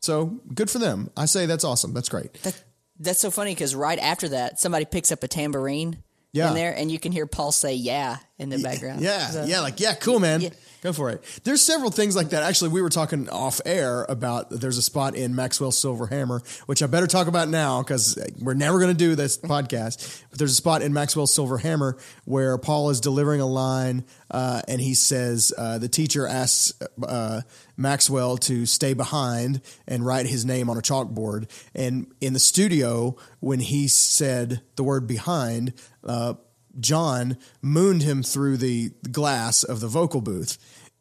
so 0.01 0.41
good 0.53 0.69
for 0.69 0.79
them. 0.79 1.09
I 1.15 1.25
say 1.25 1.45
that's 1.45 1.63
awesome. 1.63 1.93
That's 1.93 2.09
great. 2.09 2.33
That, 2.43 2.61
that's 2.99 3.19
so 3.19 3.31
funny 3.31 3.51
because 3.53 3.73
right 3.75 3.99
after 3.99 4.29
that, 4.29 4.59
somebody 4.59 4.85
picks 4.85 5.11
up 5.11 5.23
a 5.23 5.27
tambourine 5.27 6.03
Yeah. 6.33 6.49
in 6.49 6.55
there, 6.55 6.75
and 6.75 6.91
you 6.91 6.99
can 6.99 7.11
hear 7.11 7.25
Paul 7.27 7.51
say 7.51 7.73
"yeah" 7.73 8.17
in 8.39 8.49
the 8.49 8.59
background. 8.59 9.01
Yeah, 9.01 9.29
So- 9.29 9.45
yeah, 9.45 9.61
like 9.61 9.79
yeah, 9.79 9.93
cool, 9.95 10.19
man. 10.19 10.41
Yeah. 10.41 10.49
Go 10.83 10.93
for 10.93 11.09
it. 11.09 11.23
There's 11.43 11.61
several 11.63 11.89
things 11.89 12.15
like 12.15 12.29
that. 12.29 12.43
Actually, 12.43 12.69
we 12.69 12.83
were 12.83 12.89
talking 12.89 13.27
off 13.31 13.59
air 13.65 14.05
about 14.07 14.51
there's 14.51 14.77
a 14.77 14.81
spot 14.83 15.15
in 15.15 15.33
Maxwell 15.35 15.71
Silver 15.71 16.05
Hammer, 16.05 16.43
which 16.67 16.83
I 16.83 16.85
better 16.87 17.07
talk 17.07 17.25
about 17.25 17.49
now 17.49 17.81
because 17.81 18.15
we're 18.39 18.53
never 18.53 18.77
going 18.79 18.91
to 18.91 18.97
do 18.97 19.15
this 19.15 19.37
podcast. 19.39 20.21
But 20.29 20.37
there's 20.37 20.51
a 20.51 20.55
spot 20.55 20.83
in 20.83 20.93
Maxwell 20.93 21.25
Silver 21.25 21.57
Hammer 21.57 21.97
where 22.25 22.59
Paul 22.59 22.91
is 22.91 23.01
delivering 23.01 23.41
a 23.41 23.47
line, 23.47 24.05
uh, 24.29 24.61
and 24.67 24.79
he 24.79 24.93
says 24.93 25.51
uh, 25.57 25.79
the 25.79 25.89
teacher 25.89 26.27
asks 26.27 26.73
uh, 27.01 27.41
Maxwell 27.75 28.37
to 28.37 28.67
stay 28.67 28.93
behind 28.93 29.61
and 29.87 30.05
write 30.05 30.27
his 30.27 30.45
name 30.45 30.69
on 30.69 30.77
a 30.77 30.81
chalkboard. 30.81 31.49
And 31.73 32.05
in 32.21 32.33
the 32.33 32.39
studio, 32.39 33.17
when 33.39 33.61
he 33.61 33.87
said 33.87 34.61
the 34.75 34.83
word 34.83 35.07
behind, 35.07 35.73
uh, 36.03 36.35
John 36.79 37.37
mooned 37.61 38.03
him 38.03 38.23
through 38.23 38.57
the 38.57 38.91
glass 39.11 39.63
of 39.63 39.79
the 39.79 39.87
vocal 39.87 40.21
booth. 40.21 40.57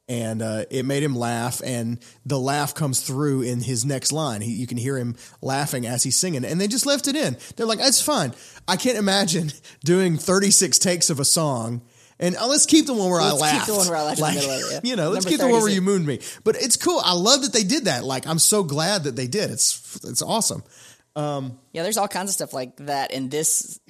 And 0.08 0.40
uh, 0.40 0.66
it 0.70 0.84
made 0.84 1.02
him 1.02 1.16
laugh, 1.16 1.60
and 1.64 1.98
the 2.24 2.38
laugh 2.38 2.76
comes 2.76 3.00
through 3.00 3.42
in 3.42 3.60
his 3.60 3.84
next 3.84 4.12
line. 4.12 4.40
He, 4.40 4.52
you 4.52 4.68
can 4.68 4.78
hear 4.78 4.96
him 4.96 5.16
laughing 5.42 5.84
as 5.84 6.04
he's 6.04 6.16
singing, 6.16 6.44
and 6.44 6.60
they 6.60 6.68
just 6.68 6.86
left 6.86 7.08
it 7.08 7.16
in. 7.16 7.36
They're 7.56 7.66
like, 7.66 7.80
"That's 7.80 8.00
fine." 8.00 8.32
I 8.68 8.76
can't 8.76 8.98
imagine 8.98 9.50
doing 9.84 10.16
36 10.16 10.78
takes 10.78 11.10
of 11.10 11.18
a 11.18 11.24
song, 11.24 11.82
and 12.18 12.36
uh, 12.36 12.46
let's 12.46 12.66
keep 12.66 12.86
the 12.86 12.94
one 12.94 13.10
where 13.10 13.20
Let's 13.20 13.42
I 13.42 13.52
keep 13.52 13.66
the 13.66 13.74
one 13.74 13.88
where 13.88 13.96
I 13.96 14.02
laughed 14.02 14.20
Like, 14.20 14.36
it, 14.38 14.64
yeah. 14.72 14.80
You 14.84 14.96
know, 14.96 15.10
let's 15.10 15.24
Number 15.24 15.36
keep 15.36 15.40
the 15.40 15.52
one 15.52 15.60
where 15.60 15.70
you 15.70 15.82
mooned 15.82 16.06
me. 16.06 16.20
But 16.44 16.56
it's 16.56 16.76
cool. 16.76 17.00
I 17.04 17.12
love 17.12 17.42
that 17.42 17.52
they 17.52 17.64
did 17.64 17.84
that. 17.84 18.04
Like, 18.04 18.26
I'm 18.26 18.38
so 18.38 18.62
glad 18.62 19.04
that 19.04 19.16
they 19.16 19.26
did. 19.26 19.50
It's 19.50 20.04
it's 20.04 20.22
awesome. 20.22 20.62
Yeah, 21.72 21.82
there's 21.82 21.96
all 21.96 22.08
kinds 22.08 22.30
of 22.30 22.34
stuff 22.34 22.52
like 22.52 22.76
that 22.76 23.10
in 23.10 23.28
this 23.28 23.80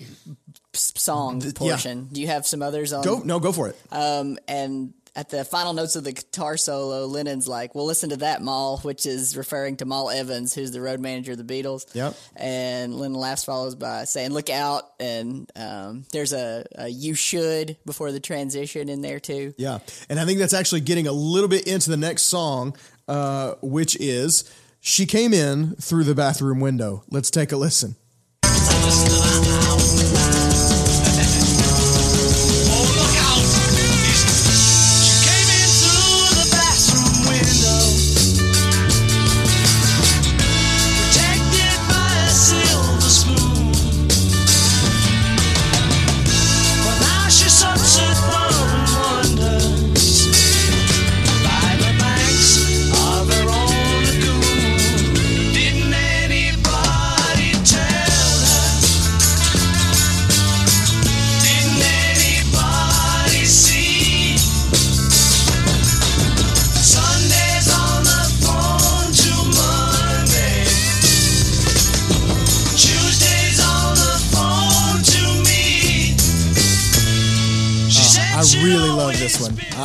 song 0.77 1.41
portion. 1.53 2.09
Do 2.13 2.21
you 2.21 2.27
have 2.29 2.47
some 2.47 2.63
others 2.63 2.93
on? 2.93 3.05
Go 3.05 3.21
no, 3.25 3.41
go 3.41 3.53
for 3.53 3.69
it. 3.69 3.77
Um, 3.91 4.39
and 4.47 4.95
at 5.17 5.31
the 5.31 5.45
final 5.45 5.73
notes 5.73 5.97
of 5.97 6.05
the 6.05 6.13
guitar 6.13 6.59
solo, 6.59 7.07
Lennon's 7.07 7.49
like, 7.49 7.75
"Well, 7.75 7.87
listen 7.87 8.11
to 8.11 8.19
that, 8.19 8.43
Mal," 8.43 8.77
which 8.79 9.07
is 9.07 9.37
referring 9.37 9.79
to 9.79 9.87
Mal 9.87 10.11
Evans, 10.11 10.55
who's 10.55 10.73
the 10.73 10.81
road 10.83 11.01
manager 11.01 11.33
of 11.33 11.39
the 11.39 11.45
Beatles. 11.45 11.87
Yep. 11.95 12.15
And 12.37 12.95
Lennon 12.95 13.19
laughs 13.19 13.43
follows 13.43 13.75
by 13.75 14.05
saying, 14.05 14.31
"Look 14.33 14.51
out!" 14.51 14.85
And 15.01 15.51
um, 15.57 16.05
there's 16.13 16.35
a, 16.35 16.67
a 16.77 16.89
"You 16.89 17.15
should" 17.15 17.79
before 17.87 18.13
the 18.13 18.21
transition 18.21 18.89
in 18.91 19.01
there 19.01 19.19
too. 19.19 19.55
Yeah, 19.57 19.79
and 20.11 20.21
I 20.21 20.27
think 20.27 20.39
that's 20.39 20.55
actually 20.55 20.83
getting 20.83 21.07
a 21.07 21.13
little 21.13 21.49
bit 21.49 21.67
into 21.67 21.89
the 21.89 21.97
next 21.97 22.25
song, 22.25 22.77
uh, 23.09 23.55
which 23.63 23.97
is 23.99 24.45
"She 24.81 25.07
Came 25.07 25.33
In 25.33 25.77
Through 25.77 26.05
the 26.05 26.15
Bathroom 26.15 26.61
Window." 26.61 27.05
Let's 27.11 27.31
take 27.31 27.53
a 27.53 27.57
listen. 27.57 27.97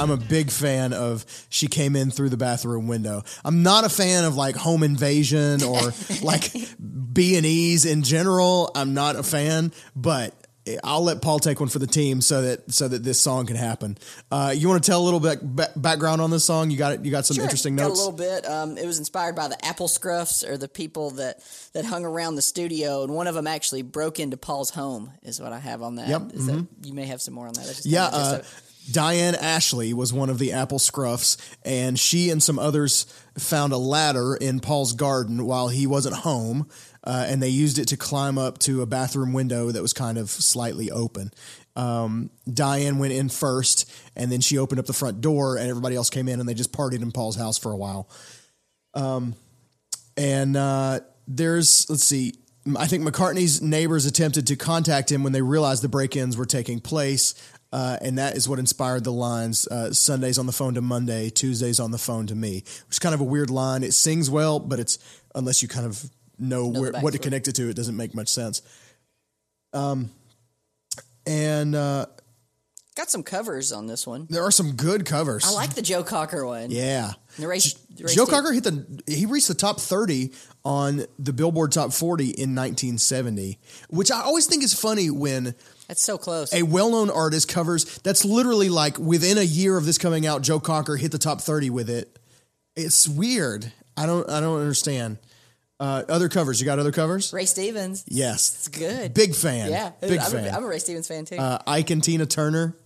I'm 0.02 0.12
a 0.12 0.18
big 0.18 0.50
fan 0.52 0.94
of 0.94 1.26
She 1.50 1.68
Came 1.68 1.96
In 1.96 2.12
Through 2.12 2.30
the 2.30 2.38
Bathroom 2.38 2.88
Window. 2.88 3.24
I'm 3.46 3.64
not 3.64 3.84
a 3.86 3.90
fan 3.90 4.26
of 4.26 4.36
like 4.36 4.56
Home 4.56 4.84
Invasion 4.84 5.64
or 5.64 5.80
like 6.22 6.52
B 7.14 7.36
and 7.38 7.46
E's 7.46 7.86
in 7.86 8.04
general. 8.04 8.72
I'm 8.76 8.94
not 8.94 9.16
a 9.16 9.24
fan, 9.24 9.72
but 9.96 10.34
I'll 10.84 11.04
let 11.04 11.22
Paul 11.22 11.40
take 11.40 11.60
one 11.60 11.70
for 11.70 11.80
the 11.80 11.88
team 11.88 12.22
so 12.22 12.44
that 12.44 12.72
so 12.72 12.88
that 12.88 13.04
this 13.04 13.20
song 13.20 13.48
can 13.48 13.56
happen. 13.56 13.98
Uh, 14.32 14.54
you 14.56 14.70
want 14.70 14.84
to 14.84 14.90
tell 14.90 15.02
a 15.02 15.04
little 15.06 15.20
bit 15.20 15.40
ba- 15.42 15.72
background 15.76 16.22
on 16.22 16.30
this 16.30 16.46
song? 16.46 16.70
You 16.70 16.78
got 16.78 16.94
it. 16.94 17.04
You 17.06 17.10
got 17.12 17.26
some 17.26 17.36
Sure, 17.36 17.44
interesting 17.44 17.76
got 17.76 17.88
notes. 17.88 18.00
a 18.00 18.04
little 18.04 18.18
bit. 18.18 18.48
Um, 18.48 18.78
it 18.78 18.86
was 18.86 19.00
inspired 19.00 19.36
by 19.36 19.48
the 19.48 19.66
Apple 19.66 19.88
Scruffs, 19.88 20.48
or 20.48 20.58
the 20.58 20.68
people 20.68 21.12
that 21.12 21.40
that 21.74 21.86
hung 21.86 22.06
around 22.06 22.36
the 22.36 22.42
studio, 22.44 23.04
and 23.04 23.14
one 23.14 23.26
of 23.28 23.34
them 23.36 23.48
actually 23.48 23.82
broke 23.82 24.20
into 24.20 24.38
Paul's 24.38 24.70
home. 24.70 25.12
Is 25.24 25.42
what 25.42 25.52
I 25.52 25.60
have 25.60 25.82
on 25.82 25.96
that. 25.96 26.08
Yep, 26.08 26.22
mm-hmm. 26.22 26.46
That 26.48 26.68
you 26.84 26.94
may 26.94 27.06
have 27.08 27.22
some 27.22 27.34
more 27.34 27.48
on 27.48 27.54
that. 27.54 27.64
I 27.64 27.68
just 27.68 27.86
Yeah, 27.88 28.06
uh, 28.06 28.42
Diane 28.90 29.36
Ashley 29.36 29.94
was 29.94 30.12
one 30.14 30.30
of 30.30 30.40
the 30.40 30.54
Apple 30.54 30.80
Scruffs, 30.80 31.38
and 31.64 32.00
she 32.00 32.30
and 32.30 32.42
some 32.42 32.58
others 32.58 33.06
found 33.38 33.74
a 33.74 33.78
ladder 33.78 34.36
in 34.36 34.60
Paul's 34.60 34.94
garden 34.94 35.46
while 35.46 35.68
he 35.68 35.86
wasn't 35.86 36.16
home, 36.16 36.68
uh, 37.04 37.26
and 37.28 37.42
they 37.42 37.50
used 37.50 37.78
it 37.78 37.88
to 37.90 37.98
climb 37.98 38.38
up 38.38 38.58
to 38.60 38.82
a 38.82 38.86
bathroom 38.86 39.34
window 39.34 39.72
that 39.72 39.82
was 39.82 39.94
kind 39.94 40.18
of 40.18 40.30
slightly 40.30 40.90
open. 40.90 41.32
Um, 41.76 42.32
Diane 42.52 42.98
went 42.98 43.14
in 43.14 43.30
first, 43.30 43.90
and 44.16 44.32
then 44.32 44.42
she 44.42 44.58
opened 44.58 44.80
up 44.80 44.86
the 44.88 44.94
front 44.94 45.22
door, 45.22 45.58
and 45.58 45.70
everybody 45.70 45.96
else 45.96 46.10
came 46.10 46.28
in, 46.28 46.40
and 46.40 46.50
they 46.50 46.54
just 46.54 46.74
partied 46.74 47.02
in 47.02 47.12
Paul's 47.12 47.38
house 47.38 47.58
for 47.58 47.72
a 47.72 47.78
while. 47.78 48.10
Um, 48.94 49.36
and 50.18 50.58
uh, 50.58 51.00
there's 51.28 51.90
let's 51.90 52.04
see 52.04 52.34
i 52.78 52.86
think 52.86 53.04
mccartney's 53.04 53.62
neighbors 53.62 54.06
attempted 54.06 54.46
to 54.46 54.56
contact 54.56 55.12
him 55.12 55.24
when 55.24 55.34
they 55.34 55.42
realized 55.42 55.82
the 55.82 55.90
break-ins 55.90 56.38
were 56.38 56.46
taking 56.46 56.80
place 56.80 57.34
uh, 57.72 57.98
and 58.02 58.18
that 58.18 58.36
is 58.36 58.50
what 58.50 58.60
inspired 58.60 59.04
the 59.04 59.12
lines 59.12 59.68
uh, 59.68 59.92
sundays 59.94 60.38
on 60.38 60.46
the 60.46 60.52
phone 60.52 60.74
to 60.74 60.82
monday 60.82 61.30
tuesdays 61.30 61.80
on 61.80 61.92
the 61.92 61.98
phone 61.98 62.28
to 62.28 62.36
me 62.36 62.56
which 62.88 62.92
is 62.92 63.00
kind 63.00 63.16
of 63.16 63.22
a 63.22 63.26
weird 63.26 63.50
line. 63.50 63.84
It 63.84 63.94
sings 63.94 64.30
well 64.30 64.60
but 64.60 64.80
it's 64.80 65.00
unless 65.36 65.62
you 65.62 65.68
kind 65.68 65.86
of 65.86 66.04
know, 66.38 66.72
the 66.72 66.82
where, 66.82 66.92
what 66.94 67.14
to 67.14 67.20
connect 67.20 67.48
it 67.48 67.54
to 67.56 67.70
it 67.70 67.76
doesn't 67.76 67.96
make 67.96 68.16
much 68.16 68.28
sense. 68.28 68.62
Um, 69.74 70.10
and 71.26 71.76
uh, 71.76 72.08
got 72.96 73.10
some 73.10 73.24
covers 73.24 73.72
on 73.72 73.86
this 73.86 74.06
one. 74.06 74.28
there 74.30 74.44
are 74.44 74.52
some 74.52 74.74
good 74.74 75.06
covers. 75.06 75.46
I 75.46 75.52
like 75.52 75.76
the 75.76 75.82
Joe 75.82 76.04
Cocker 76.04 76.46
one. 76.46 76.72
yeah. 76.72 77.12
The 77.38 77.48
race, 77.48 77.74
the 77.74 78.06
race 78.06 78.16
Joe 78.16 78.26
tape- 78.26 78.34
Cocker 78.34 78.52
hit 78.52 78.64
the 78.64 79.02
he 79.08 79.26
reached 79.26 79.48
the 79.48 79.54
top 79.54 79.80
30 79.80 80.32
on 80.66 81.06
the 81.18 81.32
Billboard 81.32 81.72
Top 81.72 81.94
40 81.94 82.26
in 82.26 82.56
1970, 82.56 83.58
which 83.90 84.12
I 84.12 84.22
always 84.22 84.48
think 84.48 84.64
is 84.64 84.74
funny 84.74 85.10
when 85.10 85.56
That's 85.92 86.06
so 86.06 86.18
close. 86.18 86.54
a 86.54 86.64
well-known 86.64 87.10
artist 87.10 87.50
covers 87.50 87.98
that's 87.98 88.24
literally 88.24 88.70
like 88.70 88.98
within 88.98 89.38
a 89.38 89.42
year 89.44 89.76
of 89.76 89.86
this 89.86 89.98
coming 89.98 90.26
out 90.26 90.42
Joe 90.42 90.58
Cocker 90.58 90.96
hit 90.96 91.12
the 91.12 91.18
top 91.18 91.42
30 91.42 91.70
with 91.70 91.90
it. 91.90 92.18
It's 92.78 93.10
weird. 93.10 93.74
I 93.98 94.06
don't 94.06 94.30
I 94.30 94.40
don't 94.40 94.62
understand. 94.62 95.18
Uh, 95.82 96.04
other 96.08 96.30
covers, 96.30 96.62
you 96.62 96.66
got 96.66 96.80
other 96.80 96.94
covers? 96.94 97.34
Ray 97.34 97.44
Stevens. 97.44 98.06
Yes. 98.08 98.54
It's 98.56 98.68
good. 98.70 99.14
Big 99.14 99.36
fan. 99.36 99.70
Yeah, 99.70 99.92
Big 100.00 100.18
I'm, 100.18 100.32
fan. 100.32 100.46
A, 100.48 100.56
I'm 100.56 100.64
a 100.64 100.68
Ray 100.68 100.80
Stevens 100.80 101.10
fan 101.10 101.26
too. 101.26 101.36
uh, 101.36 101.60
Ike 101.68 101.90
and 101.90 102.02
Tina 102.02 102.26
Turner 102.26 102.78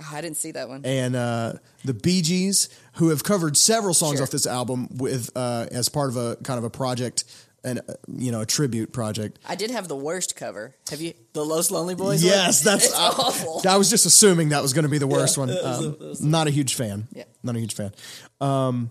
oh, 0.00 0.10
I 0.12 0.20
didn't 0.20 0.36
see 0.38 0.50
that 0.50 0.68
one. 0.68 0.84
and 0.84 1.14
uh, 1.14 1.52
the 1.84 1.94
Bee 1.94 2.22
Gees, 2.22 2.68
who 2.94 3.10
have 3.10 3.22
covered 3.22 3.56
several 3.56 3.94
songs 3.94 4.16
Sure. 4.16 4.24
off 4.24 4.30
this 4.30 4.48
album 4.48 4.88
with 4.96 5.30
uh, 5.36 5.66
as 5.70 5.88
part 5.88 6.10
of 6.10 6.16
a 6.16 6.34
kind 6.42 6.58
of 6.58 6.64
a 6.64 6.70
project 6.70 7.22
and 7.68 7.78
uh, 7.88 7.94
you 8.08 8.32
know 8.32 8.40
a 8.40 8.46
tribute 8.46 8.92
project. 8.92 9.38
I 9.46 9.54
did 9.54 9.70
have 9.70 9.88
the 9.88 9.96
worst 9.96 10.36
cover. 10.36 10.74
Have 10.90 11.00
you 11.00 11.14
the 11.32 11.44
Los 11.44 11.70
Lonely 11.70 11.94
Boys? 11.94 12.22
Yes, 12.24 12.64
one? 12.64 12.72
that's 12.74 12.86
It's 12.86 12.94
I, 12.94 13.06
awful. 13.08 13.62
I 13.68 13.76
was 13.76 13.88
just 13.90 14.06
assuming 14.06 14.48
that 14.50 14.62
was 14.62 14.72
going 14.72 14.84
to 14.84 14.88
be 14.88 14.98
the 14.98 15.06
worst 15.06 15.36
Yeah, 15.36 15.40
one. 15.40 15.50
it 15.50 15.62
was 15.64 15.84
a- 15.84 15.88
Um, 15.88 15.92
it 15.94 16.00
was 16.00 16.20
not 16.22 16.46
a 16.46 16.50
huge 16.50 16.74
fan. 16.74 17.08
Yeah. 17.12 17.24
not 17.42 17.56
a 17.56 17.60
huge 17.60 17.74
fan. 17.74 17.92
Um, 18.40 18.90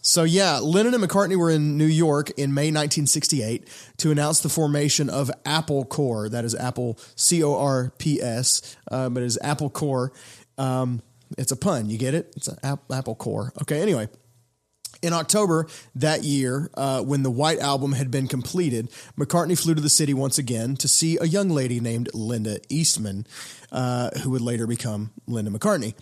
so 0.00 0.22
yeah, 0.22 0.58
Lennon 0.58 0.94
and 0.94 1.02
McCartney 1.04 1.36
were 1.36 1.50
in 1.50 1.76
New 1.76 1.84
York 1.86 2.30
in 2.38 2.54
May 2.54 2.70
1968 2.70 3.68
to 3.98 4.10
announce 4.10 4.40
the 4.40 4.48
formation 4.48 5.10
of 5.10 5.30
Apple 5.44 5.84
Corps. 5.84 6.28
That 6.28 6.44
is 6.44 6.54
Apple 6.54 6.98
C 7.16 7.42
O 7.42 7.54
R 7.56 7.92
P 7.98 8.20
S, 8.22 8.76
uh, 8.90 9.08
but 9.10 9.22
it 9.22 9.26
is 9.26 9.38
Apple 9.42 9.68
Corps. 9.70 10.12
Um, 10.56 11.02
it's 11.36 11.52
a 11.52 11.56
pun. 11.56 11.90
You 11.90 11.98
get 11.98 12.14
it? 12.14 12.32
It's 12.36 12.48
an 12.48 12.56
ap- 12.62 12.90
Apple 12.90 13.14
Corps. 13.16 13.52
Okay. 13.62 13.82
Anyway 13.82 14.08
in 15.02 15.12
October 15.12 15.66
that 15.94 16.24
year, 16.24 16.70
uh, 16.74 17.02
when 17.02 17.22
the 17.22 17.30
White 17.30 17.58
Album 17.58 17.92
had 17.92 18.10
been 18.10 18.28
completed, 18.28 18.90
McCartney 19.18 19.58
flew 19.58 19.74
to 19.74 19.80
the 19.80 19.88
city 19.88 20.14
once 20.14 20.38
again 20.38 20.76
to 20.76 20.88
see 20.88 21.18
a 21.18 21.24
young 21.24 21.48
lady 21.48 21.80
named 21.80 22.08
Linda 22.14 22.58
Eastman, 22.68 23.26
uh, 23.70 24.10
who 24.22 24.30
would 24.30 24.40
later 24.40 24.66
become 24.66 25.10
Linda 25.26 25.50
McCartney. 25.50 25.94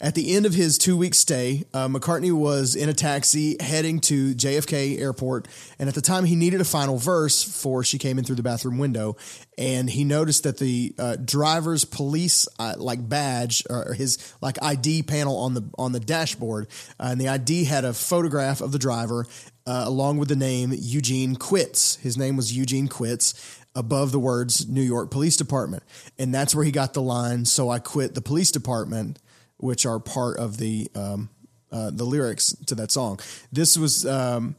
At 0.00 0.14
the 0.14 0.34
end 0.34 0.46
of 0.46 0.54
his 0.54 0.78
two 0.78 0.96
week 0.96 1.14
stay, 1.14 1.64
uh, 1.74 1.88
McCartney 1.88 2.32
was 2.32 2.74
in 2.74 2.88
a 2.88 2.94
taxi 2.94 3.56
heading 3.60 4.00
to 4.00 4.34
JFK 4.34 4.98
Airport, 4.98 5.48
and 5.78 5.88
at 5.88 5.94
the 5.94 6.00
time 6.00 6.24
he 6.24 6.36
needed 6.36 6.60
a 6.60 6.64
final 6.64 6.96
verse 6.96 7.42
for 7.42 7.84
She 7.84 7.98
Came 7.98 8.18
In 8.18 8.24
Through 8.24 8.36
the 8.36 8.42
Bathroom 8.42 8.78
Window, 8.78 9.16
and 9.58 9.90
he 9.90 10.04
noticed 10.04 10.44
that 10.44 10.58
the 10.58 10.94
uh, 10.98 11.16
driver's 11.16 11.84
police 11.84 12.48
uh, 12.58 12.74
like 12.78 13.06
badge 13.06 13.64
or 13.68 13.92
his 13.94 14.34
like 14.40 14.56
ID 14.62 15.02
panel 15.02 15.36
on 15.38 15.54
the 15.54 15.68
on 15.76 15.92
the 15.92 16.00
dashboard, 16.00 16.68
uh, 16.98 17.08
and 17.10 17.20
the 17.20 17.28
ID 17.28 17.64
had 17.64 17.84
a 17.84 17.92
photograph 17.92 18.60
of 18.60 18.72
the 18.72 18.78
driver 18.78 19.26
along 19.72 20.18
with 20.18 20.28
the 20.28 20.34
name 20.34 20.74
Eugene 20.76 21.36
Quits. 21.36 21.94
His 21.96 22.18
name 22.18 22.36
was 22.36 22.52
Eugene 22.52 22.88
Quits. 22.88 23.59
Above 23.74 24.12
the 24.12 24.18
words 24.18 24.68
New 24.68 24.82
York 24.82 25.10
Police 25.10 25.36
Department. 25.36 25.82
And 26.18 26.34
that's 26.34 26.54
where 26.54 26.64
he 26.64 26.72
got 26.72 26.92
the 26.92 27.02
line, 27.02 27.44
So 27.44 27.70
I 27.70 27.78
quit 27.78 28.14
the 28.14 28.20
police 28.20 28.50
department, 28.50 29.18
which 29.58 29.86
are 29.86 30.00
part 30.00 30.38
of 30.38 30.56
the 30.56 30.90
um, 30.94 31.30
uh, 31.72 31.90
the 31.92 32.04
lyrics 32.04 32.52
to 32.66 32.74
that 32.74 32.90
song. 32.90 33.20
This 33.52 33.78
was 33.78 34.04
um, 34.04 34.56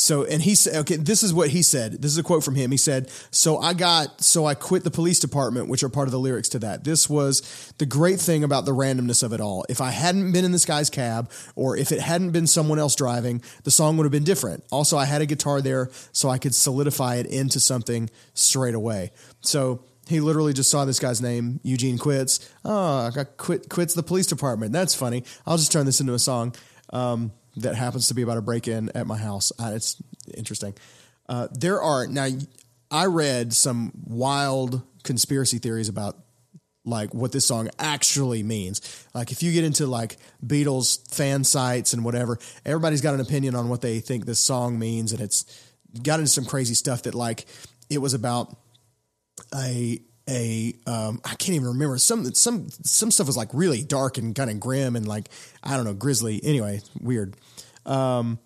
so, 0.00 0.22
and 0.22 0.40
he 0.40 0.54
said, 0.54 0.76
okay, 0.76 0.94
this 0.94 1.24
is 1.24 1.34
what 1.34 1.50
he 1.50 1.60
said. 1.60 2.00
This 2.00 2.12
is 2.12 2.18
a 2.18 2.22
quote 2.22 2.44
from 2.44 2.54
him. 2.54 2.70
He 2.70 2.76
said, 2.76 3.10
So 3.32 3.58
I 3.58 3.74
got, 3.74 4.22
so 4.22 4.46
I 4.46 4.54
quit 4.54 4.84
the 4.84 4.92
police 4.92 5.18
department, 5.18 5.68
which 5.68 5.82
are 5.82 5.88
part 5.88 6.06
of 6.06 6.12
the 6.12 6.20
lyrics 6.20 6.48
to 6.50 6.60
that. 6.60 6.84
This 6.84 7.10
was 7.10 7.72
the 7.78 7.84
great 7.84 8.20
thing 8.20 8.44
about 8.44 8.64
the 8.64 8.70
randomness 8.70 9.24
of 9.24 9.32
it 9.32 9.40
all. 9.40 9.66
If 9.68 9.80
I 9.80 9.90
hadn't 9.90 10.30
been 10.30 10.44
in 10.44 10.52
this 10.52 10.64
guy's 10.64 10.88
cab, 10.88 11.32
or 11.56 11.76
if 11.76 11.90
it 11.90 11.98
hadn't 11.98 12.30
been 12.30 12.46
someone 12.46 12.78
else 12.78 12.94
driving, 12.94 13.42
the 13.64 13.72
song 13.72 13.96
would 13.96 14.04
have 14.04 14.12
been 14.12 14.22
different. 14.22 14.62
Also, 14.70 14.96
I 14.96 15.04
had 15.04 15.20
a 15.20 15.26
guitar 15.26 15.60
there, 15.60 15.90
so 16.12 16.28
I 16.28 16.38
could 16.38 16.54
solidify 16.54 17.16
it 17.16 17.26
into 17.26 17.58
something 17.58 18.08
straight 18.34 18.76
away. 18.76 19.10
So, 19.40 19.82
he 20.06 20.20
literally 20.20 20.52
just 20.52 20.70
saw 20.70 20.84
this 20.84 21.00
guy's 21.00 21.20
name, 21.20 21.58
Eugene 21.64 21.98
Quits. 21.98 22.48
Oh, 22.64 23.08
I 23.08 23.10
got 23.10 23.36
quit, 23.36 23.68
quits 23.68 23.94
the 23.94 24.04
police 24.04 24.28
department. 24.28 24.72
That's 24.72 24.94
funny. 24.94 25.24
I'll 25.44 25.58
just 25.58 25.72
turn 25.72 25.86
this 25.86 26.00
into 26.00 26.14
a 26.14 26.18
song. 26.20 26.54
Um, 26.90 27.32
that 27.62 27.74
happens 27.74 28.08
to 28.08 28.14
be 28.14 28.22
about 28.22 28.38
a 28.38 28.42
break 28.42 28.68
in 28.68 28.90
at 28.94 29.06
my 29.06 29.16
house. 29.16 29.52
Uh, 29.58 29.72
it's 29.74 30.02
interesting. 30.36 30.74
Uh, 31.28 31.48
there 31.52 31.80
are 31.80 32.06
now. 32.06 32.28
I 32.90 33.06
read 33.06 33.52
some 33.52 33.92
wild 34.06 34.82
conspiracy 35.02 35.58
theories 35.58 35.90
about 35.90 36.16
like 36.84 37.12
what 37.12 37.32
this 37.32 37.46
song 37.46 37.68
actually 37.78 38.42
means. 38.42 39.06
Like 39.14 39.30
if 39.30 39.42
you 39.42 39.52
get 39.52 39.64
into 39.64 39.86
like 39.86 40.16
Beatles 40.44 41.14
fan 41.14 41.44
sites 41.44 41.92
and 41.92 42.04
whatever, 42.04 42.38
everybody's 42.64 43.02
got 43.02 43.14
an 43.14 43.20
opinion 43.20 43.54
on 43.54 43.68
what 43.68 43.82
they 43.82 44.00
think 44.00 44.24
this 44.24 44.40
song 44.40 44.78
means, 44.78 45.12
and 45.12 45.20
it's 45.20 45.44
got 46.02 46.20
into 46.20 46.30
some 46.30 46.44
crazy 46.44 46.74
stuff 46.74 47.02
that 47.02 47.14
like 47.14 47.46
it 47.90 47.98
was 47.98 48.14
about 48.14 48.56
a 49.54 50.00
a 50.28 50.74
um, 50.86 51.20
I 51.24 51.30
can't 51.30 51.54
even 51.54 51.68
remember 51.68 51.98
some 51.98 52.32
some 52.34 52.68
some 52.84 53.10
stuff 53.10 53.26
was 53.26 53.36
like 53.36 53.48
really 53.52 53.82
dark 53.82 54.18
and 54.18 54.34
kind 54.34 54.50
of 54.50 54.60
grim 54.60 54.94
and 54.94 55.08
like 55.08 55.28
I 55.62 55.76
don't 55.76 55.84
know 55.84 55.94
grisly. 55.94 56.40
Anyway, 56.44 56.82
weird. 57.00 57.36
Um, 57.86 58.38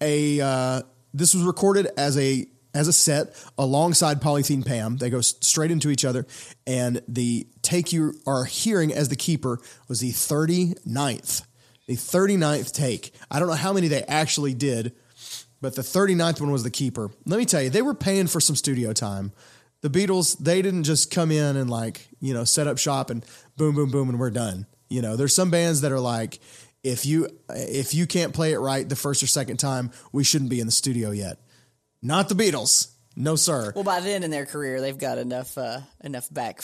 a 0.00 0.40
uh, 0.40 0.82
this 1.14 1.34
was 1.34 1.44
recorded 1.44 1.88
as 1.96 2.18
a 2.18 2.46
as 2.74 2.88
a 2.88 2.92
set 2.92 3.34
alongside 3.58 4.20
Polythene 4.20 4.64
Pam. 4.64 4.98
They 4.98 5.10
go 5.10 5.20
straight 5.20 5.70
into 5.70 5.90
each 5.90 6.04
other, 6.04 6.26
and 6.66 7.02
the 7.08 7.46
take 7.62 7.92
you 7.92 8.14
are 8.26 8.44
hearing 8.44 8.92
as 8.92 9.08
the 9.08 9.16
keeper 9.16 9.58
was 9.88 10.00
the 10.00 10.10
39th. 10.10 11.44
The 11.86 11.96
39th 11.96 12.72
take. 12.72 13.12
I 13.30 13.38
don't 13.38 13.48
know 13.48 13.54
how 13.54 13.72
many 13.72 13.88
they 13.88 14.02
actually 14.02 14.54
did, 14.54 14.94
but 15.60 15.74
the 15.74 15.82
39th 15.82 16.40
one 16.40 16.52
was 16.52 16.62
the 16.62 16.70
keeper. 16.70 17.10
Let 17.26 17.38
me 17.38 17.46
tell 17.46 17.62
you, 17.62 17.70
they 17.70 17.82
were 17.82 17.94
paying 17.94 18.28
for 18.28 18.40
some 18.40 18.54
studio 18.54 18.92
time. 18.92 19.32
The 19.82 19.90
Beatles, 19.90 20.36
they 20.38 20.60
didn't 20.62 20.84
just 20.84 21.10
come 21.10 21.30
in 21.30 21.56
and 21.56 21.70
like, 21.70 22.06
you 22.20 22.34
know, 22.34 22.44
set 22.44 22.66
up 22.66 22.78
shop 22.78 23.10
and 23.10 23.24
boom, 23.56 23.74
boom, 23.74 23.90
boom, 23.90 24.08
and 24.08 24.18
we're 24.18 24.30
done. 24.30 24.66
You 24.88 25.00
know, 25.02 25.16
there's 25.16 25.34
some 25.34 25.50
bands 25.50 25.80
that 25.80 25.92
are 25.92 26.00
like, 26.00 26.40
if 26.82 27.06
you 27.06 27.28
if 27.50 27.94
you 27.94 28.06
can't 28.06 28.34
play 28.34 28.52
it 28.52 28.58
right 28.58 28.88
the 28.88 28.96
first 28.96 29.22
or 29.22 29.26
second 29.26 29.58
time, 29.58 29.90
we 30.12 30.24
shouldn't 30.24 30.50
be 30.50 30.60
in 30.60 30.66
the 30.66 30.72
studio 30.72 31.10
yet. 31.10 31.38
Not 32.02 32.28
the 32.28 32.34
Beatles. 32.34 32.92
No, 33.16 33.36
sir. 33.36 33.72
Well, 33.74 33.84
by 33.84 34.00
then 34.00 34.22
in 34.22 34.30
their 34.30 34.46
career, 34.46 34.80
they've 34.80 34.96
got 34.96 35.18
enough 35.18 35.56
uh, 35.58 35.80
enough 36.02 36.32
back 36.32 36.62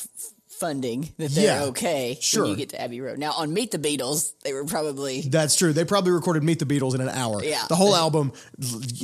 funding 0.57 1.13
that 1.19 1.31
they're 1.31 1.61
Yeah, 1.61 1.65
okay 1.67 2.19
sure. 2.21 2.43
when 2.43 2.51
you 2.53 2.57
get 2.57 2.71
to 2.71 2.81
Abbey 2.81 3.01
Road. 3.01 3.19
Now 3.19 3.33
on 3.33 3.53
Meet 3.53 3.71
the 3.73 3.79
Beatles, 3.79 4.33
they 4.43 4.53
were 4.53 4.65
probably 4.65 5.23
That's 5.23 5.57
true. 5.57 5.73
They 5.73 5.85
probably 5.85 6.13
recorded 6.13 6.43
Meet 6.43 6.59
the 6.59 6.67
Beatles 6.67 6.95
in 6.95 7.01
an 7.01 7.09
hour. 7.09 7.43
Yeah. 7.45 7.65
The 7.69 7.77
whole 7.77 7.95
album, 7.95 8.33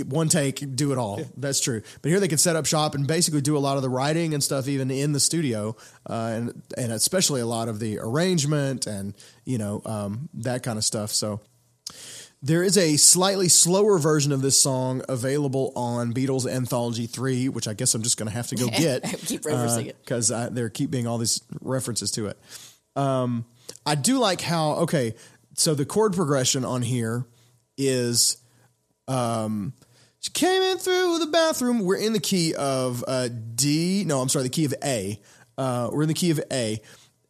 one 0.06 0.28
take, 0.28 0.74
do 0.76 0.92
it 0.92 0.98
all. 0.98 1.20
That's 1.36 1.60
true. 1.60 1.82
But 2.00 2.10
here 2.10 2.20
they 2.20 2.28
could 2.28 2.40
set 2.40 2.56
up 2.56 2.66
shop 2.66 2.94
and 2.94 3.06
basically 3.06 3.40
do 3.40 3.56
a 3.56 3.60
lot 3.60 3.76
of 3.76 3.82
the 3.82 3.90
writing 3.90 4.34
and 4.34 4.42
stuff 4.42 4.68
even 4.68 4.90
in 4.90 5.12
the 5.12 5.20
studio, 5.20 5.76
uh, 6.08 6.32
and 6.34 6.62
and 6.76 6.92
especially 6.92 7.40
a 7.40 7.46
lot 7.46 7.68
of 7.68 7.78
the 7.78 7.98
arrangement 7.98 8.86
and 8.86 9.14
you 9.44 9.58
know 9.58 9.82
um, 9.84 10.28
that 10.34 10.62
kind 10.62 10.78
of 10.78 10.84
stuff. 10.84 11.10
So. 11.10 11.40
There 12.44 12.64
is 12.64 12.76
a 12.76 12.96
slightly 12.96 13.48
slower 13.48 13.98
version 13.98 14.32
of 14.32 14.42
this 14.42 14.60
song 14.60 15.02
available 15.08 15.72
on 15.76 16.12
Beatles 16.12 16.50
Anthology 16.50 17.06
3, 17.06 17.48
which 17.48 17.68
I 17.68 17.74
guess 17.74 17.94
I'm 17.94 18.02
just 18.02 18.16
going 18.16 18.28
to 18.28 18.34
have 18.34 18.48
to 18.48 18.56
go 18.56 18.66
get. 18.76 19.04
Keep 19.04 19.42
referencing 19.42 19.86
it. 19.86 19.96
Because 20.00 20.28
there 20.28 20.68
keep 20.68 20.90
being 20.90 21.06
all 21.06 21.18
these 21.18 21.40
references 21.60 22.10
to 22.12 22.26
it. 22.26 22.38
Um, 22.96 23.44
I 23.86 23.94
do 23.94 24.18
like 24.18 24.40
how, 24.40 24.72
okay, 24.72 25.14
so 25.54 25.74
the 25.74 25.84
chord 25.84 26.14
progression 26.14 26.64
on 26.64 26.82
here 26.82 27.26
is 27.78 28.38
um, 29.06 29.72
she 30.20 30.30
came 30.30 30.62
in 30.62 30.78
through 30.78 31.18
the 31.18 31.26
bathroom. 31.26 31.80
We're 31.80 31.96
in 31.96 32.12
the 32.12 32.20
key 32.20 32.54
of 32.54 33.04
uh, 33.06 33.28
D. 33.54 34.04
No, 34.06 34.20
I'm 34.20 34.28
sorry, 34.28 34.44
the 34.44 34.50
key 34.50 34.64
of 34.64 34.74
A. 34.82 35.20
Uh, 35.58 35.90
we're 35.92 36.02
in 36.02 36.08
the 36.08 36.14
key 36.14 36.30
of 36.30 36.40
A, 36.50 36.80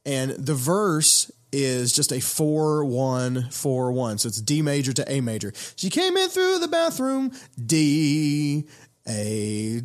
and 0.07 0.31
the 0.31 0.55
verse 0.55 1.31
is 1.53 1.93
just 1.93 2.13
a 2.13 2.21
four 2.21 2.85
one 2.85 3.51
four 3.51 3.93
one. 3.93 4.19
So 4.19 4.29
it's 4.29 4.41
D 4.41 4.63
major 4.63 4.93
to 4.95 5.13
A 5.13 5.21
major. 5.21 5.53
She 5.77 5.91
came 5.91 6.17
in 6.17 6.29
through 6.29 6.59
the 6.59 6.69
bathroom. 6.69 7.33
D. 7.65 8.67
A 9.09 9.81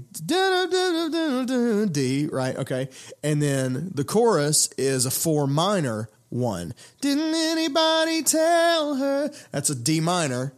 D, 1.92 2.28
right? 2.32 2.56
Okay. 2.56 2.90
And 3.24 3.42
then 3.42 3.92
the 3.96 4.04
chorus 4.04 4.70
is 4.78 5.06
a 5.06 5.12
four 5.12 5.48
minor 5.48 6.10
one. 6.30 6.74
Didn't 7.02 7.34
anybody 7.34 8.22
tell 8.22 8.96
her? 8.96 9.32
That's 9.52 9.72
a 9.72 9.76
D 9.76 10.00
minor 10.02 10.54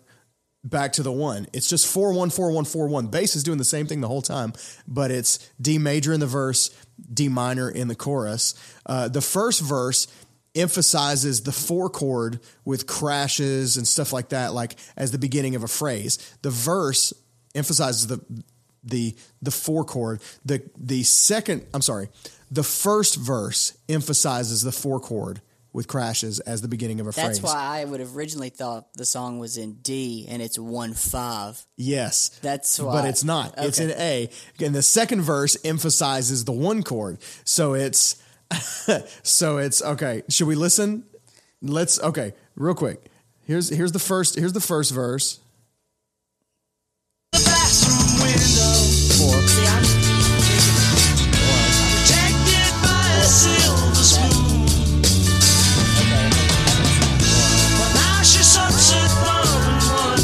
back 0.62 0.92
to 0.94 1.04
the 1.04 1.12
one. 1.12 1.48
It's 1.54 1.70
just 1.70 1.88
four 1.88 2.12
one 2.12 2.30
four 2.30 2.52
one 2.52 2.66
four 2.66 2.88
one. 2.88 3.08
Bass 3.08 3.36
is 3.36 3.44
doing 3.44 3.60
the 3.60 3.64
same 3.64 3.88
thing 3.88 4.02
the 4.02 4.10
whole 4.10 4.22
time, 4.22 4.52
but 4.86 5.10
it's 5.10 5.40
D 5.62 5.78
major 5.78 6.12
in 6.12 6.20
the 6.20 6.28
verse, 6.28 6.70
D 7.14 7.30
minor 7.30 7.70
in 7.70 7.88
the 7.88 7.96
chorus. 7.96 8.56
Uh, 8.86 9.08
the 9.08 9.22
first 9.22 9.62
verse 9.62 10.08
emphasizes 10.56 11.42
the 11.42 11.52
four 11.52 11.90
chord 11.90 12.40
with 12.66 12.88
crashes 12.88 13.78
and 13.78 13.88
stuff 13.88 14.12
like 14.14 14.30
that, 14.30 14.54
like 14.54 14.76
as 14.98 15.12
the 15.12 15.18
beginning 15.18 15.56
of 15.56 15.64
a 15.64 15.68
phrase. 15.68 16.18
The 16.42 16.50
verse 16.50 17.14
emphasizes 17.56 18.08
the 18.08 18.22
the 18.84 19.16
the 19.42 19.52
four 19.52 19.84
chord. 19.86 20.22
The 20.46 20.64
the 20.78 21.04
second, 21.04 21.66
I'm 21.74 21.82
sorry, 21.82 22.10
the 22.52 22.64
first 22.64 23.16
verse 23.16 23.78
emphasizes 23.88 24.62
the 24.62 24.72
four 24.72 25.00
chord 25.00 25.42
with 25.72 25.88
crashes 25.88 26.40
as 26.40 26.62
the 26.62 26.68
beginning 26.68 27.00
of 27.00 27.06
a 27.06 27.12
That's 27.12 27.40
phrase. 27.40 27.42
That's 27.42 27.54
why 27.54 27.82
I 27.82 27.86
would 27.86 28.00
have 28.00 28.18
originally 28.18 28.50
thought 28.50 28.92
the 28.94 29.06
song 29.06 29.40
was 29.40 29.58
in 29.58 29.74
D 29.74 30.26
and 30.28 30.42
it's 30.42 30.58
one 30.58 30.94
five. 30.94 31.64
Yes. 31.78 32.30
That's 32.42 32.80
why. 32.80 33.02
But 33.02 33.10
it's 33.10 33.24
not. 33.24 33.54
It's 33.58 33.80
in 33.80 33.92
A. 33.92 34.30
And 34.60 34.74
the 34.74 34.82
second 34.82 35.22
verse 35.22 35.58
emphasizes 35.64 36.46
the 36.46 36.52
one 36.52 36.82
chord. 36.82 37.20
So 37.44 37.74
it's 37.74 38.22
so 39.24 39.58
it's 39.58 39.82
okay. 39.82 40.24
Should 40.30 40.48
we 40.48 40.56
listen? 40.56 41.04
Let's 41.62 42.00
okay, 42.02 42.34
real 42.56 42.74
quick. 42.74 43.04
Here's 43.46 43.70
here's 43.70 43.92
the 43.92 44.00
first 44.00 44.36
here's 44.36 44.54
the 44.54 44.62
first 44.62 44.92
verse. 44.94 45.40
The 47.34 47.42
bathroom 47.46 48.22
window, 48.22 48.74
Four. 49.18 49.42
See, 49.48 49.68
I'm 49.68 49.84
protected 52.00 52.74
by 52.82 53.10
a 53.18 53.24
silver 53.24 54.04
spoon. 54.04 54.66
But 57.78 57.92
now 57.94 58.24
she 58.24 58.44
sucks 58.44 58.92
it 58.94 59.10
from 59.20 59.46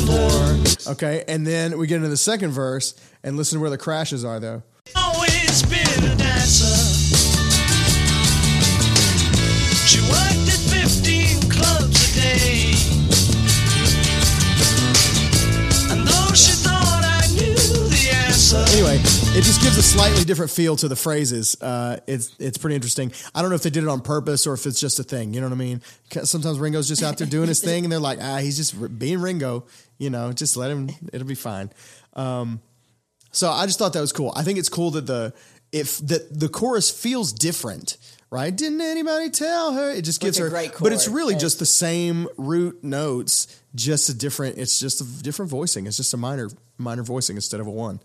wonder. 0.07 0.91
Okay, 0.91 1.23
and 1.27 1.45
then 1.45 1.77
we 1.77 1.87
get 1.87 1.97
into 1.97 2.09
the 2.09 2.17
second 2.17 2.51
verse 2.51 2.95
and 3.23 3.37
listen 3.37 3.57
to 3.57 3.61
where 3.61 3.69
the 3.69 3.77
crashes 3.77 4.23
are 4.23 4.39
though. 4.39 4.63
Always 4.95 5.63
been 5.63 6.11
a 6.11 6.15
dancer. 6.15 6.94
It 19.35 19.43
just 19.43 19.61
gives 19.61 19.77
a 19.77 19.83
slightly 19.83 20.23
different 20.23 20.49
feel 20.49 20.77
to 20.77 20.87
the 20.87 20.95
phrases. 20.95 21.57
Uh, 21.61 21.99
it's 22.07 22.33
it's 22.39 22.57
pretty 22.57 22.75
interesting. 22.75 23.11
I 23.33 23.41
don't 23.41 23.49
know 23.49 23.55
if 23.55 23.63
they 23.63 23.69
did 23.69 23.83
it 23.83 23.89
on 23.89 23.99
purpose 23.99 24.47
or 24.47 24.53
if 24.53 24.65
it's 24.65 24.79
just 24.79 24.97
a 24.99 25.03
thing. 25.03 25.33
You 25.33 25.41
know 25.41 25.47
what 25.47 25.55
I 25.55 25.57
mean? 25.57 25.81
Sometimes 26.23 26.57
Ringo's 26.57 26.87
just 26.87 27.03
out 27.03 27.17
there 27.17 27.27
doing 27.27 27.49
his 27.49 27.59
thing, 27.61 27.83
and 27.83 27.91
they're 27.91 27.99
like, 27.99 28.19
ah, 28.21 28.37
he's 28.37 28.55
just 28.55 28.97
being 28.97 29.19
Ringo. 29.19 29.65
You 29.97 30.09
know, 30.09 30.31
just 30.31 30.55
let 30.55 30.71
him. 30.71 30.89
It'll 31.11 31.27
be 31.27 31.35
fine. 31.35 31.69
Um, 32.13 32.61
so 33.31 33.49
I 33.51 33.65
just 33.65 33.77
thought 33.77 33.91
that 33.93 34.01
was 34.01 34.13
cool. 34.13 34.31
I 34.35 34.43
think 34.43 34.57
it's 34.57 34.69
cool 34.69 34.91
that 34.91 35.05
the 35.05 35.33
if 35.73 35.97
the 35.97 36.25
the 36.31 36.47
chorus 36.47 36.89
feels 36.89 37.33
different. 37.33 37.97
Right? 38.31 38.53
Didn't 38.53 38.81
anybody 38.81 39.29
tell 39.29 39.73
her? 39.73 39.91
It 39.91 40.01
just 40.03 40.19
gives 40.19 40.37
her, 40.39 40.49
great 40.49 40.71
but 40.81 40.91
it's 40.91 41.07
really 41.07 41.33
And- 41.35 41.39
just 41.39 41.59
the 41.59 41.65
same 41.65 42.27
root 42.37 42.83
notes, 42.83 43.47
just 43.75 44.09
a 44.09 44.13
different. 44.13 44.57
It's 44.57 44.77
just 44.79 44.99
a 44.99 45.03
different 45.23 45.51
voicing. 45.51 45.87
It's 45.87 45.95
just 45.97 46.13
a 46.13 46.17
minor 46.17 46.49
minor 46.77 47.03
voicing 47.03 47.35
instead 47.35 47.59
of 47.59 47.67
a 47.67 47.71
one. 47.71 47.99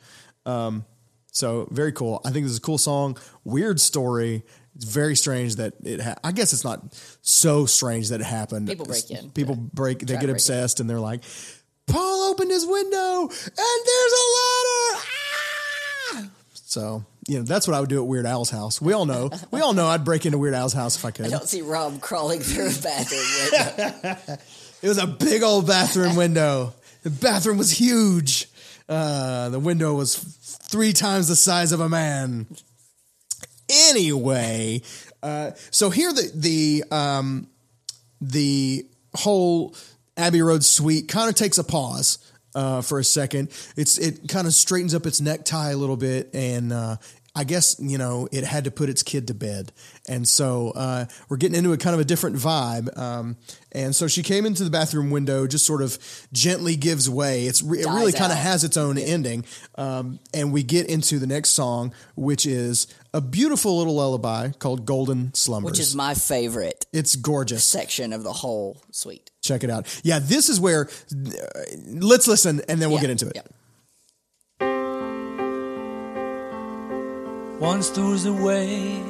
So 1.33 1.68
very 1.70 1.93
cool. 1.93 2.20
I 2.24 2.31
think 2.31 2.45
this 2.45 2.53
is 2.53 2.59
a 2.59 2.62
cool 2.62 2.78
song. 2.78 3.16
Weird 3.45 3.81
story. 3.81 4.43
It's 4.76 4.85
very 4.85 5.14
strange 5.16 5.57
that 5.57 5.74
it. 5.85 6.01
Ha- 6.01 6.16
I 6.24 6.33
guess 6.33 6.53
it's 6.53 6.64
not 6.64 6.81
so 7.22 7.66
strange 7.66 8.09
that 8.11 8.20
it 8.20 8.24
happened. 8.24 8.68
People 8.68 8.87
break 8.87 9.11
in. 9.11 9.31
People 9.31 9.55
break. 9.57 9.99
They 10.01 10.14
Try 10.14 10.20
get 10.22 10.31
obsessed 10.31 10.81
and 10.81 10.89
they're 10.89 11.01
like, 11.01 11.22
"Paul 11.87 12.31
opened 12.31 12.51
his 12.51 12.66
window 12.66 13.22
and 13.22 13.31
there's 13.31 14.12
a 14.12 14.26
ladder." 14.37 15.03
Ah! 16.14 16.31
So 16.55 17.05
you 17.28 17.39
know 17.39 17.45
that's 17.45 17.66
what 17.68 17.76
I 17.76 17.81
would 17.81 17.89
do 17.89 18.01
at 18.01 18.07
Weird 18.07 18.26
Al's 18.26 18.51
house. 18.51 18.81
We 18.81 18.93
all 18.93 19.07
know. 19.07 19.31
We 19.51 19.61
all 19.61 19.72
know 19.72 19.87
I'd 19.89 20.05
break 20.05 20.24
into 20.24 20.39
Weird 20.39 20.55
Al's 20.55 20.72
house 20.72 20.97
if 20.97 21.05
I 21.05 21.11
could. 21.11 21.26
I 21.26 21.31
don't 21.31 21.49
see 21.49 21.62
Rob 21.62 22.01
crawling 22.01 22.41
through 22.41 22.68
a 22.70 22.83
bathroom 22.83 23.22
window. 23.53 24.37
It 24.83 24.89
was 24.89 24.97
a 24.97 25.07
big 25.07 25.43
old 25.43 25.66
bathroom 25.66 26.16
window. 26.16 26.72
The 27.03 27.11
bathroom 27.11 27.59
was 27.59 27.70
huge. 27.70 28.49
Uh, 28.89 29.51
the 29.51 29.61
window 29.61 29.93
was 29.95 30.14
three 30.71 30.93
times 30.93 31.27
the 31.27 31.37
size 31.37 31.73
of 31.73 31.81
a 31.81 31.89
man. 31.89 32.47
Anyway, 33.68 34.83
uh, 35.23 35.51
so 35.71 35.91
here 35.91 36.12
the 36.12 36.31
the 36.35 36.85
um, 36.95 37.49
the 38.21 38.87
whole 39.14 39.75
Abbey 40.16 40.43
Road 40.43 40.64
suite 40.64 41.09
kind 41.09 41.29
of 41.29 41.35
takes 41.35 41.59
a 41.59 41.64
pause 41.64 42.18
uh, 42.55 42.83
for 42.83 42.99
a 42.99 43.05
second. 43.05 43.49
It's 43.77 43.99
it 43.99 44.29
kind 44.29 44.47
of 44.47 44.55
straightens 44.55 44.95
up 44.95 45.07
its 45.07 45.21
necktie 45.21 45.71
a 45.71 45.77
little 45.77 45.97
bit, 45.97 46.31
and 46.35 46.73
uh, 46.73 46.97
I 47.35 47.45
guess 47.45 47.76
you 47.78 47.97
know 47.97 48.28
it 48.33 48.43
had 48.45 48.64
to 48.64 48.70
put 48.72 48.89
its 48.89 49.03
kid 49.05 49.28
to 49.28 49.35
bed, 49.35 49.70
and 50.09 50.26
so 50.26 50.72
uh, 50.72 51.05
we're 51.28 51.37
getting 51.37 51.57
into 51.57 51.72
a 51.72 51.76
kind 51.76 51.95
of 51.95 52.01
a 52.01 52.05
different 52.05 52.37
vibe. 52.37 52.97
Um, 52.99 53.37
and 53.72 53.95
so 53.95 54.09
she 54.09 54.24
came 54.24 54.47
into 54.47 54.64
the 54.64 54.70
bathroom 54.70 55.11
window, 55.11 55.47
just 55.47 55.64
sort 55.64 55.81
of 55.81 55.97
gently 56.33 56.74
gives 56.74 57.09
way. 57.09 57.45
It's 57.47 57.62
re- 57.62 57.78
it 57.83 57.87
really 57.87 58.11
kind 58.12 58.33
of 58.33 58.39
has 58.39 58.64
its 58.64 58.76
own 58.76 58.99
ending, 58.99 59.45
um, 59.76 60.18
and 60.35 60.53
we 60.53 60.64
get 60.64 60.87
into 60.89 61.20
the 61.20 61.26
next 61.28 61.51
song, 61.51 61.95
which 62.16 62.47
is 62.47 62.89
a 63.14 63.20
beautiful 63.20 63.78
little 63.78 63.95
lullaby 63.95 64.51
called 64.59 64.85
"Golden 64.85 65.33
Slumbers." 65.33 65.70
which 65.70 65.81
is 65.81 65.95
my 65.95 66.14
favorite 66.14 66.85
it's 66.93 67.14
gorgeous. 67.14 67.64
section 67.64 68.12
of 68.12 68.24
the 68.24 68.33
whole 68.33 68.83
suite. 68.91 69.31
Check 69.41 69.62
it 69.62 69.70
out. 69.70 69.87
Yeah, 70.03 70.18
this 70.18 70.49
is 70.49 70.59
where. 70.59 70.89
uh, 71.12 71.45
let's 71.87 72.26
listen, 72.26 72.61
and 72.68 72.83
then 72.83 72.89
we'll 72.91 72.99
Yeah, 72.99 73.03
get 73.03 73.11
into 73.11 73.28
it. 73.28 73.33
yeah. 73.37 73.43
Once 77.61 77.94
was 77.98 78.24
a 78.24 78.32
way 78.32 79.02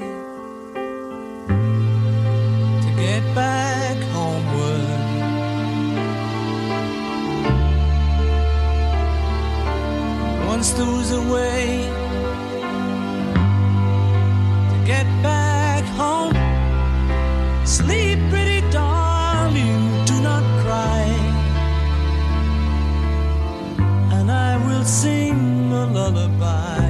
to 2.82 2.92
get 2.96 3.22
back 3.32 3.96
homeward. 4.10 4.88
Once 10.48 10.76
was 10.76 11.12
a 11.12 11.22
way 11.32 11.86
to 14.72 14.84
get 14.84 15.06
back 15.22 15.84
home. 15.94 16.34
Sleep, 17.64 18.18
pretty 18.30 18.68
darling, 18.72 20.04
do 20.06 20.20
not 20.20 20.42
cry. 20.64 21.04
And 24.18 24.28
I 24.28 24.56
will 24.66 24.84
sing 24.84 25.72
a 25.72 25.86
lullaby. 25.86 26.89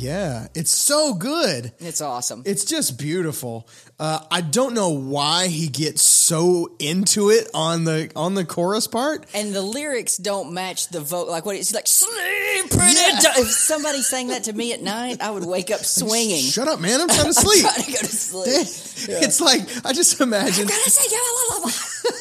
Yeah, 0.00 0.46
it's 0.54 0.70
so 0.70 1.12
good. 1.14 1.72
It's 1.78 2.00
awesome. 2.00 2.42
It's 2.46 2.64
just 2.64 2.98
beautiful. 2.98 3.68
Uh, 3.98 4.20
I 4.30 4.40
don't 4.40 4.72
know 4.72 4.88
why 4.90 5.48
he 5.48 5.68
gets 5.68 6.00
so 6.02 6.72
into 6.78 7.28
it 7.28 7.48
on 7.52 7.84
the 7.84 8.10
on 8.16 8.34
the 8.34 8.46
chorus 8.46 8.86
part. 8.86 9.26
and 9.34 9.52
the 9.54 9.60
lyrics 9.60 10.16
don't 10.16 10.54
match 10.54 10.88
the 10.88 11.00
vote. 11.00 11.28
Like 11.28 11.44
what 11.44 11.56
it's 11.56 11.74
like, 11.74 11.86
sleep 11.86 12.70
pretty. 12.70 12.94
Yeah. 12.94 13.20
do-" 13.20 13.42
If 13.42 13.48
somebody 13.50 14.00
sang 14.00 14.28
that 14.28 14.44
to 14.44 14.54
me 14.54 14.72
at 14.72 14.80
night, 14.82 15.20
I 15.20 15.30
would 15.30 15.44
wake 15.44 15.70
up 15.70 15.80
swinging. 15.84 16.40
Shut 16.44 16.66
up, 16.66 16.80
man! 16.80 17.00
I'm 17.02 17.08
trying 17.08 17.26
to 17.26 17.34
sleep. 17.46 17.62
Trying 17.62 17.84
to 17.84 17.92
go 17.92 17.98
to 17.98 18.06
sleep. 18.06 18.86
It's 19.08 19.40
like 19.40 19.62
I 19.84 19.94
just 19.94 20.20
imagine. 20.20 20.68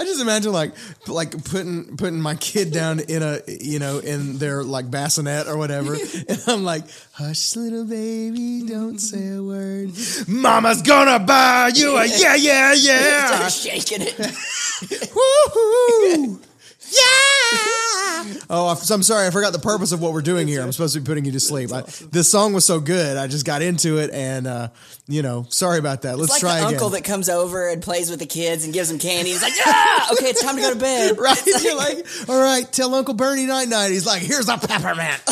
I 0.00 0.04
just 0.04 0.22
imagine 0.22 0.52
like 0.52 0.72
like 1.06 1.44
putting 1.44 1.98
putting 1.98 2.22
my 2.22 2.34
kid 2.34 2.72
down 2.72 3.00
in 3.00 3.22
a 3.22 3.40
you 3.46 3.78
know 3.78 3.98
in 3.98 4.38
their 4.38 4.64
like 4.64 4.90
bassinet 4.90 5.46
or 5.46 5.58
whatever, 5.58 5.94
and 6.28 6.42
I'm 6.46 6.64
like, 6.64 6.84
hush, 7.12 7.54
little 7.54 7.84
baby, 7.84 8.66
don't 8.66 8.98
say 8.98 9.36
a 9.36 9.42
word. 9.42 9.90
Mama's 10.26 10.80
gonna 10.80 11.18
buy 11.18 11.70
you 11.74 11.98
a 11.98 12.06
yeah 12.06 12.34
yeah 12.34 12.72
yeah. 12.72 13.26
Start 13.48 13.52
shaking 13.52 14.00
it. 14.00 14.16
Woohoo! 15.12 16.49
Yeah! 16.90 18.34
Oh, 18.52 18.66
I'm- 18.68 19.02
sorry. 19.02 19.26
I 19.26 19.30
forgot 19.30 19.52
the 19.52 19.58
purpose 19.60 19.92
of 19.92 20.00
what 20.02 20.12
we're 20.12 20.22
doing 20.22 20.46
here. 20.48 20.60
I'm 20.62 20.72
supposed 20.72 20.94
to 20.94 21.00
be 21.00 21.06
putting 21.06 21.24
you 21.24 21.32
to 21.32 21.40
sleep. 21.40 21.72
I, 21.72 21.82
this 22.10 22.30
song 22.30 22.52
was 22.52 22.64
so 22.64 22.80
good. 22.80 23.16
I 23.16 23.26
just 23.28 23.46
got 23.46 23.62
into 23.62 23.98
it, 23.98 24.10
and 24.12 24.46
uh, 24.46 24.68
you 25.08 25.22
know, 25.22 25.46
sorry 25.48 25.78
about 25.78 26.02
that. 26.02 26.18
Let's 26.18 26.34
It's 26.34 26.42
like 26.42 26.52
try 26.52 26.60
the 26.60 26.66
again. 26.66 26.74
uncle 26.74 26.90
that 26.90 27.04
comes 27.04 27.28
over 27.28 27.68
and 27.68 27.80
plays 27.82 28.10
with 28.10 28.18
the 28.18 28.26
kids 28.26 28.64
and 28.64 28.74
gives 28.74 28.88
them 28.88 28.98
candy. 28.98 29.30
He's 29.30 29.42
like, 29.42 29.54
yeah, 29.56 30.06
okay, 30.12 30.26
it's 30.26 30.42
time 30.42 30.56
to 30.56 30.62
go 30.62 30.72
to 30.72 30.78
bed. 30.78 31.18
right? 31.18 31.42
You're 31.62 31.76
like, 31.76 32.06
all 32.28 32.40
right, 32.40 32.70
tell 32.72 32.94
Uncle 32.94 33.14
Bernie 33.14 33.46
night 33.46 33.68
night. 33.68 33.90
He's 33.90 34.06
like, 34.06 34.22
here's 34.22 34.48
a 34.48 34.58
peppermint. 34.58 35.22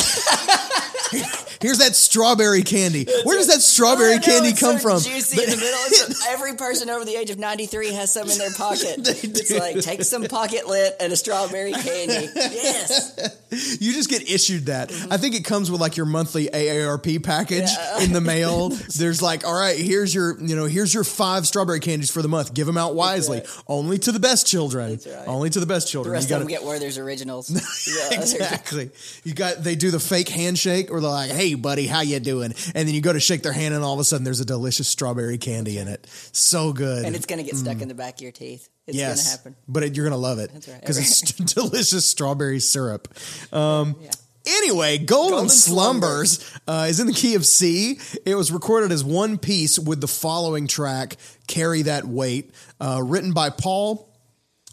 here's 1.61 1.79
that 1.79 1.95
strawberry 1.97 2.63
candy. 2.63 3.07
Where 3.25 3.37
does 3.37 3.49
that 3.49 3.61
strawberry 3.61 4.17
know, 4.17 4.23
candy 4.23 4.51
come 4.53 4.79
so 4.79 5.01
from? 5.01 5.01
Juicy 5.01 5.43
in 5.43 5.51
the 5.51 5.57
middle. 5.57 5.69
It's- 5.89 6.27
every 6.29 6.55
person 6.55 6.91
over 6.91 7.05
the 7.05 7.17
age 7.17 7.31
of 7.31 7.39
ninety 7.39 7.67
three 7.67 7.93
has 7.93 8.13
some 8.13 8.29
in 8.31 8.39
their 8.39 8.53
pocket. 8.53 8.97
it's 8.99 9.51
like 9.51 9.81
take 9.81 10.03
some 10.05 10.25
pocket 10.25 10.67
lit 10.69 10.95
and 11.01 11.13
a 11.13 11.17
strawberry 11.17 11.73
candy. 11.73 12.29
Yes, 12.35 13.19
You 13.81 13.93
just 13.95 14.11
get 14.11 14.29
issued 14.31 14.67
that. 14.67 14.93
I 15.11 15.17
think 15.17 15.35
it 15.35 15.45
comes 15.45 15.71
with 15.71 15.81
like 15.81 15.97
your 15.97 16.07
monthly 16.07 16.47
AARP 16.49 17.23
package 17.23 17.71
in 18.03 18.13
the 18.13 18.21
mail. 18.21 18.69
There's 18.69 19.23
like, 19.23 19.47
all 19.47 19.59
right, 19.59 19.77
here's 19.79 20.15
your, 20.15 20.39
you 20.41 20.55
know, 20.55 20.67
here's 20.67 20.93
your 20.93 21.05
five 21.05 21.47
strawberry 21.47 21.81
candies 21.81 22.11
for 22.11 22.21
the 22.23 22.29
month. 22.29 22.53
Give 22.55 22.67
them 22.67 22.77
out 22.77 22.95
wisely. 22.95 23.43
Only 23.67 23.99
to 24.01 24.13
the 24.13 24.21
best 24.21 24.47
children. 24.47 25.01
right. 25.07 25.07
Only 25.27 25.51
to 25.51 25.61
the 25.61 25.67
best 25.67 25.89
children. 25.91 26.11
the 26.13 26.15
rest 26.15 26.29
You 26.29 26.37
of 26.37 26.41
gotta- 26.43 26.55
them 26.55 26.61
get 26.63 26.69
Werther's 26.69 26.99
originals. 26.99 27.51
Yeah, 27.51 28.21
exactly. 28.21 28.91
You 29.25 29.35
got 29.35 29.63
they 29.65 29.75
do 29.75 29.91
the 29.91 30.01
fake 30.01 30.29
handshake 30.29 30.91
or 30.91 31.01
they're 31.01 31.11
like, 31.11 31.31
"Hey, 31.31 31.48
buddy, 31.57 31.87
how 31.87 32.01
you 32.01 32.21
doing?" 32.21 32.53
And 32.75 32.87
then 32.87 32.95
you 32.95 33.01
go 33.01 33.13
to 33.13 33.21
shake 33.21 33.43
their 33.43 33.53
hand, 33.53 33.75
and 33.75 33.83
all 33.83 33.95
of 33.95 34.01
a 34.01 34.05
sudden 34.05 34.25
there's 34.25 34.41
a 34.41 34.45
delicious 34.45 34.89
strawberry 34.89 35.39
candy 35.39 35.79
in 35.79 35.89
it. 35.89 36.07
So 36.33 36.73
good. 36.73 37.05
and 37.07 37.17
it's 37.17 37.27
gonna 37.27 37.43
get 37.45 37.57
stuck 37.57 37.81
in 37.81 37.89
the 37.89 37.95
back 37.95 38.17
of 38.17 38.21
your 38.21 38.33
teeth. 38.33 38.69
It's 38.87 38.97
yes, 38.97 39.25
gonna 39.25 39.37
happen. 39.37 39.57
but 39.69 39.83
it, 39.83 39.97
you're 39.97 40.05
gonna 40.07 40.17
love 40.17 40.39
it 40.39 40.51
right. 40.53 40.81
because 40.81 40.99
it's 40.99 41.33
delicious 41.55 42.05
strawberry 42.07 42.61
syrup. 42.61 43.09
Um, 43.53 43.97
Yeah. 44.01 44.11
Anyway, 44.47 44.97
Golden, 44.97 45.31
Golden 45.33 45.49
Slumbers 45.51 46.59
uh, 46.67 46.87
is 46.89 47.01
in 47.01 47.07
the 47.07 47.13
key 47.13 47.35
of 47.35 47.45
C. 47.45 47.99
It 48.25 48.35
was 48.35 48.51
recorded 48.51 48.93
as 48.93 49.05
one 49.05 49.37
piece 49.37 49.79
with 49.79 50.01
the 50.01 50.09
following 50.09 50.67
track, 50.67 51.17
Carry 51.47 51.83
That 51.83 52.07
Weight, 52.07 52.53
uh, 52.81 53.03
written 53.05 53.33
by 53.35 53.51
Paul, 53.51 54.09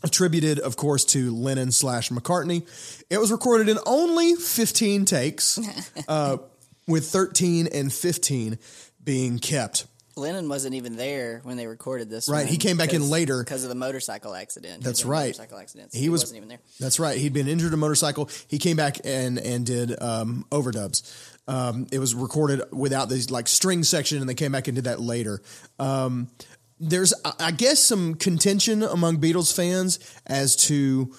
attributed, 0.02 0.60
of 0.60 0.78
course, 0.78 1.04
to 1.06 1.36
Lennon 1.36 1.74
slash 1.74 2.10
McCartney. 2.10 2.66
It 3.10 3.18
was 3.18 3.32
recorded 3.34 3.68
in 3.68 3.78
only 3.86 4.36
15 4.36 5.04
takes, 5.04 5.60
uh, 6.08 6.38
with 6.88 7.08
13 7.08 7.68
and 7.68 7.92
15 7.92 8.58
being 9.04 9.40
kept. 9.40 9.88
Lennon 10.18 10.48
wasn't 10.48 10.76
even 10.76 10.96
there 10.96 11.42
when 11.44 11.58
they 11.58 11.68
recorded 11.68 12.10
this. 12.10 12.30
Right, 12.30 12.48
he 12.48 12.56
came 12.56 12.78
back 12.78 12.94
in 12.94 13.10
later. 13.10 13.44
because 13.44 13.64
of 13.64 13.70
the 13.70 13.76
motorcycle 13.76 14.34
accident. 14.34 14.82
That's 14.82 15.04
right. 15.04 15.24
Motorcycle 15.26 15.58
accident. 15.58 15.92
so 15.92 15.98
He 15.98 16.04
he, 16.06 16.10
was- 16.10 16.32
not 16.32 16.38
even 16.38 16.48
there. 16.48 16.60
That's 16.80 17.00
right. 17.00 17.18
He'd 17.18 17.34
been 17.34 17.50
injured 17.50 17.70
in 17.70 17.74
a 17.74 17.78
motorcycle. 17.78 18.30
He 18.48 18.58
came 18.58 18.78
back 18.78 18.98
and 19.04 19.38
and 19.38 19.66
did 19.66 20.02
um, 20.02 20.46
overdubs. 20.52 21.04
Um, 21.50 21.88
it 21.92 22.00
was 22.00 22.16
recorded 22.16 22.62
without 22.72 23.10
this 23.10 23.30
like 23.30 23.48
string 23.50 23.84
section, 23.84 24.20
and 24.20 24.30
they 24.30 24.34
came 24.36 24.54
back 24.54 24.70
and 24.70 24.76
did 24.76 24.86
that 24.86 25.02
later. 25.02 25.42
Um, 25.80 26.30
there's, 26.80 27.14
I 27.40 27.52
guess, 27.52 27.82
some 27.82 28.16
contention 28.16 28.84
among 28.84 29.18
Beatles 29.20 29.54
fans 29.56 30.00
as 30.28 30.56
to 30.68 31.14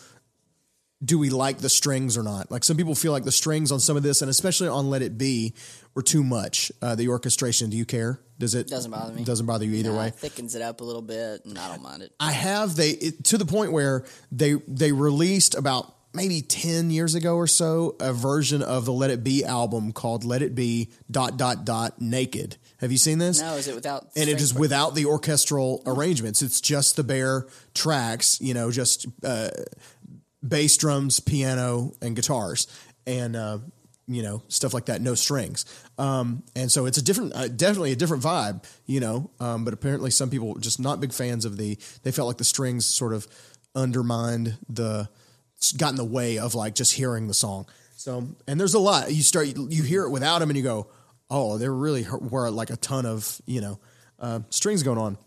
do 1.05 1.19
we 1.19 1.31
like 1.31 1.59
the 1.59 1.69
strings 1.69 2.17
or 2.17 2.23
not? 2.23 2.51
Like 2.51 2.65
some 2.65 2.77
people 2.77 2.95
feel 2.95 3.13
like 3.13 3.25
the 3.25 3.33
strings 3.33 3.71
on 3.71 3.81
some 3.81 3.97
of 3.97 4.03
this, 4.03 4.23
and 4.23 4.31
especially 4.31 4.69
on 4.69 4.89
"Let 4.89 5.03
It 5.03 5.19
Be," 5.19 5.55
were 5.95 6.03
too 6.03 6.25
much. 6.25 6.73
Uh, 6.81 6.95
the 6.95 7.09
orchestration. 7.09 7.71
Do 7.71 7.77
you 7.77 7.85
care? 7.85 8.21
Does 8.39 8.55
it? 8.55 8.69
Doesn't 8.69 8.91
bother 8.91 9.13
me. 9.15 9.25
Doesn't 9.25 9.47
bother 9.47 9.65
you 9.65 9.75
either 9.75 9.93
way. 9.93 10.09
it 10.09 10.15
thickens 10.15 10.55
it 10.55 10.63
up 10.63 10.81
a 10.81 10.85
little 10.85 11.03
bit, 11.03 11.45
and 11.45 11.59
I 11.59 11.69
don't 11.69 11.83
mind 11.83 12.03
it. 12.03 12.13
I 12.19 12.33
have 12.33 12.77
they 12.77 12.91
it, 12.91 13.25
to 13.25 13.39
the 13.39 13.47
point 13.47 13.73
where 13.73 14.05
they 14.33 14.55
they 14.69 14.93
released 14.93 15.55
about 15.55 15.93
maybe 16.15 16.41
10 16.41 16.91
years 16.91 17.15
ago 17.15 17.37
or 17.37 17.47
so 17.47 17.95
a 18.01 18.13
version 18.13 18.63
of 18.63 18.87
the 18.87 18.93
Let 18.93 19.11
It 19.11 19.23
Be 19.23 19.45
album 19.45 19.93
called 19.93 20.25
Let 20.25 20.41
It 20.41 20.55
Be 20.55 20.91
dot 21.11 21.37
dot 21.37 21.65
dot 21.67 22.01
naked. 22.01 22.57
Have 22.79 22.93
you 22.93 22.99
seen 22.99 23.19
this? 23.19 23.41
No, 23.41 23.55
is 23.55 23.69
it 23.69 23.75
without? 23.75 24.09
and 24.17 24.29
it 24.29 24.37
is 24.37 24.51
is 24.51 24.55
without 24.55 24.95
the 24.95 25.07
orchestral 25.07 25.83
arrangements. 25.87 26.43
It's 26.43 26.61
just 26.61 26.97
the 26.97 27.05
bare 27.05 27.47
tracks, 27.75 28.39
you 28.41 28.55
know, 28.55 28.71
just 28.71 29.07
uh, 29.25 29.51
bass, 30.47 30.77
drums, 30.77 31.21
piano, 31.21 31.93
and 32.01 32.17
guitars, 32.17 32.67
and 33.07 33.37
uh, 33.37 33.59
you 34.07 34.23
know 34.23 34.43
stuff 34.49 34.75
like 34.75 34.87
that. 34.87 35.01
No 35.01 35.15
strings, 35.15 35.65
um, 35.99 36.43
and 36.55 36.71
so 36.71 36.87
it's 36.87 36.99
a 36.99 37.03
different, 37.03 37.35
uh, 37.35 37.49
definitely 37.49 37.93
a 37.93 37.97
different 37.97 38.23
vibe, 38.23 38.65
you 38.87 39.01
know. 39.01 39.31
Um, 39.41 39.65
but 39.65 39.75
apparently, 39.75 40.11
some 40.11 40.31
people 40.31 40.55
just 40.57 40.81
not 40.81 41.01
big 41.01 41.13
fans 41.13 41.45
of 41.45 41.57
the. 41.57 41.79
They 42.03 42.13
felt 42.13 42.29
like 42.29 42.39
the 42.39 42.45
strings 42.45 42.87
sort 42.87 43.13
of 43.13 43.27
undermined 43.75 44.57
the, 44.69 45.09
got 45.77 45.91
in 45.91 45.97
the 45.97 46.05
way 46.05 46.39
of 46.39 46.55
like 46.55 46.75
just 46.75 46.95
hearing 46.95 47.29
the 47.29 47.35
song. 47.35 47.67
So, 47.97 48.29
and 48.47 48.61
there's 48.61 48.75
a 48.75 48.79
lot. 48.79 49.13
You 49.13 49.23
start, 49.23 49.49
you 49.57 49.83
hear 49.83 50.05
it 50.05 50.11
without 50.11 50.41
them, 50.41 50.51
and 50.51 50.57
you 50.57 50.63
go, 50.63 50.89
"Oh, 51.31 51.59
there 51.59 51.73
really 51.73 52.07
were 52.21 52.51
like 52.51 52.71
a 52.71 52.77
ton 52.77 53.07
of 53.07 53.41
you 53.47 53.61
know 53.61 53.79
uh, 54.19 54.41
strings 54.51 54.83
going 54.83 54.99
on." 54.99 55.19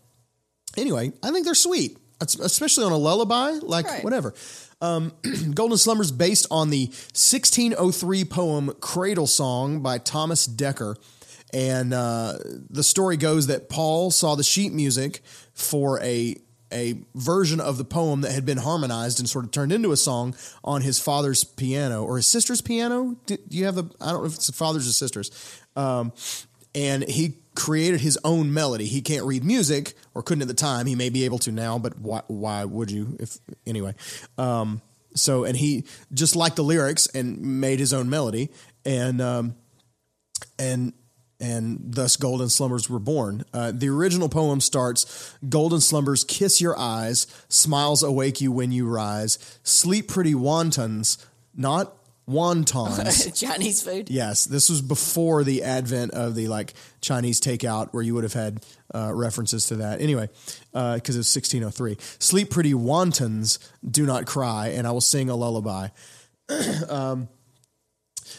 Anyway, 0.76 1.12
I 1.22 1.30
think 1.30 1.44
they're 1.44 1.54
sweet, 1.54 1.98
especially 2.20 2.84
on 2.84 2.92
a 2.92 2.96
lullaby, 2.96 3.52
like 3.62 3.86
Right. 3.86 4.04
whatever. 4.04 4.34
Um, 4.80 5.12
Golden 5.54 5.76
Slumbers, 5.78 6.10
based 6.10 6.46
on 6.50 6.70
the 6.70 6.86
1603 6.86 8.24
poem 8.24 8.72
"Cradle 8.80 9.26
Song" 9.26 9.80
by 9.80 9.98
Thomas 9.98 10.46
Dekker. 10.48 10.96
And 11.52 11.92
uh, 11.92 12.38
the 12.70 12.82
story 12.84 13.16
goes 13.16 13.48
that 13.48 13.68
Paul 13.68 14.10
saw 14.10 14.36
the 14.36 14.44
sheet 14.44 14.72
music 14.72 15.22
for 15.52 16.00
a 16.00 16.36
a 16.72 16.94
version 17.16 17.58
of 17.58 17.78
the 17.78 17.84
poem 17.84 18.20
that 18.20 18.30
had 18.30 18.46
been 18.46 18.58
harmonized 18.58 19.18
and 19.18 19.28
sort 19.28 19.44
of 19.44 19.50
turned 19.50 19.72
into 19.72 19.90
a 19.90 19.96
song 19.96 20.36
on 20.62 20.82
his 20.82 21.00
father's 21.00 21.42
piano 21.42 22.04
or 22.04 22.16
his 22.16 22.28
sister's 22.28 22.60
piano. 22.60 23.16
Do, 23.26 23.36
do 23.48 23.56
you 23.58 23.64
have 23.64 23.74
the? 23.74 23.90
I 24.00 24.12
don't 24.12 24.20
know 24.20 24.26
if 24.26 24.34
it's 24.36 24.46
the 24.46 24.52
father's 24.52 24.86
or 24.88 24.92
sister's. 24.92 25.32
Um, 25.74 26.12
and 26.74 27.02
he 27.08 27.34
created 27.54 28.00
his 28.00 28.18
own 28.24 28.52
melody. 28.52 28.86
He 28.86 29.02
can't 29.02 29.24
read 29.24 29.44
music 29.44 29.94
or 30.14 30.22
couldn't 30.22 30.42
at 30.42 30.48
the 30.48 30.54
time. 30.54 30.86
He 30.86 30.94
may 30.94 31.10
be 31.10 31.24
able 31.24 31.38
to 31.40 31.52
now, 31.52 31.78
but 31.78 31.98
why? 31.98 32.22
Why 32.28 32.64
would 32.64 32.90
you? 32.90 33.16
If 33.18 33.38
anyway. 33.66 33.94
Um, 34.38 34.80
so 35.14 35.44
and 35.44 35.56
he 35.56 35.84
just 36.12 36.36
liked 36.36 36.56
the 36.56 36.64
lyrics 36.64 37.06
and 37.08 37.60
made 37.60 37.80
his 37.80 37.92
own 37.92 38.08
melody 38.08 38.50
and 38.84 39.20
um, 39.20 39.54
and 40.58 40.92
and 41.40 41.78
thus 41.82 42.16
golden 42.16 42.50
slumbers 42.50 42.90
were 42.90 42.98
born. 42.98 43.44
Uh, 43.54 43.72
the 43.74 43.88
original 43.88 44.28
poem 44.28 44.60
starts: 44.60 45.34
"Golden 45.48 45.80
slumbers 45.80 46.24
kiss 46.24 46.60
your 46.60 46.78
eyes, 46.78 47.26
smiles 47.48 48.02
awake 48.02 48.40
you 48.40 48.52
when 48.52 48.72
you 48.72 48.86
rise. 48.86 49.38
Sleep, 49.62 50.08
pretty 50.08 50.34
wantons, 50.34 51.18
not 51.54 51.94
wontons." 52.30 53.40
Chinese 53.40 53.82
food. 53.82 54.10
Yes, 54.10 54.44
this 54.44 54.70
was 54.70 54.80
before 54.80 55.44
the 55.44 55.62
advent 55.62 56.12
of 56.12 56.34
the 56.34 56.48
like 56.48 56.74
Chinese 57.00 57.40
takeout, 57.40 57.88
where 57.92 58.02
you 58.02 58.14
would 58.14 58.24
have 58.24 58.32
had 58.32 58.64
uh, 58.94 59.12
references 59.14 59.66
to 59.66 59.76
that. 59.76 60.00
Anyway, 60.00 60.28
because 60.72 61.16
it's 61.16 61.34
1603. 61.34 61.96
Sleep, 62.18 62.50
pretty 62.50 62.74
wantons, 62.74 63.58
do 63.88 64.06
not 64.06 64.26
cry, 64.26 64.68
and 64.68 64.86
I 64.86 64.92
will 64.92 65.00
sing 65.00 65.28
a 65.28 65.36
lullaby. 65.36 65.88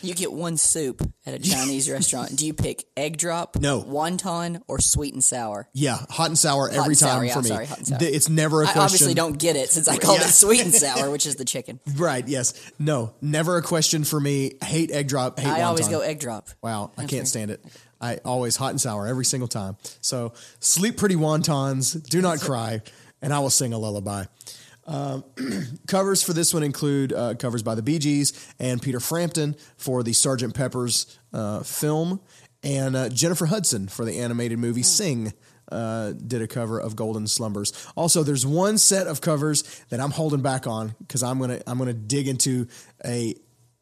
You 0.02 0.14
get 0.16 0.32
one 0.32 0.58
soup 0.58 1.02
at 1.26 1.34
a 1.34 1.40
Chinese 1.52 1.90
restaurant. 1.90 2.36
Do 2.36 2.46
you 2.46 2.54
pick 2.54 2.86
egg 2.98 3.18
drop, 3.18 3.56
No. 3.58 3.82
wonton, 3.84 4.62
or 4.68 4.80
sweet 4.80 5.14
and 5.14 5.24
sour? 5.24 5.68
Yeah, 5.74 5.98
hot 6.10 6.28
and 6.28 6.38
sour 6.40 6.70
every 6.70 6.86
and 6.94 6.98
sour, 6.98 7.10
time 7.20 7.24
yeah, 7.26 7.34
for 7.34 7.40
I'm 7.40 7.44
me. 7.44 7.50
sorry, 7.50 7.66
hot 7.68 7.78
and 7.78 7.88
sour. 7.88 8.00
Th- 8.00 8.16
It's 8.16 8.30
never 8.30 8.62
a 8.64 8.66
I 8.68 8.72
question. 8.72 8.82
I 8.82 8.86
obviously 8.86 9.14
don't 9.14 9.38
get 9.38 9.56
it 9.56 9.70
since 9.70 9.88
I 9.88 9.98
called 9.98 10.20
Yeah. 10.20 10.28
it 10.28 10.32
sweet 10.32 10.62
and 10.62 10.74
sour, 10.74 11.10
which 11.12 11.26
is 11.26 11.36
the 11.36 11.46
chicken. 11.46 11.80
Right? 11.96 12.28
Yes. 12.28 12.54
No. 12.80 13.14
Never 13.22 13.58
a 13.58 13.62
question 13.62 14.04
for 14.04 14.20
me. 14.20 14.54
Hate 14.64 14.92
egg 14.92 15.08
drop. 15.08 15.40
Hate 15.40 15.48
I 15.50 15.62
always 15.64 15.88
wonton. 15.88 15.92
go 15.92 16.00
egg 16.02 16.20
drop. 16.20 16.48
Wow, 16.62 16.92
I 16.98 17.06
can't 17.06 17.28
stand 17.28 17.52
it. 17.52 17.64
I 18.00 18.18
always 18.26 18.56
hot 18.56 18.72
and 18.72 18.82
sour 18.82 19.06
every 19.08 19.26
single 19.26 19.48
time. 19.48 19.78
So 20.02 20.34
sleep 20.60 20.98
pretty 20.98 21.16
wontons, 21.16 22.02
do 22.10 22.20
not 22.22 22.40
cry, 22.42 22.82
and 23.22 23.32
I 23.32 23.40
will 23.40 23.52
sing 23.52 23.74
a 23.74 23.78
lullaby. 23.78 24.26
Covers 25.88 26.22
for 26.22 26.34
this 26.34 26.54
one 26.54 26.64
include 26.64 27.14
uh, 27.14 27.36
covers 27.36 27.64
by 27.64 27.76
the 27.76 27.82
Bee 27.82 28.00
Gees 28.00 28.34
and 28.60 28.82
Peter 28.82 29.00
Frampton 29.00 29.56
for 29.78 30.04
the 30.04 30.12
Sgt. 30.12 30.54
Pepper's 30.54 31.18
uh, 31.34 31.62
film, 31.62 32.20
and 32.64 32.96
uh, 32.96 33.10
Jennifer 33.10 33.46
Hudson 33.46 33.88
for 33.88 34.06
the 34.06 34.20
animated 34.20 34.60
movie 34.60 34.84
Sing. 34.84 35.34
Uh, 35.72 36.12
did 36.12 36.42
a 36.42 36.48
cover 36.48 36.82
of 36.82 36.98
Golden 36.98 37.28
Slumbers. 37.28 37.72
Also, 37.96 38.24
there's 38.24 38.46
one 38.46 38.78
set 38.78 39.08
of 39.08 39.22
covers 39.22 39.64
that 39.88 40.02
I'm 40.02 40.12
holding 40.12 40.42
back 40.42 40.68
on 40.68 40.96
because 41.00 41.24
I'm 41.24 41.40
gonna 41.40 41.62
I'm 41.66 41.78
gonna 41.78 41.94
dig 41.94 42.28
into 42.28 42.68
a 43.06 43.36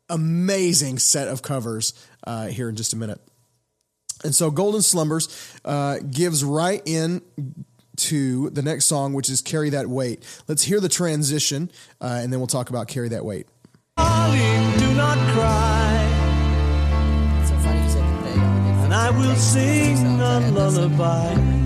amazing 0.08 1.00
set 1.00 1.28
of 1.28 1.42
covers 1.42 1.94
uh, 2.28 2.46
here 2.46 2.70
in 2.70 2.76
just 2.76 2.94
a 2.94 2.96
minute. 2.96 3.20
And 4.24 4.36
so 4.36 4.52
Golden 4.52 4.82
Slumbers 4.82 5.30
uh, 5.66 5.98
gives 6.00 6.44
right 6.44 6.82
in 6.86 7.22
to 8.00 8.50
the 8.50 8.62
next 8.62 8.86
song, 8.86 9.14
which 9.14 9.30
is 9.30 9.42
Carry 9.42 9.70
That 9.70 9.88
Weight. 9.88 10.24
Let's 10.48 10.64
hear 10.64 10.80
the 10.80 10.90
transition, 10.90 11.72
uh, 12.02 12.20
and 12.22 12.32
then 12.34 12.40
we'll 12.40 12.48
talk 12.48 12.70
about 12.70 12.88
Carry 12.88 13.10
That 13.10 13.24
Weight. 13.26 13.48
Darling, 13.98 14.78
do 14.80 14.94
not 14.96 15.18
cry, 15.34 16.06
so 17.48 17.56
funny 17.58 17.84
you 17.84 17.90
said 17.90 18.04
that 18.04 18.24
they 18.24 18.32
only 18.42 18.72
did 18.72 18.84
and 18.86 18.94
I 18.94 19.10
will 19.12 19.36
sing 19.36 19.98
a 19.98 20.18
that's- 20.18 20.52
lullaby. 20.54 21.59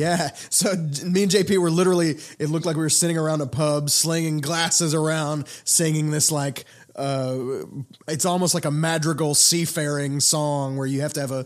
Yeah. 0.00 0.30
So 0.48 0.74
me 0.74 1.22
and 1.22 1.30
JP 1.30 1.58
were 1.58 1.70
literally, 1.70 2.18
it 2.38 2.48
looked 2.48 2.66
like 2.66 2.76
we 2.76 2.82
were 2.82 2.88
sitting 2.88 3.18
around 3.18 3.40
a 3.40 3.46
pub, 3.46 3.90
slinging 3.90 4.40
glasses 4.40 4.94
around, 4.94 5.46
singing 5.64 6.10
this 6.10 6.32
like, 6.32 6.64
uh, 6.96 7.64
it's 8.08 8.24
almost 8.24 8.54
like 8.54 8.64
a 8.64 8.70
madrigal 8.70 9.34
seafaring 9.34 10.20
song 10.20 10.76
where 10.76 10.86
you 10.86 11.02
have 11.02 11.12
to 11.14 11.20
have 11.20 11.30
a 11.30 11.44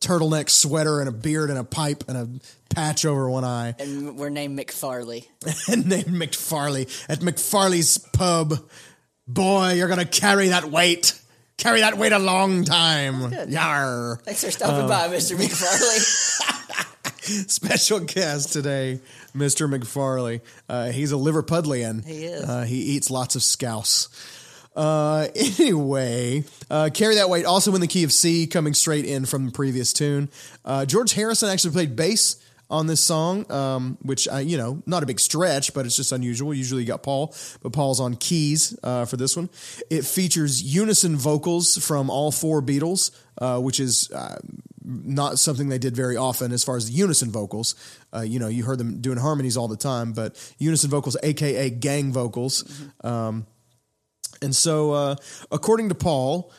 turtleneck 0.00 0.48
sweater 0.48 1.00
and 1.00 1.08
a 1.08 1.12
beard 1.12 1.50
and 1.50 1.58
a 1.58 1.64
pipe 1.64 2.04
and 2.08 2.16
a 2.16 2.74
patch 2.74 3.04
over 3.04 3.28
one 3.28 3.44
eye 3.44 3.74
And 3.78 4.16
we're 4.16 4.30
named 4.30 4.58
McFarley. 4.58 5.26
and 5.70 5.86
named 5.86 6.06
McFarley 6.06 6.88
at 7.08 7.20
McFarley's 7.20 7.98
pub. 7.98 8.54
Boy, 9.28 9.74
you're 9.74 9.88
going 9.88 10.00
to 10.00 10.06
carry 10.06 10.48
that 10.48 10.64
weight. 10.64 11.20
Carry 11.58 11.80
that 11.80 11.98
weight 11.98 12.12
a 12.12 12.18
long 12.18 12.64
time. 12.64 13.32
Yar. 13.50 14.18
Thanks 14.24 14.42
for 14.42 14.50
stopping 14.50 14.88
by, 14.88 15.08
Mr. 15.08 15.36
McFarley. 15.36 16.96
special 17.48 18.00
guest 18.00 18.52
today, 18.52 19.00
Mr. 19.36 19.72
McFarley. 19.72 20.40
Uh, 20.68 20.90
he's 20.90 21.12
a 21.12 21.16
Liverpudlian. 21.16 22.04
He 22.04 22.24
is. 22.24 22.48
Uh, 22.48 22.62
he 22.62 22.76
eats 22.76 23.10
lots 23.10 23.36
of 23.36 23.42
scouse. 23.42 24.08
Uh, 24.74 25.28
anyway, 25.34 26.44
uh, 26.70 26.88
carry 26.92 27.16
that 27.16 27.28
weight. 27.28 27.44
Also 27.44 27.74
in 27.74 27.80
the 27.80 27.86
key 27.86 28.04
of 28.04 28.12
C, 28.12 28.46
coming 28.46 28.74
straight 28.74 29.04
in 29.04 29.26
from 29.26 29.46
the 29.46 29.52
previous 29.52 29.92
tune. 29.92 30.30
Uh, 30.64 30.86
George 30.86 31.12
Harrison 31.12 31.48
actually 31.48 31.72
played 31.72 31.96
bass 31.96 32.36
on 32.70 32.86
this 32.86 33.00
song, 33.00 33.50
um, 33.50 33.98
which 34.02 34.28
I, 34.28 34.40
you 34.40 34.56
know, 34.56 34.82
not 34.86 35.02
a 35.02 35.06
big 35.06 35.20
stretch, 35.20 35.74
but 35.74 35.86
it's 35.86 35.96
just 35.96 36.12
unusual. 36.12 36.54
Usually 36.54 36.82
you 36.82 36.88
got 36.88 37.02
Paul, 37.02 37.34
but 37.62 37.72
Paul's 37.72 38.00
on 38.00 38.14
keys 38.14 38.78
uh, 38.82 39.04
for 39.04 39.16
this 39.16 39.36
one. 39.36 39.50
It 39.90 40.04
features 40.04 40.62
unison 40.62 41.16
vocals 41.16 41.76
from 41.76 42.10
all 42.10 42.30
four 42.30 42.62
Beatles, 42.62 43.10
uh, 43.38 43.58
which 43.58 43.80
is 43.80 44.10
uh, 44.12 44.38
not 44.84 45.38
something 45.38 45.68
they 45.68 45.78
did 45.78 45.96
very 45.96 46.16
often 46.16 46.52
as 46.52 46.62
far 46.62 46.76
as 46.76 46.86
the 46.86 46.92
unison 46.92 47.30
vocals. 47.30 47.74
Uh, 48.14 48.20
you 48.20 48.38
know, 48.38 48.48
you 48.48 48.64
heard 48.64 48.78
them 48.78 49.00
doing 49.00 49.18
harmonies 49.18 49.56
all 49.56 49.68
the 49.68 49.76
time, 49.76 50.12
but 50.12 50.36
unison 50.58 50.90
vocals, 50.90 51.16
aka 51.22 51.70
gang 51.70 52.12
vocals. 52.12 52.64
Um, 53.02 53.46
and 54.42 54.54
so, 54.54 54.92
uh, 54.92 55.16
according 55.50 55.88
to 55.90 55.94
Paul, 55.94 56.52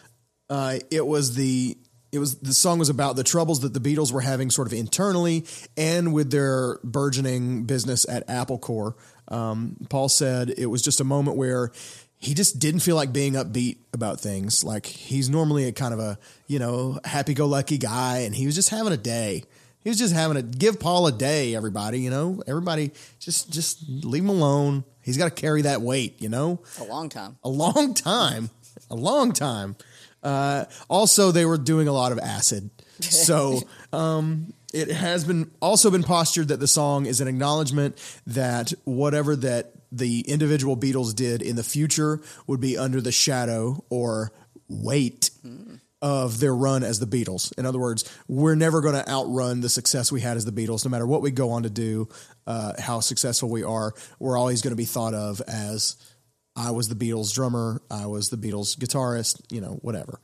uh, 0.50 0.80
it 0.92 1.06
was 1.06 1.36
the 1.36 1.78
it 2.12 2.20
was 2.20 2.40
the 2.40 2.54
song 2.54 2.80
was 2.80 2.90
about 2.90 3.16
the 3.16 3.24
troubles 3.24 3.62
that 3.62 3.74
the 3.74 3.80
Beatles 3.80 4.12
were 4.12 4.22
having 4.22 4.50
sort 4.50 4.68
of 4.68 4.74
internally 4.74 5.46
and 5.78 6.14
with 6.14 6.32
their 6.32 6.78
burgeoning 6.84 7.64
business 7.64 8.06
at 8.08 8.30
Apple 8.30 8.58
Corps. 8.58 8.96
Um, 9.30 9.78
Paul 9.90 10.10
said 10.10 10.54
it 10.58 10.66
was 10.66 10.82
just 10.82 11.00
a 11.00 11.06
moment 11.06 11.38
where 11.38 11.72
he 12.18 12.34
just 12.34 12.60
didn't 12.60 12.82
feel 12.82 12.96
like 12.96 13.12
being 13.14 13.34
upbeat 13.34 13.78
about 13.94 14.20
things. 14.20 14.64
Like 14.64 14.86
he's 14.86 15.30
normally 15.30 15.66
a 15.66 15.72
kind 15.72 15.94
of 15.94 16.00
a 16.00 16.20
you 16.48 16.60
know 16.60 17.00
happy 17.06 17.34
go 17.34 17.46
lucky 17.48 17.78
guy, 17.78 18.20
and 18.20 18.36
he 18.36 18.46
was 18.46 18.56
just 18.56 18.70
having 18.70 18.94
a 18.94 18.98
day. 18.98 19.44
He 19.84 19.90
was 19.90 19.98
just 19.98 20.14
having 20.14 20.38
a 20.38 20.44
give 20.44 20.80
Paul 20.80 21.08
a 21.08 21.12
day. 21.12 21.56
Everybody, 21.56 22.02
you 22.02 22.10
know, 22.12 22.44
everybody 22.46 22.92
just 23.20 23.52
just 23.52 23.80
leave 23.88 24.24
him 24.24 24.30
alone. 24.30 24.84
He's 25.02 25.18
got 25.18 25.36
to 25.36 25.42
carry 25.42 25.64
that 25.64 25.82
weight, 25.82 26.22
you 26.22 26.30
know 26.30 26.60
A 26.80 26.84
long 26.84 27.10
time. 27.10 27.38
a 27.44 27.50
long 27.50 27.94
time, 27.96 28.52
a 28.92 28.96
long 28.96 29.32
time. 29.32 29.76
Uh, 30.24 30.66
also, 30.90 31.32
they 31.32 31.46
were 31.46 31.58
doing 31.58 31.88
a 31.88 31.92
lot 31.92 32.12
of 32.12 32.20
acid, 32.20 32.70
so 33.00 33.60
um, 33.94 34.54
it 34.74 34.90
has 34.90 35.26
been 35.26 35.52
also 35.62 35.92
been 35.92 36.04
postured 36.04 36.50
that 36.50 36.60
the 36.60 36.68
song 36.68 37.06
is 37.06 37.22
an 37.22 37.28
acknowledgement 37.28 37.98
that 38.28 38.74
whatever 38.84 39.36
that 39.36 39.74
the 39.92 40.22
individual 40.22 40.78
Beatles 40.78 41.14
did 41.16 41.42
in 41.42 41.56
the 41.56 41.64
future 41.64 42.22
would 42.48 42.62
be 42.62 42.78
under 42.78 43.02
the 43.02 43.12
shadow 43.12 43.84
or 43.90 44.32
weight 44.70 45.32
of 46.02 46.40
their 46.40 46.56
run 46.56 46.84
as 46.84 47.00
the 47.00 47.06
Beatles. 47.06 47.56
In 47.60 47.66
other 47.66 47.78
words, 47.78 48.12
we're 48.28 48.56
never 48.56 48.82
going 48.82 48.96
to 48.96 49.08
outrun 49.08 49.62
the 49.62 49.70
success 49.70 50.12
we 50.12 50.22
had 50.22 50.36
as 50.36 50.46
the 50.46 50.52
Beatles, 50.52 50.84
no 50.84 50.90
matter 50.90 51.06
what 51.06 51.22
we 51.22 51.30
go 51.30 51.52
on 51.52 51.64
to 51.64 51.70
do, 51.70 52.10
uh, 52.48 52.74
how 52.80 53.02
successful 53.02 53.50
we 53.50 53.64
are. 53.64 53.94
We're 54.18 54.38
always 54.38 54.62
going 54.62 54.72
to 54.72 54.78
be 54.78 54.86
thought 54.86 55.14
of 55.14 55.42
as 55.42 55.96
I 56.56 56.72
was 56.72 56.90
the 56.90 56.96
Beatles 56.96 57.34
drummer, 57.34 57.82
I 57.90 58.06
was 58.08 58.30
the 58.30 58.38
Beatles 58.38 58.78
guitarist, 58.78 59.42
you 59.52 59.62
know, 59.62 59.80
whatever. 59.82 60.20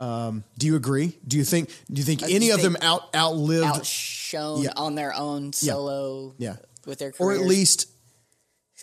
Um, 0.00 0.44
do 0.58 0.66
you 0.66 0.76
agree? 0.76 1.18
Do 1.28 1.36
you 1.36 1.44
think? 1.44 1.68
Do 1.92 2.00
you 2.00 2.04
think 2.04 2.22
any 2.22 2.48
just 2.48 2.58
of 2.58 2.62
them 2.62 2.76
out 2.80 3.14
outlived, 3.14 3.66
Outshone 3.66 4.62
Yeah. 4.62 4.72
on 4.76 4.94
their 4.94 5.14
own 5.14 5.52
solo 5.52 6.34
Yeah. 6.38 6.56
with 6.86 6.98
their 7.00 7.12
or 7.18 7.32
at 7.32 7.40
least 7.40 7.86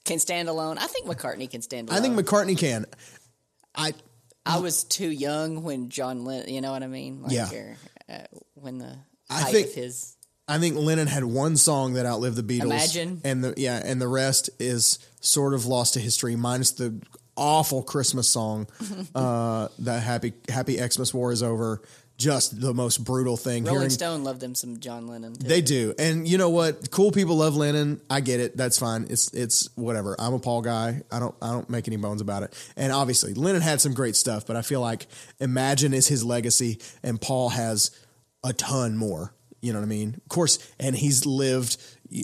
can 0.05 0.19
stand 0.19 0.47
alone. 0.47 0.77
I 0.77 0.88
think 0.88 1.07
McCartney 1.07 1.49
can 1.49 1.61
stand 1.61 1.89
I 1.91 1.99
think 1.99 2.17
McCartney 2.17 2.57
can. 2.57 2.85
I 3.75 3.93
I 4.45 4.59
was 4.59 4.83
too 4.85 5.09
young 5.09 5.63
when 5.63 5.89
John 5.89 6.23
Lennon, 6.23 6.53
you 6.53 6.61
know 6.61 6.71
what 6.71 6.83
I 6.83 6.88
mean? 6.88 7.23
Like, 7.23 7.31
Yeah. 7.33 7.51
or, 7.51 7.77
uh, 8.07 8.19
when 8.53 8.77
the 8.77 8.95
I 9.29 9.51
think- 9.51 9.67
of 9.67 9.73
his. 9.73 10.13
I 10.47 10.59
think 10.59 10.77
Lennon 10.77 11.07
had 11.07 11.25
one 11.25 11.57
song 11.57 11.95
that 11.95 12.05
outlived 12.05 12.38
the 12.38 12.43
Beatles. 12.43 12.65
Imagine. 12.65 13.21
and 13.25 13.43
the 13.43 13.53
yeah, 13.57 13.81
and 13.83 13.99
the 13.99 14.07
rest 14.07 14.49
is 14.59 14.99
sort 15.28 15.53
of 15.53 15.65
lost 15.65 15.93
to 15.93 15.99
history, 15.99 16.36
minus 16.36 16.71
the 16.71 16.99
awful 17.36 17.84
Christmas 17.84 18.28
song, 18.30 18.67
uh, 19.15 19.67
that 19.80 20.03
happy 20.03 20.34
Happy 20.49 20.78
Xmas 20.78 21.13
War 21.13 21.32
is 21.32 21.43
over. 21.43 21.82
Just 22.17 22.59
the 22.59 22.73
most 22.73 23.03
brutal 23.03 23.38
thing. 23.38 23.63
Rolling 23.65 23.82
hearing 23.82 23.89
Stone 23.91 24.23
loved 24.23 24.41
them 24.41 24.55
some 24.55 24.80
John 24.80 25.05
Lennon. 25.05 25.36
Too. 25.36 25.47
They 25.47 25.61
do, 25.61 25.93
and 25.99 26.28
you 26.28 26.39
know 26.39 26.49
what? 26.49 26.89
Cool 26.89 27.11
people 27.11 27.36
love 27.36 27.55
Lennon. 27.55 28.01
I 28.09 28.21
get 28.21 28.39
it. 28.39 28.57
That's 28.57 28.80
fine. 28.80 29.05
It's 29.11 29.32
it's 29.36 29.69
whatever. 29.75 30.15
I'm 30.17 30.34
a 30.34 30.39
Paul 30.39 30.63
guy. 30.63 31.03
I 31.11 31.19
don't 31.19 31.36
I 31.43 31.51
don't 31.51 31.69
make 31.69 31.88
any 31.88 31.97
bones 31.97 32.21
about 32.21 32.41
it. 32.41 32.55
And 32.75 32.91
obviously, 32.91 33.36
Lennon 33.36 33.61
had 33.61 33.82
some 33.82 33.93
great 33.93 34.15
stuff, 34.15 34.47
but 34.47 34.55
I 34.55 34.63
feel 34.63 34.82
like 34.82 35.05
Imagine 35.39 35.93
is 35.93 36.07
his 36.07 36.23
legacy, 36.23 36.80
and 37.03 37.21
Paul 37.21 37.49
has 37.49 37.91
a 38.43 38.51
ton 38.51 38.97
more. 38.97 39.32
You 39.61 39.73
know 39.73 39.80
what 39.80 39.86
I 39.86 39.89
mean? 39.89 40.15
Of 40.15 40.30
course, 40.30 40.57
and 40.80 40.95
he's 40.95 41.28
lived 41.28 41.78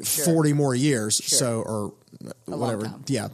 forty 0.03 0.53
more 0.53 0.73
years. 0.73 1.23
So 1.23 1.61
or 1.61 1.93
whatever. 2.45 2.93
Yeah. 3.07 3.29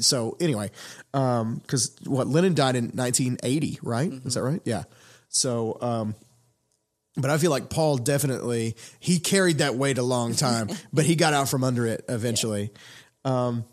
So 0.00 0.36
anyway, 0.40 0.70
because 1.12 1.96
what 2.04 2.26
Lennon 2.26 2.54
died 2.54 2.76
in 2.76 2.90
1980, 2.90 3.80
right? 3.82 4.12
Is 4.24 4.34
that 4.34 4.42
right? 4.42 4.60
Yeah. 4.64 4.84
So. 5.28 5.78
um 5.80 6.14
but 7.16 7.30
I 7.30 7.38
feel 7.38 7.50
like 7.50 7.70
Paul 7.70 7.98
definitely 7.98 8.76
he 9.00 9.18
carried 9.18 9.58
that 9.58 9.74
weight 9.74 9.98
a 9.98 10.02
long 10.02 10.34
time, 10.34 10.68
but 10.92 11.04
he 11.04 11.16
got 11.16 11.34
out 11.34 11.48
from 11.48 11.64
under 11.64 11.86
it 11.86 12.04
eventually. 12.08 12.70
Um, 13.24 13.64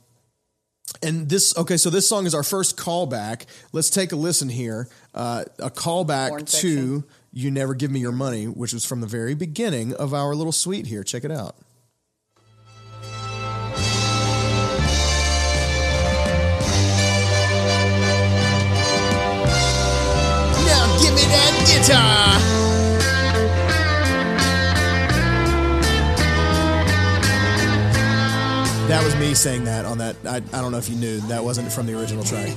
and 1.04 1.30
this 1.30 1.56
okay, 1.58 1.78
so 1.78 1.90
this 1.90 2.08
song 2.08 2.26
is 2.26 2.34
our 2.34 2.44
first 2.44 2.78
callback. 2.78 3.46
Let's 3.74 3.90
take 3.90 4.12
a 4.12 4.16
listen 4.16 4.50
here. 4.50 4.90
Uh, 5.14 5.46
a 5.60 5.70
callback 5.70 6.50
to. 6.62 7.04
"You 7.34 7.52
Never 7.52 7.76
Give 7.76 7.92
Me 7.92 8.00
Your 8.00 8.14
Money," 8.14 8.46
which 8.46 8.74
was 8.74 8.84
from 8.84 9.02
the 9.02 9.08
very 9.08 9.36
beginning 9.36 9.94
of 9.94 10.14
our 10.14 10.34
little 10.34 10.54
suite 10.54 10.88
here. 10.88 11.04
Check 11.04 11.24
it 11.24 11.32
out. 11.32 11.56
me 21.18 21.24
that 21.34 21.54
guitar. 21.66 22.38
That 28.88 29.04
was 29.04 29.16
me 29.18 29.34
saying 29.34 29.66
that 29.66 29.86
on 29.86 29.98
that. 29.98 30.16
I, 30.26 30.38
I 30.38 30.62
don't 30.62 30.72
know 30.72 30.78
if 30.78 30.90
you 30.90 30.96
knew 30.96 31.20
that 31.22 31.44
wasn't 31.44 31.72
from 31.72 31.88
the 31.88 32.00
original 32.00 32.24
track. 32.24 32.56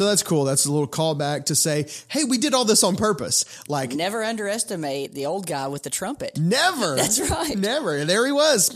So 0.00 0.06
that's 0.06 0.22
cool. 0.22 0.44
That's 0.44 0.64
a 0.64 0.72
little 0.72 0.88
callback 0.88 1.44
to 1.46 1.54
say, 1.54 1.86
hey, 2.08 2.24
we 2.24 2.38
did 2.38 2.54
all 2.54 2.64
this 2.64 2.82
on 2.82 2.96
purpose. 2.96 3.44
Like 3.68 3.92
Never 3.92 4.24
underestimate 4.24 5.12
the 5.12 5.26
old 5.26 5.46
guy 5.46 5.68
with 5.68 5.82
the 5.82 5.90
trumpet. 5.90 6.38
never. 6.38 6.96
That's 7.00 7.20
right. 7.30 7.54
Never. 7.54 7.96
And 7.96 8.08
there 8.08 8.24
he 8.24 8.32
was. 8.32 8.74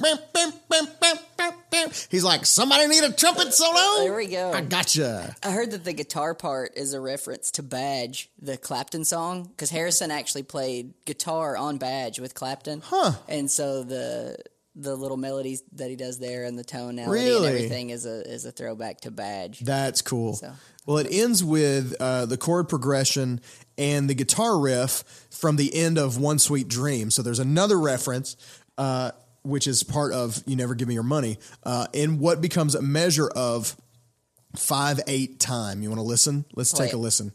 He's 2.10 2.24
like, 2.24 2.44
somebody 2.44 2.88
need 2.88 3.04
a 3.04 3.12
trumpet 3.12 3.54
solo. 3.54 4.04
There 4.04 4.14
we 4.14 4.26
go. 4.26 4.52
I 4.52 4.60
gotcha. 4.60 5.34
I 5.42 5.52
heard 5.52 5.70
that 5.70 5.84
the 5.84 5.94
guitar 5.94 6.34
part 6.34 6.76
is 6.76 6.92
a 6.92 7.00
reference 7.00 7.50
to 7.52 7.62
Badge, 7.62 8.28
the 8.38 8.58
Clapton 8.58 9.06
song, 9.06 9.44
because 9.44 9.70
Harrison 9.70 10.10
actually 10.10 10.42
played 10.42 10.92
guitar 11.06 11.56
on 11.56 11.78
Badge 11.78 12.20
with 12.20 12.34
Clapton. 12.34 12.82
Huh. 12.84 13.12
And 13.28 13.50
so 13.50 13.82
the 13.82 14.36
the 14.76 14.96
little 14.96 15.16
melodies 15.16 15.62
that 15.72 15.88
he 15.90 15.96
does 15.96 16.18
there 16.18 16.44
and 16.44 16.58
the 16.58 16.64
tonality 16.64 17.10
Really? 17.20 17.46
and 17.46 17.56
everything 17.56 17.90
is 17.90 18.06
a 18.06 18.28
is 18.28 18.44
a 18.44 18.50
throwback 18.52 19.00
to 19.02 19.10
Badge. 19.10 19.60
That's 19.60 20.02
cool. 20.02 20.34
So- 20.34 20.52
Well, 20.86 20.98
it 20.98 21.06
ends 21.10 21.42
with 21.44 21.94
uh, 22.00 22.26
the 22.26 22.36
chord 22.36 22.68
progression 22.68 23.40
and 23.78 24.10
the 24.10 24.14
guitar 24.14 24.58
riff 24.58 25.26
from 25.30 25.56
the 25.56 25.74
end 25.74 25.96
of 25.98 26.18
One 26.18 26.38
Sweet 26.38 26.68
Dream. 26.68 27.10
So 27.10 27.22
there's 27.22 27.38
another 27.38 27.78
reference, 27.78 28.36
uh, 28.76 29.12
which 29.42 29.66
is 29.66 29.82
part 29.82 30.12
of 30.12 30.42
You 30.46 30.56
Never 30.56 30.74
Give 30.74 30.88
Me 30.88 30.94
Your 30.94 31.02
Money, 31.02 31.38
uh, 31.62 31.86
in 31.92 32.18
what 32.18 32.40
becomes 32.40 32.74
a 32.74 32.82
measure 32.82 33.28
of 33.28 33.76
five 34.56 35.00
eight 35.06 35.38
time. 35.40 35.82
You 35.82 35.88
want 35.88 35.98
to 36.00 36.06
listen? 36.06 36.44
Let's 36.54 36.72
Play 36.72 36.86
take 36.86 36.94
a 36.94 36.98
listen. 36.98 37.32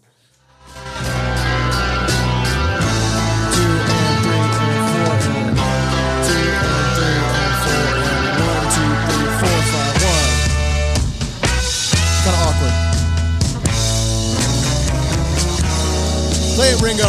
It, 16.80 16.86
Ringo. 16.86 17.04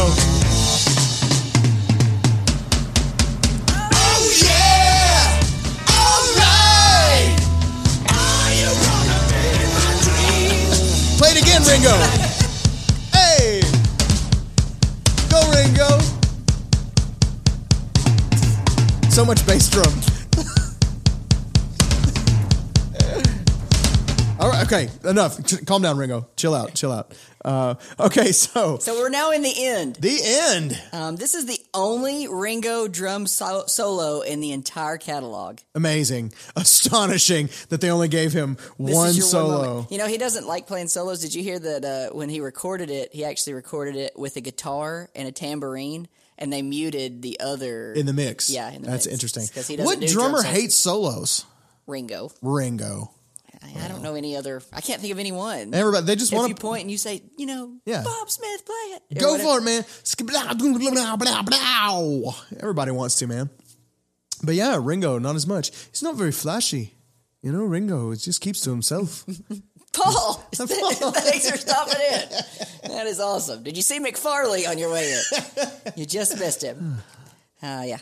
Oh 3.92 4.20
yeah! 4.42 5.40
All 5.88 6.22
right! 6.38 7.36
Play 11.18 11.30
it 11.30 11.42
again, 11.42 11.62
Ringo. 11.64 11.96
hey! 13.12 13.60
Go, 15.28 15.40
Ringo. 15.50 16.00
So 19.10 19.24
much 19.24 19.46
bass 19.46 19.68
drum. 19.68 20.09
Right, 24.60 24.72
okay, 24.72 25.08
enough. 25.08 25.44
Ch- 25.44 25.64
calm 25.66 25.82
down, 25.82 25.96
Ringo. 25.98 26.26
Chill 26.36 26.54
out, 26.54 26.74
chill 26.74 26.92
out. 26.92 27.12
Uh, 27.44 27.74
okay, 27.98 28.32
so 28.32 28.76
So 28.78 28.94
we're 28.98 29.08
now 29.08 29.30
in 29.30 29.42
the 29.42 29.54
end. 29.66 29.96
the 29.96 30.18
end. 30.22 30.80
Um, 30.92 31.16
this 31.16 31.34
is 31.34 31.46
the 31.46 31.58
only 31.72 32.28
Ringo 32.28 32.86
drum 32.88 33.26
so- 33.26 33.64
solo 33.66 34.20
in 34.20 34.40
the 34.40 34.52
entire 34.52 34.98
catalog. 34.98 35.58
Amazing, 35.74 36.32
astonishing 36.56 37.48
that 37.70 37.80
they 37.80 37.90
only 37.90 38.08
gave 38.08 38.32
him 38.32 38.56
This 38.78 38.94
one 38.94 39.14
your 39.14 39.24
solo. 39.24 39.62
moment. 39.66 39.90
You 39.92 39.98
know, 39.98 40.06
he 40.06 40.18
doesn't 40.18 40.46
like 40.46 40.66
playing 40.66 40.88
solos. 40.88 41.20
Did 41.20 41.34
you 41.34 41.42
hear 41.42 41.58
that 41.58 41.84
uh, 41.84 42.14
when 42.14 42.28
he 42.28 42.40
recorded 42.40 42.90
it, 42.90 43.14
he 43.14 43.24
actually 43.24 43.54
recorded 43.54 43.96
it 43.96 44.18
with 44.18 44.36
a 44.36 44.40
guitar 44.40 45.08
and 45.14 45.26
a 45.26 45.32
tambourine, 45.32 46.08
and 46.36 46.52
they 46.52 46.62
muted 46.62 47.22
the 47.22 47.40
other 47.40 47.92
in 47.94 48.04
the 48.06 48.12
mix. 48.12 48.50
Yeah, 48.50 48.70
in 48.70 48.82
the 48.82 48.90
that's 48.90 49.06
mix. 49.06 49.12
interesting. 49.14 49.46
'Cause 49.54 49.66
he 49.66 49.76
doesn't 49.76 49.86
What 49.86 50.00
do 50.00 50.08
drummer 50.08 50.42
drum 50.42 50.54
hates 50.54 50.74
solos? 50.74 51.44
Ringo. 51.86 52.30
Ringo. 52.42 53.10
I, 53.62 53.84
I 53.84 53.88
don't 53.88 54.02
know 54.02 54.14
any 54.14 54.36
other. 54.36 54.62
I 54.72 54.80
can't 54.80 55.00
think 55.00 55.12
of 55.12 55.18
anyone. 55.18 55.74
Everybody, 55.74 56.06
they 56.06 56.16
just 56.16 56.32
if 56.32 56.36
want 56.38 56.48
you 56.48 56.54
to 56.54 56.60
point 56.60 56.82
and 56.82 56.90
you 56.90 56.96
say, 56.98 57.22
you 57.36 57.46
know, 57.46 57.74
Yeah. 57.84 58.02
Bob 58.02 58.30
Smith, 58.30 58.64
play 58.64 58.74
it. 58.74 59.02
Or 59.16 59.20
go 59.20 59.32
whatever. 59.32 59.48
for 59.50 59.58
it, 59.58 59.62
man. 59.62 59.82
Skibla- 60.04 60.58
blah, 60.58 61.16
blah, 61.16 61.42
blah, 61.42 61.42
blah. 61.42 62.34
Everybody 62.58 62.90
wants 62.92 63.16
to, 63.16 63.26
man. 63.26 63.50
But 64.42 64.54
yeah, 64.54 64.78
Ringo, 64.80 65.18
not 65.18 65.36
as 65.36 65.46
much. 65.46 65.70
He's 65.90 66.02
not 66.02 66.16
very 66.16 66.32
flashy. 66.32 66.94
You 67.42 67.52
know, 67.52 67.64
Ringo 67.64 68.10
it 68.12 68.16
just 68.16 68.40
keeps 68.40 68.60
to 68.62 68.70
himself. 68.70 69.24
Paul, 69.92 70.34
thanks 70.54 71.50
for 71.50 71.56
stopping 71.56 72.00
in. 72.00 72.90
That 72.92 73.06
is 73.06 73.18
awesome. 73.20 73.62
Did 73.64 73.76
you 73.76 73.82
see 73.82 73.98
McFarley 73.98 74.68
on 74.68 74.78
your 74.78 74.92
way 74.92 75.12
in? 75.12 75.68
You 75.96 76.06
just 76.06 76.38
missed 76.38 76.62
him. 76.62 76.98
Uh, 77.62 77.82
yeah. 77.84 77.98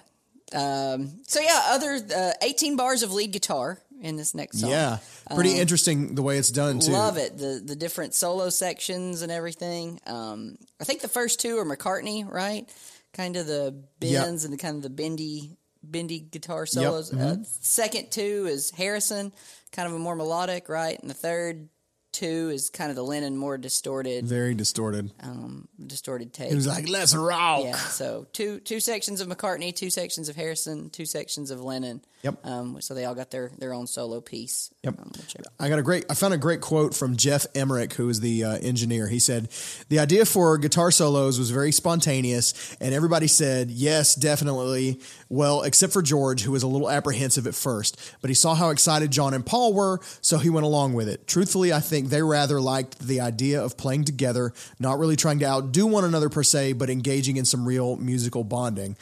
Um, 0.54 1.18
so 1.26 1.40
yeah, 1.40 1.61
other 1.70 1.98
uh, 2.16 2.30
18 2.42 2.76
bars 2.76 3.02
of 3.02 3.12
lead 3.12 3.32
guitar 3.32 3.80
in 4.01 4.16
this 4.16 4.34
next 4.34 4.61
song. 4.61 4.70
yeah, 4.70 4.99
pretty 5.34 5.59
interesting 5.59 6.14
the 6.14 6.22
way 6.22 6.38
it's 6.38 6.51
done 6.51 6.78
too. 6.80 6.92
Um, 6.92 6.99
Love 6.99 7.16
it. 7.18 7.36
The 7.38 7.61
the 7.64 7.76
different 7.76 8.14
solo 8.14 8.49
sections 8.51 9.22
and 9.22 9.32
everything. 9.32 10.01
Um, 10.07 10.57
I 10.80 10.84
think 10.84 11.01
the 11.01 11.09
first 11.09 11.40
two 11.40 11.59
are 11.59 11.64
McCartney, 11.64 12.30
right? 12.30 12.68
Kind 13.12 13.36
of 13.36 13.46
the 13.46 13.74
Yep. 14.01 14.24
bends 14.24 14.44
and 14.44 14.53
the 14.53 14.59
kind 14.59 14.76
of 14.76 14.82
the 14.82 14.90
bendy 14.90 15.57
bendy 15.82 16.20
guitar 16.20 16.66
solos. 16.66 17.11
Mm-hmm. 17.11 17.42
Uh, 17.42 17.44
second 17.61 18.11
two 18.11 18.46
is 18.49 18.70
Harrison, 18.72 19.32
kind 19.72 19.88
of 19.88 19.94
a 19.94 19.99
more 19.99 20.14
melodic, 20.16 20.68
right? 20.68 20.99
And 21.01 21.09
the 21.09 21.14
third 21.14 21.68
two 22.12 22.50
is 22.52 22.70
kind 22.70 22.90
of 22.90 22.96
the 22.96 23.02
Lennon 23.04 23.36
more 23.36 23.59
distorted, 23.59 24.24
Very 24.24 24.54
distorted. 24.54 25.11
um, 25.20 25.68
distorted 25.84 26.32
take. 26.32 26.50
It 26.50 26.54
was 26.54 26.66
like 26.66 26.88
let's 26.88 27.14
rock. 27.14 27.64
yeah. 27.64 27.76
So 27.76 28.26
two 28.32 28.61
two 28.61 28.80
sections 28.80 29.20
of 29.20 29.28
McCartney, 29.28 29.74
two 29.74 29.90
sections 29.90 30.28
of 30.28 30.36
Harrison, 30.36 30.90
two 30.90 31.06
sections 31.06 31.50
of 31.50 31.61
Lennon. 31.62 32.02
Yep. 32.22 32.44
Um, 32.44 32.80
so 32.80 32.94
they 32.94 33.04
all 33.04 33.14
got 33.14 33.30
their 33.30 33.50
their 33.59 33.72
own 33.72 33.86
solo 33.86 34.20
piece. 34.20 34.70
Yep. 34.82 34.98
Um, 35.00 35.12
I- 35.61 35.66
I 35.66 35.68
got 35.68 35.78
a 35.78 35.82
great. 35.82 36.04
I 36.11 36.14
found 36.14 36.34
a 36.34 36.38
great 36.38 36.61
quote 36.61 36.94
from 36.94 37.16
Geoff 37.16 37.46
Emerick, 37.54 37.92
who 37.94 38.09
is 38.09 38.20
the 38.20 38.44
uh, 38.44 38.59
engineer. 38.59 39.09
He 39.09 39.18
said, 39.18 39.48
"The 39.88 39.98
idea 39.98 40.24
for 40.24 40.56
guitar 40.59 40.90
solos 40.90 41.38
was 41.38 41.50
very 41.50 41.72
spontaneous, 41.72 42.76
and 42.80 42.94
everybody 42.94 43.26
said 43.26 43.70
yes, 43.70 44.14
definitely. 44.14 45.00
Well, 45.28 45.62
except 45.62 45.92
for 45.92 46.00
George, 46.02 46.42
who 46.42 46.52
was 46.52 46.62
a 46.62 46.66
little 46.68 46.88
apprehensive 46.90 47.46
at 47.46 47.54
first, 47.54 47.96
but 48.20 48.30
he 48.30 48.34
saw 48.34 48.54
how 48.54 48.70
excited 48.70 49.11
John 49.11 49.34
and 49.34 49.44
Paul 49.44 49.74
were, 49.74 50.00
so 50.20 50.38
he 50.38 50.48
went 50.48 50.64
along 50.64 50.94
with 50.94 51.09
it. 51.09 51.26
Truthfully, 51.26 51.72
I 51.72 51.80
think 51.80 51.97
they 52.07 52.22
rather 52.22 52.61
liked 52.61 52.99
the 53.01 53.20
idea 53.20 53.62
of 53.62 53.76
playing 53.76 54.05
together, 54.05 54.53
not 54.78 54.99
really 54.99 55.16
trying 55.16 55.40
to 55.40 55.46
outdo 55.46 55.86
one 55.86 56.05
another 56.05 56.28
per 56.28 56.42
se, 56.42 56.74
but 56.74 56.88
engaging 56.88 57.36
in 57.36 57.44
some 57.44 57.66
real 57.66 57.96
musical 57.96 58.44
bonding." 58.44 58.96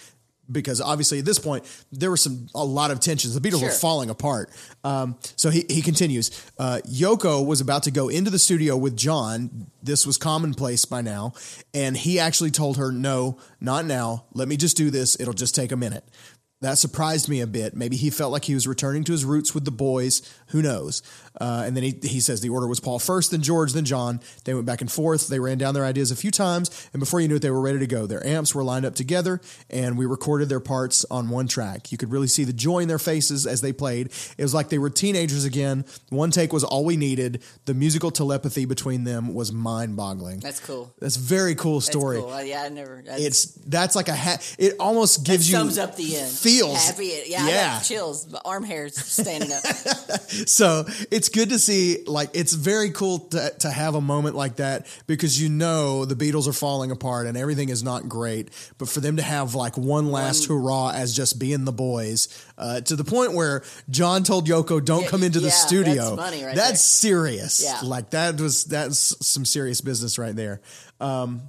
Because 0.50 0.80
obviously 0.80 1.18
at 1.18 1.24
this 1.24 1.40
point 1.40 1.64
there 1.90 2.08
were 2.08 2.16
some 2.16 2.46
a 2.54 2.64
lot 2.64 2.92
of 2.92 3.00
tensions. 3.00 3.34
The 3.34 3.40
Beatles 3.40 3.64
were 3.64 3.68
falling 3.68 4.10
apart. 4.10 4.48
Um, 4.84 5.18
so 5.34 5.50
he, 5.50 5.64
he 5.68 5.82
continues. 5.82 6.30
Uh, 6.56 6.78
Yoko 6.86 7.44
was 7.44 7.60
about 7.60 7.82
to 7.82 7.90
go 7.90 8.08
into 8.08 8.30
the 8.30 8.38
studio 8.38 8.76
with 8.76 8.96
John. 8.96 9.66
This 9.82 10.06
was 10.06 10.16
commonplace 10.16 10.84
by 10.84 11.00
now. 11.00 11.32
And 11.74 11.96
he 11.96 12.20
actually 12.20 12.52
told 12.52 12.76
her, 12.76 12.92
no, 12.92 13.38
not 13.60 13.86
now. 13.86 14.26
Let 14.34 14.46
me 14.46 14.56
just 14.56 14.76
do 14.76 14.88
this. 14.88 15.18
It'll 15.18 15.34
just 15.34 15.56
take 15.56 15.72
a 15.72 15.76
minute. 15.76 16.04
That 16.62 16.78
surprised 16.78 17.28
me 17.28 17.42
a 17.42 17.46
bit. 17.46 17.76
Maybe 17.76 17.96
he 17.96 18.08
felt 18.08 18.32
like 18.32 18.46
he 18.46 18.54
was 18.54 18.66
returning 18.66 19.04
to 19.04 19.12
his 19.12 19.26
roots 19.26 19.54
with 19.54 19.66
the 19.66 19.70
boys. 19.70 20.22
Who 20.48 20.62
knows? 20.62 21.02
Uh, 21.38 21.64
and 21.66 21.76
then 21.76 21.84
he, 21.84 21.94
he 22.02 22.18
says 22.18 22.40
the 22.40 22.48
order 22.48 22.66
was 22.66 22.80
Paul 22.80 22.98
first, 22.98 23.30
then 23.30 23.42
George, 23.42 23.74
then 23.74 23.84
John. 23.84 24.20
They 24.44 24.54
went 24.54 24.64
back 24.64 24.80
and 24.80 24.90
forth. 24.90 25.28
They 25.28 25.38
ran 25.38 25.58
down 25.58 25.74
their 25.74 25.84
ideas 25.84 26.10
a 26.10 26.16
few 26.16 26.30
times. 26.30 26.88
And 26.94 27.00
before 27.00 27.20
you 27.20 27.28
knew 27.28 27.36
it, 27.36 27.42
they 27.42 27.50
were 27.50 27.60
ready 27.60 27.78
to 27.80 27.86
go. 27.86 28.06
Their 28.06 28.26
amps 28.26 28.54
were 28.54 28.64
lined 28.64 28.86
up 28.86 28.94
together, 28.94 29.42
and 29.68 29.98
we 29.98 30.06
recorded 30.06 30.48
their 30.48 30.60
parts 30.60 31.04
on 31.10 31.28
one 31.28 31.46
track. 31.46 31.92
You 31.92 31.98
could 31.98 32.10
really 32.10 32.26
see 32.26 32.44
the 32.44 32.54
joy 32.54 32.78
in 32.78 32.88
their 32.88 32.98
faces 32.98 33.46
as 33.46 33.60
they 33.60 33.74
played. 33.74 34.06
It 34.38 34.42
was 34.42 34.54
like 34.54 34.70
they 34.70 34.78
were 34.78 34.88
teenagers 34.88 35.44
again. 35.44 35.84
One 36.08 36.30
take 36.30 36.54
was 36.54 36.64
all 36.64 36.86
we 36.86 36.96
needed. 36.96 37.42
The 37.66 37.74
musical 37.74 38.10
telepathy 38.10 38.64
between 38.64 39.04
them 39.04 39.34
was 39.34 39.52
mind 39.52 39.94
boggling. 39.94 40.40
That's 40.40 40.60
cool. 40.60 40.90
That's 41.00 41.16
a 41.16 41.20
very 41.20 41.54
cool 41.54 41.80
That's 41.80 41.86
story. 41.88 42.18
cool. 42.18 42.30
Uh, 42.32 42.40
yeah, 42.40 42.62
I 42.62 42.70
never. 42.70 43.02
That's, 43.04 43.20
It's 43.22 43.44
that's 43.66 43.94
like 43.94 44.08
a 44.08 44.16
ha- 44.16 44.38
it 44.58 44.76
almost 44.80 45.26
gives 45.26 45.50
you 45.50 45.56
sums 45.58 45.76
up 45.76 45.96
the 45.96 46.16
end. 46.16 46.30
Feels 46.46 46.84
happy. 46.86 47.12
Yeah, 47.26 47.44
I 47.44 47.48
yeah. 47.48 47.80
chills. 47.80 48.30
My 48.30 48.40
arm 48.44 48.64
hairs 48.64 48.96
standing 48.96 49.52
up. 49.52 49.62
so 50.46 50.84
it's 51.10 51.28
good 51.28 51.50
to 51.50 51.58
see 51.58 52.04
like 52.06 52.30
it's 52.34 52.52
very 52.54 52.90
cool 52.90 53.18
to, 53.30 53.50
to 53.60 53.70
have 53.70 53.94
a 53.94 54.00
moment 54.00 54.36
like 54.36 54.56
that 54.56 54.86
because 55.06 55.40
you 55.40 55.48
know 55.48 56.04
the 56.04 56.14
beatles 56.14 56.46
are 56.48 56.52
falling 56.52 56.90
apart 56.90 57.26
and 57.26 57.36
everything 57.36 57.68
is 57.68 57.82
not 57.82 58.08
great 58.08 58.50
but 58.78 58.88
for 58.88 59.00
them 59.00 59.16
to 59.16 59.22
have 59.22 59.54
like 59.54 59.76
one 59.76 60.10
last 60.10 60.46
hurrah 60.46 60.90
as 60.94 61.14
just 61.14 61.38
being 61.38 61.64
the 61.64 61.72
boys 61.72 62.28
uh, 62.58 62.80
to 62.80 62.96
the 62.96 63.04
point 63.04 63.32
where 63.32 63.62
john 63.90 64.22
told 64.22 64.46
yoko 64.48 64.84
don't 64.84 65.02
Yeah, 65.02 65.08
come 65.08 65.22
into 65.22 65.40
the 65.40 65.48
yeah, 65.48 65.52
studio 65.52 66.16
that's 66.16 66.42
right 66.42 66.54
that's 66.56 66.80
serious 66.80 67.62
Yeah. 67.64 67.80
like 67.88 68.10
that 68.10 68.40
was 68.40 68.64
that's 68.64 69.26
some 69.26 69.44
serious 69.44 69.80
business 69.80 70.18
right 70.18 70.34
there 70.34 70.60
um, 71.00 71.42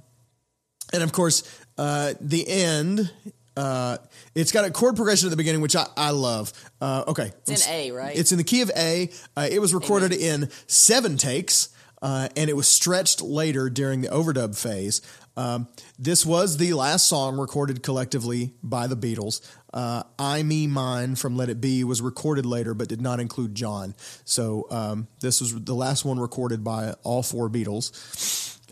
and 0.92 1.02
of 1.02 1.12
course, 1.12 1.42
uh, 1.76 2.14
the 2.20 2.48
end. 2.48 3.10
Uh, 3.58 3.98
it's 4.36 4.52
got 4.52 4.64
a 4.64 4.70
chord 4.70 4.94
progression 4.94 5.26
at 5.26 5.30
the 5.30 5.36
beginning, 5.36 5.60
which 5.60 5.74
I, 5.74 5.84
I 5.96 6.10
love. 6.10 6.52
Uh, 6.80 7.02
okay, 7.08 7.32
It's 7.48 7.66
in 7.66 7.72
A, 7.72 7.90
right? 7.90 8.16
It's 8.16 8.30
in 8.30 8.38
the 8.38 8.44
key 8.44 8.60
of 8.60 8.70
A. 8.76 9.10
Uh, 9.36 9.48
it 9.50 9.60
was 9.60 9.74
recorded 9.74 10.12
in 10.12 10.48
seven 10.68 11.16
takes, 11.16 11.70
uh, 12.00 12.28
and 12.36 12.48
it 12.48 12.54
was 12.54 12.68
stretched 12.68 13.20
later 13.20 13.68
during 13.68 14.02
the 14.02 14.08
overdub 14.08 14.56
phase. 14.56 15.02
Um, 15.36 15.66
this 15.98 16.24
was 16.24 16.58
the 16.58 16.72
last 16.74 17.06
song 17.06 17.36
recorded 17.36 17.82
collectively 17.82 18.54
by 18.62 18.86
the 18.86 18.96
Beatles. 18.96 19.40
Uh, 19.74 20.04
I 20.20 20.44
Me 20.44 20.68
Mine 20.68 21.16
from 21.16 21.36
Let 21.36 21.48
It 21.48 21.60
Be 21.60 21.82
was 21.82 22.00
recorded 22.00 22.46
later, 22.46 22.74
but 22.74 22.88
did 22.88 23.00
not 23.00 23.18
include 23.18 23.56
John. 23.56 23.96
So 24.24 24.68
um, 24.70 25.08
this 25.20 25.40
was 25.40 25.64
the 25.64 25.74
last 25.74 26.04
one 26.04 26.20
recorded 26.20 26.62
by 26.62 26.94
all 27.02 27.24
four 27.24 27.50
Beatles. 27.50 27.90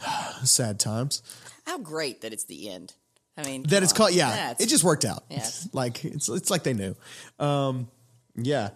Sad 0.47 0.79
times. 0.79 1.23
How 1.67 1.79
great 1.79 2.21
that 2.21 2.33
it's 2.33 2.45
the 2.45 2.71
end. 2.71 2.95
I 3.37 3.43
mean, 3.45 3.63
That 3.65 3.83
it's 3.83 3.93
on. 3.93 3.97
called, 3.99 4.13
yeah, 4.13 4.31
That's- 4.31 4.61
it 4.61 4.69
just 4.69 4.83
worked 4.85 5.05
out. 5.05 5.25
Yes. 5.31 5.69
like 5.73 6.05
it's 6.05 6.29
it's 6.29 6.51
like 6.51 6.63
they 6.63 6.75
knew. 6.75 6.95
Um, 7.39 7.89
yeah. 8.35 8.71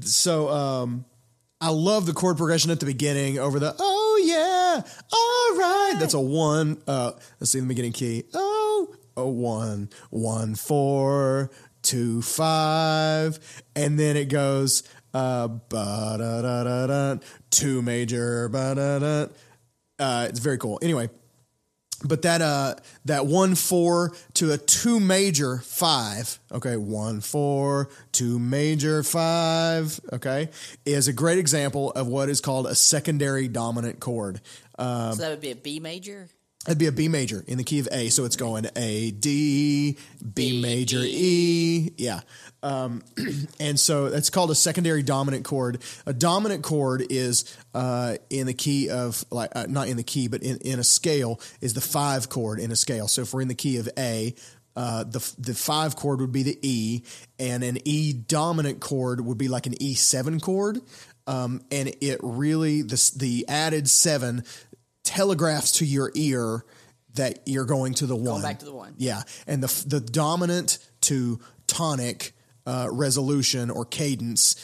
So 0.00 0.48
um, 0.48 1.04
I 1.60 1.70
love 1.70 2.06
the 2.06 2.12
chord 2.12 2.36
progression 2.36 2.70
at 2.70 2.80
the 2.80 2.86
beginning 2.86 3.38
over 3.38 3.58
the 3.58 3.74
oh 3.78 4.22
yeah, 4.24 4.82
all 5.12 5.58
right. 5.58 5.96
That's 6.00 6.14
a 6.14 6.20
one. 6.20 6.80
Uh, 6.86 7.12
let's 7.40 7.50
see 7.52 7.60
the 7.60 7.66
beginning 7.66 7.92
key. 7.92 8.24
Oh, 8.34 8.94
a 9.16 9.26
one, 9.26 9.88
one 10.10 10.54
four, 10.54 11.50
two 11.82 12.22
five, 12.22 13.38
and 13.74 13.98
then 13.98 14.16
it 14.16 14.26
goes 14.28 14.82
uh, 15.14 15.48
two 17.50 17.82
major 17.82 18.48
ba 18.48 18.74
da 18.74 18.98
da. 18.98 19.26
Uh, 19.98 20.26
it's 20.28 20.38
very 20.38 20.58
cool. 20.58 20.78
Anyway, 20.82 21.08
but 22.04 22.22
that 22.22 22.40
uh 22.40 22.74
that 23.04 23.26
one 23.26 23.54
four 23.54 24.12
to 24.34 24.52
a 24.52 24.58
two 24.58 25.00
major 25.00 25.58
five 25.58 26.38
okay 26.52 26.76
one 26.76 27.20
four 27.20 27.88
two 28.12 28.38
major 28.38 29.02
five 29.02 29.98
okay 30.12 30.48
is 30.86 31.08
a 31.08 31.12
great 31.12 31.38
example 31.38 31.90
of 31.92 32.06
what 32.06 32.28
is 32.28 32.40
called 32.40 32.66
a 32.66 32.74
secondary 32.74 33.48
dominant 33.48 33.98
chord 33.98 34.40
so 34.78 35.14
that 35.16 35.30
would 35.30 35.40
be 35.40 35.50
a 35.50 35.56
B 35.56 35.80
major. 35.80 36.28
That'd 36.64 36.78
be 36.78 36.86
a 36.86 36.92
B 36.92 37.08
major 37.08 37.44
in 37.46 37.56
the 37.56 37.64
key 37.64 37.78
of 37.78 37.88
A, 37.92 38.08
so 38.10 38.24
it's 38.24 38.36
going 38.36 38.66
A 38.76 39.10
D 39.12 39.96
B 40.34 40.60
major 40.60 41.00
E. 41.00 41.58
E, 41.78 41.92
yeah. 41.96 42.20
Um, 42.62 43.02
and 43.60 43.78
so 43.78 44.10
that's 44.10 44.28
called 44.28 44.50
a 44.50 44.54
secondary 44.54 45.02
dominant 45.02 45.44
chord. 45.44 45.82
A 46.04 46.12
dominant 46.12 46.64
chord 46.64 47.04
is 47.08 47.56
uh, 47.74 48.16
in 48.28 48.46
the 48.46 48.54
key 48.54 48.90
of 48.90 49.24
like 49.30 49.50
uh, 49.54 49.66
not 49.68 49.88
in 49.88 49.96
the 49.96 50.02
key, 50.02 50.28
but 50.28 50.42
in, 50.42 50.58
in 50.58 50.78
a 50.78 50.84
scale 50.84 51.40
is 51.60 51.74
the 51.74 51.80
five 51.80 52.28
chord 52.28 52.58
in 52.58 52.72
a 52.72 52.76
scale. 52.76 53.08
So 53.08 53.22
if 53.22 53.32
we're 53.32 53.42
in 53.42 53.48
the 53.48 53.54
key 53.54 53.78
of 53.78 53.88
A, 53.96 54.34
uh, 54.76 55.04
the 55.04 55.32
the 55.38 55.54
five 55.54 55.96
chord 55.96 56.20
would 56.20 56.32
be 56.32 56.42
the 56.42 56.58
E, 56.62 57.02
and 57.38 57.62
an 57.62 57.78
E 57.84 58.12
dominant 58.12 58.80
chord 58.80 59.20
would 59.20 59.38
be 59.38 59.48
like 59.48 59.66
an 59.66 59.80
E 59.80 59.94
seven 59.94 60.40
chord. 60.40 60.80
Um, 61.26 61.60
and 61.70 61.94
it 62.00 62.20
really 62.22 62.82
the 62.82 63.12
the 63.16 63.44
added 63.48 63.88
seven 63.88 64.44
telegraphs 65.18 65.72
to 65.72 65.84
your 65.84 66.12
ear 66.14 66.64
that 67.14 67.40
you're 67.44 67.64
going 67.64 67.92
to 67.92 68.06
the 68.06 68.14
one. 68.14 68.40
back 68.40 68.60
to 68.60 68.64
the 68.64 68.72
one. 68.72 68.94
Yeah, 68.98 69.22
and 69.48 69.60
the 69.60 69.84
the 69.88 70.00
dominant 70.00 70.78
to 71.02 71.40
tonic 71.66 72.34
uh, 72.64 72.86
resolution 72.92 73.68
or 73.68 73.84
cadence, 73.84 74.54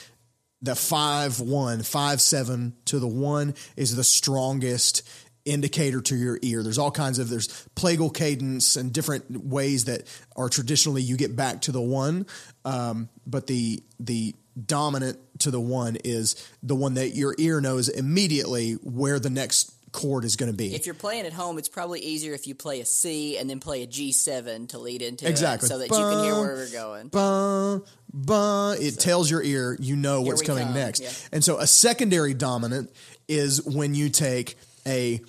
the 0.62 0.76
five 0.76 1.40
one 1.40 1.82
five 1.82 2.20
seven 2.20 2.74
to 2.84 3.00
the 3.00 3.08
one 3.08 3.54
is 3.76 3.96
the 3.96 4.04
strongest 4.04 5.02
indicator 5.44 6.00
to 6.00 6.14
your 6.14 6.38
ear. 6.42 6.62
There's 6.62 6.78
all 6.78 6.92
kinds 6.92 7.18
of 7.18 7.28
there's 7.28 7.48
plagal 7.74 8.14
cadence 8.14 8.76
and 8.76 8.92
different 8.92 9.44
ways 9.44 9.86
that 9.86 10.02
are 10.36 10.48
traditionally 10.48 11.02
you 11.02 11.16
get 11.16 11.34
back 11.34 11.62
to 11.62 11.72
the 11.72 11.82
one, 11.82 12.26
um, 12.64 13.08
but 13.26 13.48
the 13.48 13.82
the 13.98 14.36
dominant 14.66 15.18
to 15.40 15.50
the 15.50 15.60
one 15.60 15.96
is 16.04 16.48
the 16.62 16.76
one 16.76 16.94
that 16.94 17.16
your 17.16 17.34
ear 17.38 17.60
knows 17.60 17.88
immediately 17.88 18.74
where 18.74 19.18
the 19.18 19.30
next 19.30 19.73
chord 19.94 20.24
is 20.24 20.36
going 20.36 20.50
to 20.50 20.56
be. 20.56 20.74
If 20.74 20.84
you're 20.86 20.94
playing 20.94 21.24
at 21.24 21.32
home, 21.32 21.56
it's 21.56 21.68
probably 21.68 22.00
easier 22.00 22.34
if 22.34 22.46
you 22.46 22.54
play 22.54 22.80
a 22.80 22.84
C 22.84 23.38
and 23.38 23.48
then 23.48 23.60
play 23.60 23.82
a 23.84 23.86
G7 23.86 24.68
to 24.70 24.78
lead 24.78 25.00
into 25.00 25.26
Exactly. 25.26 25.66
it 25.66 25.68
so 25.68 25.78
that 25.78 25.88
you 25.88 25.96
can 25.96 26.24
hear 26.24 26.34
where 26.34 26.54
we're 26.56 26.70
going. 26.72 27.08
ba, 27.08 27.80
ba, 28.12 28.76
it 28.78 28.98
tells 28.98 29.30
your 29.30 29.42
ear 29.42 29.76
you 29.80 29.94
know 29.96 30.20
what's 30.22 30.42
coming 30.42 30.64
come, 30.66 30.74
next. 30.74 31.00
yeah. 31.00 31.10
And 31.32 31.42
so 31.44 31.58
a 31.58 31.66
secondary 31.66 32.34
dominant 32.34 32.90
is 33.28 33.64
when 33.64 33.94
you 33.94 34.10
take 34.10 34.56
a 34.86 35.20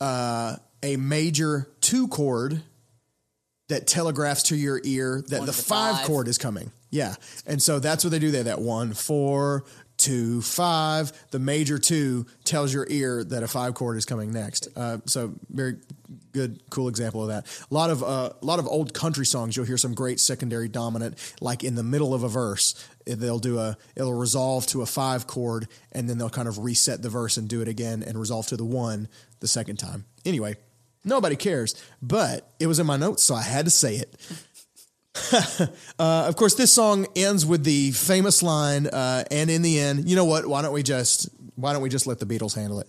uh, 0.00 0.56
a 0.82 0.96
major 0.96 1.68
two 1.82 2.08
chord 2.08 2.62
that 3.68 3.86
telegraphs 3.86 4.44
to 4.44 4.56
your 4.56 4.80
ear 4.82 5.22
that 5.28 5.44
the 5.46 5.52
five, 5.52 5.96
five. 5.98 6.06
chord 6.06 6.26
is 6.26 6.38
coming. 6.38 6.72
Yeah. 6.90 7.14
And 7.46 7.62
so 7.62 7.78
that's 7.78 8.02
what 8.02 8.10
they 8.10 8.18
do 8.18 8.30
there. 8.30 8.44
That 8.44 8.60
one, 8.60 8.94
four, 8.94 9.64
two, 10.00 10.40
five. 10.40 11.12
The 11.30 11.38
major 11.38 11.78
two 11.78 12.26
tells 12.44 12.72
your 12.72 12.86
ear 12.88 13.22
that 13.22 13.42
a 13.42 13.48
five 13.48 13.74
chord 13.74 13.96
is 13.96 14.04
coming 14.04 14.32
next. 14.32 14.68
Uh, 14.74 14.98
so 15.04 15.34
very 15.50 15.76
good, 16.32 16.60
cool 16.70 16.88
example 16.88 17.22
of 17.22 17.28
that. 17.28 17.46
A 17.70 17.74
lot 17.74 17.90
of 17.90 18.02
uh, 18.02 18.30
a 18.40 18.44
lot 18.44 18.58
of 18.58 18.66
old 18.66 18.94
country 18.94 19.26
songs, 19.26 19.56
you'll 19.56 19.66
hear 19.66 19.76
some 19.76 19.94
great 19.94 20.18
secondary 20.20 20.68
dominant, 20.68 21.18
like 21.40 21.62
in 21.62 21.74
the 21.74 21.82
middle 21.82 22.14
of 22.14 22.22
a 22.22 22.28
verse. 22.28 22.74
They'll 23.06 23.38
do 23.38 23.58
a 23.58 23.76
it'll 23.94 24.14
resolve 24.14 24.66
to 24.68 24.82
a 24.82 24.86
five 24.86 25.26
chord, 25.26 25.68
and 25.92 26.08
then 26.08 26.18
they'll 26.18 26.30
kind 26.30 26.48
of 26.48 26.58
reset 26.58 27.02
the 27.02 27.10
verse 27.10 27.36
and 27.36 27.48
do 27.48 27.60
it 27.60 27.68
again 27.68 28.02
and 28.02 28.18
resolve 28.18 28.46
to 28.48 28.56
the 28.56 28.64
one 28.64 29.08
the 29.40 29.48
second 29.48 29.76
time. 29.76 30.04
Anyway, 30.24 30.56
nobody 31.04 31.36
cares, 31.36 31.74
but 32.00 32.50
it 32.58 32.66
was 32.66 32.78
in 32.78 32.86
my 32.86 32.96
notes, 32.96 33.22
so 33.22 33.34
I 33.34 33.42
had 33.42 33.64
to 33.66 33.70
say 33.70 33.96
it. 33.96 34.16
Uh, 35.98 36.24
of 36.26 36.34
course, 36.34 36.54
this 36.54 36.72
song 36.72 37.06
ends 37.14 37.44
with 37.44 37.62
the 37.62 37.90
famous 37.90 38.42
line, 38.42 38.86
uh, 38.86 39.22
and 39.30 39.50
in 39.50 39.60
the 39.60 39.78
end, 39.78 40.08
you 40.08 40.16
know 40.16 40.24
what? 40.24 40.46
Why 40.46 40.62
don't 40.62 40.72
we 40.72 40.82
just 40.82 41.28
why 41.56 41.74
don't 41.74 41.82
we 41.82 41.90
just 41.90 42.06
let 42.06 42.18
the 42.18 42.24
Beatles 42.24 42.54
handle 42.54 42.80
it? 42.80 42.88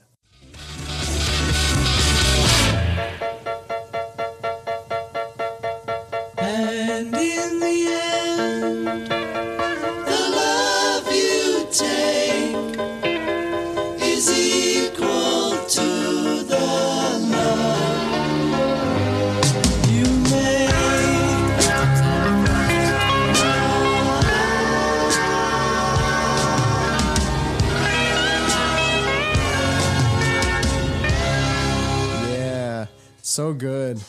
So 33.42 33.54
good. 33.54 34.00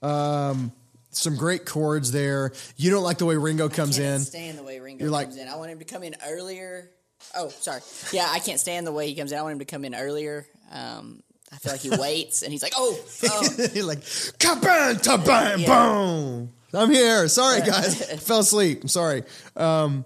Um, 0.00 0.72
some 1.10 1.36
great 1.36 1.66
chords 1.66 2.10
there. 2.10 2.52
You 2.76 2.90
don't 2.90 3.02
like 3.02 3.18
the 3.18 3.26
way 3.26 3.36
Ringo 3.36 3.68
comes 3.68 3.98
can't 3.98 4.14
in. 4.14 4.20
stand 4.20 4.56
the 4.58 4.62
way 4.62 4.80
Ringo 4.80 5.02
You're 5.04 5.10
like- 5.10 5.36
in. 5.36 5.46
I 5.46 5.56
want 5.56 5.70
him 5.70 5.78
to 5.80 5.84
come 5.84 6.02
in 6.02 6.14
earlier. 6.26 6.90
Oh, 7.36 7.48
sorry. 7.48 7.80
Yeah, 8.12 8.26
I 8.30 8.38
can't 8.38 8.58
stand 8.60 8.86
the 8.86 8.92
way 8.92 9.06
he 9.08 9.14
comes 9.14 9.30
in. 9.32 9.38
I 9.38 9.42
want 9.42 9.52
him 9.52 9.58
to 9.58 9.64
come 9.66 9.84
in 9.84 9.94
earlier. 9.94 10.46
Um, 10.72 11.22
I 11.52 11.56
feel 11.56 11.72
like 11.72 11.80
he 11.82 11.90
waits 11.98 12.42
and 12.42 12.50
he's 12.52 12.62
like, 12.62 12.72
oh, 12.76 12.98
oh. 13.24 13.48
You're 13.74 13.84
like, 13.84 14.00
kabam, 14.00 15.02
tabam, 15.02 15.66
boom. 15.66 16.50
I'm 16.72 16.90
here. 16.90 17.28
Sorry, 17.28 17.60
guys. 17.60 18.02
Fell 18.22 18.38
asleep. 18.40 18.80
I'm 18.82 18.88
sorry. 18.88 19.24
Um, 19.56 20.04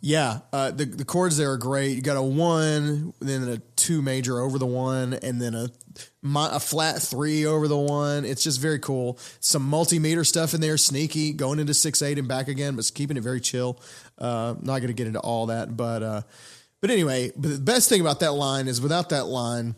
yeah, 0.00 0.40
uh, 0.52 0.70
the 0.70 0.86
the 0.86 1.04
chords 1.04 1.36
there 1.36 1.52
are 1.52 1.58
great. 1.58 1.94
You 1.96 2.00
got 2.00 2.16
a 2.16 2.22
one, 2.22 3.12
then 3.20 3.46
a 3.48 3.58
two 3.76 4.00
major 4.00 4.40
over 4.40 4.58
the 4.58 4.66
one, 4.66 5.12
and 5.14 5.40
then 5.40 5.54
a 5.54 5.68
a 6.24 6.60
flat 6.60 7.02
three 7.02 7.44
over 7.44 7.68
the 7.68 7.76
one. 7.76 8.24
It's 8.24 8.42
just 8.42 8.60
very 8.60 8.78
cool. 8.78 9.18
Some 9.40 9.70
multimeter 9.70 10.26
stuff 10.26 10.54
in 10.54 10.62
there, 10.62 10.78
sneaky, 10.78 11.34
going 11.34 11.58
into 11.58 11.74
six 11.74 12.00
eight 12.00 12.18
and 12.18 12.26
back 12.26 12.48
again, 12.48 12.76
but 12.76 12.90
keeping 12.94 13.18
it 13.18 13.22
very 13.22 13.40
chill. 13.40 13.78
Uh, 14.16 14.54
not 14.60 14.78
going 14.78 14.88
to 14.88 14.94
get 14.94 15.06
into 15.06 15.20
all 15.20 15.46
that, 15.46 15.76
but 15.76 16.02
uh, 16.02 16.22
but 16.80 16.90
anyway, 16.90 17.30
but 17.36 17.50
the 17.50 17.58
best 17.58 17.90
thing 17.90 18.00
about 18.00 18.20
that 18.20 18.32
line 18.32 18.68
is 18.68 18.80
without 18.80 19.10
that 19.10 19.26
line 19.26 19.74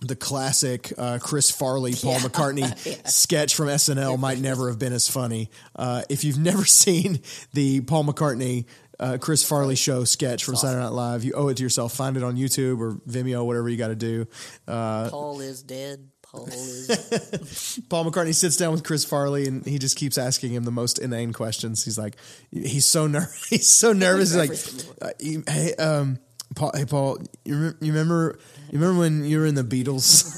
the 0.00 0.16
classic 0.16 0.92
uh, 0.96 1.18
Chris 1.20 1.50
Farley, 1.50 1.92
Paul 1.92 2.18
McCartney 2.20 3.08
sketch 3.08 3.54
from 3.54 3.66
SNL 3.66 4.18
might 4.18 4.38
never 4.38 4.68
have 4.68 4.78
been 4.78 4.92
as 4.92 5.08
funny. 5.08 5.50
Uh, 5.74 6.02
if 6.08 6.22
you've 6.24 6.38
never 6.38 6.64
seen 6.66 7.20
the 7.52 7.80
Paul 7.80 8.04
McCartney, 8.04 8.66
uh, 9.00 9.18
Chris 9.20 9.42
Farley 9.44 9.76
show 9.76 10.04
sketch 10.04 10.44
from 10.44 10.56
Saturday 10.56 10.82
Night 10.82 10.92
Live, 10.92 11.24
you 11.24 11.32
owe 11.32 11.48
it 11.48 11.56
to 11.58 11.62
yourself. 11.62 11.94
Find 11.94 12.16
it 12.16 12.22
on 12.22 12.36
YouTube 12.36 12.80
or 12.80 12.92
Vimeo, 13.08 13.44
whatever 13.44 13.68
you 13.68 13.76
got 13.76 13.88
to 13.88 13.96
do. 13.96 14.26
Uh, 14.66 15.08
Paul 15.10 15.40
is 15.40 15.62
dead. 15.62 16.08
Paul 16.22 16.46
is. 16.46 17.80
Paul 17.88 18.04
McCartney 18.04 18.34
sits 18.34 18.56
down 18.56 18.72
with 18.72 18.84
Chris 18.84 19.04
Farley 19.04 19.46
and 19.46 19.64
he 19.64 19.78
just 19.78 19.96
keeps 19.96 20.18
asking 20.18 20.52
him 20.52 20.64
the 20.64 20.70
most 20.70 20.98
inane 20.98 21.32
questions. 21.32 21.84
He's 21.84 21.98
like, 21.98 22.16
he's 22.50 22.86
so 22.86 23.06
nervous. 23.06 23.44
he's 23.48 23.68
so 23.68 23.92
nervous. 23.92 24.34
He's 24.34 24.86
like, 24.90 25.10
uh, 25.10 25.42
hey, 25.50 25.74
um, 25.76 26.18
Paul, 26.54 26.72
hey 26.74 26.84
Paul, 26.84 27.18
you, 27.44 27.62
rem- 27.62 27.78
you 27.80 27.92
remember 27.92 28.38
you 28.70 28.78
remember 28.78 29.00
when 29.00 29.24
you 29.24 29.38
were 29.38 29.46
in 29.46 29.54
the 29.54 29.64
Beatles? 29.64 30.30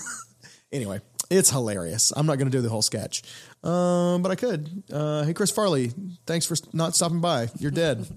anyway, 0.72 1.00
it's 1.30 1.50
hilarious. 1.50 2.12
I'm 2.14 2.26
not 2.26 2.38
going 2.38 2.50
to 2.50 2.56
do 2.56 2.62
the 2.62 2.68
whole 2.68 2.82
sketch, 2.82 3.22
um, 3.62 4.22
but 4.22 4.30
I 4.30 4.34
could. 4.36 4.82
Uh, 4.92 5.24
hey, 5.24 5.32
Chris 5.34 5.50
Farley, 5.50 5.92
thanks 6.26 6.46
for 6.46 6.56
not 6.72 6.94
stopping 6.94 7.20
by. 7.20 7.48
You're 7.58 7.70
dead. 7.70 8.06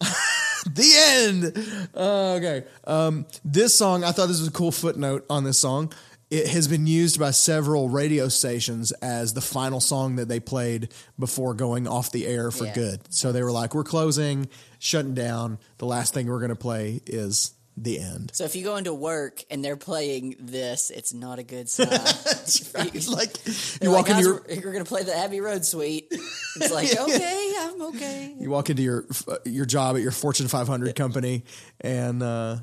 the 0.00 0.92
end. 0.96 1.88
Uh, 1.94 2.34
okay. 2.34 2.64
Um, 2.86 3.26
this 3.44 3.74
song, 3.74 4.04
I 4.04 4.12
thought 4.12 4.26
this 4.28 4.38
was 4.40 4.48
a 4.48 4.52
cool 4.52 4.72
footnote 4.72 5.24
on 5.30 5.44
this 5.44 5.58
song. 5.58 5.92
it 6.30 6.48
has 6.48 6.66
been 6.66 6.86
used 6.86 7.20
by 7.20 7.30
several 7.30 7.88
radio 7.88 8.28
stations 8.28 8.90
as 8.92 9.34
the 9.34 9.40
final 9.40 9.78
song 9.78 10.16
that 10.16 10.26
they 10.26 10.40
played 10.40 10.88
before 11.18 11.54
going 11.54 11.86
off 11.86 12.10
the 12.12 12.26
air 12.26 12.50
for 12.50 12.64
Yeah. 12.64 12.74
good. 12.74 13.00
So 13.10 13.30
they 13.30 13.42
were 13.42 13.52
like, 13.52 13.74
"We're 13.74 13.84
closing, 13.84 14.48
shutting 14.78 15.14
down. 15.14 15.58
The 15.78 15.86
last 15.86 16.12
thing 16.12 16.26
we're 16.26 16.40
going 16.40 16.48
to 16.48 16.56
play 16.56 17.00
is 17.06 17.52
the 17.76 17.98
end." 18.00 18.30
So 18.34 18.44
if 18.44 18.54
you 18.56 18.64
go 18.64 18.76
into 18.76 18.92
work 18.94 19.42
and 19.50 19.64
they're 19.64 19.76
playing 19.76 20.36
this, 20.38 20.90
it's 20.90 21.12
not 21.14 21.38
a 21.38 21.42
good 21.42 21.68
sign. 21.68 21.88
It's 22.46 23.08
like 23.08 23.34
you 23.82 23.90
like, 23.90 23.98
walk 23.98 24.10
into 24.10 24.22
"Guys, 24.22 24.24
your 24.24 24.62
we're 24.64 24.72
going 24.72 24.84
to 24.84 24.88
play 24.88 25.02
the 25.02 25.16
Abbey 25.16 25.40
Road 25.40 25.64
Suite. 25.64 26.08
It's 26.10 26.72
like, 26.72 26.94
okay, 27.00 27.52
I'm 27.58 27.82
okay. 27.82 28.34
you 28.38 28.50
walk 28.50 28.70
into 28.70 28.82
your 28.82 29.06
your 29.44 29.64
job 29.64 29.96
at 29.96 30.02
your 30.02 30.12
Fortune 30.12 30.46
500 30.48 30.94
company 30.94 31.44
and 31.80 32.22
uh, 32.22 32.56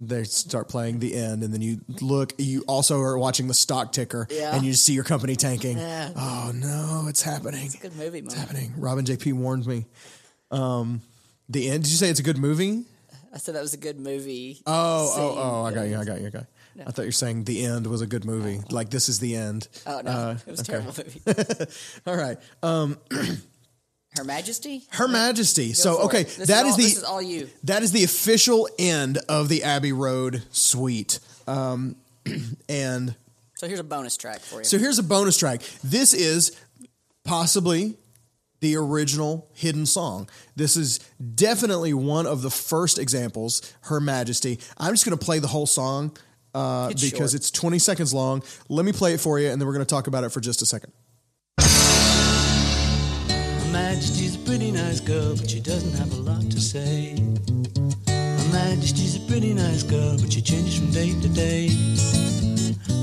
they 0.00 0.24
start 0.24 0.68
playing 0.68 1.00
the 1.00 1.14
end, 1.16 1.42
and 1.42 1.52
then 1.52 1.60
you 1.62 1.80
look. 2.00 2.32
You 2.38 2.62
also 2.68 3.00
are 3.00 3.18
watching 3.18 3.48
the 3.48 3.54
stock 3.54 3.90
ticker, 3.92 4.28
Yeah. 4.30 4.54
and 4.54 4.64
you 4.64 4.74
see 4.74 4.92
your 4.92 5.02
company 5.04 5.34
tanking. 5.34 5.76
Yeah. 5.78 6.10
Oh 6.14 6.52
no, 6.54 7.06
it's 7.08 7.22
happening! 7.22 7.70
Good 7.80 7.96
movie, 7.96 8.18
It's 8.20 8.34
happening. 8.34 8.74
Robin 8.76 9.04
JP 9.04 9.32
warned 9.34 9.66
me. 9.66 9.86
Um, 10.52 11.00
the 11.48 11.68
end. 11.68 11.82
Did 11.84 11.90
you 11.90 11.96
say 11.96 12.10
it's 12.10 12.20
a 12.20 12.22
good 12.22 12.38
movie? 12.38 12.84
I 13.32 13.38
said 13.38 13.54
that 13.54 13.62
was 13.62 13.74
a 13.74 13.78
good 13.78 13.98
movie. 14.00 14.60
Oh, 14.66 15.06
scene. 15.06 15.22
oh, 15.24 15.34
oh! 15.36 15.64
I 15.64 15.74
got 15.74 15.82
you. 15.82 15.98
I 15.98 16.04
got 16.04 16.20
you. 16.20 16.26
I 16.28 16.30
got. 16.30 16.46
You. 16.74 16.82
I 16.86 16.90
thought 16.92 17.02
you 17.02 17.08
were 17.08 17.12
saying 17.12 17.44
the 17.44 17.64
end 17.64 17.86
was 17.88 18.00
a 18.02 18.06
good 18.06 18.24
movie. 18.24 18.60
Like 18.70 18.88
this 18.90 19.08
is 19.08 19.18
the 19.18 19.34
end. 19.36 19.66
Oh 19.86 20.00
no, 20.04 20.10
Uh, 20.10 20.36
it 20.46 20.50
was 20.50 20.60
a 20.60 20.62
okay. 20.62 20.72
terrible 20.72 20.94
movie. 20.96 21.72
All 22.06 22.16
right. 22.16 22.38
Her 24.16 24.24
Majesty. 24.24 24.84
Her 24.90 25.06
Majesty. 25.08 25.68
Go 25.68 25.72
so 25.74 25.98
okay, 26.06 26.22
that 26.24 26.30
is 26.30 26.48
is 26.48 26.48
all, 26.48 26.76
the 26.76 26.82
this 26.82 26.96
is 26.96 27.04
all 27.04 27.22
you. 27.22 27.48
That 27.64 27.82
is 27.82 27.92
the 27.92 28.04
official 28.04 28.68
end 28.78 29.18
of 29.28 29.48
the 29.48 29.64
Abbey 29.64 29.92
Road 29.92 30.42
suite. 30.50 31.20
Um, 31.46 31.96
and 32.68 33.14
So 33.54 33.68
here's 33.68 33.80
a 33.80 33.84
bonus 33.84 34.16
track 34.16 34.40
for 34.40 34.58
you. 34.60 34.64
so 34.64 34.78
here's 34.78 34.98
a 34.98 35.02
bonus 35.02 35.36
track. 35.36 35.60
This 35.84 36.14
is 36.14 36.56
possibly 37.24 37.96
the 38.60 38.76
original 38.76 39.48
hidden 39.54 39.86
song. 39.86 40.28
This 40.56 40.76
is 40.76 40.98
definitely 41.34 41.94
one 41.94 42.26
of 42.26 42.42
the 42.42 42.50
first 42.50 42.98
examples, 42.98 43.72
Her 43.82 44.00
Majesty. 44.00 44.58
I'm 44.76 44.92
just 44.92 45.04
going 45.04 45.16
to 45.16 45.24
play 45.24 45.38
the 45.38 45.46
whole 45.48 45.66
song 45.66 46.16
uh, 46.54 46.88
It's 46.90 47.02
because 47.02 47.32
short. 47.32 47.40
it's 47.40 47.50
20 47.50 47.78
seconds 47.78 48.14
long. 48.14 48.42
Let 48.68 48.84
me 48.84 48.92
play 48.92 49.14
it 49.14 49.20
for 49.20 49.38
you, 49.38 49.48
and 49.48 49.60
then 49.60 49.66
we're 49.66 49.74
going 49.74 49.86
to 49.86 49.94
talk 49.94 50.06
about 50.06 50.24
it 50.24 50.30
for 50.30 50.40
just 50.40 50.62
a 50.62 50.66
second. 50.66 50.92
Her 51.58 51.64
Majesty's 53.72 54.36
a 54.36 54.38
pretty 54.40 54.70
nice 54.72 55.00
girl, 55.00 55.36
but 55.36 55.48
she 55.48 55.60
doesn't 55.60 55.92
have 55.94 56.12
a 56.12 56.16
lot 56.16 56.42
to 56.50 56.60
say. 56.60 57.16
Her 58.08 58.52
Majesty's 58.52 59.16
a 59.16 59.20
pretty 59.28 59.52
nice 59.54 59.82
girl, 59.82 60.16
but 60.18 60.32
she 60.32 60.40
changes 60.40 60.78
from 60.78 60.90
day 60.90 61.10
to 61.20 61.28
day. 61.28 61.68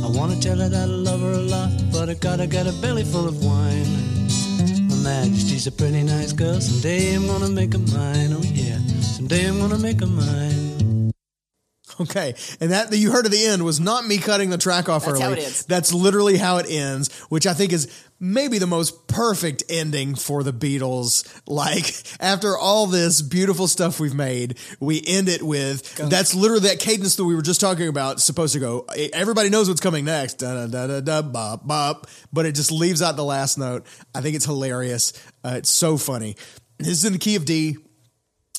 I 0.04 0.08
wanna 0.10 0.40
tell 0.40 0.58
her 0.58 0.70
that 0.70 0.82
I 0.82 0.86
love 0.86 1.22
her 1.22 1.34
a 1.34 1.38
lot, 1.38 1.72
but 1.92 2.10
I 2.10 2.14
gotta 2.16 2.48
get 2.48 2.68
a 2.68 2.72
belly 2.82 3.04
full 3.04 3.28
of 3.28 3.44
wine. 3.44 3.86
Majesty's 5.06 5.68
a 5.68 5.72
pretty 5.72 6.02
nice 6.02 6.34
girl, 6.34 6.60
someday 6.60 7.14
I'm 7.14 7.28
gonna 7.28 7.48
make 7.48 7.74
her 7.74 7.80
mine, 7.80 8.34
oh 8.34 8.42
yeah, 8.42 8.80
someday 9.02 9.48
I'm 9.48 9.60
gonna 9.60 9.78
make 9.78 10.00
her 10.00 10.08
mine. 10.08 10.75
Okay, 12.02 12.36
and 12.60 12.72
that 12.72 12.92
you 12.92 13.12
heard 13.12 13.26
at 13.26 13.32
the 13.32 13.46
end 13.46 13.64
was 13.64 13.80
not 13.80 14.06
me 14.06 14.18
cutting 14.18 14.50
the 14.50 14.58
track 14.58 14.90
off 14.90 15.06
That's 15.06 15.14
early. 15.14 15.24
how 15.24 15.32
it 15.32 15.40
ends. 15.40 15.66
That's 15.66 15.94
literally 15.94 16.38
how 16.38 16.58
it 16.58 16.66
ends, 16.70 17.14
which 17.30 17.48
I 17.48 17.54
think 17.54 17.72
is 17.72 17.90
maybe 18.20 18.58
the 18.58 18.68
most 18.68 19.08
perfect 19.08 19.64
ending 19.70 20.16
for 20.16 20.44
the 20.44 20.52
Beatles. 20.52 21.26
Like 21.48 21.94
after 22.20 22.58
all 22.58 22.88
this 22.88 23.22
beautiful 23.22 23.68
stuff 23.70 24.00
we've 24.00 24.14
made, 24.14 24.58
we 24.82 25.02
end 25.08 25.30
it 25.30 25.42
with 25.42 25.96
that's 25.96 26.36
literally 26.36 26.68
that 26.68 26.80
cadence 26.80 27.16
that 27.16 27.24
we 27.24 27.34
were 27.34 27.42
just 27.42 27.62
talking 27.62 27.88
about. 27.88 28.20
Supposed 28.20 28.54
to 28.54 28.60
go. 28.60 28.86
Everybody 29.14 29.50
knows 29.50 29.70
what's 29.70 29.82
coming 29.82 30.04
next. 30.04 30.36
Da 30.40 30.68
da 30.68 30.88
da 30.88 31.00
da 31.00 31.22
bop 31.22 31.66
bop, 31.66 32.08
but 32.34 32.46
it 32.46 32.56
just 32.56 32.74
leaves 32.74 33.02
out 33.02 33.16
the 33.16 33.24
last 33.24 33.58
note. 33.58 33.86
I 34.14 34.20
think 34.20 34.36
it's 34.36 34.46
hilarious. 34.46 35.14
Uh, 35.46 35.56
it's 35.58 35.70
so 35.70 35.98
funny. 35.98 36.36
This 36.78 36.90
is 36.90 37.06
in 37.06 37.14
the 37.14 37.20
key 37.20 37.38
of 37.38 37.46
D. 37.46 37.78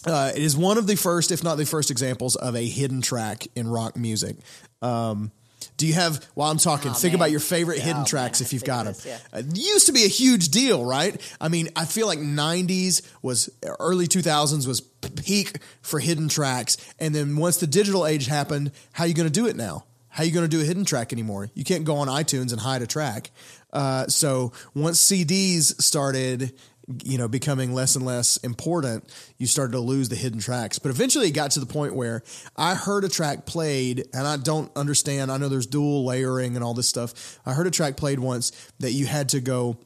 Uh, 0.06 0.30
it 0.34 0.42
is 0.42 0.56
one 0.56 0.78
of 0.78 0.86
the 0.86 0.96
first, 0.96 1.32
if 1.32 1.42
not 1.42 1.56
the 1.56 1.66
first, 1.66 1.90
examples 1.90 2.36
of 2.36 2.54
a 2.54 2.64
hidden 2.66 3.02
track 3.02 3.46
in 3.56 3.68
rock 3.68 3.96
music. 3.96 4.36
Um, 4.80 5.32
do 5.78 5.86
you 5.86 5.94
have, 5.94 6.24
while 6.34 6.50
I'm 6.50 6.58
talking, 6.58 6.92
Oh, 6.92 6.94
think 6.94 7.12
man. 7.12 7.20
about 7.20 7.30
your 7.32 7.40
favorite 7.40 7.78
Yeah, 7.78 7.84
hidden 7.84 7.96
oh, 7.96 8.00
man, 8.00 8.06
tracks 8.06 8.40
if 8.40 8.52
you've 8.52 8.64
got 8.64 8.84
them. 8.84 8.94
think 8.94 9.16
of 9.32 9.34
Uh, 9.34 9.38
It 9.50 9.58
used 9.58 9.86
to 9.86 9.92
be 9.92 10.04
a 10.04 10.08
huge 10.08 10.48
deal, 10.50 10.84
right? 10.84 11.20
I 11.40 11.48
mean, 11.48 11.68
I 11.76 11.84
feel 11.84 12.06
like 12.06 12.18
90s 12.20 13.02
was, 13.20 13.50
early 13.80 14.06
2000s 14.06 14.66
was 14.66 14.80
peak 14.80 15.58
for 15.82 15.98
hidden 15.98 16.28
tracks. 16.28 16.76
And 16.98 17.14
then 17.14 17.36
once 17.36 17.56
the 17.58 17.66
digital 17.66 18.06
age 18.06 18.26
happened, 18.26 18.70
how 18.92 19.04
are 19.04 19.06
you 19.06 19.14
going 19.14 19.28
to 19.28 19.32
do 19.32 19.46
it 19.46 19.56
now? 19.56 19.84
How 20.08 20.22
are 20.22 20.26
you 20.26 20.32
going 20.32 20.48
to 20.48 20.56
do 20.56 20.62
a 20.62 20.64
hidden 20.64 20.86
track 20.86 21.12
anymore? 21.12 21.50
You 21.52 21.64
can't 21.64 21.84
go 21.84 21.96
on 21.96 22.08
iTunes 22.08 22.52
and 22.52 22.60
hide 22.60 22.80
a 22.80 22.86
track. 22.86 23.30
Uh, 23.70 24.06
so 24.06 24.52
once 24.74 25.02
CDs 25.02 25.78
started, 25.82 26.54
you 27.02 27.18
know, 27.18 27.26
becoming 27.26 27.74
less 27.74 27.96
and 27.96 28.04
less 28.04 28.36
important, 28.38 29.04
you 29.38 29.46
started 29.46 29.72
to 29.72 29.80
lose 29.80 30.08
the 30.08 30.16
hidden 30.16 30.38
tracks. 30.40 30.78
But 30.78 30.90
eventually 30.90 31.28
it 31.28 31.32
got 31.32 31.50
to 31.52 31.60
the 31.60 31.66
point 31.66 31.94
where 31.94 32.22
I 32.56 32.74
heard 32.74 33.04
a 33.04 33.08
track 33.08 33.44
played, 33.46 34.06
and 34.12 34.26
I 34.26 34.36
don't 34.36 34.70
understand. 34.76 35.32
I 35.32 35.38
know 35.38 35.48
there's 35.48 35.66
dual 35.66 36.04
layering 36.04 36.54
and 36.54 36.64
all 36.64 36.74
this 36.74 36.88
stuff. 36.88 37.40
I 37.44 37.54
heard 37.54 37.66
a 37.66 37.72
track 37.72 37.96
played 37.96 38.20
once 38.20 38.52
that 38.78 38.92
you 38.92 39.06
had 39.06 39.30
to 39.30 39.40
go 39.40 39.78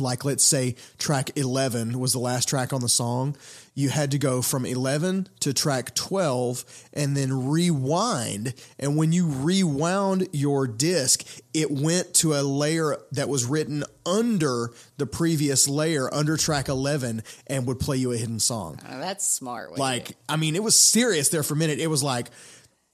like 0.00 0.24
let's 0.24 0.42
say 0.42 0.74
track 0.98 1.30
11 1.36 1.98
was 1.98 2.12
the 2.12 2.18
last 2.18 2.48
track 2.48 2.72
on 2.72 2.80
the 2.80 2.88
song 2.88 3.36
you 3.76 3.90
had 3.90 4.10
to 4.10 4.18
go 4.18 4.40
from 4.42 4.64
11 4.64 5.28
to 5.40 5.52
track 5.52 5.94
12 5.94 6.64
and 6.94 7.14
then 7.16 7.46
rewind. 7.48 8.54
And 8.78 8.96
when 8.96 9.12
you 9.12 9.28
rewound 9.28 10.28
your 10.32 10.66
disc 10.66 11.24
it 11.54 11.70
went 11.70 12.12
to 12.14 12.34
a 12.34 12.42
layer 12.42 12.96
that 13.12 13.28
was 13.28 13.44
written 13.44 13.84
under 14.04 14.70
the 14.96 15.06
previous 15.06 15.68
layer 15.68 16.12
under 16.12 16.36
track 16.36 16.68
11 16.68 17.22
and 17.46 17.66
would 17.66 17.78
play 17.78 17.96
you 17.96 18.12
a 18.12 18.16
hidden 18.16 18.40
song. 18.40 18.78
Uh, 18.86 18.98
that's 18.98 19.26
smart. 19.26 19.70
way 19.70 19.74
to 19.74 19.76
do 19.76 19.82
like 19.82 20.16
i 20.28 20.36
mean 20.36 20.54
it 20.56 20.62
was 20.62 20.76
serious 20.76 21.28
there 21.28 21.42
for 21.42 21.54
a 21.54 21.56
minute. 21.56 21.78
It 21.78 21.86
was 21.88 22.02
like 22.02 22.28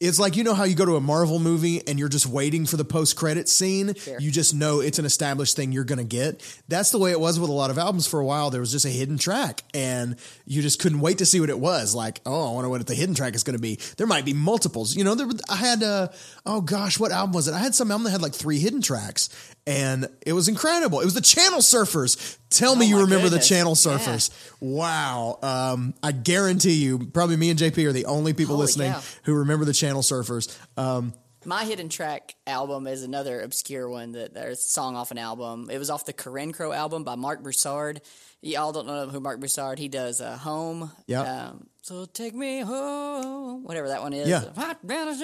it's 0.03 0.19
like 0.19 0.37
you 0.37 0.43
know 0.43 0.53
how 0.53 0.65
you 0.65 0.75
go 0.75 0.85
to 0.85 0.97
a 0.97 1.01
Marvel 1.01 1.39
movie 1.39 1.87
and 1.87 1.97
you're 1.97 2.09
just 2.09 2.27
waiting 2.27 2.67
for 2.67 2.77
the 2.77 2.85
post 2.85 3.15
credit 3.15 3.49
scene. 3.49 3.95
Sure. 3.95 4.19
You 4.19 4.33
just 4.33 4.53
know 4.53 4.81
it's 4.81 4.99
an 4.99 5.05
established 5.05 5.55
thing 5.55 5.71
you're 5.71 5.85
going 5.85 5.99
to 5.99 6.05
get. 6.05 6.43
That's 6.67 6.91
the 6.91 6.99
way 6.99 7.13
it 7.13 7.21
was 7.21 7.39
with 7.39 7.49
a 7.49 7.53
lot 7.53 7.71
of 7.71 7.79
albums 7.79 8.09
for 8.09 8.19
a 8.19 8.25
while. 8.25 8.51
There 8.51 8.61
was 8.61 8.73
just 8.73 8.85
a 8.85 8.89
hidden 8.89 9.17
track 9.17 9.63
and 9.73 10.17
you 10.45 10.61
just 10.61 10.81
couldn't 10.81 11.01
wait 11.01 11.19
to 11.19 11.27
see 11.27 11.39
what 11.39 11.51
it 11.51 11.59
was. 11.59 11.95
Like, 11.95 12.21
oh, 12.27 12.51
I 12.51 12.55
wonder 12.55 12.69
what 12.69 12.85
the 12.85 12.97
hidden 12.97 13.15
track 13.15 13.37
is 13.37 13.45
going 13.45 13.57
to 13.57 13.63
be. 13.63 13.79
There 13.97 14.09
might 14.09 14.25
be 14.25 14.35
multiples. 14.35 14.97
You 14.97 15.05
know, 15.05 15.15
there, 15.15 15.29
I 15.49 15.55
had, 15.55 15.85
uh, 15.85 16.09
oh 16.45 16.63
gosh, 16.63 16.99
what 16.99 17.13
album 17.13 17.33
was 17.33 17.47
it? 17.47 17.55
I 17.55 17.61
had 17.61 17.77
some 17.77 17.93
album 17.93 18.05
that 18.05 18.11
had 18.11 18.23
like 18.23 18.35
three 18.35 18.59
hidden 18.59 18.83
tracks 18.83 19.29
and 19.67 20.09
it 20.27 20.33
was 20.33 20.49
incredible. 20.49 21.01
It 21.01 21.05
was 21.05 21.15
the 21.15 21.21
Channel 21.21 21.61
Surfers. 21.61 22.39
Tell 22.53 22.77
me 22.77 22.87
Oh 22.87 22.89
you 22.91 22.95
remember 23.01 23.29
goodness. 23.29 23.49
the 23.49 23.55
Channel 23.55 23.73
Yeah. 23.77 23.99
Surfers. 23.99 24.31
Wow. 24.61 25.39
Um, 25.43 25.95
I 26.03 26.13
guarantee 26.13 26.75
you, 26.75 26.99
probably 27.07 27.37
me 27.37 27.51
and 27.51 27.59
JP 27.59 27.85
are 27.87 27.93
the 27.93 28.07
only 28.07 28.33
people 28.33 28.55
Holy 28.57 28.67
listening 28.67 28.93
cow. 28.93 29.01
who 29.25 29.35
remember 29.35 29.65
the 29.65 29.73
Channel 29.73 30.03
Surfers. 30.03 30.57
Um, 30.77 31.13
My 31.45 31.65
hidden 31.65 31.89
track 31.89 32.35
album 32.47 32.87
is 32.87 33.03
another 33.03 33.41
obscure 33.41 33.89
one 33.89 34.13
that 34.13 34.33
there's 34.35 34.59
a 34.59 34.63
song 34.63 34.95
off 34.95 35.11
an 35.11 35.19
album. 35.19 35.69
It 35.71 35.79
was 35.79 35.91
off 35.91 36.05
the 36.07 36.13
Carencro 36.13 36.75
album 36.75 37.03
by 37.05 37.17
Marc 37.17 37.43
Broussard. 37.43 38.01
Y'all 38.43 38.73
don't 38.73 38.87
know 38.87 39.09
who 39.09 39.19
Marc 39.21 39.41
Broussard. 39.41 39.79
He 39.79 39.89
does 39.89 40.21
uh, 40.21 40.37
Home. 40.39 40.91
Yeah. 41.07 41.21
Um, 41.49 41.67
so 41.85 42.05
take 42.07 42.33
me 42.35 42.61
home, 42.61 43.65
whatever 43.65 43.89
that 43.89 44.03
one 44.03 44.13
is. 44.13 44.29
Yeah. 44.29 44.45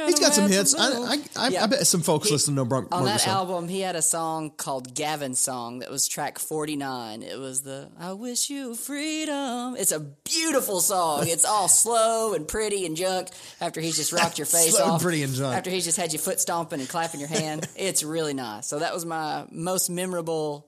he's 0.06 0.18
got 0.18 0.35
some 0.35 0.48
hits. 0.51 0.74
I, 0.74 0.89
I, 0.89 1.16
I, 1.36 1.48
Yeah. 1.48 1.62
I 1.62 1.66
bet 1.66 1.86
some 1.86 2.01
folks 2.02 2.26
He- 2.28 2.35
listen 2.35 2.56
to 2.56 2.64
Mark. 2.64 2.89
On 2.94 3.05
that 3.05 3.12
Russell. 3.12 3.32
album, 3.32 3.68
he 3.68 3.80
had 3.80 3.94
a 3.97 4.02
song 4.02 4.51
called 4.51 4.93
Gavin's 4.94 5.39
Song 5.39 5.78
that 5.78 5.90
was 5.90 6.09
track 6.09 6.39
49. 6.39 7.22
It 7.22 7.39
was 7.39 7.62
the 7.62 7.90
I 7.98 8.12
Wish 8.12 8.51
You 8.51 8.74
Freedom. 8.74 9.76
It's 9.76 9.93
a 9.93 10.01
beautiful 10.01 10.80
song. 10.80 11.28
It's 11.28 11.44
all 11.44 11.68
slow 11.85 12.35
and 12.35 12.47
pretty 12.48 12.85
and 12.86 12.97
junk 12.97 13.28
after 13.60 13.80
he's 13.80 13.97
just 13.97 14.12
rocked 14.12 14.39
your 14.39 14.47
face 14.59 14.74
Slow 14.74 14.85
and 14.85 14.93
off. 14.94 15.02
pretty 15.02 15.22
and 15.22 15.32
junk. 15.32 15.56
After 15.56 15.70
he's 15.70 15.85
just 15.85 15.97
had 15.97 16.12
you 16.12 16.18
foot 16.18 16.40
stomping 16.40 16.80
and 16.80 16.89
clapping 16.89 17.20
your 17.20 17.28
hand. 17.28 17.68
it's 17.76 18.02
really 18.02 18.35
nice. 18.35 18.66
So 18.66 18.80
that 18.80 18.93
was 18.93 19.06
my 19.06 19.47
most 19.51 19.90
memorable 19.90 20.67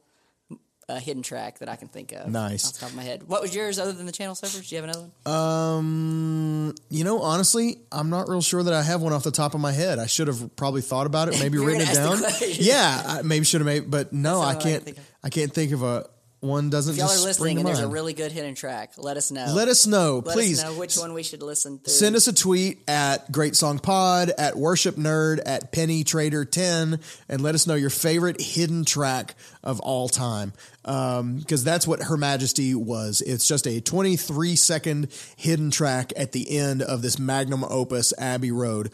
uh, 0.90 0.98
hidden 0.98 1.22
track 1.22 1.58
that 1.60 1.68
I 1.68 1.76
can 1.76 1.88
think 1.88 2.12
of. 2.12 2.28
Nice. 2.28 2.66
Off 2.66 2.74
the 2.74 2.80
top 2.80 2.90
of 2.90 2.96
my 2.96 3.02
head. 3.02 3.28
What 3.28 3.42
was 3.42 3.54
yours 3.54 3.78
other 3.78 3.92
than 3.92 4.06
the 4.06 4.12
Channel 4.12 4.34
Surfers? 4.34 4.68
Do 4.68 4.74
you 4.74 4.82
have 4.82 4.90
another 4.90 5.08
one? 5.24 5.34
Um, 5.34 6.74
you 6.88 7.04
know, 7.04 7.20
honestly, 7.20 7.78
I'm 7.92 8.10
not 8.10 8.28
real 8.28 8.42
sure 8.42 8.62
that 8.62 8.74
I 8.74 8.82
have 8.82 9.00
one 9.00 9.12
off 9.12 9.22
the 9.22 9.30
top 9.30 9.54
of 9.54 9.60
my 9.60 9.72
head. 9.72 9.98
I 9.98 10.06
should 10.06 10.26
have 10.26 10.56
probably 10.56 10.82
thought 10.82 11.06
about 11.06 11.28
it, 11.28 11.38
maybe 11.40 11.58
written 11.64 11.82
it 11.82 11.94
down. 11.94 12.18
Yeah, 12.40 13.02
I 13.06 13.22
maybe 13.22 13.44
should 13.44 13.60
have 13.60 13.66
made, 13.66 13.90
but 13.90 14.12
no, 14.12 14.40
I 14.40 14.54
can 14.54 14.62
can't. 14.62 14.88
of. 14.88 14.98
I 15.22 15.30
can't 15.30 15.52
think 15.52 15.72
of 15.72 15.82
a 15.82 16.08
one. 16.40 16.70
Doesn't 16.70 16.94
if 16.94 16.98
y'all 16.98 17.08
just 17.08 17.22
are 17.22 17.26
listening 17.26 17.58
and 17.58 17.66
there's 17.66 17.80
a 17.80 17.88
really 17.88 18.12
good 18.12 18.32
hidden 18.32 18.54
track, 18.54 18.92
let 18.96 19.16
us 19.16 19.30
know. 19.30 19.52
Let 19.54 19.68
us 19.68 19.86
know, 19.86 20.22
Let 20.24 20.34
please. 20.34 20.62
us 20.62 20.64
know 20.64 20.78
which 20.78 20.96
one 20.96 21.12
we 21.12 21.22
should 21.22 21.42
listen 21.42 21.78
to. 21.80 21.90
Send 21.90 22.16
us 22.16 22.28
a 22.28 22.32
tweet 22.32 22.82
at 22.88 23.30
Great 23.30 23.56
Song 23.56 23.78
Pod, 23.78 24.30
at 24.36 24.56
Worship 24.56 24.96
Nerd, 24.96 25.40
at 25.44 25.72
Penny 25.72 26.04
Trader 26.04 26.44
10, 26.44 27.00
and 27.28 27.40
let 27.40 27.54
us 27.54 27.66
know 27.66 27.74
your 27.74 27.90
favorite 27.90 28.40
hidden 28.40 28.84
track 28.84 29.34
of 29.62 29.80
all 29.80 30.08
time. 30.08 30.52
Um, 30.84 31.36
because 31.36 31.62
that's 31.62 31.86
what 31.86 32.02
Her 32.02 32.16
Majesty 32.16 32.74
was. 32.74 33.20
It's 33.20 33.46
just 33.46 33.66
a 33.66 33.80
23 33.80 34.56
second 34.56 35.08
hidden 35.36 35.70
track 35.70 36.12
at 36.16 36.32
the 36.32 36.58
end 36.58 36.82
of 36.82 37.02
this 37.02 37.18
magnum 37.18 37.64
opus, 37.64 38.14
Abbey 38.18 38.50
Road. 38.50 38.90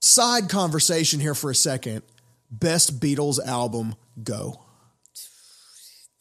Side 0.00 0.48
conversation 0.48 1.20
here 1.20 1.34
for 1.34 1.50
a 1.50 1.54
second. 1.54 2.02
Best 2.50 3.00
Beatles 3.00 3.44
album, 3.44 3.94
go. 4.22 4.63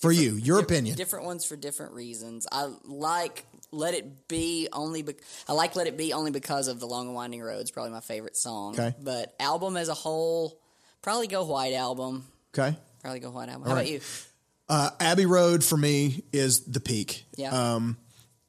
For 0.03 0.11
you, 0.11 0.33
your 0.35 0.59
opinion. 0.59 0.97
Different 0.97 1.23
ones 1.23 1.45
for 1.45 1.55
different 1.55 1.93
reasons. 1.93 2.45
I 2.51 2.69
like 2.83 3.45
Let 3.71 3.93
It 3.93 4.27
Be 4.27 4.67
only. 4.73 5.01
Be- 5.01 5.15
I 5.47 5.53
like 5.53 5.77
Let 5.77 5.87
It 5.87 5.95
Be 5.95 6.11
only 6.11 6.29
because 6.29 6.67
of 6.67 6.81
the 6.81 6.85
Long 6.85 7.07
and 7.07 7.15
Winding 7.15 7.41
Road. 7.41 7.61
It's 7.61 7.71
probably 7.71 7.93
my 7.93 8.01
favorite 8.01 8.35
song. 8.35 8.73
Okay. 8.73 8.93
But 9.01 9.33
album 9.39 9.77
as 9.77 9.87
a 9.87 9.93
whole, 9.93 10.59
probably 11.01 11.27
go 11.27 11.45
White 11.45 11.73
Album. 11.73 12.25
Okay. 12.53 12.75
Probably 13.01 13.21
go 13.21 13.31
White 13.31 13.47
Album. 13.47 13.63
How 13.63 13.75
right. 13.75 13.81
about 13.81 13.91
you? 13.91 14.01
Uh, 14.67 14.89
Abbey 14.99 15.25
Road 15.25 15.63
for 15.63 15.77
me 15.77 16.23
is 16.33 16.65
the 16.65 16.81
peak. 16.81 17.23
Yeah. 17.37 17.75
Um, 17.75 17.95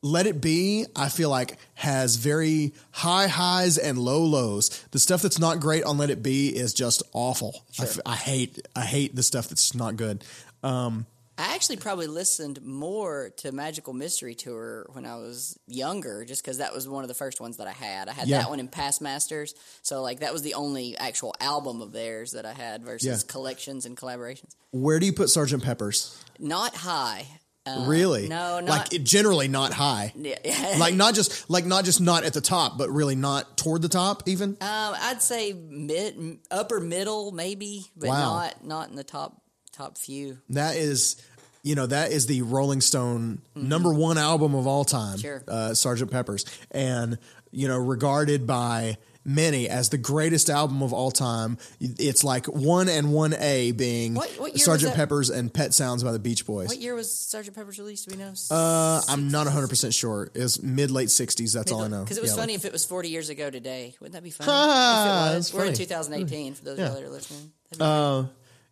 Let 0.03 0.27
It 0.27 0.41
Be, 0.41 0.87
I 0.97 1.09
feel 1.09 1.31
like 1.31 1.57
has 1.75 2.17
very 2.17 2.73
high 2.91 3.29
highs 3.29 3.79
and 3.79 3.97
low 3.97 4.23
lows. 4.25 4.71
The 4.91 4.99
stuff 4.99 5.23
that's 5.23 5.39
not 5.39 5.61
great 5.61 5.85
on 5.85 5.99
Let 5.99 6.11
It 6.11 6.21
Be 6.21 6.49
is 6.49 6.75
just 6.75 7.05
awful. 7.13 7.65
Sure. 7.71 7.87
I 7.87 7.89
f- 7.89 8.01
I, 8.05 8.17
hate 8.17 8.67
I 8.75 8.83
hate 8.83 9.15
the 9.15 9.23
stuff 9.23 9.49
that's 9.49 9.73
not 9.73 9.97
good. 9.97 10.25
Um, 10.65 11.07
I 11.37 11.55
actually 11.55 11.77
probably 11.79 12.07
listened 12.07 12.63
more 12.63 13.31
to 13.39 13.51
Magical 13.51 13.93
Mystery 13.93 14.35
Tour 14.37 14.87
when 14.93 15.05
I 15.05 15.17
was 15.17 15.59
younger, 15.67 16.25
just 16.25 16.43
because 16.45 16.59
that 16.59 16.73
was 16.73 16.89
one 16.89 17.03
of 17.03 17.09
the 17.09 17.15
first 17.15 17.41
ones 17.41 17.57
that 17.57 17.67
I 17.67 17.73
had. 17.73 18.09
I 18.09 18.13
had 18.13 18.29
Yeah. 18.29 18.39
that 18.43 18.51
one 18.51 18.61
in 18.61 18.69
Past 18.69 19.01
Masters, 19.01 19.55
so 19.83 20.01
like 20.03 20.21
that 20.21 20.33
was 20.33 20.43
the 20.43 20.55
only 20.55 20.97
actual 20.97 21.35
album 21.41 21.83
of 21.83 21.91
theirs 21.93 22.33
that 22.33 22.47
I 22.47 22.53
had 22.53 22.85
versus 22.85 23.07
Yeah. 23.07 23.17
collections 23.27 23.85
and 23.85 23.97
collaborations. 23.97 24.51
where 24.71 24.99
do 25.01 25.07
you 25.07 25.13
put 25.13 25.29
Sergeant 25.31 25.63
Pepper's? 25.63 26.17
Not 26.39 26.75
high. 26.75 27.27
Uh, 27.67 27.85
really? 27.87 28.29
no, 28.29 28.61
not 28.61 28.65
like 28.69 28.93
it, 28.93 29.05
generally 29.05 29.49
not 29.49 29.73
high. 29.73 30.13
Yeah. 30.17 30.75
like 30.79 30.95
not 30.95 31.15
just 31.15 31.49
like 31.49 31.65
not 31.65 31.85
just 31.85 32.01
not 32.01 32.23
at 32.25 32.35
the 32.35 32.41
top, 32.43 32.77
but 32.77 32.91
really 32.91 33.15
not 33.17 33.57
toward 33.57 33.81
the 33.83 33.89
top 33.89 34.23
even. 34.29 34.51
Um, 34.51 34.95
I'd 35.01 35.23
say 35.23 35.53
mid, 35.55 36.39
upper 36.51 36.79
middle, 36.79 37.33
maybe, 37.33 37.87
but 37.97 38.11
Wow. 38.11 38.35
not 38.35 38.65
not 38.67 38.91
in 38.91 38.97
the 38.97 39.05
top 39.05 39.41
top 39.75 39.99
few. 39.99 40.39
That 40.51 40.77
is, 40.77 41.17
you 41.63 41.75
know, 41.75 41.87
that 41.87 42.13
is 42.13 42.27
the 42.27 42.43
Rolling 42.43 42.81
Stone 42.81 43.43
number 43.55 43.93
one 43.93 44.19
album 44.19 44.55
of 44.55 44.67
all 44.67 44.85
time, 44.85 45.17
Mm-hmm. 45.19 45.21
Sure. 45.21 45.45
uh, 45.49 45.75
Sergeant 45.75 46.11
Pepper's, 46.11 46.45
and 46.71 47.19
you 47.51 47.69
know, 47.69 47.79
regarded 47.79 48.47
by 48.47 48.97
many 49.27 49.71
as 49.71 49.89
the 49.89 49.97
greatest 49.97 50.51
album 50.51 50.83
of 50.83 50.93
all 50.93 51.11
time. 51.11 51.57
It's 51.81 52.23
like 52.25 52.45
one 52.47 52.91
and 52.91 53.11
one 53.11 53.33
A 53.33 53.73
being 53.73 54.13
What- 54.13 54.29
what? 54.39 54.53
Pepper's 54.95 55.31
and 55.31 55.51
Pet 55.55 55.73
Sounds 55.73 56.05
by 56.05 56.13
the 56.13 56.19
Beach 56.19 56.45
Boys. 56.45 56.69
What 56.69 56.79
year 56.79 56.95
was 56.95 57.11
Sergeant 57.11 57.57
Pepper's 57.57 57.79
released? 57.79 58.07
Do 58.07 58.17
we 58.19 58.23
know? 58.23 58.35
Uh, 58.51 59.01
I'm 59.09 59.31
not 59.31 59.47
100 59.47 59.69
percent 59.69 59.95
sure. 59.95 60.31
It's 60.35 60.61
mid 60.61 60.91
late 60.91 61.09
60s. 61.09 61.55
That's 61.55 61.73
all 61.73 61.81
I 61.83 61.89
know. 61.89 62.03
Because 62.03 62.19
it 62.19 62.23
was 62.23 62.33
Yeah. 62.33 62.37
funny 62.37 62.53
if 62.55 62.67
it 62.67 62.73
was 62.73 62.85
40 62.85 63.09
years 63.09 63.31
ago 63.31 63.49
today. 63.49 63.95
Wouldn't 63.99 64.13
that 64.13 64.23
be 64.25 64.31
funny? 64.31 64.51
Ah, 64.53 65.29
if 65.29 65.33
it 65.33 65.37
was. 65.37 65.55
We're 65.55 65.65
in 65.67 65.75
2018 65.75 66.53
for 66.55 66.65
those 66.65 66.79
Yeah. 66.79 66.89
of 66.89 66.95
you 66.95 67.01
that 67.01 67.07
are 67.07 67.11
listening. 67.11 67.53
Be 67.73 67.79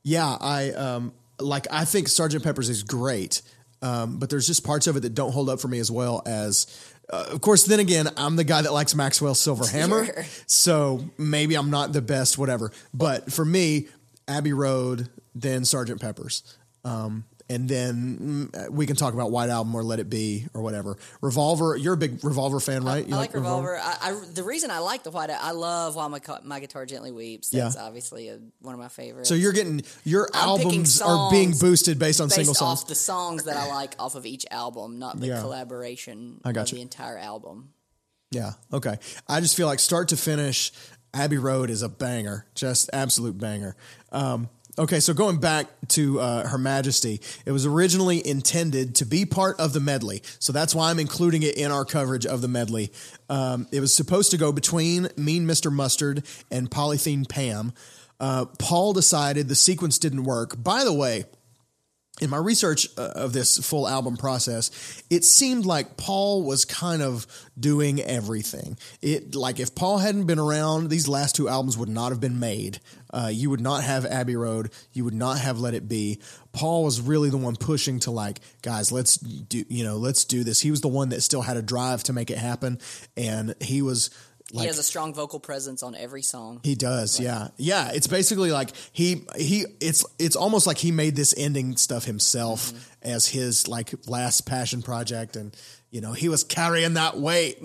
Yeah, 0.05 0.37
I 0.41 0.71
um 0.73 1.13
like 1.39 1.67
I 1.71 1.85
think 1.85 2.09
Sergeant 2.09 2.43
Pepper's 2.45 2.69
is 2.69 2.83
great, 2.83 3.43
um, 3.83 4.19
but 4.19 4.31
there's 4.31 4.47
just 4.47 4.65
parts 4.65 4.87
of 4.87 4.97
it 4.97 5.01
that 5.01 5.15
don't 5.15 5.33
hold 5.33 5.49
up 5.49 5.61
for 5.61 5.69
me 5.69 5.79
as 5.79 5.91
well 5.91 6.23
as. 6.27 6.67
Uh, 7.13 7.27
of 7.33 7.41
course, 7.41 7.65
then 7.65 7.81
again, 7.81 8.09
I'm 8.17 8.37
the 8.37 8.45
guy 8.45 8.63
that 8.63 8.73
likes 8.73 8.95
Maxwell 8.95 9.35
Silver 9.35 9.67
Hammer, 9.73 10.07
Sure. 10.07 10.25
so 10.47 11.05
maybe 11.19 11.57
I'm 11.57 11.69
not 11.69 11.93
the 11.93 12.01
best, 12.01 12.39
whatever. 12.39 12.71
But 12.95 13.31
for 13.33 13.45
me, 13.45 13.89
Abbey 14.29 14.53
Road, 14.53 15.09
then 15.35 15.65
Sergeant 15.65 16.01
Pepper's, 16.01 16.43
um, 16.85 17.25
and 17.49 17.69
then 17.69 18.49
mm, 18.53 18.71
we 18.71 18.87
can 18.87 18.97
talk 18.97 19.15
about 19.15 19.31
White 19.31 19.51
Album 19.51 19.75
or 19.75 19.83
Let 19.83 19.99
It 20.01 20.09
Be 20.11 20.47
or 20.55 20.63
whatever. 20.63 20.97
Revolver, 21.21 21.77
you're 21.77 21.95
a 21.95 21.97
big 21.97 22.25
Revolver 22.25 22.61
fan, 22.61 22.85
right? 22.85 23.07
You 23.07 23.15
I 23.15 23.19
like 23.19 23.35
Revolver. 23.35 23.79
I, 23.79 23.97
I, 24.01 24.21
the 24.33 24.43
reason 24.43 24.71
I 24.71 24.79
like 24.79 25.03
the 25.03 25.11
White, 25.11 25.31
I 25.31 25.51
love 25.53 25.97
While 25.97 26.09
My, 26.09 26.21
My 26.45 26.61
Guitar 26.61 26.87
Gently 26.87 27.13
Weeps. 27.13 27.51
That's 27.51 27.77
Yeah. 27.77 27.83
obviously 27.83 28.29
a, 28.29 28.39
one 28.61 28.75
of 28.75 28.81
my 28.81 28.89
favorites. 28.89 29.29
So 29.29 29.35
you're 29.35 29.53
getting 29.53 29.83
your 30.05 30.29
I'm 30.35 30.49
albums 30.49 31.01
are 31.03 31.31
being 31.31 31.53
boosted 31.59 31.99
based 31.99 32.21
on 32.21 32.27
based 32.29 32.37
single 32.37 32.53
off 32.53 32.79
songs. 32.79 32.85
the 32.85 32.95
songs 32.95 33.45
that 33.45 33.57
I 33.57 33.69
like 33.69 33.95
off 33.99 34.15
of 34.15 34.27
each 34.27 34.47
album, 34.51 34.99
not 34.99 35.19
the 35.21 35.29
Yeah. 35.29 35.41
collaboration 35.41 36.41
I 36.45 36.51
of 36.51 36.55
gotcha. 36.55 36.75
the 36.75 36.81
entire 36.81 37.19
album. 37.19 37.71
Yeah. 38.31 38.53
Okay. 38.73 38.97
I 39.29 39.41
just 39.41 39.57
feel 39.57 39.67
like 39.67 39.79
start 39.79 40.09
to 40.09 40.17
finish, 40.17 40.73
Abbey 41.15 41.37
Road 41.37 41.69
is 41.69 41.83
a 41.83 41.89
banger, 41.91 42.47
just 42.55 42.89
absolute 42.93 43.37
banger. 43.37 43.77
Um, 44.11 44.49
okay, 44.79 45.01
so 45.01 45.15
going 45.15 45.39
back 45.39 45.67
to 45.89 46.21
uh, 46.21 46.49
Her 46.49 46.59
Majesty, 46.59 47.21
it 47.45 47.53
was 47.53 47.67
originally 47.67 48.27
intended 48.27 48.95
to 48.97 49.05
be 49.05 49.25
part 49.25 49.59
of 49.61 49.73
the 49.73 49.81
medley, 49.81 50.23
so 50.39 50.53
that's 50.53 50.75
why 50.75 50.91
I'm 50.91 50.99
including 50.99 51.43
it 51.43 51.57
in 51.57 51.71
our 51.71 51.85
coverage 51.85 52.27
of 52.27 52.41
the 52.41 52.49
medley. 52.49 52.93
Um, 53.29 53.67
it 53.73 53.81
was 53.81 53.95
supposed 53.95 54.31
to 54.33 54.39
go 54.39 54.53
between 54.53 55.09
Mean 55.17 55.47
Mr. 55.47 55.73
Mustard 55.73 56.25
and 56.51 56.71
Polythene 56.71 57.29
Pam. 57.29 57.73
Uh, 58.21 58.47
Paul 58.59 58.93
decided 58.93 59.49
the 59.49 59.55
sequence 59.55 59.99
didn't 59.99 60.25
work. 60.25 60.63
By 60.63 60.85
the 60.85 60.93
way, 60.93 61.25
in 62.21 62.29
my 62.31 62.37
research 62.37 62.89
uh, 62.99 63.13
of 63.15 63.33
this 63.33 63.59
full 63.59 63.89
album 63.89 64.17
process, 64.17 65.03
it 65.09 65.25
seemed 65.25 65.65
like 65.65 65.97
Paul 65.97 66.43
was 66.43 66.65
kind 66.65 67.01
of 67.01 67.27
doing 67.59 68.01
everything. 68.01 68.77
It 69.01 69.35
like 69.35 69.59
if 69.59 69.75
Paul 69.75 69.99
hadn't 69.99 70.27
been 70.27 70.39
around, 70.39 70.91
these 70.91 71.09
last 71.09 71.35
two 71.35 71.49
albums 71.49 71.79
would 71.79 71.89
not 71.89 72.13
have 72.13 72.21
been 72.21 72.39
made. 72.39 72.81
Uh, 73.13 73.31
you 73.33 73.51
would 73.51 73.61
not 73.61 73.83
have 73.83 74.05
Abbey 74.07 74.37
Road. 74.37 74.71
You 74.93 75.05
would 75.05 75.15
not 75.15 75.39
have 75.39 75.59
Let 75.59 75.75
It 75.75 75.89
Be. 75.89 76.21
Paul 76.53 76.85
was 76.85 77.01
really 77.01 77.31
the 77.31 77.39
one 77.39 77.57
pushing 77.57 77.99
to 78.01 78.11
like, 78.11 78.41
guys, 78.61 78.93
let's 78.93 79.17
do 79.17 79.65
you 79.69 79.83
know, 79.83 79.97
let's 79.97 80.25
do 80.25 80.45
this. 80.45 80.61
He 80.61 80.71
was 80.71 80.83
the 80.83 80.89
one 80.89 81.09
that 81.11 81.23
still 81.23 81.43
had 81.43 81.57
a 81.57 81.63
drive 81.63 82.03
to 82.05 82.13
make 82.13 82.31
it 82.31 82.39
happen, 82.39 82.79
and 83.17 83.55
he 83.61 83.81
was. 83.83 84.11
Like, 84.53 84.65
he 84.65 84.67
has 84.67 84.79
a 84.79 84.83
strong 84.83 85.15
vocal 85.15 85.41
presence 85.41 85.83
on 85.83 85.95
every 85.95 86.21
song. 86.21 86.61
he 86.63 86.75
does, 86.75 87.19
yeah, 87.19 87.49
yeah. 87.57 87.91
It's 87.95 88.07
basically 88.07 88.53
like 88.53 88.73
he 88.93 89.25
he. 89.35 89.65
It's 89.81 90.05
it's 90.19 90.37
almost 90.37 90.67
like 90.67 90.77
he 90.77 90.93
made 90.93 91.17
this 91.17 91.35
ending 91.39 91.79
stuff 91.79 92.05
himself 92.05 92.91
as 93.01 93.27
his 93.27 93.67
like 93.67 93.95
last 94.07 94.43
passion 94.43 94.83
project, 94.83 95.37
and 95.37 95.57
you 95.91 96.03
know 96.03 96.13
he 96.13 96.29
was 96.29 96.45
carrying 96.45 96.95
that 96.95 97.17
weight 97.17 97.61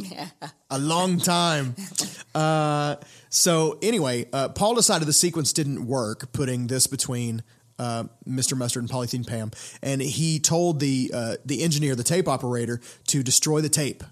a 0.71 0.79
long 0.79 1.17
time. 1.17 1.75
uh, 2.35 2.95
so 3.27 3.77
anyway, 3.81 4.25
uh, 4.31 4.47
Paul 4.49 4.75
decided 4.75 5.09
the 5.09 5.13
sequence 5.13 5.51
didn't 5.51 5.85
work, 5.85 6.31
putting 6.31 6.67
this 6.67 6.87
between. 6.87 7.43
Uh, 7.79 8.05
Mr. 8.27 8.57
Mustard 8.57 8.81
and 8.81 8.89
Polythene 8.89 9.27
Pam, 9.27 9.51
and 9.83 10.01
he 10.01 10.39
told 10.39 10.79
the 10.79 11.11
uh, 11.13 11.35
the 11.45 11.61
engineer, 11.61 11.95
the 11.95 12.03
tape 12.03 12.27
operator, 12.27 12.81
to 13.05 13.21
destroy 13.21 13.61
the 13.61 13.69
tape. 13.69 14.03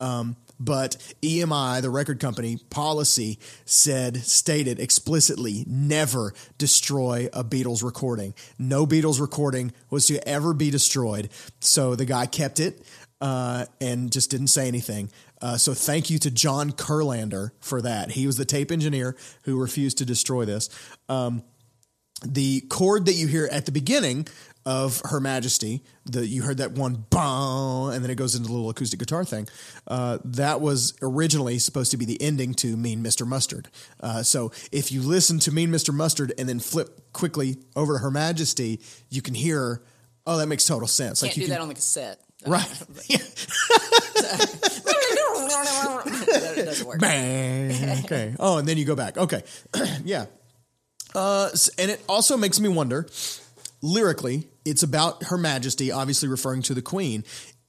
Um, 0.00 0.36
but 0.58 0.96
EMI, 1.22 1.82
the 1.82 1.90
record 1.90 2.20
company 2.20 2.58
policy, 2.70 3.38
said 3.64 4.16
stated 4.18 4.78
explicitly 4.78 5.64
never 5.66 6.32
destroy 6.58 7.28
a 7.32 7.44
Beatles 7.44 7.82
recording. 7.82 8.34
No 8.58 8.86
Beatles 8.86 9.20
recording 9.20 9.72
was 9.90 10.06
to 10.06 10.26
ever 10.28 10.54
be 10.54 10.70
destroyed. 10.70 11.28
So 11.60 11.94
the 11.94 12.04
guy 12.04 12.26
kept 12.26 12.60
it 12.60 12.82
uh, 13.20 13.66
and 13.80 14.10
just 14.10 14.30
didn't 14.30 14.48
say 14.48 14.68
anything. 14.68 15.10
Uh, 15.40 15.56
so 15.56 15.74
thank 15.74 16.08
you 16.08 16.18
to 16.18 16.30
John 16.30 16.72
Kurlander 16.72 17.50
for 17.60 17.82
that. 17.82 18.12
He 18.12 18.26
was 18.26 18.36
the 18.36 18.44
tape 18.44 18.72
engineer 18.72 19.16
who 19.42 19.60
refused 19.60 19.98
to 19.98 20.06
destroy 20.06 20.44
this. 20.44 20.70
Um, 21.08 21.42
the 22.24 22.62
chord 22.62 23.06
that 23.06 23.12
you 23.12 23.26
hear 23.26 23.46
at 23.52 23.66
the 23.66 23.72
beginning 23.72 24.26
of 24.66 25.00
Her 25.04 25.20
Majesty, 25.20 25.84
the 26.04 26.26
you 26.26 26.42
heard 26.42 26.58
that 26.58 26.72
one 26.72 27.06
bong, 27.08 27.94
and 27.94 28.02
then 28.02 28.10
it 28.10 28.16
goes 28.16 28.34
into 28.34 28.48
the 28.48 28.52
little 28.52 28.68
acoustic 28.68 28.98
guitar 28.98 29.24
thing. 29.24 29.48
Uh, 29.86 30.18
that 30.24 30.60
was 30.60 30.94
originally 31.00 31.60
supposed 31.60 31.92
to 31.92 31.96
be 31.96 32.04
the 32.04 32.20
ending 32.20 32.52
to 32.54 32.76
Mean 32.76 33.02
Mr. 33.02 33.24
Mustard. 33.24 33.68
Uh, 34.00 34.24
so 34.24 34.50
if 34.72 34.90
you 34.90 35.02
listen 35.02 35.38
to 35.38 35.52
Mean 35.52 35.70
Mr. 35.70 35.94
Mustard 35.94 36.32
and 36.36 36.48
then 36.48 36.58
flip 36.58 37.12
quickly 37.12 37.58
over 37.76 37.94
to 37.94 38.00
Her 38.00 38.10
Majesty, 38.10 38.80
you 39.08 39.22
can 39.22 39.34
hear. 39.34 39.82
Oh, 40.26 40.38
that 40.38 40.48
makes 40.48 40.66
total 40.66 40.88
sense. 40.88 41.22
Can't 41.22 41.36
you 41.36 41.44
do 41.44 41.46
can, 41.46 41.54
that 41.54 41.60
on 41.60 41.68
the 41.68 41.74
cassette. 41.74 42.20
right. 42.46 42.66
that 46.26 46.62
doesn't 46.64 46.86
work. 46.88 46.98
Bang. 46.98 48.04
Okay. 48.04 48.34
Oh, 48.40 48.58
and 48.58 48.66
then 48.66 48.76
you 48.76 48.84
go 48.84 48.96
back. 48.96 49.16
Okay. 49.16 49.44
yeah. 50.04 50.26
Uh, 51.14 51.50
and 51.78 51.92
it 51.92 52.02
also 52.08 52.36
makes 52.36 52.58
me 52.58 52.68
wonder 52.68 53.06
lyrically, 53.82 54.48
it's 54.64 54.82
about 54.82 55.24
Her 55.24 55.38
Majesty, 55.38 55.90
obviously 55.90 56.28
referring 56.28 56.62
to 56.62 56.74
the 56.74 56.82
Queen. 56.82 57.24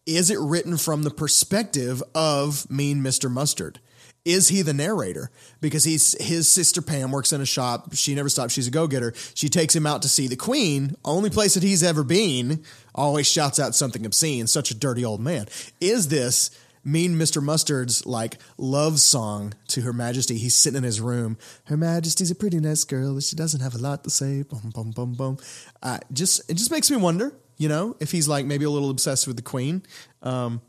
Is 0.06 0.30
it 0.30 0.40
written 0.40 0.78
from 0.78 1.04
the 1.04 1.12
perspective 1.12 2.02
of 2.16 2.70
Mean 2.72 3.02
Mr. 3.02 3.30
Mustard? 3.30 3.80
Is 4.28 4.50
he 4.50 4.62
the 4.62 4.74
narrator? 4.74 5.32
Because 5.62 5.86
he's 5.86 6.22
his 6.22 6.50
sister 6.50 6.82
Pam 6.82 7.12
works 7.12 7.32
in 7.32 7.40
a 7.40 7.46
shop. 7.46 7.94
She 7.94 8.14
never 8.14 8.28
stops. 8.28 8.54
She's 8.54 8.68
a 8.68 8.72
go 8.72 8.86
getter. 8.86 9.14
She 9.36 9.48
takes 9.48 9.74
him 9.74 9.88
out 9.88 10.02
to 10.02 10.10
see 10.10 10.28
the 10.28 10.36
Queen, 10.36 10.96
only 11.06 11.30
place 11.30 11.54
that 11.54 11.64
he's 11.64 11.82
ever 11.82 12.04
been. 12.04 12.64
Always 12.94 13.26
shouts 13.26 13.58
out 13.58 13.74
something 13.74 14.06
obscene. 14.06 14.48
Such 14.48 14.70
a 14.70 14.76
dirty 14.76 15.06
old 15.06 15.22
man. 15.22 15.48
Is 15.80 16.10
this 16.10 16.52
Mean 16.88 17.16
Mr. 17.16 17.44
Mustard's 17.44 18.06
like 18.06 18.38
love 18.58 19.00
song 19.02 19.54
to 19.68 19.82
Her 19.82 19.92
Majesty. 19.92 20.38
He's 20.38 20.56
sitting 20.56 20.78
in 20.78 20.84
his 20.84 21.02
room. 21.02 21.38
Her 21.66 21.76
Majesty's 21.76 22.32
a 22.32 22.36
pretty 22.36 22.62
nice 22.62 22.86
girl, 22.86 23.14
but 23.16 23.24
she 23.24 23.36
doesn't 23.36 23.60
have 23.60 23.76
a 23.76 23.78
lot 23.78 24.06
to 24.06 24.10
say. 24.10 24.44
Bum 24.44 24.72
bum 24.74 24.92
bum 24.92 25.14
bum. 25.14 25.38
Uh, 25.84 26.00
just 26.14 26.50
it 26.50 26.54
just 26.54 26.72
makes 26.72 26.90
me 26.90 26.96
wonder, 26.96 27.34
you 27.58 27.68
know, 27.68 27.98
if 28.00 28.12
he's 28.12 28.30
like 28.30 28.46
maybe 28.46 28.64
a 28.64 28.70
little 28.70 28.90
obsessed 28.90 29.28
with 29.28 29.36
the 29.36 29.42
Queen, 29.42 29.84
um, 30.24 30.62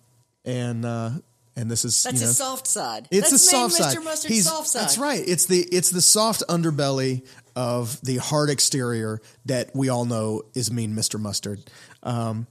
and 0.44 0.84
uh, 0.84 1.10
and 1.54 1.70
this 1.70 1.84
is 1.84 2.02
That's 2.02 2.20
you 2.20 2.26
know, 2.26 2.32
soft 2.32 2.66
side. 2.66 3.06
it's 3.12 3.30
the 3.30 3.38
soft 3.38 3.76
Mr. 3.76 3.78
side. 3.78 4.04
Mustard's 4.04 4.34
He's 4.34 4.46
soft 4.48 4.68
side. 4.68 4.82
that's 4.82 4.98
right. 4.98 5.22
It's 5.24 5.46
the 5.46 5.60
it's 5.60 5.90
the 5.90 6.02
soft 6.02 6.42
underbelly 6.48 7.24
of 7.54 8.00
the 8.02 8.16
hard 8.16 8.50
exterior 8.50 9.20
that 9.46 9.70
we 9.74 9.88
all 9.88 10.04
know 10.04 10.42
is 10.54 10.70
mean 10.72 10.94
Mr. 10.94 11.20
Mustard. 11.20 11.60
Um, 12.02 12.46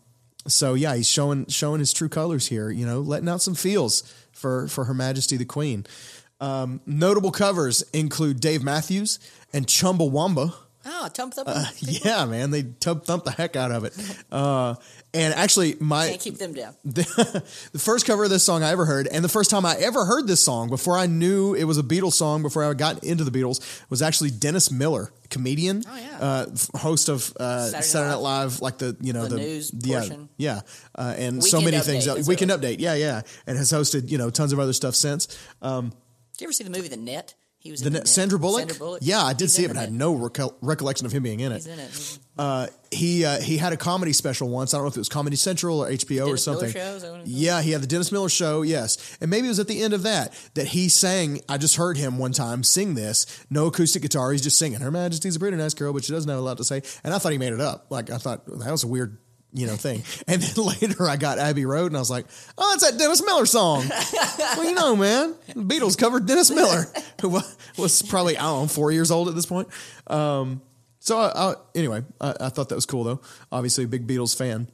so 0.48 0.74
yeah, 0.74 0.96
he's 0.96 1.08
showing 1.08 1.46
showing 1.48 1.80
his 1.80 1.94
true 1.94 2.10
colors 2.10 2.48
here. 2.48 2.70
You 2.70 2.86
know, 2.86 3.02
letting 3.02 3.30
out 3.30 3.42
some 3.42 3.56
feels 3.56 4.02
for 4.32 4.68
for 4.68 4.86
Her 4.86 4.94
Majesty 4.94 5.38
the 5.38 5.46
Queen. 5.46 5.86
Um, 6.40 6.82
notable 6.86 7.32
covers 7.32 7.82
include 7.94 8.40
Dave 8.40 8.64
Matthews 8.64 9.20
and 9.54 9.66
Chumbawamba. 9.66 10.54
Oh, 10.90 11.10
tump 11.12 11.34
thump. 11.34 11.50
Uh, 11.52 11.66
Yeah, 11.80 12.26
man, 12.26 12.52
they 12.52 12.64
tub 12.64 13.04
thump 13.04 13.26
the 13.26 13.32
heck 13.32 13.56
out 13.56 13.72
of 13.72 13.84
it. 13.84 13.94
Uh, 14.32 14.76
and 15.14 15.34
actually, 15.34 15.76
my 15.80 16.10
Can't 16.10 16.22
keep 16.22 16.38
them 16.38 16.54
down. 16.54 16.76
the, 16.86 17.04
the 17.74 17.80
first 17.80 18.06
cover 18.06 18.24
of 18.26 18.30
this 18.30 18.44
song 18.44 18.64
I 18.64 18.72
ever 18.72 18.86
heard, 18.86 19.08
and 19.08 19.24
the 19.24 19.30
first 19.30 19.50
time 19.50 19.66
I 19.66 19.76
ever 19.80 20.06
heard 20.06 20.28
this 20.28 20.44
song 20.44 20.70
before 20.70 20.98
I 20.98 21.08
knew 21.08 21.54
it 21.56 21.66
was 21.66 21.78
a 21.78 21.84
Beatles 21.84 22.14
song, 22.14 22.42
before 22.42 22.64
I 22.64 22.74
got 22.74 23.04
into 23.04 23.24
the 23.24 23.32
Beatles, 23.32 23.82
was 23.90 24.02
actually 24.02 24.30
Dennis 24.30 24.72
Miller, 24.72 25.12
comedian, 25.30 25.84
Oh, 25.88 25.96
yeah. 25.98 26.18
uh, 26.20 26.46
f- 26.52 26.70
host 26.82 27.10
of 27.10 27.34
uh, 27.40 27.66
Saturday 27.68 27.84
Saturday, 27.84 28.10
Night 28.12 28.22
Live, 28.22 28.62
like 28.62 28.78
the 28.78 28.96
you 29.02 29.14
know 29.14 29.24
The 29.24 29.36
the, 29.36 29.42
news 29.42 29.72
yeah 29.74 30.00
portion. 30.00 30.30
yeah, 30.38 30.62
uh, 30.96 31.14
and 31.18 31.44
so 31.44 31.62
many 31.62 31.78
Update 31.78 31.84
things. 31.86 32.08
is 32.08 32.28
Weekend 32.28 32.52
what 32.52 32.62
Update, 32.62 32.78
yeah, 32.80 32.96
yeah, 32.96 33.22
and 33.46 33.58
has 33.58 33.72
hosted 33.72 34.10
you 34.10 34.18
know 34.18 34.30
tons 34.30 34.54
of 34.54 34.60
other 34.60 34.74
stuff 34.74 34.96
since. 34.96 35.28
Um, 35.62 35.90
Did 36.34 36.42
you 36.42 36.48
ever 36.48 36.54
see 36.54 36.64
the 36.64 36.70
movie 36.70 36.88
The 36.88 36.98
Net? 36.98 37.36
He 37.68 37.72
was 37.72 37.82
the 37.82 37.88
in 37.88 37.94
ne- 37.94 38.00
the 38.00 38.08
Sandra 38.08 38.40
Bullock, 38.40 38.62
Sandra 38.62 38.78
Bullock. 38.78 39.00
yeah, 39.04 39.22
I 39.24 39.34
did 39.34 39.46
He's 39.46 39.54
see 39.54 39.66
it, 39.66 39.68
but 39.68 39.78
I 39.78 39.82
had 39.82 39.92
no 39.94 40.16
reco- 40.16 40.56
recollection 40.62 41.06
of 41.06 41.12
him 41.12 41.22
being 41.24 41.40
in 41.42 41.52
it. 41.52 41.56
He's 41.56 41.68
in 41.68 41.80
it. 41.80 41.90
He's- 41.90 42.20
Uh, 42.38 42.68
he 42.92 43.26
uh, 43.26 43.40
he 43.42 43.58
had 43.58 43.74
a 43.74 43.78
comedy 43.78 44.14
special 44.14 44.48
once. 44.48 44.74
I 44.74 44.78
don't 44.78 44.84
know 44.86 44.90
if 44.90 44.96
it 44.96 45.00
was 45.00 45.10
Comedy 45.10 45.36
Central 45.36 45.84
or 45.84 45.90
HBO 45.90 46.22
or 46.22 46.26
Dennis 46.28 46.44
something. 46.44 46.72
Show, 46.72 46.80
is 46.80 47.02
that 47.02 47.12
what 47.12 47.22
it's 47.22 47.30
called? 47.30 47.42
yeah, 47.42 47.62
he 47.64 47.72
had 47.72 47.82
the 47.82 47.88
Dennis 47.88 48.12
Miller 48.12 48.30
show. 48.30 48.62
Yes, 48.62 49.18
and 49.20 49.30
maybe 49.32 49.48
it 49.48 49.50
was 49.50 49.60
at 49.60 49.68
the 49.68 49.82
end 49.82 49.94
of 49.96 50.04
that 50.04 50.34
that 50.54 50.68
he 50.68 50.88
sang. 50.88 51.42
I 51.50 51.58
just 51.58 51.76
heard 51.78 51.98
him 51.98 52.20
one 52.20 52.32
time 52.34 52.64
sing 52.64 52.94
this. 52.94 53.26
No 53.50 53.66
acoustic 53.66 54.04
guitar. 54.04 54.32
He's 54.32 54.42
just 54.44 54.60
singing. 54.60 54.80
Her 54.82 54.92
Majesty's 54.92 55.36
a 55.36 55.40
pretty 55.40 55.58
nice 55.58 55.74
girl, 55.74 55.92
but 55.94 56.06
she 56.06 56.14
doesn't 56.14 56.30
have 56.30 56.38
a 56.40 56.42
lot 56.44 56.58
to 56.58 56.64
say. 56.64 56.84
And 57.04 57.12
I 57.14 57.18
thought 57.18 57.32
he 57.32 57.38
made 57.40 57.54
it 57.54 57.60
up. 57.60 57.88
Like 57.90 58.12
I 58.12 58.18
thought 58.20 58.46
that 58.46 58.72
was 58.72 58.84
a 58.84 58.88
weird. 58.88 59.18
You 59.54 59.66
know, 59.66 59.76
thing. 59.76 60.04
And 60.28 60.42
then 60.42 60.66
later 60.66 61.08
I 61.10 61.16
got 61.16 61.40
Abbey 61.40 61.66
Road 61.66 61.88
and 61.88 61.96
I 61.96 62.00
was 62.00 62.12
like, 62.12 62.26
oh, 62.58 62.74
it's 62.74 62.90
that 62.90 63.00
Dennis 63.00 63.24
Miller 63.24 63.46
song. 63.46 63.86
well, 64.58 64.64
you 64.64 64.74
know, 64.76 64.96
man, 64.96 65.36
the 65.48 65.64
Beatles 65.64 65.98
covered 65.98 66.26
Dennis 66.26 66.52
Miller, 66.52 66.86
who 67.22 67.40
was 67.78 68.02
probably, 68.04 68.38
I 68.38 68.44
don't 68.44 68.64
know, 68.64 68.68
four 68.68 68.92
years 68.92 69.10
old 69.10 69.30
at 69.30 69.36
this 69.36 69.46
point. 69.46 69.70
Um, 70.08 70.62
so 71.00 71.18
I, 71.18 71.32
I, 71.34 71.54
anyway, 71.76 72.04
I, 72.20 72.34
I 72.42 72.50
thought 72.50 72.70
that 72.70 72.76
was 72.76 72.86
cool 72.86 73.04
though. 73.04 73.22
Obviously, 73.52 73.86
a 73.86 73.88
big 73.88 74.06
Beatles 74.06 74.36
fan. 74.36 74.68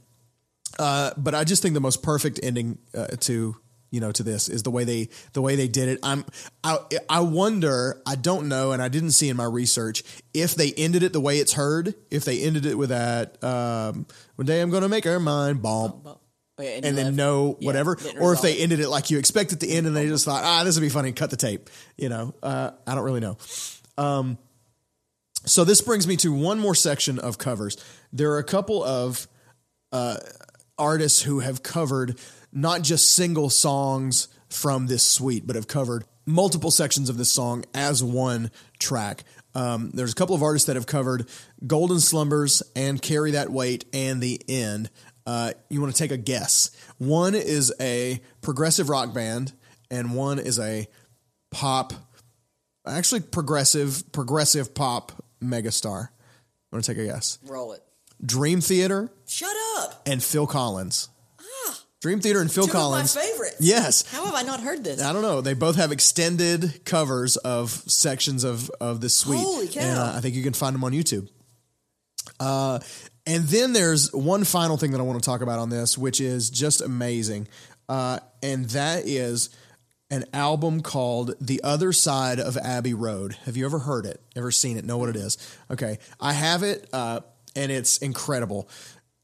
Uh, 0.79 1.11
but 1.17 1.35
I 1.35 1.43
just 1.43 1.61
think 1.61 1.75
the 1.75 1.81
most 1.81 2.01
perfect 2.01 2.39
ending 2.41 2.79
uh, 2.95 3.07
to 3.21 3.55
you 3.93 3.99
know 3.99 4.11
to 4.11 4.23
this 4.23 4.49
is 4.49 4.63
the 4.63 4.71
way 4.71 4.83
they 4.83 5.07
the 5.33 5.41
way 5.41 5.55
they 5.55 5.67
did 5.67 5.87
it. 5.87 5.99
I'm 6.01 6.25
I 6.63 6.79
I 7.07 7.19
wonder 7.19 8.01
I 8.07 8.15
don't 8.15 8.49
know 8.49 8.71
and 8.71 8.81
I 8.81 8.87
didn't 8.87 9.11
see 9.11 9.29
in 9.29 9.37
my 9.37 9.45
research 9.45 10.03
if 10.33 10.55
they 10.55 10.73
ended 10.73 11.03
it 11.03 11.13
the 11.13 11.21
way 11.21 11.37
it's 11.37 11.53
heard. 11.53 11.93
If 12.09 12.25
they 12.25 12.41
ended 12.41 12.65
it 12.65 12.75
with 12.75 12.89
that 12.89 13.41
um, 13.43 14.07
one 14.35 14.47
day 14.47 14.61
I'm 14.61 14.71
going 14.71 14.81
to 14.81 14.89
make 14.89 15.03
her 15.05 15.19
mine 15.19 15.57
bomb. 15.57 16.01
Oh, 16.05 16.19
yeah, 16.59 16.71
And 16.71 16.85
he 16.85 16.91
then 16.91 17.15
no 17.15 17.55
Yeah, 17.59 17.67
whatever, 17.67 17.97
or 18.19 18.33
if 18.33 18.41
they 18.41 18.57
ended 18.57 18.79
it 18.79 18.89
like 18.89 19.11
you 19.11 19.19
expect 19.19 19.53
it 19.53 19.59
to 19.59 19.67
end, 19.67 19.85
and 19.85 19.95
they 19.95 20.07
just 20.07 20.25
thought, 20.25 20.43
ah, 20.43 20.63
this 20.63 20.75
would 20.75 20.81
be 20.81 20.89
funny, 20.89 21.11
cut 21.11 21.29
the 21.29 21.37
tape. 21.37 21.69
You 21.95 22.09
know, 22.09 22.33
uh, 22.41 22.71
I 22.85 22.95
don't 22.95 23.03
really 23.03 23.19
know. 23.21 23.37
Um, 23.97 24.37
so 25.45 25.63
this 25.63 25.81
brings 25.81 26.07
me 26.07 26.15
to 26.17 26.33
one 26.33 26.59
more 26.59 26.75
section 26.75 27.19
of 27.19 27.37
covers. 27.37 27.77
There 28.11 28.31
are 28.31 28.37
a 28.39 28.43
couple 28.43 28.83
of 28.83 29.27
uh, 29.91 30.17
artists 30.77 31.21
who 31.21 31.39
have 31.39 31.63
covered 31.63 32.19
not 32.53 32.81
just 32.83 33.11
single 33.13 33.49
songs 33.49 34.27
from 34.49 34.87
this 34.87 35.03
suite, 35.03 35.45
but 35.47 35.55
have 35.55 35.67
covered 35.67 36.05
multiple 36.25 36.71
sections 36.71 37.09
of 37.09 37.17
this 37.17 37.31
song 37.31 37.65
as 37.73 38.03
one 38.03 38.51
track. 38.79 39.23
Um, 39.55 39.91
there's 39.93 40.11
a 40.11 40.15
couple 40.15 40.35
of 40.35 40.41
artists 40.43 40.67
that 40.67 40.75
have 40.75 40.85
covered 40.85 41.27
Golden 41.65 41.99
Slumbers 41.99 42.63
and 42.75 43.01
Carry 43.01 43.31
That 43.31 43.51
Weight 43.51 43.85
and 43.93 44.21
The 44.21 44.39
End. 44.47 44.89
Uh, 45.25 45.53
you 45.69 45.81
want 45.81 45.93
to 45.93 45.97
take 45.97 46.11
a 46.11 46.17
guess. 46.17 46.71
One 46.97 47.33
is 47.35 47.73
a 47.79 48.21
progressive 48.41 48.89
rock 48.89 49.13
band, 49.13 49.53
and 49.91 50.15
one 50.15 50.39
is 50.39 50.59
a 50.59 50.87
pop, 51.51 51.93
actually 52.85 53.21
progressive, 53.21 54.11
progressive 54.11 54.73
pop 54.75 55.11
megastar. 55.41 56.09
Want 56.71 56.83
to 56.83 56.93
take 56.93 57.01
a 57.03 57.05
guess? 57.05 57.37
Roll 57.45 57.73
it. 57.73 57.81
Dream 58.25 58.59
Theater 58.61 59.11
Shut 59.27 59.55
up. 59.77 60.01
and 60.05 60.23
Phil 60.23 60.47
Collins. 60.47 61.09
Dream 62.03 62.19
Theater 62.19 62.41
and 62.41 62.51
Phil 62.51 62.65
Two 62.65 62.71
Collins. 62.73 63.15
of 63.15 63.21
my 63.21 63.27
favorites. 63.29 63.55
Yes. 63.61 64.05
How 64.11 64.25
have 64.25 64.35
I 64.35 64.41
not 64.41 64.59
heard 64.59 64.83
this? 64.83 65.01
I 65.01 65.13
don't 65.13 65.21
know. 65.21 65.39
They 65.39 65.53
both 65.53 65.77
have 65.77 65.93
extended 65.93 66.83
covers 66.83 67.37
of 67.37 67.69
sections 67.71 68.43
of 68.43 68.69
of 68.81 68.99
this 68.99 69.15
suite, 69.15 69.39
Holy 69.39 69.69
cow. 69.69 69.79
and 69.79 69.97
uh, 69.97 70.13
I 70.13 70.19
think 70.19 70.35
you 70.35 70.43
can 70.43 70.51
find 70.51 70.75
them 70.75 70.83
on 70.83 70.91
YouTube. 70.91 71.29
Uh, 72.41 72.79
and 73.25 73.45
then 73.45 73.71
there's 73.71 74.11
one 74.13 74.43
final 74.43 74.75
thing 74.75 74.91
that 74.91 74.99
I 74.99 75.03
want 75.03 75.23
to 75.23 75.25
talk 75.25 75.39
about 75.39 75.59
on 75.59 75.69
this, 75.69 75.97
which 75.97 76.19
is 76.19 76.49
just 76.49 76.81
amazing, 76.81 77.47
uh, 77.87 78.19
and 78.41 78.65
that 78.71 79.03
is 79.07 79.49
an 80.11 80.25
album 80.33 80.81
called 80.81 81.35
"The 81.39 81.61
Other 81.63 81.93
Side 81.93 82.37
of 82.37 82.57
Abbey 82.57 82.93
Road." 82.93 83.37
Have 83.45 83.55
you 83.55 83.63
ever 83.65 83.79
heard 83.79 84.05
it? 84.05 84.19
Ever 84.35 84.51
seen 84.51 84.75
it? 84.75 84.83
Know 84.83 84.97
what 84.97 85.07
it 85.07 85.15
is? 85.15 85.37
Okay, 85.71 85.99
I 86.19 86.33
have 86.33 86.63
it, 86.63 86.85
uh, 86.91 87.21
and 87.55 87.71
it's 87.71 87.99
incredible. 87.99 88.67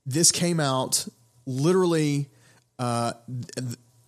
This 0.06 0.32
came 0.32 0.62
out 0.62 1.06
literally 1.46 2.30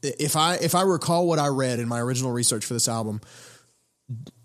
if 0.02 0.36
I 0.36 0.56
if 0.56 0.76
I 0.76 0.82
recall 0.82 1.28
what 1.28 1.40
I 1.40 1.48
read 1.48 1.80
in 1.80 1.88
my 1.88 2.00
original 2.00 2.32
research 2.32 2.66
for 2.66 2.74
this 2.74 2.88
album, 2.88 3.22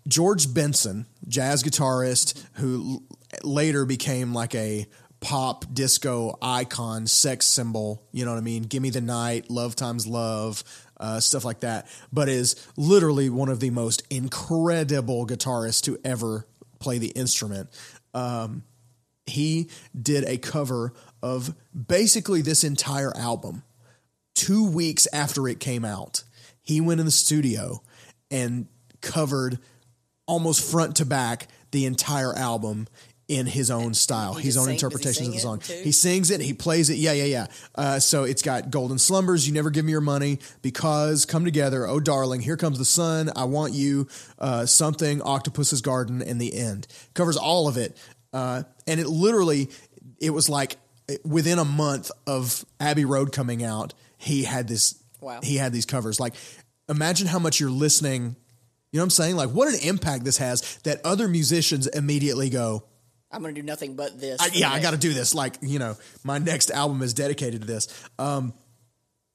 George 0.07 0.53
Benson, 0.53 1.05
jazz 1.27 1.63
guitarist 1.63 2.43
who 2.53 3.01
l- 3.03 3.17
later 3.43 3.85
became 3.85 4.33
like 4.33 4.53
a 4.55 4.87
pop 5.19 5.65
disco 5.73 6.37
icon, 6.41 7.07
sex 7.07 7.47
symbol, 7.47 8.03
you 8.11 8.23
know 8.23 8.31
what 8.31 8.37
I 8.37 8.41
mean? 8.41 8.63
Give 8.63 8.83
me 8.83 8.89
the 8.89 9.01
night, 9.01 9.49
love 9.49 9.75
times 9.75 10.05
love, 10.05 10.63
uh, 10.99 11.19
stuff 11.19 11.43
like 11.43 11.61
that, 11.61 11.87
but 12.13 12.29
is 12.29 12.55
literally 12.77 13.29
one 13.29 13.49
of 13.49 13.59
the 13.59 13.71
most 13.71 14.03
incredible 14.09 15.25
guitarists 15.25 15.81
to 15.83 15.97
ever 16.03 16.45
play 16.79 16.99
the 16.99 17.07
instrument. 17.07 17.69
Um, 18.13 18.63
he 19.25 19.69
did 19.99 20.23
a 20.25 20.37
cover 20.37 20.93
of 21.21 21.53
basically 21.75 22.41
this 22.41 22.63
entire 22.63 23.15
album 23.17 23.63
two 24.37 24.69
weeks 24.69 25.07
after 25.11 25.47
it 25.47 25.59
came 25.59 25.83
out, 25.83 26.23
he 26.61 26.79
went 26.79 26.99
in 26.99 27.05
the 27.05 27.11
studio 27.11 27.81
and 28.29 28.67
covered 29.01 29.57
almost 30.27 30.69
front 30.69 30.97
to 30.97 31.05
back 31.05 31.47
the 31.71 31.85
entire 31.85 32.33
album 32.33 32.87
in 33.27 33.45
his 33.45 33.69
own 33.69 33.93
style, 33.93 34.35
his 34.35 34.55
own 34.55 34.65
sing- 34.65 34.73
interpretations 34.75 35.27
of 35.27 35.33
the 35.33 35.39
song. 35.39 35.61
He 35.83 35.91
sings 35.91 36.31
it, 36.31 36.39
he 36.39 36.53
plays 36.53 36.89
it. 36.89 36.97
Yeah, 36.97 37.11
yeah, 37.11 37.23
yeah. 37.25 37.47
Uh, 37.75 37.99
so 37.99 38.23
it's 38.23 38.41
got 38.41 38.69
Golden 38.69 38.97
Slumbers, 38.97 39.47
You 39.47 39.53
Never 39.53 39.69
Give 39.69 39.83
Me 39.83 39.91
Your 39.91 40.01
Money, 40.01 40.39
Because, 40.61 41.25
Come 41.25 41.43
Together, 41.43 41.87
Oh 41.87 41.99
Darling, 41.99 42.39
Here 42.41 42.55
Comes 42.55 42.77
the 42.77 42.85
Sun, 42.85 43.31
I 43.35 43.43
Want 43.45 43.73
You, 43.73 44.07
uh, 44.39 44.65
Something, 44.65 45.21
Octopus's 45.21 45.81
Garden, 45.81 46.21
and 46.21 46.39
The 46.39 46.53
End. 46.53 46.87
Covers 47.15 47.35
all 47.35 47.67
of 47.67 47.75
it. 47.75 47.97
Uh, 48.31 48.63
and 48.85 48.99
it 48.99 49.07
literally, 49.07 49.69
it 50.21 50.29
was 50.29 50.47
like 50.47 50.77
within 51.25 51.59
a 51.59 51.65
month 51.65 52.11
of 52.27 52.65
Abbey 52.79 53.05
Road 53.05 53.31
coming 53.33 53.63
out, 53.63 53.93
he 54.17 54.43
had 54.43 54.67
this, 54.67 55.01
Wow. 55.21 55.39
he 55.41 55.55
had 55.55 55.71
these 55.73 55.85
covers. 55.85 56.19
Like, 56.19 56.33
imagine 56.89 57.27
how 57.27 57.39
much 57.39 57.59
you're 57.59 57.69
listening. 57.71 58.35
You 58.91 58.99
know 58.99 59.01
what 59.01 59.05
I'm 59.05 59.09
saying? 59.11 59.35
Like, 59.35 59.49
what 59.49 59.67
an 59.67 59.79
impact 59.83 60.23
this 60.23 60.37
has 60.37 60.77
that 60.83 61.01
other 61.05 61.27
musicians 61.27 61.87
immediately 61.87 62.49
go, 62.49 62.83
I'm 63.29 63.41
going 63.41 63.53
to 63.53 63.61
do 63.61 63.65
nothing 63.65 63.95
but 63.95 64.19
this. 64.19 64.39
I, 64.41 64.49
yeah, 64.53 64.71
I 64.71 64.79
got 64.81 64.91
to 64.91 64.97
do 64.97 65.13
this. 65.13 65.35
Like, 65.35 65.55
you 65.61 65.79
know, 65.79 65.97
my 66.23 66.37
next 66.37 66.71
album 66.71 67.01
is 67.01 67.13
dedicated 67.13 67.61
to 67.61 67.67
this. 67.67 67.87
Um, 68.17 68.53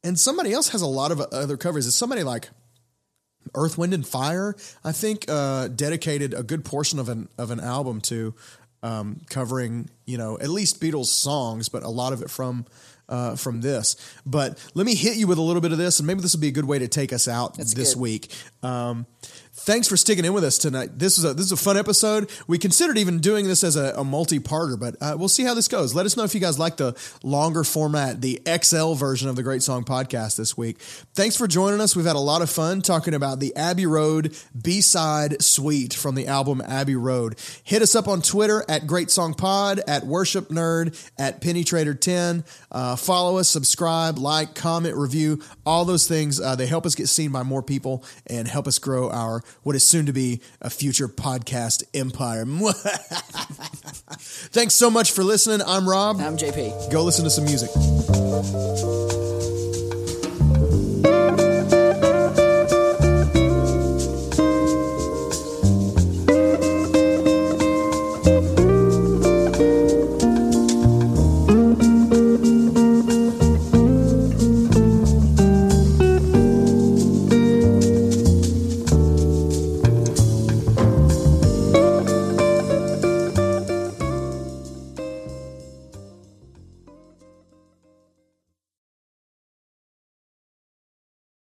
and 0.02 0.18
somebody 0.18 0.52
else 0.52 0.70
has 0.70 0.80
a 0.80 0.86
lot 0.86 1.12
of 1.12 1.20
other 1.20 1.56
covers. 1.58 1.86
It's 1.86 1.94
somebody 1.94 2.22
like 2.22 2.48
Earth, 3.54 3.76
Wind, 3.76 3.92
and 3.92 4.06
Fire. 4.06 4.56
I 4.82 4.92
think 4.92 5.26
uh, 5.28 5.68
dedicated 5.68 6.32
a 6.32 6.42
good 6.42 6.64
portion 6.64 6.98
of 6.98 7.08
an 7.10 7.28
of 7.36 7.50
an 7.50 7.60
album 7.60 8.00
to 8.02 8.34
um, 8.82 9.20
covering, 9.28 9.90
you 10.06 10.16
know, 10.16 10.38
at 10.38 10.48
least 10.48 10.80
Beatles 10.80 11.06
songs, 11.06 11.68
but 11.68 11.82
a 11.82 11.88
lot 11.90 12.12
of 12.12 12.22
it 12.22 12.30
from. 12.30 12.64
Uh, 13.12 13.36
from 13.36 13.60
this, 13.60 13.94
but 14.24 14.58
let 14.72 14.86
me 14.86 14.94
hit 14.94 15.18
you 15.18 15.26
with 15.26 15.36
a 15.36 15.42
little 15.42 15.60
bit 15.60 15.70
of 15.70 15.76
this, 15.76 16.00
and 16.00 16.06
maybe 16.06 16.22
this 16.22 16.32
will 16.34 16.40
be 16.40 16.48
a 16.48 16.52
good 16.52 16.64
way 16.64 16.78
to 16.78 16.88
take 16.88 17.12
us 17.12 17.28
out 17.28 17.58
this 17.58 17.74
good. 17.74 18.00
week. 18.00 18.32
Um, 18.62 19.04
thanks 19.62 19.86
for 19.86 19.96
sticking 19.96 20.24
in 20.24 20.32
with 20.32 20.42
us 20.42 20.58
tonight. 20.58 20.98
This 20.98 21.18
is 21.18 21.24
a 21.24 21.34
this 21.34 21.46
is 21.46 21.52
a 21.52 21.56
fun 21.56 21.76
episode. 21.76 22.30
We 22.48 22.58
considered 22.58 22.98
even 22.98 23.20
doing 23.20 23.46
this 23.46 23.62
as 23.62 23.76
a, 23.76 23.94
a 23.96 24.02
multi-parter, 24.04 24.78
but 24.78 24.96
uh, 25.00 25.16
we'll 25.16 25.28
see 25.28 25.44
how 25.44 25.54
this 25.54 25.68
goes. 25.68 25.94
Let 25.94 26.04
us 26.04 26.16
know 26.16 26.24
if 26.24 26.34
you 26.34 26.40
guys 26.40 26.58
like 26.58 26.76
the 26.76 26.96
longer 27.22 27.62
format, 27.62 28.20
the 28.20 28.42
XL 28.62 28.94
version 28.94 29.28
of 29.28 29.36
the 29.36 29.42
Great 29.42 29.62
Song 29.62 29.84
Podcast 29.84 30.36
this 30.36 30.56
week. 30.56 30.80
Thanks 31.14 31.36
for 31.36 31.46
joining 31.46 31.80
us. 31.80 31.94
We've 31.94 32.04
had 32.04 32.16
a 32.16 32.20
lot 32.20 32.42
of 32.42 32.50
fun 32.50 32.82
talking 32.82 33.14
about 33.14 33.38
the 33.38 33.54
Abbey 33.54 33.86
Road 33.86 34.36
B-side 34.60 35.42
suite 35.42 35.94
from 35.94 36.16
the 36.16 36.26
album 36.26 36.60
Abbey 36.60 36.96
Road. 36.96 37.38
Hit 37.62 37.82
us 37.82 37.94
up 37.94 38.08
on 38.08 38.20
Twitter 38.20 38.64
at 38.68 38.86
Great 38.86 39.10
Song 39.10 39.32
Pod, 39.32 39.80
at 39.86 40.04
Worship 40.04 40.48
Nerd, 40.48 40.98
at 41.18 41.40
Penny 41.40 41.62
Trader 41.62 41.94
10. 41.94 42.44
Uh, 42.72 42.96
follow 42.96 43.38
us, 43.38 43.48
subscribe, 43.48 44.18
like, 44.18 44.54
comment, 44.54 44.96
review, 44.96 45.40
all 45.64 45.84
those 45.84 46.08
things. 46.08 46.40
Uh, 46.40 46.56
they 46.56 46.66
help 46.66 46.84
us 46.84 46.96
get 46.96 47.08
seen 47.08 47.30
by 47.30 47.44
more 47.44 47.62
people 47.62 48.04
and 48.26 48.48
help 48.48 48.66
us 48.66 48.78
grow 48.78 49.08
our 49.10 49.42
what 49.62 49.76
is 49.76 49.86
soon 49.86 50.06
to 50.06 50.12
be 50.12 50.40
a 50.60 50.70
future 50.70 51.08
podcast 51.08 51.84
empire. 51.94 52.44
Thanks 54.52 54.74
so 54.74 54.90
much 54.90 55.12
for 55.12 55.22
listening. 55.24 55.66
I'm 55.66 55.88
Rob. 55.88 56.20
I'm 56.20 56.36
JP. 56.36 56.90
Go 56.90 57.02
listen 57.02 57.24
to 57.24 57.30
some 57.30 57.44
music. 57.44 57.70